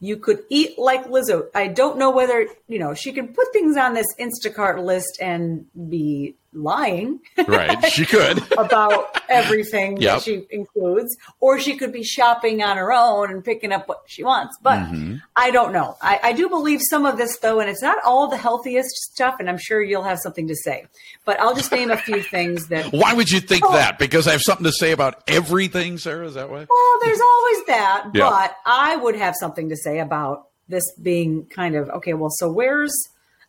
you 0.00 0.16
could 0.16 0.42
eat 0.50 0.78
like 0.78 1.04
Lizzo. 1.06 1.46
I 1.54 1.68
don't 1.68 1.98
know 1.98 2.10
whether, 2.10 2.46
you 2.68 2.78
know, 2.78 2.92
she 2.94 3.12
can 3.12 3.28
put 3.28 3.50
things 3.52 3.76
on 3.78 3.94
this 3.94 4.06
Instacart 4.20 4.84
list 4.84 5.18
and 5.20 5.66
be 5.88 6.34
lying 6.56 7.20
Right. 7.46 7.84
She 7.92 8.04
could. 8.06 8.42
about 8.58 9.20
everything 9.28 9.98
Yep. 9.98 10.14
that 10.16 10.22
she 10.22 10.46
includes, 10.50 11.16
or 11.40 11.58
she 11.60 11.76
could 11.76 11.92
be 11.92 12.02
shopping 12.02 12.62
on 12.62 12.76
her 12.76 12.92
own 12.92 13.30
and 13.30 13.44
picking 13.44 13.72
up 13.72 13.88
what 13.88 14.02
she 14.06 14.24
wants. 14.24 14.56
But 14.62 14.78
Mm-hmm. 14.78 15.16
I 15.36 15.50
don't 15.50 15.72
know. 15.72 15.96
I, 16.00 16.18
I 16.22 16.32
do 16.32 16.48
believe 16.48 16.80
some 16.88 17.06
of 17.06 17.16
this, 17.18 17.38
though, 17.38 17.60
and 17.60 17.68
it's 17.68 17.82
not 17.82 17.98
all 18.04 18.28
the 18.28 18.36
healthiest 18.36 18.90
stuff, 19.12 19.36
and 19.38 19.48
I'm 19.48 19.58
sure 19.58 19.82
you'll 19.82 20.02
have 20.04 20.18
something 20.18 20.48
to 20.48 20.54
say. 20.56 20.86
But 21.24 21.38
I'll 21.40 21.54
just 21.54 21.70
name 21.72 21.90
a 21.90 21.96
few 21.96 22.22
things 22.30 22.68
that. 22.68 22.92
Why 22.92 23.12
would 23.12 23.30
you 23.30 23.40
think 23.40 23.64
Oh. 23.64 23.72
that? 23.72 23.98
Because 23.98 24.26
I 24.28 24.32
have 24.32 24.42
something 24.44 24.64
to 24.64 24.72
say 24.72 24.92
about 24.92 25.22
everything, 25.28 25.98
Sarah? 25.98 26.26
Is 26.26 26.34
that 26.34 26.48
why? 26.50 26.66
Well, 26.68 26.98
there's 27.02 27.20
always 27.20 27.66
that, 27.66 28.06
Yeah. 28.14 28.28
but 28.30 28.56
I 28.64 28.96
would 28.96 29.16
have 29.16 29.34
something 29.38 29.68
to 29.70 29.76
say 29.76 29.98
about 29.98 30.48
this 30.68 30.84
being 31.00 31.46
kind 31.46 31.76
of 31.76 31.88
okay. 31.90 32.14
Well, 32.14 32.30
so 32.30 32.50
where's 32.50 32.92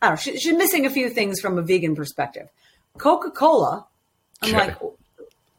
I 0.02 0.08
don't 0.10 0.14
know? 0.14 0.18
She, 0.34 0.38
she's 0.40 0.56
missing 0.58 0.86
a 0.86 0.90
few 0.90 1.10
things 1.10 1.40
from 1.40 1.58
a 1.58 1.62
vegan 1.64 1.96
perspective. 1.96 2.48
Coca 2.98 3.32
Cola. 3.32 3.86
I'm 4.42 4.50
Okay. 4.56 4.68
like, 4.68 4.78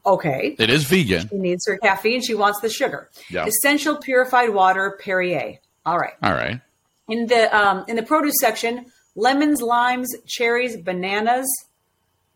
okay, 0.06 0.56
It 0.58 0.70
is 0.70 0.84
vegan. 0.84 1.28
she 1.28 1.36
needs 1.36 1.66
her 1.66 1.76
caffeine. 1.78 2.22
She 2.22 2.34
wants 2.34 2.60
the 2.60 2.68
sugar. 2.70 3.08
Yeah. 3.30 3.46
Essential 3.46 3.96
purified 3.96 4.50
water, 4.50 4.98
Perrier. 5.02 5.58
All 5.84 5.98
right. 5.98 6.14
All 6.22 6.32
right. 6.32 6.60
In 7.08 7.26
the 7.26 7.54
um, 7.56 7.84
in 7.88 7.96
the 7.96 8.02
produce 8.02 8.34
section, 8.40 8.86
lemons, 9.16 9.60
limes, 9.62 10.14
cherries, 10.26 10.76
bananas. 10.76 11.46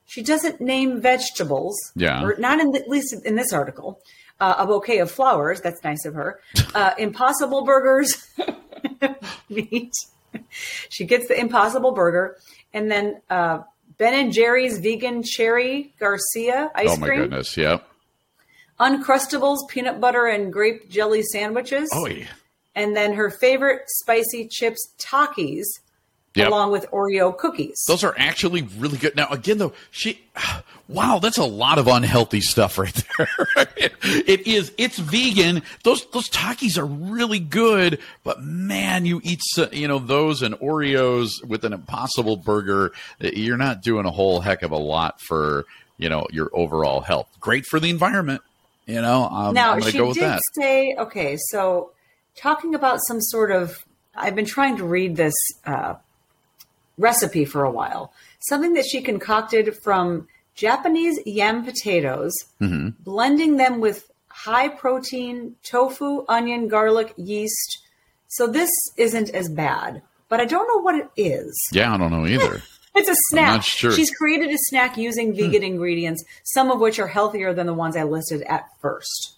She 0.07 0.23
doesn't 0.23 0.61
name 0.61 1.01
vegetables. 1.01 1.77
Yeah. 1.95 2.23
Or 2.23 2.37
not 2.39 2.61
in 2.61 2.73
the, 2.73 2.81
at 2.81 2.89
least 2.89 3.15
in 3.25 3.37
this 3.37 3.53
article. 3.53 4.01
Uh, 4.41 4.55
a 4.59 4.67
bouquet 4.67 4.99
of 4.99 5.11
flowers. 5.11 5.61
That's 5.61 5.83
nice 5.85 6.05
of 6.05 6.15
her. 6.15 6.41
Uh, 6.75 6.95
impossible 6.99 7.65
burgers. 7.67 8.27
Meat. 9.51 9.93
She 10.89 11.05
gets 11.05 11.29
the 11.29 11.39
impossible 11.39 11.93
burger, 11.93 12.39
and 12.73 12.91
then 12.91 13.21
uh, 13.29 13.59
Ben 13.99 14.15
and 14.15 14.33
Jerry's 14.33 14.79
vegan 14.79 15.23
cherry 15.23 15.95
Garcia 15.99 16.71
ice 16.75 16.89
cream. 16.89 16.97
oh 16.97 16.97
my 17.01 17.07
cream. 17.07 17.21
goodness. 17.21 17.57
Yep. 17.57 17.87
Uncrustables 18.81 19.69
peanut 19.69 20.01
butter 20.01 20.27
and 20.27 20.53
grape 20.53 20.89
jelly 20.89 21.23
sandwiches. 21.23 21.91
Oh 21.93 22.07
yeah. 22.07 22.27
And 22.75 22.97
then 22.97 23.15
her 23.15 23.31
favorite 23.31 23.83
spicy 23.87 24.49
chips 24.49 24.95
Takis, 24.99 25.65
Yep. 26.35 26.49
along 26.49 26.73
with 26.73 26.91
Oreo 26.91 27.37
cookies. 27.37 27.85
Those 27.87 28.03
are 28.03 28.15
actually 28.17 28.63
really 28.79 28.97
good. 28.97 29.15
Now, 29.15 29.29
again, 29.29 29.59
though, 29.59 29.75
she, 29.91 30.19
wow, 30.89 31.19
that's 31.19 31.37
a 31.37 31.45
lot 31.45 31.79
of 31.79 31.89
unhealthy 31.89 32.41
stuff 32.41 32.79
right 32.79 33.05
there. 33.19 33.29
it 34.03 34.47
is. 34.47 34.73
It's 34.79 34.99
vegan. 34.99 35.63
Those 35.85 36.07
those 36.11 36.31
Takis 36.31 36.79
are 36.79 36.87
really 36.87 37.39
good, 37.39 37.99
but 38.25 38.43
man, 38.43 39.05
you 39.05 39.21
eat 39.23 39.41
you 39.73 39.89
know 39.89 39.99
those 39.99 40.43
and 40.43 40.55
Oreos 40.57 41.45
with 41.45 41.65
an 41.65 41.73
Impossible 41.73 42.37
Burger. 42.37 42.93
You're 43.21 43.59
not 43.59 43.83
doing 43.83 44.07
a 44.07 44.11
whole 44.11 44.41
heck 44.41 44.63
of 44.63 44.71
a 44.71 44.79
lot 44.79 45.21
for 45.21 45.67
you 45.99 46.09
know 46.09 46.27
your 46.31 46.51
overall 46.55 47.01
health. 47.01 47.29
Great 47.41 47.67
for 47.67 47.79
the 47.79 47.91
environment. 47.91 48.41
You 48.87 49.01
know, 49.01 49.29
um, 49.29 49.55
now 49.55 49.75
I'm 49.75 49.83
she 49.83 49.93
to 49.93 49.99
go 49.99 50.09
with 50.09 50.17
did 50.17 50.25
that. 50.25 50.41
say, 50.59 50.95
okay, 50.99 51.37
so 51.51 51.93
talking 52.37 52.75
about 52.75 52.99
some 53.07 53.21
sort 53.21 53.51
of, 53.53 53.85
I've 54.15 54.35
been 54.35 54.47
trying 54.47 54.77
to 54.79 54.85
read 54.85 55.15
this 55.17 55.35
uh, 55.65 55.95
recipe 56.99 57.45
for 57.45 57.65
a 57.65 57.71
while. 57.71 58.13
Something 58.41 58.75
that 58.75 58.85
she 58.87 59.01
concocted 59.03 59.77
from 59.77 60.29
Japanese 60.55 61.19
yam 61.27 61.65
potatoes, 61.65 62.33
Mm-hmm. 62.61 62.89
blending 63.03 63.57
them 63.57 63.81
with 63.81 64.11
high 64.29 64.69
protein 64.69 65.57
tofu, 65.63 66.25
onion, 66.29 66.69
garlic, 66.69 67.13
yeast. 67.17 67.79
So 68.29 68.47
this 68.47 68.71
isn't 68.97 69.31
as 69.31 69.49
bad, 69.49 70.03
but 70.29 70.41
I 70.41 70.45
don't 70.47 70.67
know 70.69 70.81
what 70.83 70.95
it 70.97 71.09
is. 71.17 71.55
Yeah, 71.73 71.93
I 71.95 71.99
don't 71.99 72.11
know 72.11 72.27
either. 72.35 72.63
It's 72.95 73.09
a 73.09 73.15
snack. 73.31 73.63
sure. 73.63 73.93
She's 73.93 74.11
created 74.11 74.51
a 74.51 74.59
snack 74.69 74.97
using 74.99 75.35
vegan 75.35 75.63
ingredients, 75.63 76.23
some 76.45 76.71
of 76.71 76.79
which 76.81 76.99
are 76.99 77.07
healthier 77.07 77.55
than 77.55 77.67
the 77.67 77.73
ones 77.75 77.97
I 77.97 78.03
listed 78.05 78.43
at 78.43 78.69
first. 78.81 79.37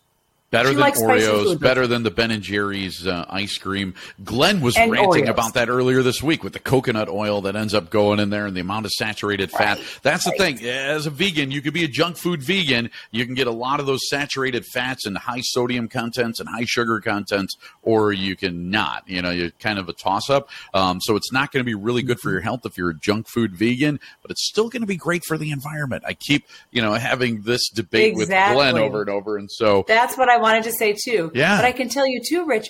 Better 0.55 0.69
She 0.69 0.75
than 0.77 0.93
Oreos, 0.93 1.61
better 1.61 1.87
than 1.89 2.05
the 2.05 2.11
Ben 2.13 2.31
and 2.31 2.43
Jerry's 2.43 3.07
uh, 3.07 3.25
ice 3.29 3.59
cream. 3.59 3.95
Glenn 4.23 4.61
was 4.61 4.77
And 4.77 4.91
ranting 4.91 5.25
Oreos. 5.25 5.31
about 5.31 5.55
that 5.55 5.69
earlier 5.69 6.03
this 6.03 6.23
week 6.23 6.45
with 6.45 6.53
the 6.53 6.61
coconut 6.61 7.09
oil 7.09 7.41
that 7.43 7.57
ends 7.57 7.75
up 7.75 7.91
going 7.91 8.21
in 8.21 8.31
there 8.31 8.47
and 8.47 8.57
the 8.57 8.61
amount 8.61 8.87
of 8.87 8.93
saturated 8.93 9.51
fat. 9.51 9.81
That's 10.03 10.25
the 10.25 10.31
thing. 10.33 10.65
As 10.65 11.07
a 11.07 11.11
vegan, 11.11 11.51
you 11.51 11.61
could 11.61 11.75
be 11.75 11.83
a 11.83 11.89
junk 11.89 12.17
food 12.17 12.41
vegan. 12.41 12.91
You 13.11 13.27
can 13.27 13.35
get 13.35 13.49
a 13.49 13.53
lot 13.53 13.81
of 13.81 13.87
those 13.87 14.01
saturated 14.09 14.65
fats 14.67 15.07
and 15.07 15.19
high 15.19 15.41
sodium 15.43 15.89
contents 15.89 16.39
and 16.39 16.49
high 16.49 16.67
sugar 16.67 17.01
contents, 17.01 17.57
or 17.83 18.13
you 18.13 18.37
can 18.37 18.71
not. 18.71 19.03
You 19.09 19.23
know, 19.23 19.31
you're 19.31 19.51
kind 19.51 19.81
of 19.81 19.89
a 19.89 19.93
toss 19.93 20.31
up. 20.31 20.49
Um, 20.73 21.01
so 21.01 21.17
it's 21.17 21.33
not 21.33 21.51
going 21.51 21.63
to 21.63 21.69
be 21.69 21.75
really 21.75 22.03
good 22.03 22.21
for 22.21 22.31
your 22.31 22.41
health 22.43 22.65
if 22.65 22.79
you're 22.79 22.91
a 22.91 22.95
junk 22.95 23.27
food 23.29 23.57
vegan, 23.57 23.99
but 24.23 24.31
it's 24.31 24.47
still 24.47 24.69
going 24.69 24.83
to 24.83 24.87
be 24.87 24.97
great 24.97 25.25
for 25.27 25.37
the 25.37 25.51
environment. 25.51 26.05
I 26.07 26.15
keep, 26.15 26.47
you 26.71 26.81
know, 26.81 26.93
having 26.95 27.43
this 27.43 27.69
debate 27.71 28.15
with 28.15 28.29
Glenn 28.29 28.79
over 28.79 29.01
and 29.01 29.11
over. 29.11 29.37
And 29.37 29.51
so, 29.51 29.85
That's 29.89 30.17
what 30.17 30.29
I 30.29 30.44
wanted 30.45 30.65
to 30.65 30.73
say 30.73 30.95
too. 31.07 31.31
Yeah. 31.35 31.57
But 31.59 31.65
I 31.65 31.73
can 31.73 31.89
tell 31.89 32.07
you 32.07 32.21
too, 32.27 32.45
Rich, 32.47 32.69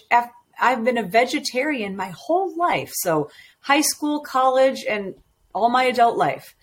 I've 0.60 0.84
been 0.84 0.98
a 0.98 1.02
vegetarian 1.20 1.96
my 1.96 2.10
whole 2.24 2.56
life. 2.56 2.92
So 2.94 3.30
high 3.60 3.80
school, 3.92 4.20
college, 4.20 4.84
and 4.88 5.14
all 5.54 5.68
my 5.70 5.84
adult 5.84 6.16
life. 6.16 6.54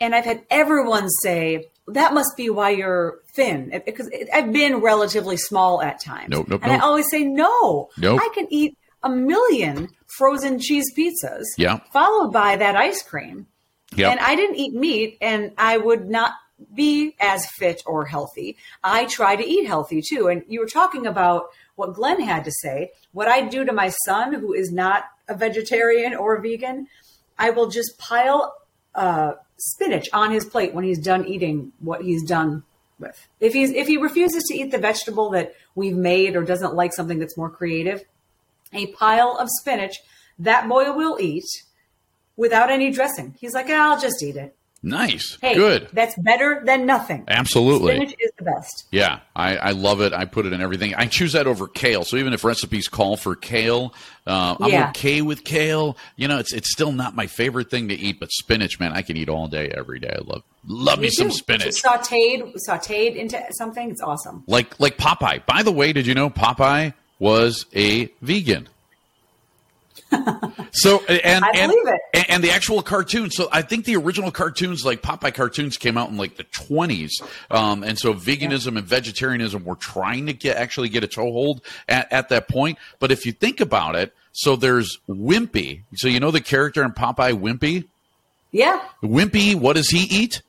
And 0.00 0.14
I've 0.14 0.24
had 0.24 0.40
everyone 0.50 1.08
say, 1.08 1.66
that 1.88 2.14
must 2.14 2.36
be 2.36 2.48
why 2.50 2.70
you're 2.70 3.18
thin. 3.34 3.58
Because 3.84 4.08
I've 4.32 4.52
been 4.52 4.76
relatively 4.76 5.36
small 5.36 5.82
at 5.82 6.00
times. 6.00 6.30
Nope, 6.30 6.48
nope, 6.48 6.60
and 6.62 6.72
I 6.72 6.78
always 6.78 7.08
say, 7.10 7.24
no, 7.24 7.88
Nope. 7.98 8.20
I 8.22 8.28
can 8.34 8.46
eat 8.50 8.76
a 9.02 9.10
million 9.10 9.88
frozen 10.16 10.58
cheese 10.60 10.88
pizzas, 10.96 11.44
Yeah. 11.58 11.80
followed 11.92 12.32
by 12.32 12.56
that 12.56 12.76
ice 12.76 13.02
cream. 13.02 13.46
Yep. 13.96 14.10
And 14.10 14.20
I 14.20 14.34
didn't 14.36 14.56
eat 14.56 14.74
meat, 14.74 15.18
and 15.20 15.52
I 15.58 15.76
would 15.78 16.08
not 16.08 16.32
be 16.74 17.16
as 17.20 17.46
fit 17.58 17.82
or 17.86 18.06
healthy. 18.06 18.56
I 18.82 19.06
try 19.06 19.36
to 19.36 19.44
eat 19.44 19.66
healthy 19.66 20.02
too. 20.02 20.28
And 20.28 20.42
you 20.48 20.60
were 20.60 20.66
talking 20.66 21.06
about 21.06 21.46
what 21.76 21.94
Glenn 21.94 22.20
had 22.20 22.44
to 22.44 22.52
say. 22.52 22.90
What 23.12 23.28
I 23.28 23.42
do 23.42 23.64
to 23.64 23.72
my 23.72 23.90
son, 24.04 24.32
who 24.34 24.52
is 24.52 24.72
not 24.72 25.04
a 25.28 25.34
vegetarian 25.34 26.14
or 26.14 26.36
a 26.36 26.40
vegan, 26.42 26.86
I 27.38 27.50
will 27.50 27.68
just 27.68 27.98
pile 27.98 28.54
uh, 28.94 29.32
spinach 29.56 30.08
on 30.12 30.30
his 30.30 30.44
plate 30.44 30.74
when 30.74 30.84
he's 30.84 30.98
done 30.98 31.26
eating 31.26 31.72
what 31.80 32.02
he's 32.02 32.22
done 32.24 32.62
with. 32.98 33.26
If 33.40 33.52
he's 33.52 33.70
if 33.70 33.86
he 33.86 33.96
refuses 33.96 34.44
to 34.44 34.54
eat 34.54 34.70
the 34.70 34.78
vegetable 34.78 35.30
that 35.30 35.54
we've 35.74 35.96
made 35.96 36.36
or 36.36 36.44
doesn't 36.44 36.74
like 36.74 36.92
something 36.92 37.18
that's 37.18 37.36
more 37.36 37.50
creative, 37.50 38.04
a 38.72 38.86
pile 38.92 39.36
of 39.38 39.48
spinach 39.60 39.96
that 40.38 40.68
boy 40.68 40.92
will 40.92 41.18
eat 41.20 41.44
without 42.36 42.70
any 42.70 42.90
dressing. 42.90 43.34
He's 43.38 43.54
like, 43.54 43.70
I'll 43.70 44.00
just 44.00 44.22
eat 44.22 44.36
it. 44.36 44.56
Nice. 44.84 45.38
Hey, 45.40 45.54
Good. 45.54 45.88
That's 45.94 46.14
better 46.18 46.62
than 46.66 46.84
nothing. 46.84 47.24
Absolutely. 47.26 47.94
Spinach 47.96 48.14
is 48.20 48.30
the 48.38 48.44
best. 48.44 48.84
Yeah, 48.92 49.20
I, 49.34 49.56
I 49.56 49.70
love 49.70 50.02
it. 50.02 50.12
I 50.12 50.26
put 50.26 50.44
it 50.44 50.52
in 50.52 50.60
everything. 50.60 50.94
I 50.94 51.06
choose 51.06 51.32
that 51.32 51.46
over 51.46 51.66
kale. 51.66 52.04
So 52.04 52.18
even 52.18 52.34
if 52.34 52.44
recipes 52.44 52.86
call 52.86 53.16
for 53.16 53.34
kale, 53.34 53.94
uh, 54.26 54.56
I'm 54.60 54.70
Yeah. 54.70 54.90
okay 54.90 55.22
with 55.22 55.42
kale. 55.42 55.96
You 56.16 56.28
know, 56.28 56.38
it's 56.38 56.52
it's 56.52 56.70
still 56.70 56.92
not 56.92 57.16
my 57.16 57.26
favorite 57.26 57.70
thing 57.70 57.88
to 57.88 57.94
eat, 57.94 58.20
but 58.20 58.30
spinach, 58.30 58.78
man, 58.78 58.92
I 58.92 59.00
can 59.00 59.16
eat 59.16 59.30
all 59.30 59.48
day, 59.48 59.72
every 59.74 60.00
day. 60.00 60.14
I 60.14 60.20
love 60.22 60.42
love 60.66 60.98
me, 60.98 61.08
some 61.08 61.30
spinach. 61.30 61.64
Just 61.64 61.82
sauteed, 61.84 62.54
sauteed 62.68 63.16
into 63.16 63.42
something. 63.52 63.90
It's 63.90 64.02
awesome. 64.02 64.44
Like 64.46 64.78
like 64.78 64.98
Popeye. 64.98 65.46
By 65.46 65.62
the 65.62 65.72
way, 65.72 65.94
did 65.94 66.06
you 66.06 66.14
know 66.14 66.28
Popeye 66.28 66.92
was 67.18 67.64
a 67.74 68.06
vegan? 68.20 68.68
So 70.72 71.04
and 71.06 71.44
I 71.44 71.50
and, 71.54 71.70
believe 71.70 71.86
it. 71.86 72.00
and 72.12 72.30
and 72.30 72.44
the 72.44 72.50
actual 72.50 72.82
cartoon. 72.82 73.30
So 73.30 73.48
I 73.52 73.62
think 73.62 73.84
the 73.84 73.96
original 73.96 74.30
cartoons, 74.30 74.84
like 74.84 75.02
Popeye 75.02 75.34
cartoons, 75.34 75.76
came 75.76 75.96
out 75.96 76.10
in 76.10 76.16
like 76.16 76.36
the 76.36 76.44
twenties. 76.44 77.20
Um, 77.50 77.82
and 77.82 77.98
so 77.98 78.14
veganism 78.14 78.78
and 78.78 78.86
vegetarianism 78.86 79.64
were 79.64 79.76
trying 79.76 80.26
to 80.26 80.32
get 80.32 80.56
actually 80.56 80.88
get 80.88 81.04
a 81.04 81.08
toehold 81.08 81.62
at, 81.88 82.12
at 82.12 82.28
that 82.30 82.48
point. 82.48 82.78
But 82.98 83.12
if 83.12 83.26
you 83.26 83.32
think 83.32 83.60
about 83.60 83.94
it, 83.96 84.14
so 84.32 84.56
there's 84.56 84.98
Wimpy. 85.08 85.82
So 85.94 86.08
you 86.08 86.20
know 86.20 86.30
the 86.30 86.40
character 86.40 86.82
in 86.82 86.92
Popeye, 86.92 87.38
Wimpy. 87.38 87.86
Yeah. 88.50 88.80
Wimpy, 89.02 89.54
what 89.54 89.74
does 89.74 89.90
he 89.90 90.04
eat? 90.04 90.42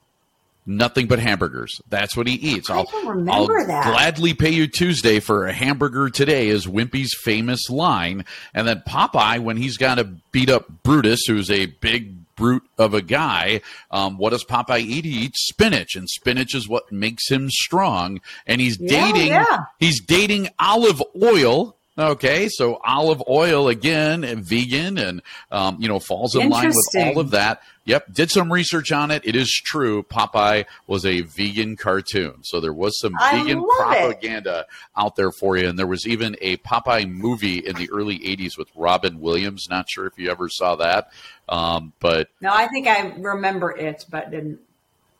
Nothing 0.66 1.06
but 1.06 1.20
hamburgers. 1.20 1.80
That's 1.88 2.16
what 2.16 2.26
he 2.26 2.34
eats. 2.34 2.68
I 2.70 2.78
I'll, 2.78 2.84
don't 2.84 3.06
remember 3.06 3.58
I'll 3.60 3.66
that. 3.66 3.84
gladly 3.84 4.34
pay 4.34 4.50
you 4.50 4.66
Tuesday 4.66 5.20
for 5.20 5.46
a 5.46 5.52
hamburger 5.52 6.10
today 6.10 6.48
is 6.48 6.66
Wimpy's 6.66 7.14
famous 7.22 7.70
line. 7.70 8.24
And 8.52 8.66
then 8.66 8.82
Popeye, 8.86 9.38
when 9.38 9.56
he's 9.56 9.76
got 9.76 9.96
to 9.96 10.04
beat 10.32 10.50
up 10.50 10.66
Brutus, 10.82 11.20
who's 11.26 11.50
a 11.50 11.66
big 11.66 12.14
brute 12.34 12.64
of 12.78 12.94
a 12.94 13.00
guy, 13.00 13.60
um, 13.92 14.18
what 14.18 14.30
does 14.30 14.44
Popeye 14.44 14.80
eat? 14.80 15.04
He 15.04 15.10
eats 15.24 15.46
spinach, 15.46 15.94
and 15.96 16.08
spinach 16.10 16.54
is 16.54 16.68
what 16.68 16.90
makes 16.92 17.30
him 17.30 17.48
strong. 17.48 18.20
And 18.46 18.60
he's 18.60 18.78
Yeah, 18.80 19.12
dating 19.12 19.28
yeah. 19.28 19.64
he's 19.78 20.02
dating 20.02 20.48
Olive 20.58 21.00
Oyl. 21.22 21.75
Okay, 21.98 22.48
so 22.50 22.78
olive 22.84 23.22
oil 23.26 23.68
again, 23.68 24.22
and 24.22 24.44
vegan, 24.44 24.98
and 24.98 25.22
um, 25.50 25.78
you 25.80 25.88
know 25.88 25.98
falls 25.98 26.36
in 26.36 26.50
line 26.50 26.68
with 26.68 26.94
all 26.94 27.18
of 27.18 27.30
that. 27.30 27.62
Yep, 27.86 28.12
did 28.12 28.30
some 28.30 28.52
research 28.52 28.92
on 28.92 29.10
it. 29.10 29.22
It 29.24 29.34
is 29.34 29.48
true. 29.64 30.02
Popeye 30.02 30.66
was 30.86 31.06
a 31.06 31.22
vegan 31.22 31.76
cartoon, 31.76 32.42
so 32.42 32.60
there 32.60 32.74
was 32.74 32.98
some 32.98 33.14
I 33.18 33.38
vegan 33.38 33.60
love 33.60 33.92
it. 33.92 33.98
propaganda 33.98 34.66
out 34.94 35.16
there 35.16 35.30
for 35.30 35.56
you. 35.56 35.68
And 35.68 35.78
there 35.78 35.86
was 35.86 36.06
even 36.06 36.36
a 36.42 36.58
Popeye 36.58 37.08
movie 37.08 37.58
in 37.60 37.76
the 37.76 37.88
early 37.90 38.18
'80s 38.18 38.58
with 38.58 38.68
Robin 38.76 39.18
Williams. 39.18 39.66
Not 39.70 39.88
sure 39.88 40.06
if 40.06 40.18
you 40.18 40.30
ever 40.30 40.50
saw 40.50 40.76
that, 40.76 41.10
um, 41.48 41.94
but 42.00 42.28
No, 42.42 42.50
I 42.52 42.68
think 42.68 42.88
I 42.88 43.14
remember 43.16 43.70
it, 43.70 44.04
but 44.10 44.30
didn't 44.30 44.58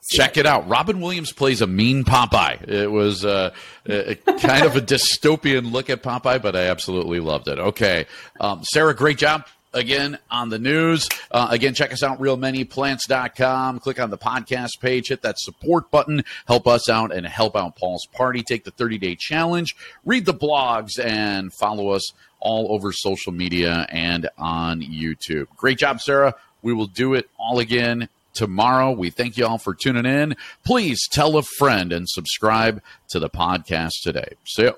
Check 0.08 0.36
it 0.36 0.46
out. 0.46 0.68
Robin 0.68 1.00
Williams 1.00 1.32
plays 1.32 1.60
a 1.62 1.66
mean 1.66 2.04
Popeye. 2.04 2.68
It 2.68 2.90
was 2.90 3.24
uh, 3.24 3.52
a, 3.86 4.14
kind 4.14 4.64
of 4.64 4.76
a 4.76 4.80
dystopian 4.82 5.72
look 5.72 5.90
at 5.90 6.02
Popeye, 6.02 6.40
but 6.40 6.54
I 6.54 6.66
absolutely 6.66 7.20
loved 7.20 7.48
it. 7.48 7.58
Okay. 7.58 8.06
Um, 8.40 8.62
Sarah, 8.62 8.94
great 8.94 9.18
job 9.18 9.46
again 9.76 10.18
on 10.30 10.48
the 10.48 10.58
news. 10.58 11.08
Uh, 11.30 11.48
again, 11.50 11.74
check 11.74 11.92
us 11.92 12.02
out, 12.02 12.20
realmeneatplants.com. 12.20 13.80
Click 13.80 14.00
on 14.00 14.10
the 14.10 14.18
podcast 14.18 14.80
page, 14.80 15.08
hit 15.08 15.22
that 15.22 15.38
support 15.38 15.90
button, 15.90 16.24
help 16.46 16.66
us 16.66 16.88
out 16.88 17.14
and 17.14 17.26
help 17.26 17.56
out 17.56 17.76
Paul's 17.76 18.06
party. 18.12 18.42
Take 18.42 18.64
the 18.64 18.70
30 18.70 18.98
day 18.98 19.14
challenge, 19.16 19.76
read 20.04 20.24
the 20.24 20.34
blogs, 20.34 20.98
and 20.98 21.52
follow 21.52 21.90
us 21.90 22.12
all 22.40 22.72
over 22.72 22.92
social 22.92 23.32
media 23.32 23.86
and 23.90 24.28
on 24.38 24.80
YouTube. 24.80 25.46
Great 25.56 25.78
job, 25.78 26.00
Sarah. 26.00 26.34
We 26.62 26.72
will 26.72 26.86
do 26.86 27.14
it 27.14 27.28
all 27.38 27.58
again 27.58 28.08
tomorrow. 28.36 28.92
We 28.92 29.10
thank 29.10 29.36
you 29.36 29.46
all 29.46 29.58
for 29.58 29.74
tuning 29.74 30.06
in. 30.06 30.36
Please 30.64 31.08
tell 31.10 31.36
a 31.36 31.42
friend 31.42 31.92
and 31.92 32.08
subscribe 32.08 32.82
to 33.08 33.18
the 33.18 33.30
podcast 33.30 34.02
today. 34.02 34.34
See 34.44 34.62
you. 34.62 34.74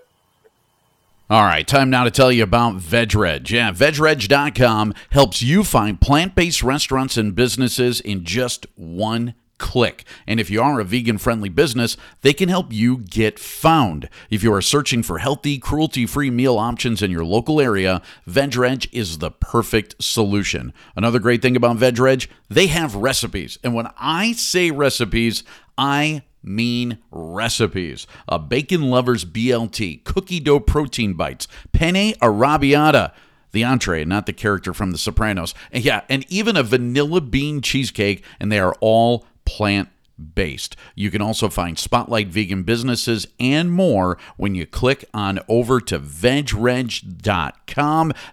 All 1.31 1.43
right, 1.43 1.67
time 1.67 1.91
now 1.91 2.05
to 2.05 2.11
tell 2.11 2.33
you 2.33 2.43
about 2.43 2.79
VegReg. 2.79 3.51
Yeah, 3.51 3.71
VegReg.com 3.71 4.95
helps 5.11 5.43
you 5.43 5.63
find 5.63 6.01
plant 6.01 6.35
based 6.35 6.63
restaurants 6.63 7.19
and 7.19 7.35
businesses 7.35 8.01
in 8.01 8.25
just 8.25 8.67
one 8.77 9.35
click. 9.59 10.05
And 10.27 10.41
if 10.41 10.51
you 10.51 10.63
are 10.63 10.81
a 10.81 10.85
vegan 10.85 11.19
friendly 11.19 11.49
business, 11.49 11.97
they 12.23 12.33
can 12.33 12.49
help 12.49 12.73
you 12.73 12.99
get 12.99 13.39
found. 13.39 14.09
If 14.31 14.43
you 14.43 14.53
are 14.55 14.63
searching 14.63 15.03
for 15.03 15.19
healthy, 15.19 15.59
cruelty 15.59 16.07
free 16.07 16.31
meal 16.31 16.57
options 16.57 17.03
in 17.03 17.11
your 17.11 17.25
local 17.25 17.61
area, 17.61 18.01
VegReg 18.29 18.89
is 18.93 19.19
the 19.19 19.31
perfect 19.31 20.03
solution. 20.03 20.73
Another 20.97 21.19
great 21.19 21.43
thing 21.43 21.57
about 21.57 21.77
VegReg, 21.77 22.29
they 22.49 22.69
have 22.69 22.95
recipes. 22.95 23.59
And 23.63 23.75
when 23.75 23.89
I 23.99 24.33
say 24.33 24.71
recipes, 24.71 25.45
I 25.77 26.23
mean 26.43 26.99
recipes. 27.11 28.07
A 28.29 28.39
bacon 28.39 28.91
lovers 28.91 29.25
BLT, 29.25 30.05
cookie 30.05 30.41
dough 30.41 30.61
protein 30.61 31.15
bites, 31.15 31.49
penne 31.73 32.15
arrabbiata 32.23 33.13
the 33.53 33.65
entree, 33.65 34.05
not 34.05 34.27
the 34.27 34.33
character 34.33 34.75
from 34.75 34.91
The 34.91 34.99
Sopranos. 34.99 35.55
And 35.73 35.85
yeah, 35.85 36.03
and 36.09 36.25
even 36.29 36.57
a 36.57 36.63
vanilla 36.63 37.21
bean 37.21 37.61
cheesecake, 37.61 38.25
and 38.39 38.53
they 38.53 38.59
are 38.59 38.75
all 38.81 39.27
plant 39.49 39.89
based. 40.35 40.77
You 40.95 41.11
can 41.11 41.23
also 41.23 41.49
find 41.49 41.79
Spotlight 41.79 42.29
Vegan 42.29 42.63
businesses 42.65 43.27
and 43.41 43.73
more 43.73 44.19
when 44.37 44.55
you 44.55 44.67
click 44.67 45.07
on 45.15 45.41
over 45.49 45.81
to 45.81 45.99
vegreg.com. 45.99 46.53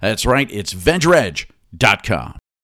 That's 0.02 0.26
right, 0.26 0.52
it's 0.52 0.74
vegreg.com. 0.74 2.40